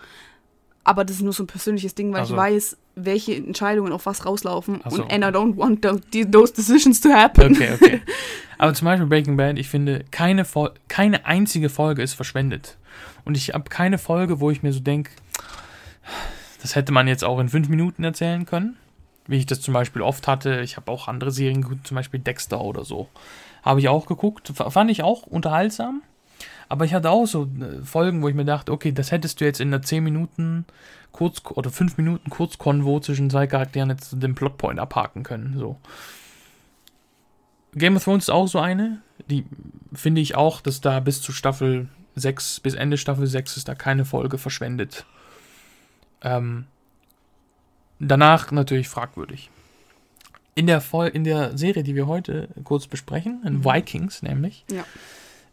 Aber 0.84 1.06
das 1.06 1.18
ist 1.18 1.22
nur 1.22 1.34
so 1.34 1.44
ein 1.44 1.48
persönliches 1.48 1.94
Ding, 1.94 2.12
weil 2.12 2.22
Also- 2.22 2.34
ich 2.34 2.40
weiß, 2.40 2.78
welche 2.96 3.36
Entscheidungen 3.36 3.94
auf 3.94 4.06
was 4.06 4.26
rauslaufen. 4.26 4.82
So, 4.90 5.04
und 5.04 5.12
and 5.14 5.24
I 5.24 5.28
don't 5.28 5.56
want 5.58 5.82
those, 5.82 6.54
decisions 6.54 7.00
to 7.02 7.10
happen. 7.10 7.56
Okay, 7.56 7.74
okay. 7.74 8.02
Aber 8.58 8.74
zum 8.74 8.86
Beispiel 8.86 9.08
Breaking 9.08 9.38
Bad, 9.38 9.58
ich 9.58 9.70
finde, 9.70 10.04
keine, 10.12 10.44
Fol 10.46 10.72
keine 10.88 11.26
einzige 11.26 11.70
Folge 11.70 12.02
ist 12.02 12.14
verschwendet. 12.14 12.78
Und 13.24 13.38
ich 13.38 13.54
habe 13.54 13.70
keine 13.70 13.98
Folge, 13.98 14.40
wo 14.40 14.52
ich 14.52 14.62
mir 14.64 14.74
so 14.74 14.80
denke, 14.82 15.12
das 16.62 16.76
hätte 16.76 16.92
man 16.92 17.08
jetzt 17.08 17.24
auch 17.24 17.40
in 17.40 17.50
fünf 17.50 17.70
Minuten 17.70 18.04
erzählen 18.04 18.46
können. 18.46 18.78
Wie 19.28 19.38
ich 19.38 19.46
das 19.46 19.62
zum 19.62 19.74
Beispiel 19.74 20.02
oft 20.02 20.28
hatte. 20.28 20.62
Ich 20.62 20.78
habe 20.78 20.92
auch 20.92 21.08
andere 21.08 21.32
Serien 21.32 21.62
geguckt, 21.62 21.88
zum 21.88 21.96
Beispiel 21.96 22.20
Dexter 22.20 22.60
oder 22.62 22.84
so. 22.84 23.08
Habe 23.64 23.80
ich 23.80 23.88
auch 23.88 24.06
geguckt. 24.08 24.52
Fand 24.56 24.92
ich 24.92 25.04
auch 25.04 25.24
unterhaltsam. 25.24 26.02
Aber 26.72 26.85
ich 26.85 26.93
hatte 26.93 27.10
auch 27.10 27.26
so 27.26 27.49
äh, 27.60 27.84
Folgen, 27.84 28.22
wo 28.22 28.30
ich 28.30 28.34
mir 28.34 28.45
dachte, 28.45 28.72
okay, 28.72 28.93
das 28.93 29.11
hättest 29.11 29.41
du 29.41 29.45
jetzt 29.45 29.60
in 29.60 29.73
einer 29.73 29.81
10 29.81 30.02
Minuten 30.02 30.64
kurz 31.11 31.41
oder 31.49 31.69
5 31.69 31.98
Minuten 31.98 32.30
Kurzkonvo 32.30 33.02
zwischen 33.02 33.30
zwei 33.30 33.45
Charakteren 33.45 33.89
jetzt 33.89 34.14
den 34.23 34.35
Plotpoint 34.35 34.80
abhaken 34.80 35.23
können. 35.23 35.57
So. 35.57 35.76
Game 37.73 37.98
of 37.98 38.06
Thrones 38.06 38.23
ist 38.23 38.30
auch 38.30 38.48
so 38.48 38.60
eine. 38.60 39.02
Die 39.30 39.45
finde 39.91 40.22
ich 40.22 40.35
auch, 40.35 40.61
dass 40.61 40.80
da 40.80 41.02
bis 41.02 41.22
zu 41.22 41.34
Staffel 41.34 41.89
6, 42.15 42.61
bis 42.61 42.73
Ende 42.73 42.98
Staffel 42.98 43.27
6 43.27 43.57
ist 43.57 43.68
da 43.68 43.76
keine 43.76 44.06
Folge 44.06 44.38
verschwendet. 44.38 45.06
Ähm, 46.22 46.68
danach 47.99 48.49
natürlich 48.52 48.88
fragwürdig. 48.88 49.49
In 50.56 50.68
der, 50.68 50.80
Vol 50.80 51.07
in 51.07 51.26
der 51.26 51.57
Serie, 51.57 51.84
die 51.84 51.95
wir 51.95 52.07
heute 52.07 52.48
kurz 52.64 52.88
besprechen, 52.88 53.41
in 53.45 53.57
Mhm. 53.57 53.65
Vikings 53.65 54.22
nämlich, 54.22 54.64
Ja. 54.72 54.85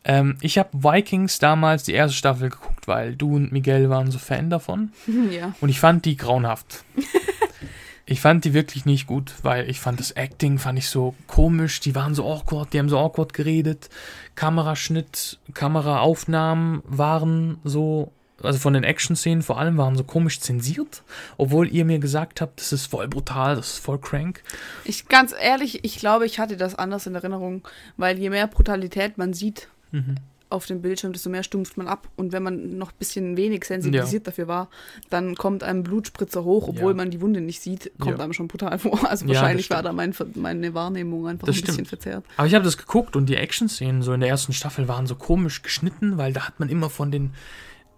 Ähm, 0.04 0.36
ich 0.40 0.58
habe 0.58 0.70
Vikings 0.72 1.38
damals 1.38 1.84
die 1.84 1.92
erste 1.92 2.16
Staffel 2.16 2.50
geguckt, 2.50 2.88
weil 2.88 3.16
du 3.16 3.36
und 3.36 3.52
Miguel 3.52 3.90
waren 3.90 4.10
so 4.10 4.18
Fan 4.18 4.50
davon. 4.50 4.92
ja. 5.30 5.54
Und 5.60 5.68
ich 5.68 5.80
fand 5.80 6.04
die 6.04 6.16
grauenhaft. 6.16 6.84
ich 8.06 8.20
fand 8.20 8.44
die 8.44 8.54
wirklich 8.54 8.86
nicht 8.86 9.06
gut, 9.06 9.34
weil 9.42 9.68
ich 9.68 9.80
fand 9.80 10.00
das 10.00 10.12
Acting, 10.12 10.58
fand 10.58 10.78
ich 10.78 10.88
so 10.88 11.14
komisch. 11.26 11.80
Die 11.80 11.94
waren 11.94 12.14
so 12.14 12.24
awkward, 12.24 12.72
die 12.72 12.78
haben 12.78 12.88
so 12.88 12.98
awkward 12.98 13.34
geredet. 13.34 13.90
Kameraschnitt, 14.34 15.38
Kameraaufnahmen 15.52 16.82
waren 16.86 17.58
so, 17.64 18.12
also 18.40 18.60
von 18.60 18.72
den 18.72 18.84
Action-Szenen 18.84 19.42
vor 19.42 19.58
allem, 19.58 19.76
waren 19.76 19.96
so 19.96 20.04
komisch 20.04 20.40
zensiert. 20.40 21.02
Obwohl 21.38 21.68
ihr 21.68 21.84
mir 21.84 21.98
gesagt 21.98 22.40
habt, 22.40 22.60
das 22.60 22.72
ist 22.72 22.86
voll 22.86 23.08
brutal, 23.08 23.56
das 23.56 23.74
ist 23.74 23.84
voll 23.84 23.98
crank. 23.98 24.44
Ich 24.84 25.08
ganz 25.08 25.34
ehrlich, 25.38 25.84
ich 25.84 25.98
glaube, 25.98 26.24
ich 26.24 26.38
hatte 26.38 26.56
das 26.56 26.76
anders 26.76 27.06
in 27.06 27.16
Erinnerung, 27.16 27.66
weil 27.96 28.16
je 28.16 28.30
mehr 28.30 28.46
Brutalität 28.46 29.18
man 29.18 29.34
sieht 29.34 29.68
Mhm. 29.93 30.16
auf 30.51 30.65
dem 30.65 30.81
Bildschirm, 30.81 31.12
desto 31.12 31.28
mehr 31.28 31.43
stumpft 31.43 31.77
man 31.77 31.89
ab. 31.89 32.09
Und 32.16 32.32
wenn 32.32 32.43
man 32.43 32.78
noch 32.78 32.89
ein 32.90 32.97
bisschen 32.98 33.36
wenig 33.36 33.65
sensibilisiert 33.65 34.27
dafür 34.27 34.48
war, 34.48 34.70
dann 35.10 35.35
kommt 35.35 35.62
einem 35.62 35.82
Blutspritzer 35.82 36.43
hoch, 36.43 36.69
obwohl 36.69 36.93
Ja. 36.93 36.97
man 36.97 37.10
die 37.10 37.20
Wunde 37.20 37.43
nicht 37.43 37.60
sieht, 37.60 37.93
kommt 37.98 38.16
Ja. 38.16 38.24
einem 38.24 38.32
schon 38.32 38.48
brutal 38.48 38.78
vor. 38.78 38.98
Also 39.10 39.27
Ja, 39.27 39.35
wahrscheinlich 39.35 39.69
war 39.69 39.82
da 39.82 39.93
mein, 39.93 40.15
meine 40.36 40.73
Wahrnehmung 40.73 41.27
einfach 41.28 41.47
Das 41.47 41.56
ein 41.56 41.60
bisschen 41.60 41.74
stimmt. 41.74 41.89
verzerrt. 41.89 42.24
Aber 42.39 42.47
ich 42.47 42.55
habe 42.55 42.65
das 42.65 42.78
geguckt 42.78 43.15
und 43.15 43.27
die 43.27 43.36
Action-Szenen 43.36 44.01
so 44.01 44.15
in 44.15 44.20
der 44.20 44.31
ersten 44.31 44.55
Staffel 44.55 44.89
waren 44.89 45.06
so 45.06 45.16
komisch 45.16 45.60
geschnitten, 45.62 46.16
weil 46.16 46.32
da 46.32 46.47
hat 46.47 46.59
man 46.60 46.70
immer 46.70 46.89
von 46.89 47.10
den 47.10 47.32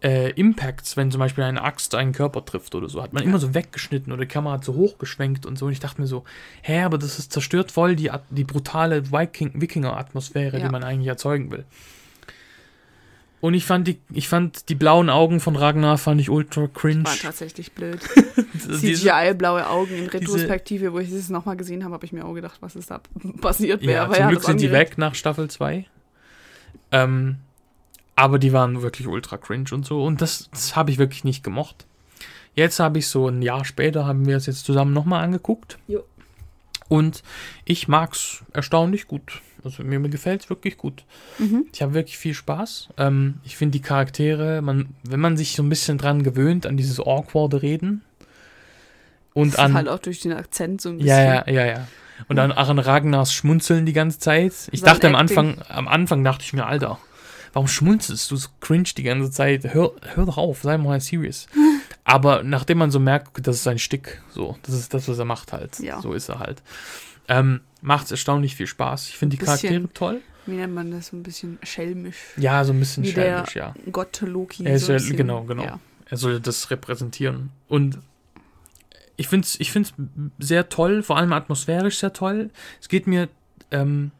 äh, 0.02 0.31
Impacts, 0.31 0.97
wenn 0.97 1.10
zum 1.10 1.18
Beispiel 1.18 1.44
eine 1.44 1.62
Axt 1.62 1.94
einen 1.94 2.12
Körper 2.12 2.44
trifft 2.44 2.74
oder 2.74 2.89
so, 2.89 3.02
hat 3.02 3.12
man 3.12 3.22
immer 3.22 3.39
so 3.39 3.55
weggeschnitten 3.55 4.12
oder 4.12 4.22
die 4.22 4.28
Kamera 4.28 4.55
hat 4.55 4.64
so 4.64 4.74
hochgeschwenkt 4.74 5.44
und 5.47 5.59
so. 5.59 5.66
Und 5.66 5.72
ich 5.72 5.81
dachte 5.81 6.01
mir 6.01 6.06
so, 6.06 6.24
hä, 6.62 6.82
aber 6.82 6.97
das 6.98 7.18
ist 7.18 7.32
zerstört 7.32 7.70
voll 7.70 7.97
die, 7.97 8.10
die 8.31 8.44
brutale 8.44 9.12
Viking 9.12 9.60
Wikinger-Atmosphäre, 9.60 10.59
Ja. 10.59 10.66
die 10.66 10.72
man 10.72 10.85
eigentlich 10.85 11.09
erzeugen 11.09 11.51
will. 11.51 11.64
Und 13.43 13.55
ich 13.55 13.64
fand 13.64 13.89
die, 13.89 13.98
ich 14.12 14.28
fand 14.28 14.68
die 14.68 14.74
blauen 14.74 15.09
Augen 15.09 15.40
von 15.40 15.56
Ragnar 15.56 15.97
fand 15.97 16.20
ich 16.20 16.28
ultra 16.28 16.66
cringe. 16.66 17.05
War 17.05 17.16
tatsächlich 17.16 17.72
blöd. 17.72 18.01
CGI-blaue 18.59 19.66
Augen 19.66 19.94
in 19.94 20.06
Retrospektive, 20.09 20.93
wo 20.93 20.98
ich 20.98 21.10
das 21.10 21.31
nochmal 21.31 21.56
gesehen 21.56 21.82
habe, 21.85 21.94
habe 21.94 22.05
ich 22.05 22.12
mir 22.12 22.27
auch 22.27 22.35
gedacht, 22.35 22.59
was 22.60 22.77
ist 22.77 22.90
da 22.90 23.01
passiert. 23.40 23.82
Ja, 23.82 24.10
zum 24.10 24.28
Glück 24.28 24.40
das 24.40 24.47
sind 24.47 24.60
die 24.60 24.70
weg 24.70 24.98
nach 24.98 25.14
Staffel 25.14 25.48
2. 25.48 25.86
Ähm, 26.93 27.36
aber 28.20 28.38
die 28.38 28.52
waren 28.52 28.82
wirklich 28.82 29.06
ultra 29.09 29.38
cringe 29.38 29.70
und 29.72 29.86
so. 29.86 30.05
Und 30.05 30.20
das, 30.20 30.51
das 30.52 30.76
habe 30.76 30.90
ich 30.90 30.98
wirklich 30.98 31.24
nicht 31.24 31.42
gemocht. 31.42 31.86
Jetzt 32.55 32.78
habe 32.78 32.98
ich 32.98 33.06
so 33.06 33.28
ein 33.28 33.40
Jahr 33.40 33.64
später, 33.64 34.05
haben 34.06 34.26
wir 34.26 34.36
es 34.36 34.44
jetzt 34.44 34.66
zusammen 34.66 34.92
nochmal 34.92 35.24
angeguckt. 35.24 35.78
Jo. 35.88 36.05
Und 36.88 37.22
ich 37.64 37.88
mag 37.88 38.12
es 38.12 38.42
erstaunlich 38.52 39.06
gut. 39.06 39.40
Also 39.64 39.84
mir, 39.84 39.98
mir 39.98 40.10
gefällt 40.10 40.42
es 40.42 40.51
wirklich 40.51 40.76
gut. 40.76 41.05
Mhm. 41.38 41.64
Ich 41.72 41.80
habe 41.80 41.94
wirklich 41.94 42.18
viel 42.18 42.34
Spaß. 42.34 42.90
Ähm, 42.98 43.36
ich 43.44 43.56
finde 43.56 43.78
die 43.78 43.82
Charaktere, 43.82 44.60
man, 44.60 44.88
wenn 45.02 45.20
man 45.20 45.38
sich 45.38 45.55
so 45.55 45.62
ein 45.62 45.70
bisschen 45.70 45.97
dran 45.97 46.22
gewöhnt, 46.22 46.66
an 46.66 46.76
dieses 46.76 47.01
awkwarde 47.01 47.62
Reden 47.62 48.02
und 49.32 49.55
Das 49.55 49.60
an 49.60 49.72
halt 49.74 49.88
auch 49.88 49.98
durch 49.98 50.20
den 50.20 50.32
Akzent 50.32 50.82
so 50.82 50.90
ein 50.90 50.98
bisschen. 50.98 51.09
ja, 51.09 51.44
ja, 51.47 51.51
ja, 51.51 51.66
ja. 51.66 51.88
Und 52.28 52.36
dann 52.36 52.52
Aaron 52.52 52.78
Ragnars 52.78 53.32
Schmunzeln 53.32 53.86
die 53.86 53.94
ganze 53.94 54.18
Zeit. 54.18 54.52
Ich 54.72 54.80
Sein 54.80 54.92
dachte 54.92 55.09
am. 55.09 55.14
Anfang, 55.14 55.56
am 55.70 55.88
Anfang 55.88 56.22
dachte 56.22 56.44
ich 56.44 56.52
mir, 56.52 56.66
Alter, 56.66 56.98
warum 57.52 57.68
schmunzelst 57.68 58.31
du 58.31 58.36
so 58.36 58.48
cringe 58.60 58.90
die 58.97 59.02
ganze 59.02 59.31
Zeit? 59.31 59.74
Hör, 59.74 59.93
hör 60.14 60.27
doch 60.27 60.39
auf, 60.39 60.62
sei 60.62 60.78
mal 60.78 61.01
serious. 61.01 61.47
Aber 62.05 62.43
nachdem 62.43 62.78
man 62.78 62.90
so 62.90 62.98
merkt, 62.98 63.47
das 63.47 63.56
ist 63.56 63.62
sein 63.62 63.78
Stick, 63.78 64.20
so, 64.31 64.56
das 64.62 64.74
ist 64.74 64.93
das, 64.94 65.06
was 65.09 65.18
er 65.18 65.24
macht 65.24 65.52
halt. 65.52 65.78
Ja. 65.78 66.01
So 66.01 66.12
ist 66.12 66.28
er 66.28 66.39
halt. 66.39 66.62
Ähm, 67.28 67.60
Macht 67.82 68.06
es 68.06 68.10
erstaunlich 68.10 68.56
viel 68.56 68.66
Spaß. 68.66 69.09
Ich 69.09 69.16
finde 69.16 69.36
die 69.36 69.44
Charaktere 69.44 69.89
toll. 69.94 70.20
Wie 70.47 70.56
nennt 70.56 70.74
man 70.74 70.90
das? 70.90 71.09
So 71.09 71.16
ein 71.16 71.22
bisschen 71.22 71.59
schelmisch. 71.62 72.16
Ja, 72.36 72.64
so 72.64 72.72
ein 72.72 72.78
bisschen 72.78 73.05
Wie 73.05 73.12
schelmisch, 73.12 73.56
ja. 73.56 73.74
Gott 73.90 74.20
Loki. 74.20 74.64
Er 74.64 74.74
ist 74.74 74.86
so 74.86 74.97
genau, 75.14 75.44
genau. 75.44 75.64
Ja. 75.64 75.81
Er 76.06 76.16
soll 76.16 76.40
das 76.40 76.70
repräsentieren. 76.70 77.51
Und 77.68 77.98
ich 79.16 79.28
finde 79.28 79.47
es 79.47 79.59
ich 79.60 79.70
find's 79.70 79.94
sehr 80.39 80.68
toll, 80.68 81.02
vor 81.02 81.16
allem 81.16 81.32
atmosphärisch 81.32 81.98
sehr 81.98 82.12
toll. 82.12 82.51
Es 82.81 82.89
geht 82.89 83.06
mir 83.06 83.28
ähm, 83.70 84.10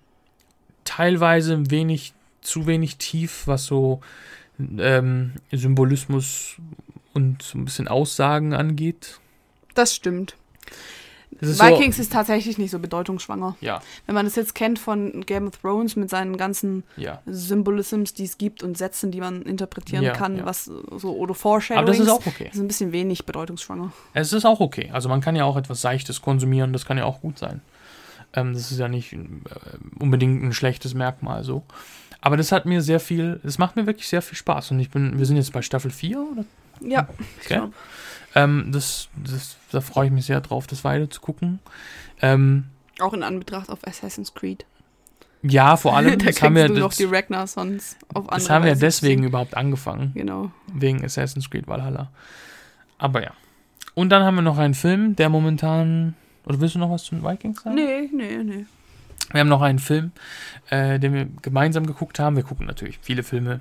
teilweise 0.85 1.55
ein 1.55 1.70
wenig, 1.70 2.15
zu 2.41 2.67
wenig 2.67 2.97
tief, 2.97 3.47
was 3.47 3.67
so 3.67 4.01
ähm, 4.59 5.33
Symbolismus 5.53 6.57
und 7.12 7.43
so 7.43 7.59
ein 7.59 7.65
bisschen 7.65 7.89
Aussagen 7.89 8.55
angeht. 8.55 9.21
Das 9.75 9.95
stimmt. 9.95 10.37
Ist 11.39 11.62
Vikings 11.62 11.99
ist 11.99 12.12
tatsächlich 12.12 12.59
nicht 12.59 12.71
so 12.71 12.79
bedeutungsschwanger. 12.79 13.57
So, 13.61 13.67
ja, 13.67 13.81
Wenn 14.05 14.15
man 14.15 14.27
das 14.27 14.35
jetzt 14.35 14.55
kennt 14.55 14.79
von 14.79 15.25
Game 15.25 15.47
of 15.47 15.57
Thrones 15.59 15.97
mit 15.97 16.11
seinen 16.11 16.37
ganzen 16.37 16.83
ja. 16.97 17.23
Symbolisms, 17.25 18.12
die 18.12 18.25
es 18.25 18.37
gibt 18.37 18.62
und 18.62 18.77
Sätzen, 18.77 19.11
die 19.11 19.21
man 19.21 19.43
interpretieren 19.43 20.03
Ja, 20.03 20.12
kann, 20.12 20.39
ja. 20.39 20.45
was 20.45 20.65
so 20.65 21.17
oder 21.17 21.35
Foreshadowings. 21.35 21.89
Aber 21.89 21.97
das 21.97 22.01
ist 22.01 22.12
auch 22.12 22.27
okay. 22.27 22.47
Das 22.47 22.57
ist 22.57 22.61
ein 22.61 22.69
bisschen 22.69 22.93
wenig 22.93 23.25
bedeutungsschwanger. 23.25 23.93
Es 24.12 24.33
ist 24.33 24.45
auch 24.45 24.61
okay. 24.61 24.91
Also 24.93 25.09
man 25.09 25.21
kann 25.21 25.37
ja 25.37 25.45
auch 25.45 25.57
etwas 25.57 25.81
Seichtes 25.81 26.21
konsumieren, 26.21 26.73
das 26.73 26.85
kann 26.85 26.99
ja 26.99 27.05
auch 27.05 27.21
gut 27.21 27.39
sein. 27.39 27.62
Ähm, 28.35 28.53
das 28.53 28.71
ist 28.71 28.79
ja 28.79 28.89
nicht 28.89 29.12
äh, 29.12 29.19
unbedingt 29.99 30.43
ein 30.43 30.53
schlechtes 30.53 30.95
Merkmal 30.95 31.45
so. 31.45 31.62
Aber 32.21 32.37
das 32.37 32.53
hat 32.53 32.67
mir 32.67 32.83
sehr 32.83 33.01
viel, 33.01 33.41
es 33.45 33.59
macht 33.59 33.77
mir 33.77 33.87
wirklich 33.87 34.09
sehr 34.09 34.23
viel 34.23 34.37
Spaß. 34.37 34.73
Und 34.73 34.81
ich 34.81 34.91
bin, 34.91 35.19
wir 35.19 35.27
sind 35.27 35.37
jetzt 35.37 35.53
bei 35.53 35.63
Staffel 35.63 35.91
4, 35.91 36.19
oder? 36.21 36.45
Ja, 36.81 37.09
ich 37.41 37.51
Okay. 37.51 37.69
Ähm, 38.35 38.71
das, 38.73 39.09
das, 39.25 39.57
da 39.73 39.81
freue 39.81 40.07
ich 40.07 40.13
mich 40.13 40.27
sehr 40.27 40.41
drauf, 40.41 40.67
das 40.67 40.85
weiter 40.85 41.11
zu 41.11 41.21
gucken. 41.21 41.59
Ähm, 42.23 42.67
Auch 43.01 43.13
in 43.13 43.23
Anbetracht 43.23 43.69
auf 43.71 43.87
Assassin's 43.87 44.35
Creed. 44.35 44.65
ja, 45.43 45.77
vor 45.77 45.97
allem, 45.97 46.19
da 46.19 46.27
das 46.27 46.41
haben 46.41 46.55
wir, 46.55 46.69
das, 46.69 46.97
die 46.97 47.05
Ragnar-Sons 47.05 47.97
auf 48.15 48.29
andere 48.29 48.39
das 48.39 48.51
haben 48.51 48.65
wir 48.65 48.73
Weise 48.73 48.81
deswegen 48.81 49.25
überhaupt 49.25 49.57
angefangen. 49.57 50.13
Genau. 50.15 50.53
Wegen 50.73 51.05
Assassin's 51.05 51.51
Creed 51.51 51.67
Valhalla. 51.67 52.11
Aber 52.99 53.23
ja. 53.23 53.33
Und 53.95 54.11
dann 54.11 54.23
haben 54.23 54.37
wir 54.37 54.43
noch 54.43 54.59
einen 54.59 54.75
Film, 54.75 55.17
der 55.17 55.29
momentan. 55.29 56.15
Oder 56.47 56.61
willst 56.61 56.75
du 56.77 56.79
noch 56.79 56.91
was 56.91 57.05
zu 57.05 57.17
den 57.17 57.25
Vikings 57.25 57.63
sagen? 57.63 57.75
Nee, 57.75 58.09
nee, 58.13 58.37
nee. 58.45 58.67
Wir 59.32 59.40
haben 59.40 59.48
noch 59.48 59.62
einen 59.62 59.78
Film, 59.78 60.12
äh, 60.70 60.98
den 60.98 61.15
wir 61.15 61.28
gemeinsam 61.43 61.86
geguckt 61.86 62.19
haben. 62.19 62.35
Wir 62.36 62.43
gucken 62.43 62.66
natürlich 62.66 62.98
viele 63.01 63.23
Filme 63.23 63.61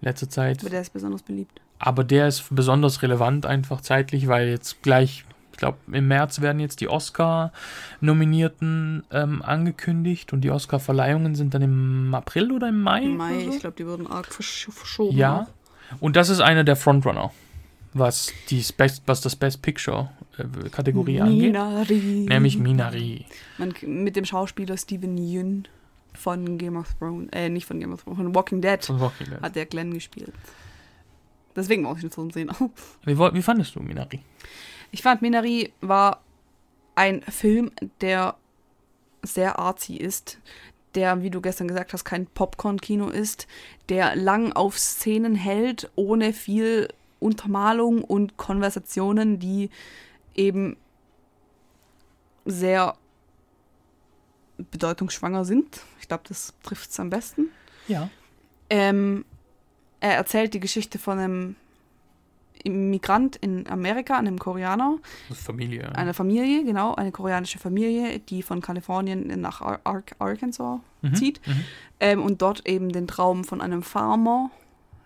in 0.00 0.08
letzter 0.08 0.28
Zeit. 0.28 0.60
Aber 0.60 0.70
der 0.70 0.82
ist 0.82 0.92
besonders 0.92 1.22
beliebt. 1.22 1.60
Aber 1.78 2.04
der 2.04 2.28
ist 2.28 2.44
besonders 2.50 3.02
relevant 3.02 3.46
einfach 3.46 3.80
zeitlich, 3.80 4.28
weil 4.28 4.48
jetzt 4.48 4.82
gleich, 4.82 5.24
ich 5.52 5.58
glaube, 5.58 5.78
im 5.90 6.08
März 6.08 6.40
werden 6.40 6.60
jetzt 6.60 6.80
die 6.80 6.88
Oscar-Nominierten 6.88 9.04
ähm, 9.10 9.42
angekündigt 9.42 10.32
und 10.32 10.42
die 10.42 10.50
Oscar-Verleihungen 10.50 11.34
sind 11.34 11.54
dann 11.54 11.62
im 11.62 12.14
April 12.14 12.52
oder 12.52 12.68
im 12.68 12.82
Mai? 12.82 13.02
Im 13.02 13.16
Mai, 13.16 13.44
so? 13.44 13.50
ich 13.50 13.60
glaube, 13.60 13.76
die 13.76 13.86
wurden 13.86 14.06
arg 14.06 14.26
versch 14.26 14.68
verschoben. 14.70 15.16
Ja. 15.16 15.48
Und 16.00 16.16
das 16.16 16.28
ist 16.28 16.40
einer 16.40 16.64
der 16.64 16.76
Frontrunner, 16.76 17.32
was, 17.94 18.32
die 18.48 18.64
Best, 18.76 19.02
was 19.06 19.20
das 19.20 19.36
Best 19.36 19.62
Picture-Kategorie 19.62 20.21
angeht. 20.38 21.52
Minari. 21.52 22.26
Nämlich 22.28 22.58
Minari. 22.58 23.26
Man, 23.58 23.74
mit 23.82 24.16
dem 24.16 24.24
Schauspieler 24.24 24.76
Steven 24.76 25.16
Yeun 25.18 25.68
von 26.14 26.58
Game 26.58 26.76
of 26.76 26.94
Thrones, 26.98 27.28
äh, 27.32 27.48
nicht 27.48 27.66
von 27.66 27.80
Game 27.80 27.92
of 27.92 28.02
Thrones, 28.04 28.18
von 28.18 28.34
Walking 28.34 28.60
Dead 28.60 28.84
Von 28.84 29.00
Walking 29.00 29.28
Dead. 29.28 29.40
hat 29.42 29.56
der 29.56 29.66
Glenn 29.66 29.92
gespielt. 29.94 30.32
Deswegen 31.54 31.82
muss 31.82 31.98
ich 31.98 32.04
nicht 32.04 32.14
so 32.14 32.28
sehen. 32.30 32.50
Wie, 33.04 33.18
wie 33.18 33.42
fandest 33.42 33.74
du 33.74 33.80
Minari? 33.80 34.20
Ich 34.90 35.02
fand, 35.02 35.22
Minari 35.22 35.72
war 35.80 36.22
ein 36.94 37.22
Film, 37.22 37.70
der 38.00 38.36
sehr 39.22 39.58
artsy 39.58 39.96
ist, 39.96 40.38
der, 40.94 41.22
wie 41.22 41.30
du 41.30 41.40
gestern 41.40 41.68
gesagt 41.68 41.92
hast, 41.92 42.04
kein 42.04 42.26
Popcorn-Kino 42.26 43.08
ist, 43.08 43.46
der 43.88 44.14
lang 44.16 44.52
auf 44.52 44.78
Szenen 44.78 45.34
hält, 45.34 45.90
ohne 45.96 46.32
viel 46.32 46.88
Untermalung 47.18 48.02
und 48.02 48.36
Konversationen, 48.36 49.38
die 49.38 49.70
eben 50.34 50.76
sehr 52.44 52.96
bedeutungsschwanger 54.58 55.44
sind. 55.44 55.80
Ich 56.00 56.08
glaube, 56.08 56.24
das 56.28 56.54
trifft 56.62 56.90
es 56.90 57.00
am 57.00 57.10
besten. 57.10 57.46
Ja. 57.88 58.10
Ähm, 58.70 59.24
er 60.00 60.14
erzählt 60.14 60.54
die 60.54 60.60
Geschichte 60.60 60.98
von 60.98 61.18
einem 61.18 61.56
Immigrant 62.64 63.36
in 63.36 63.66
Amerika, 63.68 64.16
einem 64.16 64.38
Koreaner, 64.38 64.98
ist 65.30 65.42
Familie. 65.42 65.82
ja. 65.82 65.88
eine 65.92 66.14
Familie, 66.14 66.64
genau, 66.64 66.94
eine 66.94 67.10
koreanische 67.10 67.58
Familie, 67.58 68.20
die 68.20 68.42
von 68.42 68.60
Kalifornien 68.60 69.40
nach 69.40 69.60
Ar 69.60 69.80
Ar 69.84 70.02
Arkansas 70.20 70.78
Mhm, 71.02 71.14
zieht 71.16 71.46
mhm. 71.46 71.64
ähm, 72.00 72.22
und 72.22 72.42
dort 72.42 72.66
eben 72.66 72.90
den 72.90 73.06
Traum 73.08 73.44
von 73.44 73.60
einem 73.60 73.82
Farmer 73.82 74.50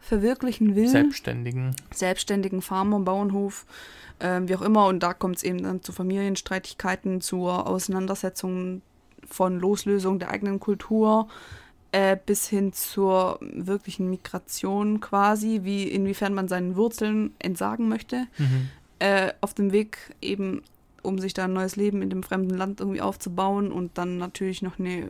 verwirklichen 0.01 0.77
will. 0.77 0.89
Selbstständigen. 0.89 1.75
selbstständigen 1.93 2.63
Farmer, 2.63 3.01
Bauernhof, 3.01 3.67
ähm, 4.21 4.49
wie 4.49 4.57
auch 4.57 4.63
immer. 4.63 4.87
Und 4.87 5.03
da 5.03 5.15
kommt 5.15 5.37
es 5.37 5.43
eben 5.43 5.63
dann 5.63 5.83
zu 5.83 5.93
Familienstreitigkeiten, 5.93 7.21
zur 7.21 7.67
Auseinandersetzung 7.67 8.83
von 9.29 9.59
Loslösung 9.59 10.19
der 10.19 10.31
eigenen 10.31 10.61
Kultur 10.61 11.29
äh, 11.93 12.17
bis 12.25 12.49
hin 12.49 12.73
zur 12.73 13.39
wirklichen 13.41 14.11
Migration 14.11 15.01
quasi, 15.01 15.61
wie 15.63 15.85
inwiefern 15.85 16.35
man 16.35 16.49
seinen 16.49 16.77
Wurzeln 16.77 17.35
entsagen 17.39 17.89
möchte. 17.89 18.27
Mhm. 18.39 18.69
Äh, 18.99 19.33
auf 19.41 19.55
dem 19.55 19.73
Weg 19.73 20.15
eben, 20.21 20.63
um 21.03 21.19
sich 21.19 21.35
da 21.35 21.45
ein 21.45 21.53
neues 21.53 21.77
Leben 21.77 22.03
in 22.03 22.11
dem 22.11 22.23
fremden 22.23 22.57
Land 22.57 22.81
irgendwie 22.81 23.01
aufzubauen 23.01 23.71
und 23.71 23.97
dann 23.99 24.19
natürlich 24.19 24.63
noch 24.63 24.79
eine 24.79 25.09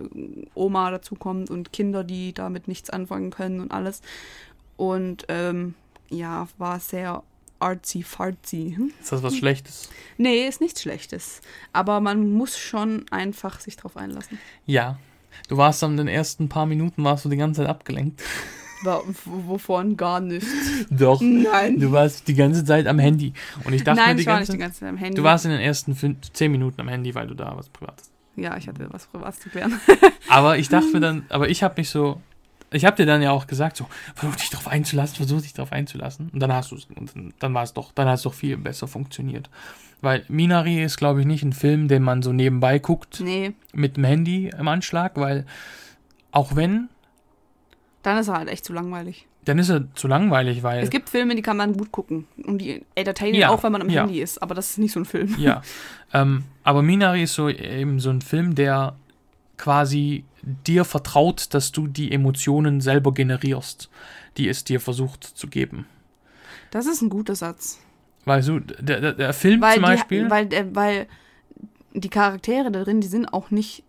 Oma 0.55 0.91
dazukommt 0.91 1.51
und 1.51 1.73
Kinder, 1.73 2.05
die 2.05 2.33
damit 2.33 2.69
nichts 2.69 2.91
anfangen 2.91 3.31
können 3.31 3.61
und 3.61 3.71
alles. 3.71 4.03
Und 4.77 5.25
ähm, 5.29 5.75
ja, 6.11 6.49
war 6.59 6.79
sehr 6.81 7.23
artsy-fartsy. 7.61 8.77
Ist 9.01 9.13
das 9.13 9.23
was 9.23 9.37
Schlechtes? 9.37 9.89
Nee, 10.19 10.47
ist 10.47 10.61
nichts 10.61 10.83
Schlechtes. 10.83 11.41
Aber 11.73 12.01
man 12.01 12.31
muss 12.33 12.59
schon 12.59 13.05
einfach 13.11 13.61
sich 13.61 13.77
drauf 13.77 13.97
einlassen. 13.97 14.39
Ja. 14.67 14.99
Du 15.49 15.57
warst 15.57 15.83
dann 15.83 15.93
in 15.93 15.97
den 15.99 16.09
ersten 16.09 16.49
paar 16.49 16.67
Minuten 16.67 17.05
warst 17.05 17.25
du 17.25 17.29
die 17.29 17.37
ganze 17.37 17.61
Zeit 17.63 17.69
abgelenkt. 17.69 18.23
W- 18.83 18.91
Wovon 19.25 19.97
gar 19.97 20.21
nichts. 20.21 20.49
Doch. 20.91 21.21
Nein. 21.21 21.79
Du 21.79 21.93
warst 21.93 22.27
die 22.29 22.35
ganze 22.35 22.65
Zeit 22.65 22.87
am 22.87 22.99
Handy. 22.99 23.33
Und 23.65 23.73
ich 23.73 23.85
dachte 23.85 24.01
mir 24.01 24.07
Nein, 24.09 24.17
die 24.17 24.23
ich 24.23 24.27
war 24.27 24.37
ganze 24.37 24.53
nicht 24.53 24.59
die 24.61 24.63
ganze 24.65 24.81
Zeit 24.81 24.89
am 24.91 24.97
Handy. 24.97 25.15
Du 25.17 25.23
warst 25.23 25.45
in 25.45 25.51
den 25.51 25.61
ersten 25.61 25.95
fünf, 25.95 26.31
zehn 26.33 26.51
Minuten 26.53 26.81
am 26.81 26.89
Handy, 26.89 27.15
weil 27.15 27.27
du 27.27 27.35
da 27.35 27.55
was 27.57 27.69
Privates. 27.69 28.11
Ja, 28.37 28.57
ich 28.57 28.69
hatte 28.69 28.87
was 28.91 29.07
Privates 29.07 29.41
zu 29.41 29.49
klären. 29.49 29.79
Aber 30.29 30.59
ich 30.59 30.69
dachte 30.69 30.89
mir 30.93 31.01
dann, 31.01 31.25
aber 31.31 31.49
ich 31.49 31.63
habe 31.63 31.75
mich 31.79 31.89
so, 31.89 32.21
ich 32.77 32.85
habe 32.85 32.97
dir 32.97 33.07
dann 33.07 33.23
ja 33.23 33.31
auch 33.33 33.47
gesagt, 33.47 33.77
so, 33.77 33.87
versuch 34.15 34.37
dich 34.37 34.51
drauf 34.51 34.69
einzulassen, 34.69 35.17
versuch 35.17 35.43
dich 35.43 35.55
drauf 35.55 35.73
einzulassen. 35.73 36.29
Und 36.33 36.41
dann 36.41 36.53
hast 36.53 36.71
du 36.71 36.77
es, 36.77 36.85
und 36.95 37.15
dann- 37.17 37.35
dann 37.39 37.55
war 37.55 37.63
es 37.63 37.73
doch, 37.73 37.93
dann 37.93 38.07
hat 38.09 38.17
es 38.17 38.23
doch 38.23 38.35
viel 38.35 38.57
besser 38.57 38.87
funktioniert. 38.87 39.51
Weil 40.03 40.25
Minari 40.29 40.83
ist, 40.83 40.99
glaube 40.99 41.21
ich, 41.21 41.27
nicht 41.27 41.43
ein 41.43 41.53
Film, 41.55 41.89
den 41.89 42.03
man 42.03 42.23
so 42.23 42.33
nebenbei 42.33 42.79
guckt 42.79 43.21
Nee, 43.21 43.55
mit 43.73 43.97
dem 43.97 44.05
Handy 44.05 44.51
im 44.57 44.69
Anschlag, 44.69 45.17
weil 45.17 45.47
auch 46.33 46.55
wenn, 46.55 46.89
dann 48.03 48.19
ist 48.19 48.29
er 48.29 48.35
halt 48.35 48.49
echt 48.49 48.65
zu 48.65 48.73
langweilig. 48.73 49.27
dann 49.47 49.59
ist 49.59 49.69
er 49.71 49.93
zu 49.95 50.07
langweilig, 50.07 50.63
weil. 50.63 50.83
Es 50.83 50.91
gibt 50.91 51.09
Filme, 51.09 51.35
die 51.35 51.43
kann 51.43 51.57
man 51.57 51.73
gut 51.77 51.91
gucken. 51.93 52.27
Und 52.45 52.59
die 52.59 52.83
entertainen 52.95 53.35
Ja, 53.35 53.49
auch, 53.51 53.63
wenn 53.63 53.73
man 53.73 53.81
am 53.83 53.89
ja. 53.89 54.03
Handy 54.03 54.21
ist. 54.21 54.43
Aber 54.43 54.55
das 54.55 54.71
ist 54.71 54.79
nicht 54.79 54.93
so 54.93 55.01
ein 55.01 55.05
Film. 55.07 55.35
Ja. 55.39 55.63
ähm, 56.13 56.45
aber 56.63 56.83
Minari 56.83 57.23
ist 57.23 57.35
so 57.35 57.49
eben 57.49 57.99
so 58.01 58.11
ein 58.11 58.21
Film, 58.21 58.55
der 58.55 58.97
quasi 59.57 60.25
dir 60.43 60.85
vertraut, 60.85 61.55
dass 61.55 61.73
du 61.73 61.87
die 61.87 62.13
Emotionen 62.13 62.81
selber 62.81 63.13
generierst, 63.13 63.89
die 64.37 64.49
es 64.49 64.65
dir 64.65 64.81
versucht 64.81 65.25
zu 65.25 65.49
geben. 65.49 65.87
Das 66.71 66.87
ist 66.87 67.01
ein 67.03 67.09
guter 67.11 67.35
Satz. 67.35 67.81
Weil 68.25 68.43
so, 68.43 68.59
der, 68.59 69.01
der, 69.01 69.13
der 69.13 69.33
Film 69.33 69.61
Weil 69.61 69.75
zum 69.75 69.83
die, 69.85 69.89
Beispiel. 69.89 70.31
weil, 70.31 70.53
äh, 70.53 70.67
weil 70.73 71.07
die 71.95 72.09
Charaktere 72.11 72.71
da 72.71 72.83
drin, 72.85 73.01
die 73.01 73.07
sind 73.07 73.27
auch 73.33 73.51
nicht, 73.51 73.85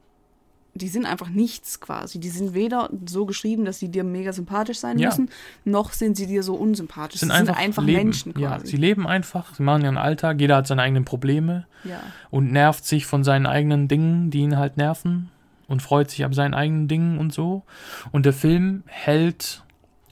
die 0.75 0.87
sind 0.89 1.05
einfach 1.07 1.29
nichts 1.29 1.79
quasi. 1.79 2.19
Die 2.19 2.29
sind 2.29 2.53
weder 2.53 2.89
so 3.07 3.25
geschrieben, 3.25 3.65
dass 3.65 3.79
sie 3.79 3.89
dir 3.89 4.03
mega 4.03 4.31
sympathisch 4.31 4.77
sein 4.77 4.99
Ja. 4.99 5.09
müssen, 5.09 5.29
noch 5.65 5.91
sind 5.91 6.15
sie 6.15 6.27
dir 6.27 6.43
so 6.43 6.53
unsympathisch. 6.53 7.19
sind 7.19 7.29
sie 7.29 7.35
einfach, 7.35 7.55
sind 7.55 7.63
einfach 7.65 7.83
leben. 7.83 7.97
Menschen 8.03 8.33
Ja, 8.37 8.57
quasi. 8.57 8.67
sie 8.67 8.77
leben 8.77 9.07
einfach, 9.07 9.55
sie 9.55 9.63
machen 9.63 9.83
ihren 9.83 9.97
Alltag, 9.97 10.39
jeder 10.39 10.57
hat 10.57 10.67
seine 10.67 10.83
eigenen 10.83 11.03
Probleme 11.03 11.65
Ja. 11.83 11.99
und 12.29 12.51
nervt 12.51 12.85
sich 12.85 13.07
von 13.07 13.23
seinen 13.23 13.47
eigenen 13.47 13.87
Dingen, 13.87 14.29
die 14.29 14.39
ihn 14.41 14.57
halt 14.57 14.77
nerven 14.77 15.29
und 15.67 15.81
freut 15.81 16.09
sich 16.09 16.23
ab 16.25 16.33
seinen 16.33 16.53
eigenen 16.53 16.87
Dingen 16.87 17.17
und 17.17 17.33
so. 17.33 17.63
Und 18.11 18.25
der 18.25 18.33
Film 18.33 18.83
hält 18.87 19.63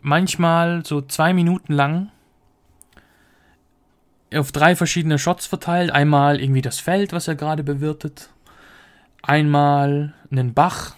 manchmal 0.02 0.86
so 0.86 1.02
zwei 1.02 1.34
Minuten 1.34 1.73
lang 1.73 2.11
auf 4.34 4.52
drei 4.52 4.76
verschiedene 4.76 5.18
Shots 5.18 5.45
verteilt. 5.45 5.91
Einmal 5.91 6.41
irgendwie 6.41 6.61
das 6.61 6.80
Feld, 6.80 7.14
was 7.14 7.27
er 7.27 7.36
gerade 7.36 7.64
bewirtet. 7.64 8.30
Einmal 9.22 10.14
einen 10.30 10.53
Bach 10.53 10.95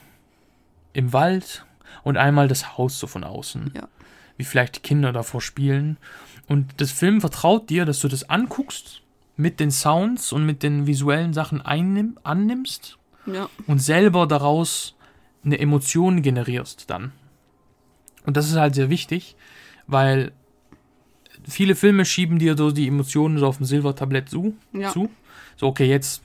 im 0.94 1.14
Wald 1.14 1.66
und 2.04 2.18
einmal 2.18 2.48
das 2.48 2.78
Haus 2.78 3.00
so 3.00 3.08
von 3.08 3.24
außen. 3.24 3.72
Ja. 3.76 3.88
Wie 4.38 4.44
vielleicht 4.44 4.78
die 4.78 4.82
Kinder 4.82 5.14
davor 5.14 5.42
spielen. 5.42 5.98
Und 6.48 6.82
das 6.82 6.92
Film 6.92 7.22
vertraut 7.22 7.70
dir, 7.70 7.86
dass 7.86 8.00
du 8.00 8.08
das 8.08 8.30
anguckst, 8.30 9.02
mit 9.36 9.60
den 9.60 9.72
Sounds 9.72 10.32
und 10.32 10.46
mit 10.46 10.64
den 10.64 10.88
visuellen 10.88 11.34
Sachen 11.34 11.62
einnimm, 11.62 12.18
annimmst 12.24 12.98
ja. 13.28 13.50
und 13.68 13.80
selber 13.80 14.28
daraus 14.28 14.96
eine 15.44 15.60
Emotion 15.60 16.22
generierst 16.22 16.90
dann. 16.90 17.12
Und 18.26 18.36
das 18.36 18.50
ist 18.50 18.56
halt 18.58 18.76
sehr 18.76 18.90
wichtig, 18.90 19.36
weil 19.88 20.32
viele 21.48 21.76
Filme 21.76 22.06
schieben 22.06 22.40
dir 22.40 22.58
so 22.58 22.72
die 22.72 22.88
Emotionen 22.88 23.38
so 23.38 23.48
auf 23.48 23.58
dem 23.58 23.66
Silbertablett 23.66 24.30
zu. 24.30 24.56
Ja, 24.74 24.92
zu. 24.92 25.10
So, 25.56 25.68
okay, 25.68 25.88
jetzt 25.88 26.22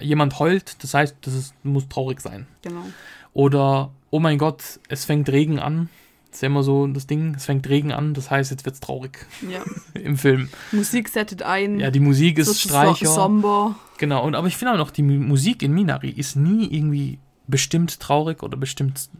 jemand 0.00 0.38
heult, 0.38 0.82
das 0.82 0.94
heißt, 0.94 1.16
das 1.22 1.34
ist, 1.34 1.54
muss 1.64 1.88
traurig 1.88 2.20
sein. 2.20 2.46
genau. 2.62 2.84
Oder, 3.32 3.92
oh 4.10 4.18
mein 4.18 4.38
Gott, 4.38 4.80
es 4.88 5.04
fängt 5.04 5.28
Regen 5.28 5.58
an. 5.60 5.88
Das 6.30 6.38
ist 6.38 6.42
ja 6.42 6.46
immer 6.46 6.62
so 6.62 6.86
das 6.86 7.06
Ding, 7.08 7.34
es 7.34 7.44
fängt 7.44 7.68
Regen 7.68 7.90
an, 7.92 8.14
das 8.14 8.30
heißt, 8.30 8.50
jetzt 8.52 8.64
wird's 8.64 8.78
traurig 8.80 9.26
Ja. 9.50 9.62
im 10.00 10.16
Film. 10.16 10.48
Musik 10.72 11.08
settet 11.08 11.42
ein. 11.42 11.80
Ja, 11.80 11.90
die 11.90 11.98
Musik 12.00 12.38
ist 12.38 12.46
so 12.46 12.52
so- 12.52 12.68
Streicher. 12.68 13.06
Somber. 13.06 13.74
Genau, 13.98 14.24
und 14.24 14.34
aber 14.36 14.46
ich 14.46 14.56
finde 14.56 14.74
auch 14.74 14.78
noch, 14.78 14.90
die 14.92 15.02
Mu- 15.02 15.18
Musik 15.26 15.62
in 15.62 15.72
Minari 15.72 16.10
ist 16.10 16.36
nie 16.36 16.66
irgendwie 16.72 17.18
bestimmt 17.48 17.98
traurig 18.00 18.42
oder 18.44 18.56
bestimmt 18.56 19.10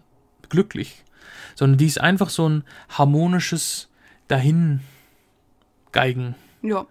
glücklich, 0.49 1.05
sondern 1.57 1.79
die 1.79 1.87
ist 1.87 2.01
einfach 2.01 2.31
so 2.31 2.49
ein 2.49 2.63
harmonisches 2.91 3.89
Dahingeigen, 4.29 4.81
Ja. 6.63 6.87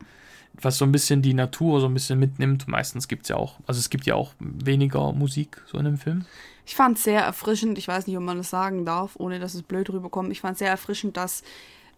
was 0.61 0.77
so 0.77 0.85
ein 0.85 0.91
bisschen 0.91 1.21
die 1.21 1.33
Natur 1.33 1.79
so 1.79 1.87
ein 1.87 1.93
bisschen 1.93 2.19
mitnimmt. 2.19 2.67
Meistens 2.67 3.07
gibt 3.07 3.23
es 3.23 3.29
ja 3.29 3.37
auch, 3.37 3.59
also 3.67 3.79
es 3.79 3.89
gibt 3.89 4.05
ja 4.05 4.15
auch 4.15 4.33
weniger 4.39 5.13
Musik 5.13 5.61
so 5.65 5.77
in 5.77 5.85
dem 5.85 5.97
Film. 5.97 6.25
Ich 6.69 6.75
fand 6.75 6.99
es 6.99 7.03
sehr 7.03 7.21
erfrischend, 7.23 7.79
ich 7.79 7.87
weiß 7.87 8.05
nicht, 8.05 8.15
ob 8.15 8.21
man 8.21 8.37
das 8.37 8.51
sagen 8.51 8.85
darf, 8.85 9.15
ohne 9.15 9.39
dass 9.39 9.55
es 9.55 9.63
blöd 9.63 9.89
rüberkommt. 9.89 10.31
Ich 10.31 10.41
fand 10.41 10.53
es 10.53 10.59
sehr 10.59 10.69
erfrischend, 10.69 11.17
dass 11.17 11.41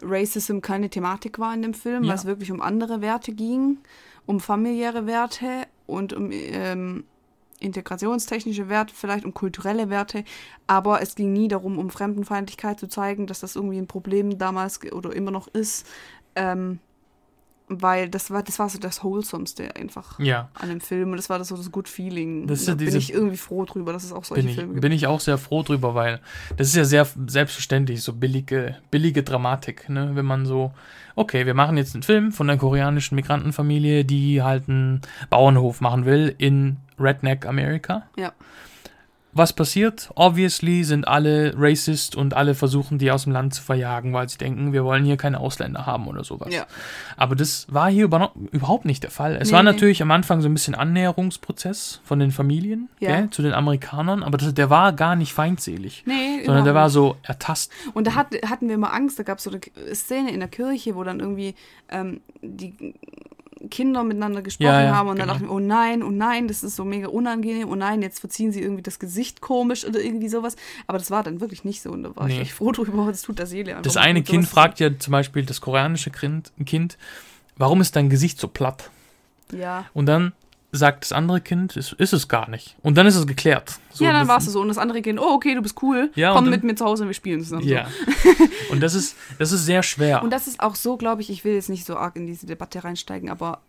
Racism 0.01 0.61
keine 0.61 0.89
Thematik 0.89 1.39
war 1.39 1.53
in 1.53 1.61
dem 1.61 1.73
Film, 1.73 2.03
Ja. 2.05 2.11
weil 2.11 2.15
es 2.15 2.23
wirklich 2.23 2.53
um 2.53 2.61
andere 2.61 3.01
Werte 3.01 3.33
ging, 3.33 3.79
um 4.25 4.39
familiäre 4.39 5.05
Werte 5.07 5.67
und 5.87 6.13
um 6.13 6.29
ähm, 6.31 7.03
integrationstechnische 7.59 8.69
Werte, 8.69 8.95
vielleicht 8.95 9.25
um 9.25 9.33
kulturelle 9.33 9.89
Werte, 9.89 10.23
aber 10.67 11.01
es 11.01 11.15
ging 11.15 11.33
nie 11.33 11.49
darum, 11.49 11.77
um 11.77 11.89
Fremdenfeindlichkeit 11.89 12.79
zu 12.79 12.87
zeigen, 12.87 13.27
dass 13.27 13.41
das 13.41 13.57
irgendwie 13.57 13.77
ein 13.77 13.87
Problem 13.87 14.37
damals 14.37 14.79
oder 14.93 15.13
immer 15.13 15.31
noch 15.31 15.49
ist, 15.49 15.85
ähm, 16.37 16.79
weil 17.79 18.09
das 18.09 18.31
war, 18.31 18.43
das 18.43 18.59
war 18.59 18.67
so 18.69 18.79
das 18.79 19.03
Wholesomeste 19.03 19.75
einfach 19.75 20.19
Ja, 20.19 20.49
an 20.55 20.69
dem 20.69 20.81
Film 20.81 21.11
und 21.11 21.17
das 21.17 21.29
war 21.29 21.37
das 21.39 21.47
so 21.49 21.55
das 21.57 21.71
Good 21.71 21.87
Feeling. 21.87 22.47
Das 22.47 22.65
da 22.65 22.71
ja 22.71 22.75
bin 22.75 22.85
diese- 22.87 22.97
ich 22.97 23.13
irgendwie 23.13 23.37
froh 23.37 23.63
drüber, 23.65 23.93
dass 23.93 24.03
es 24.03 24.11
auch 24.11 24.23
solche 24.25 24.43
bin 24.43 24.49
ich, 24.49 24.55
Filme 24.55 24.73
gibt. 24.73 24.81
bin 24.81 24.91
ich 24.91 25.07
auch 25.07 25.19
sehr 25.19 25.37
froh 25.37 25.63
drüber, 25.63 25.95
weil 25.95 26.19
das 26.57 26.67
ist 26.67 26.75
ja 26.75 26.83
sehr 26.85 27.07
selbstverständlich, 27.27 28.01
so 28.03 28.13
billige, 28.13 28.77
billige 28.91 29.23
Dramatik, 29.23 29.87
ne? 29.89 30.11
Wenn 30.13 30.25
man 30.25 30.45
so, 30.45 30.71
okay, 31.15 31.45
wir 31.45 31.53
machen 31.53 31.77
jetzt 31.77 31.93
einen 31.95 32.03
Film 32.03 32.31
von 32.31 32.49
einer 32.49 32.59
koreanischen 32.59 33.15
Migrantenfamilie, 33.15 34.03
die 34.05 34.41
halt 34.41 34.67
einen 34.67 35.01
Bauernhof 35.29 35.81
machen 35.81 36.05
will 36.05 36.35
in 36.37 36.77
Redneck 36.99 37.45
Amerika. 37.45 38.03
Ja. 38.17 38.31
Was 39.33 39.53
passiert? 39.53 40.09
Obviously 40.15 40.83
sind 40.83 41.07
alle 41.07 41.53
racist 41.57 42.15
und 42.17 42.33
alle 42.33 42.53
versuchen, 42.53 42.97
die 42.97 43.11
aus 43.11 43.23
dem 43.23 43.31
Land 43.33 43.53
zu 43.53 43.61
verjagen, 43.61 44.11
weil 44.13 44.27
sie 44.27 44.37
denken, 44.37 44.73
wir 44.73 44.83
wollen 44.83 45.05
hier 45.05 45.15
keine 45.15 45.39
Ausländer 45.39 45.85
haben 45.85 46.07
oder 46.07 46.23
sowas. 46.23 46.53
Ja. 46.53 46.65
Aber 47.15 47.35
das 47.35 47.65
war 47.69 47.89
hier 47.89 48.03
über 48.05 48.31
überhaupt 48.51 48.83
nicht 48.85 49.03
der 49.03 49.11
Fall. 49.11 49.37
Es 49.37 49.49
Nee, 49.49 49.53
war 49.55 49.63
nee. 49.63 49.71
natürlich 49.71 50.01
am 50.01 50.11
Anfang 50.11 50.41
so 50.41 50.49
ein 50.49 50.53
bisschen 50.53 50.75
Annäherungsprozess 50.75 52.01
von 52.03 52.19
den 52.19 52.31
Familien 52.31 52.89
Ja. 52.99 53.15
gell, 53.15 53.29
zu 53.29 53.41
den 53.41 53.53
Amerikanern, 53.53 54.23
aber 54.23 54.37
das, 54.37 54.53
der 54.53 54.69
war 54.69 54.91
gar 54.93 55.15
nicht 55.15 55.33
feindselig, 55.33 56.03
Nee, 56.05 56.43
sondern 56.45 56.65
der 56.65 56.75
war 56.75 56.89
so 56.89 57.15
ertast. 57.23 57.71
Und 57.93 58.07
da 58.07 58.15
hat, 58.15 58.27
hatten 58.49 58.67
wir 58.67 58.77
mal 58.77 58.89
Angst, 58.89 59.17
da 59.19 59.23
gab 59.23 59.37
es 59.37 59.45
so 59.45 59.51
eine 59.51 59.95
Szene 59.95 60.31
in 60.31 60.39
der 60.39 60.49
Kirche, 60.49 60.95
wo 60.95 61.03
dann 61.03 61.19
irgendwie 61.19 61.55
ähm, 61.89 62.21
die 62.41 62.95
Kinder 63.69 64.03
miteinander 64.03 64.41
gesprochen 64.41 64.67
Ja, 64.71 64.83
ja, 64.83 64.95
haben 64.95 65.09
und 65.09 65.19
dann 65.19 65.27
genau. 65.27 65.33
dachten 65.39 65.47
wir, 65.49 65.53
oh 65.55 65.59
nein, 65.59 66.03
oh 66.03 66.09
nein, 66.09 66.47
das 66.47 66.63
ist 66.63 66.75
so 66.75 66.83
mega 66.85 67.07
unangenehm, 67.07 67.69
oh 67.69 67.75
nein, 67.75 68.01
jetzt 68.01 68.19
verziehen 68.19 68.51
sie 68.51 68.61
irgendwie 68.61 68.81
das 68.81 68.99
Gesicht 68.99 69.41
komisch 69.41 69.85
oder 69.85 69.99
irgendwie 70.01 70.29
sowas. 70.29 70.55
Aber 70.87 70.97
das 70.97 71.11
war 71.11 71.23
dann 71.23 71.39
wirklich 71.41 71.63
nicht 71.63 71.81
so 71.81 71.91
und 71.91 72.03
da 72.03 72.15
war 72.15 72.27
ich 72.27 72.35
Nee. 72.35 72.41
echt 72.41 72.53
froh 72.53 72.71
drüber, 72.71 73.07
das 73.07 73.21
tut 73.21 73.39
der 73.39 73.45
Seele 73.47 73.71
einfach. 73.71 73.83
Das 73.83 73.97
eine 73.97 74.23
Kind 74.23 74.47
fragt 74.47 74.79
ja 74.79 74.97
zum 74.97 75.11
Beispiel 75.11 75.45
das 75.45 75.61
koreanische 75.61 76.09
kind, 76.11 76.97
warum 77.57 77.81
ist 77.81 77.95
dein 77.95 78.09
Gesicht 78.09 78.39
so 78.39 78.47
platt? 78.47 78.89
Ja, 79.51 79.85
Und 79.93 80.05
dann 80.05 80.31
sagt 80.71 81.03
das 81.03 81.11
andere 81.11 81.41
Kind, 81.41 81.75
ist, 81.75 81.93
ist 81.93 82.13
es 82.13 82.27
gar 82.27 82.49
nicht. 82.49 82.77
Und 82.81 82.97
dann 82.97 83.05
ist 83.05 83.15
es 83.15 83.27
geklärt. 83.27 83.79
So, 83.91 84.05
ja, 84.05 84.13
dann 84.13 84.27
warst 84.27 84.47
du 84.47 84.51
so. 84.51 84.61
Und 84.61 84.69
das 84.69 84.77
andere 84.77 85.01
Kind, 85.01 85.19
oh, 85.19 85.33
okay, 85.33 85.53
du 85.53 85.61
bist 85.61 85.81
cool. 85.83 86.11
Ja, 86.15 86.33
Komm 86.33 86.45
dann- 86.45 86.51
mit 86.51 86.63
mir 86.63 86.75
zu 86.75 86.85
Hause 86.85 87.03
und 87.03 87.09
wir 87.09 87.13
spielen 87.13 87.41
zusammen. 87.41 87.67
Ja. 87.67 87.87
Und 88.71 88.81
das 88.81 88.93
ist, 88.93 89.17
das 89.37 89.51
ist 89.51 89.65
sehr 89.65 89.83
schwer. 89.83 90.23
Und 90.23 90.31
das 90.31 90.47
ist 90.47 90.59
auch 90.61 90.75
so, 90.75 90.95
glaube 90.97 91.21
ich, 91.21 91.29
ich 91.29 91.43
will 91.43 91.53
jetzt 91.53 91.69
nicht 91.69 91.85
so 91.85 91.97
arg 91.97 92.15
in 92.15 92.25
diese 92.25 92.45
Debatte 92.45 92.83
reinsteigen, 92.83 93.29
aber 93.29 93.59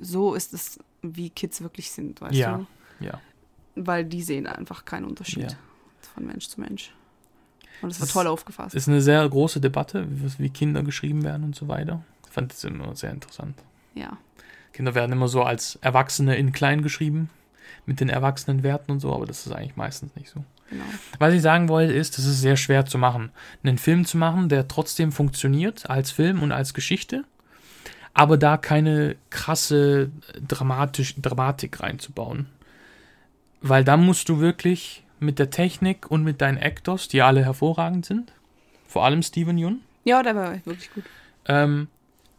so 0.00 0.34
ist 0.34 0.52
es, 0.52 0.78
wie 1.02 1.30
Kids 1.30 1.62
wirklich 1.62 1.90
sind, 1.90 2.20
weißt 2.20 2.34
Ja, 2.34 2.58
du? 3.00 3.04
ja. 3.04 3.20
Weil 3.76 4.04
die 4.04 4.22
sehen 4.22 4.46
einfach 4.46 4.84
keinen 4.84 5.04
Unterschied 5.06 5.50
Ja. 5.52 5.56
von 6.14 6.26
Mensch 6.26 6.48
zu 6.48 6.60
Mensch. 6.60 6.92
Und 7.82 7.90
das 7.90 7.98
Das 7.98 8.14
war 8.14 8.22
toll 8.22 8.30
aufgefasst. 8.32 8.74
ist 8.74 8.88
eine 8.88 9.00
sehr 9.02 9.28
große 9.28 9.60
Debatte, 9.60 10.06
wie, 10.08 10.30
wie 10.44 10.50
Kinder 10.50 10.82
geschrieben 10.82 11.24
werden 11.24 11.42
und 11.44 11.56
so 11.56 11.68
weiter. 11.68 12.02
Ich 12.26 12.32
fand 12.32 12.52
das 12.52 12.62
immer 12.64 12.94
sehr 12.94 13.10
interessant. 13.10 13.56
Ja. 13.94 14.16
Kinder 14.74 14.94
werden 14.94 15.12
immer 15.12 15.28
so 15.28 15.42
als 15.42 15.76
Erwachsene 15.80 16.36
in 16.36 16.52
klein 16.52 16.82
geschrieben, 16.82 17.30
mit 17.86 18.00
den 18.00 18.08
erwachsenen 18.10 18.62
Werten 18.62 18.92
und 18.92 19.00
so, 19.00 19.14
aber 19.14 19.24
das 19.24 19.46
ist 19.46 19.52
eigentlich 19.52 19.76
meistens 19.76 20.14
nicht 20.16 20.28
so. 20.28 20.44
Genau. 20.68 20.84
Was 21.18 21.32
ich 21.32 21.40
sagen 21.42 21.68
wollte, 21.68 21.92
ist, 21.92 22.18
es 22.18 22.26
ist 22.26 22.40
sehr 22.40 22.56
schwer 22.56 22.84
zu 22.84 22.98
machen. 22.98 23.30
Einen 23.62 23.78
Film 23.78 24.04
zu 24.04 24.16
machen, 24.18 24.48
der 24.48 24.66
trotzdem 24.68 25.12
funktioniert 25.12 25.88
als 25.88 26.10
Film 26.10 26.42
und 26.42 26.52
als 26.52 26.74
Geschichte, 26.74 27.24
aber 28.14 28.36
da 28.36 28.56
keine 28.56 29.16
krasse 29.30 30.10
dramatisch, 30.46 31.14
Dramatik 31.18 31.80
reinzubauen. 31.80 32.46
Weil 33.60 33.84
da 33.84 33.96
musst 33.96 34.28
du 34.28 34.40
wirklich 34.40 35.04
mit 35.20 35.38
der 35.38 35.50
Technik 35.50 36.10
und 36.10 36.22
mit 36.24 36.40
deinen 36.40 36.58
Actors, 36.58 37.08
die 37.08 37.22
alle 37.22 37.44
hervorragend 37.44 38.04
sind, 38.06 38.32
vor 38.88 39.04
allem 39.04 39.22
Steven 39.22 39.56
Yeun, 39.58 39.80
Ja, 40.04 40.22
der 40.22 40.34
war 40.36 40.52
wirklich 40.66 40.92
gut. 40.92 41.04
ähm, 41.46 41.88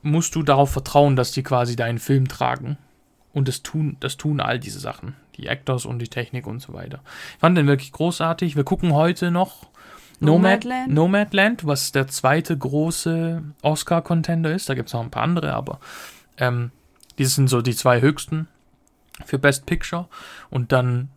musst 0.05 0.35
du 0.35 0.43
darauf 0.43 0.71
vertrauen, 0.71 1.15
dass 1.15 1.31
die 1.31 1.43
quasi 1.43 1.75
deinen 1.75 1.99
Film 1.99 2.27
tragen. 2.27 2.77
Und 3.33 3.47
das 3.47 3.63
tun, 3.63 3.97
das 3.99 4.15
tun 4.15 4.39
all 4.39 4.59
diese 4.59 4.79
Sachen. 4.79 5.15
Die 5.35 5.47
Actors 5.47 5.85
und 5.85 5.99
die 5.99 6.07
Technik 6.07 6.47
und 6.47 6.61
so 6.61 6.73
weiter. 6.73 7.01
Ich 7.33 7.39
fand 7.39 7.57
den 7.57 7.67
wirklich 7.67 7.91
großartig. 7.91 8.55
Wir 8.55 8.63
gucken 8.63 8.93
heute 8.93 9.31
noch 9.31 9.67
Nomad, 10.21 10.63
Nomadland? 10.63 10.93
Nomadland, 10.93 11.65
was 11.65 11.91
der 11.91 12.07
zweite 12.07 12.57
große 12.57 13.43
Oscar-Contender 13.61 14.53
ist. 14.53 14.69
Da 14.69 14.75
gibt 14.75 14.87
es 14.87 14.93
noch 14.93 15.01
ein 15.01 15.11
paar 15.11 15.23
andere, 15.23 15.53
aber 15.53 15.79
ähm, 16.37 16.71
die 17.17 17.25
sind 17.25 17.49
so 17.49 17.61
die 17.61 17.75
zwei 17.75 17.99
höchsten 17.99 18.47
für 19.25 19.39
Best 19.39 19.65
Picture. 19.65 20.07
Und 20.49 20.71
dann 20.71 21.09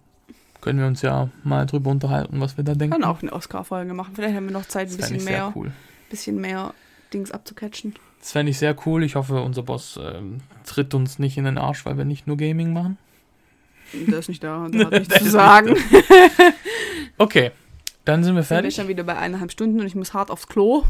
können 0.61 0.81
wir 0.81 0.87
uns 0.87 1.03
ja 1.03 1.29
mal 1.45 1.67
drüber 1.67 1.91
unterhalten, 1.91 2.41
was 2.41 2.57
wir 2.57 2.65
da 2.65 2.75
denken. 2.75 2.95
Können 2.95 3.05
auch 3.05 3.23
eine 3.23 3.33
Oscar-Folge 3.33 3.95
machen. 3.95 4.15
Vielleicht 4.17 4.35
haben 4.35 4.47
wir 4.47 4.53
noch 4.53 4.67
Zeit, 4.67 4.91
ein 4.91 4.97
bisschen 4.97 5.25
mehr, 5.25 5.53
cool. 5.55 5.71
bisschen 6.11 6.41
mehr 6.41 6.75
Dings 7.13 7.31
abzucatchen. 7.31 7.95
Das 8.21 8.33
fände 8.33 8.51
ich 8.51 8.59
sehr 8.59 8.77
cool. 8.87 9.05
Ich 9.05 9.15
hoffe, 9.15 9.41
unser 9.43 9.63
Boss 9.63 9.99
ähm, 10.03 10.39
tritt 10.67 10.95
uns 10.95 11.19
nicht 11.19 11.39
in 11.39 11.45
den 11.45 11.59
Arsch, 11.59 11.85
weil 11.87 11.97
wir 11.97 12.05
nicht 12.05 12.27
nur 12.27 12.37
Gaming 12.37 12.73
machen. 12.73 12.99
Der 13.93 14.19
ist 14.19 14.29
nicht 14.29 14.43
da, 14.45 14.69
der 14.69 14.87
hat 14.91 14.93
nichts 14.93 15.19
zu 15.19 15.31
sagen. 15.31 15.75
Okay, 17.21 17.51
dann 18.05 18.23
sind 18.23 18.37
wir 18.37 18.43
Sind 18.43 18.51
wir 18.51 18.57
fertig. 18.57 18.75
schon 18.77 18.87
wieder 18.87 19.03
bei 19.03 19.17
eineinhalb 19.17 19.51
Stunden 19.51 19.81
und 19.81 19.87
ich 19.87 19.97
muss 19.97 20.15
hart 20.15 20.31
aufs 20.31 20.47
Klo. 20.47 20.85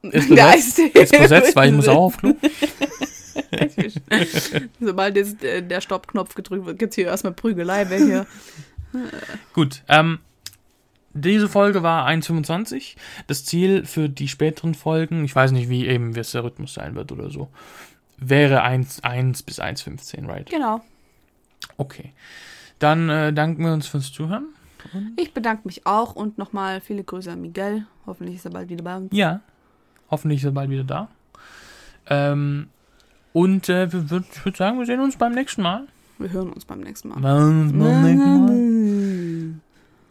Ist 0.00 0.28
besetzt, 0.30 0.78
ist 0.78 1.12
besetzt, 1.18 1.54
weil 1.54 1.68
ich 1.68 1.74
muss 1.74 1.86
auch 1.88 2.04
auf 2.04 2.16
Klo. 2.16 2.34
Sobald 4.80 5.16
jetzt 5.16 5.44
äh, 5.44 5.62
der 5.62 5.82
Stoppknopf 5.82 6.34
gedrückt 6.34 6.64
wird, 6.64 6.78
gibt 6.78 6.92
es 6.92 6.94
hier 6.96 7.06
erstmal 7.08 7.34
Prügelei. 7.34 7.86
Wer 7.90 7.98
hier. 7.98 8.26
Gut, 9.52 9.82
ähm, 9.88 10.20
diese 11.18 11.48
Folge 11.48 11.82
war 11.82 12.06
1,25. 12.08 12.96
Das 13.26 13.44
Ziel 13.44 13.84
für 13.84 14.08
die 14.08 14.28
späteren 14.28 14.74
Folgen, 14.74 15.24
ich 15.24 15.34
weiß 15.34 15.52
nicht, 15.52 15.68
wie 15.68 15.86
eben 15.86 16.14
wie 16.14 16.20
es 16.20 16.32
der 16.32 16.44
Rhythmus 16.44 16.74
sein 16.74 16.94
wird 16.94 17.12
oder 17.12 17.30
so, 17.30 17.48
wäre 18.16 18.62
1, 18.62 19.04
1 19.04 19.42
bis 19.42 19.60
1,15, 19.60 20.26
right? 20.26 20.48
Genau. 20.48 20.80
Okay. 21.76 22.12
Dann 22.78 23.08
äh, 23.08 23.32
danken 23.32 23.64
wir 23.64 23.72
uns 23.72 23.86
fürs 23.86 24.12
Zuhören. 24.12 24.46
Ich 25.16 25.34
bedanke 25.34 25.62
mich 25.66 25.86
auch 25.86 26.14
und 26.14 26.38
nochmal 26.38 26.80
viele 26.80 27.04
Grüße 27.04 27.32
an 27.32 27.40
Miguel. 27.40 27.86
Hoffentlich 28.06 28.36
ist 28.36 28.44
er 28.44 28.52
bald 28.52 28.68
wieder 28.68 28.84
bei 28.84 28.96
uns. 28.96 29.08
Ja, 29.12 29.40
hoffentlich 30.10 30.40
ist 30.40 30.44
er 30.44 30.52
bald 30.52 30.70
wieder 30.70 30.84
da. 30.84 31.08
Ähm, 32.08 32.68
und 33.32 33.68
äh, 33.68 33.92
wir 33.92 34.00
ich 34.32 34.44
würde 34.44 34.56
sagen, 34.56 34.78
wir 34.78 34.86
sehen 34.86 35.00
uns 35.00 35.16
beim 35.16 35.32
nächsten 35.32 35.62
Mal. 35.62 35.86
Wir 36.18 36.32
hören 36.32 36.52
uns 36.52 36.64
beim 36.64 36.80
nächsten 36.80 37.08
Mal. 37.08 37.20
Beim 37.20 37.68
nächsten 37.68 37.78
Mal. 37.78 38.77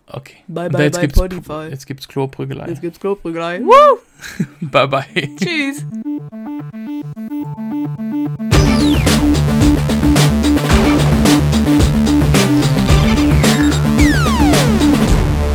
Okay. 0.09 0.37
Bye, 0.47 0.69
bye, 0.69 0.83
jetzt 0.83 0.95
bye, 0.95 1.01
gibt's 1.01 1.17
Spotify. 1.17 1.69
Jetzt 1.69 1.85
gibt's 1.85 2.07
Kloprügelei. 2.07 2.69
Jetzt 2.69 2.81
gibt's 2.81 2.99
Kloprügelei. 2.99 3.61
Woo! 3.61 3.99
bye, 4.61 4.87
bye. 4.87 5.05
Tschüss. 5.37 5.83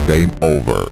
Game 0.06 0.30
over. 0.42 0.90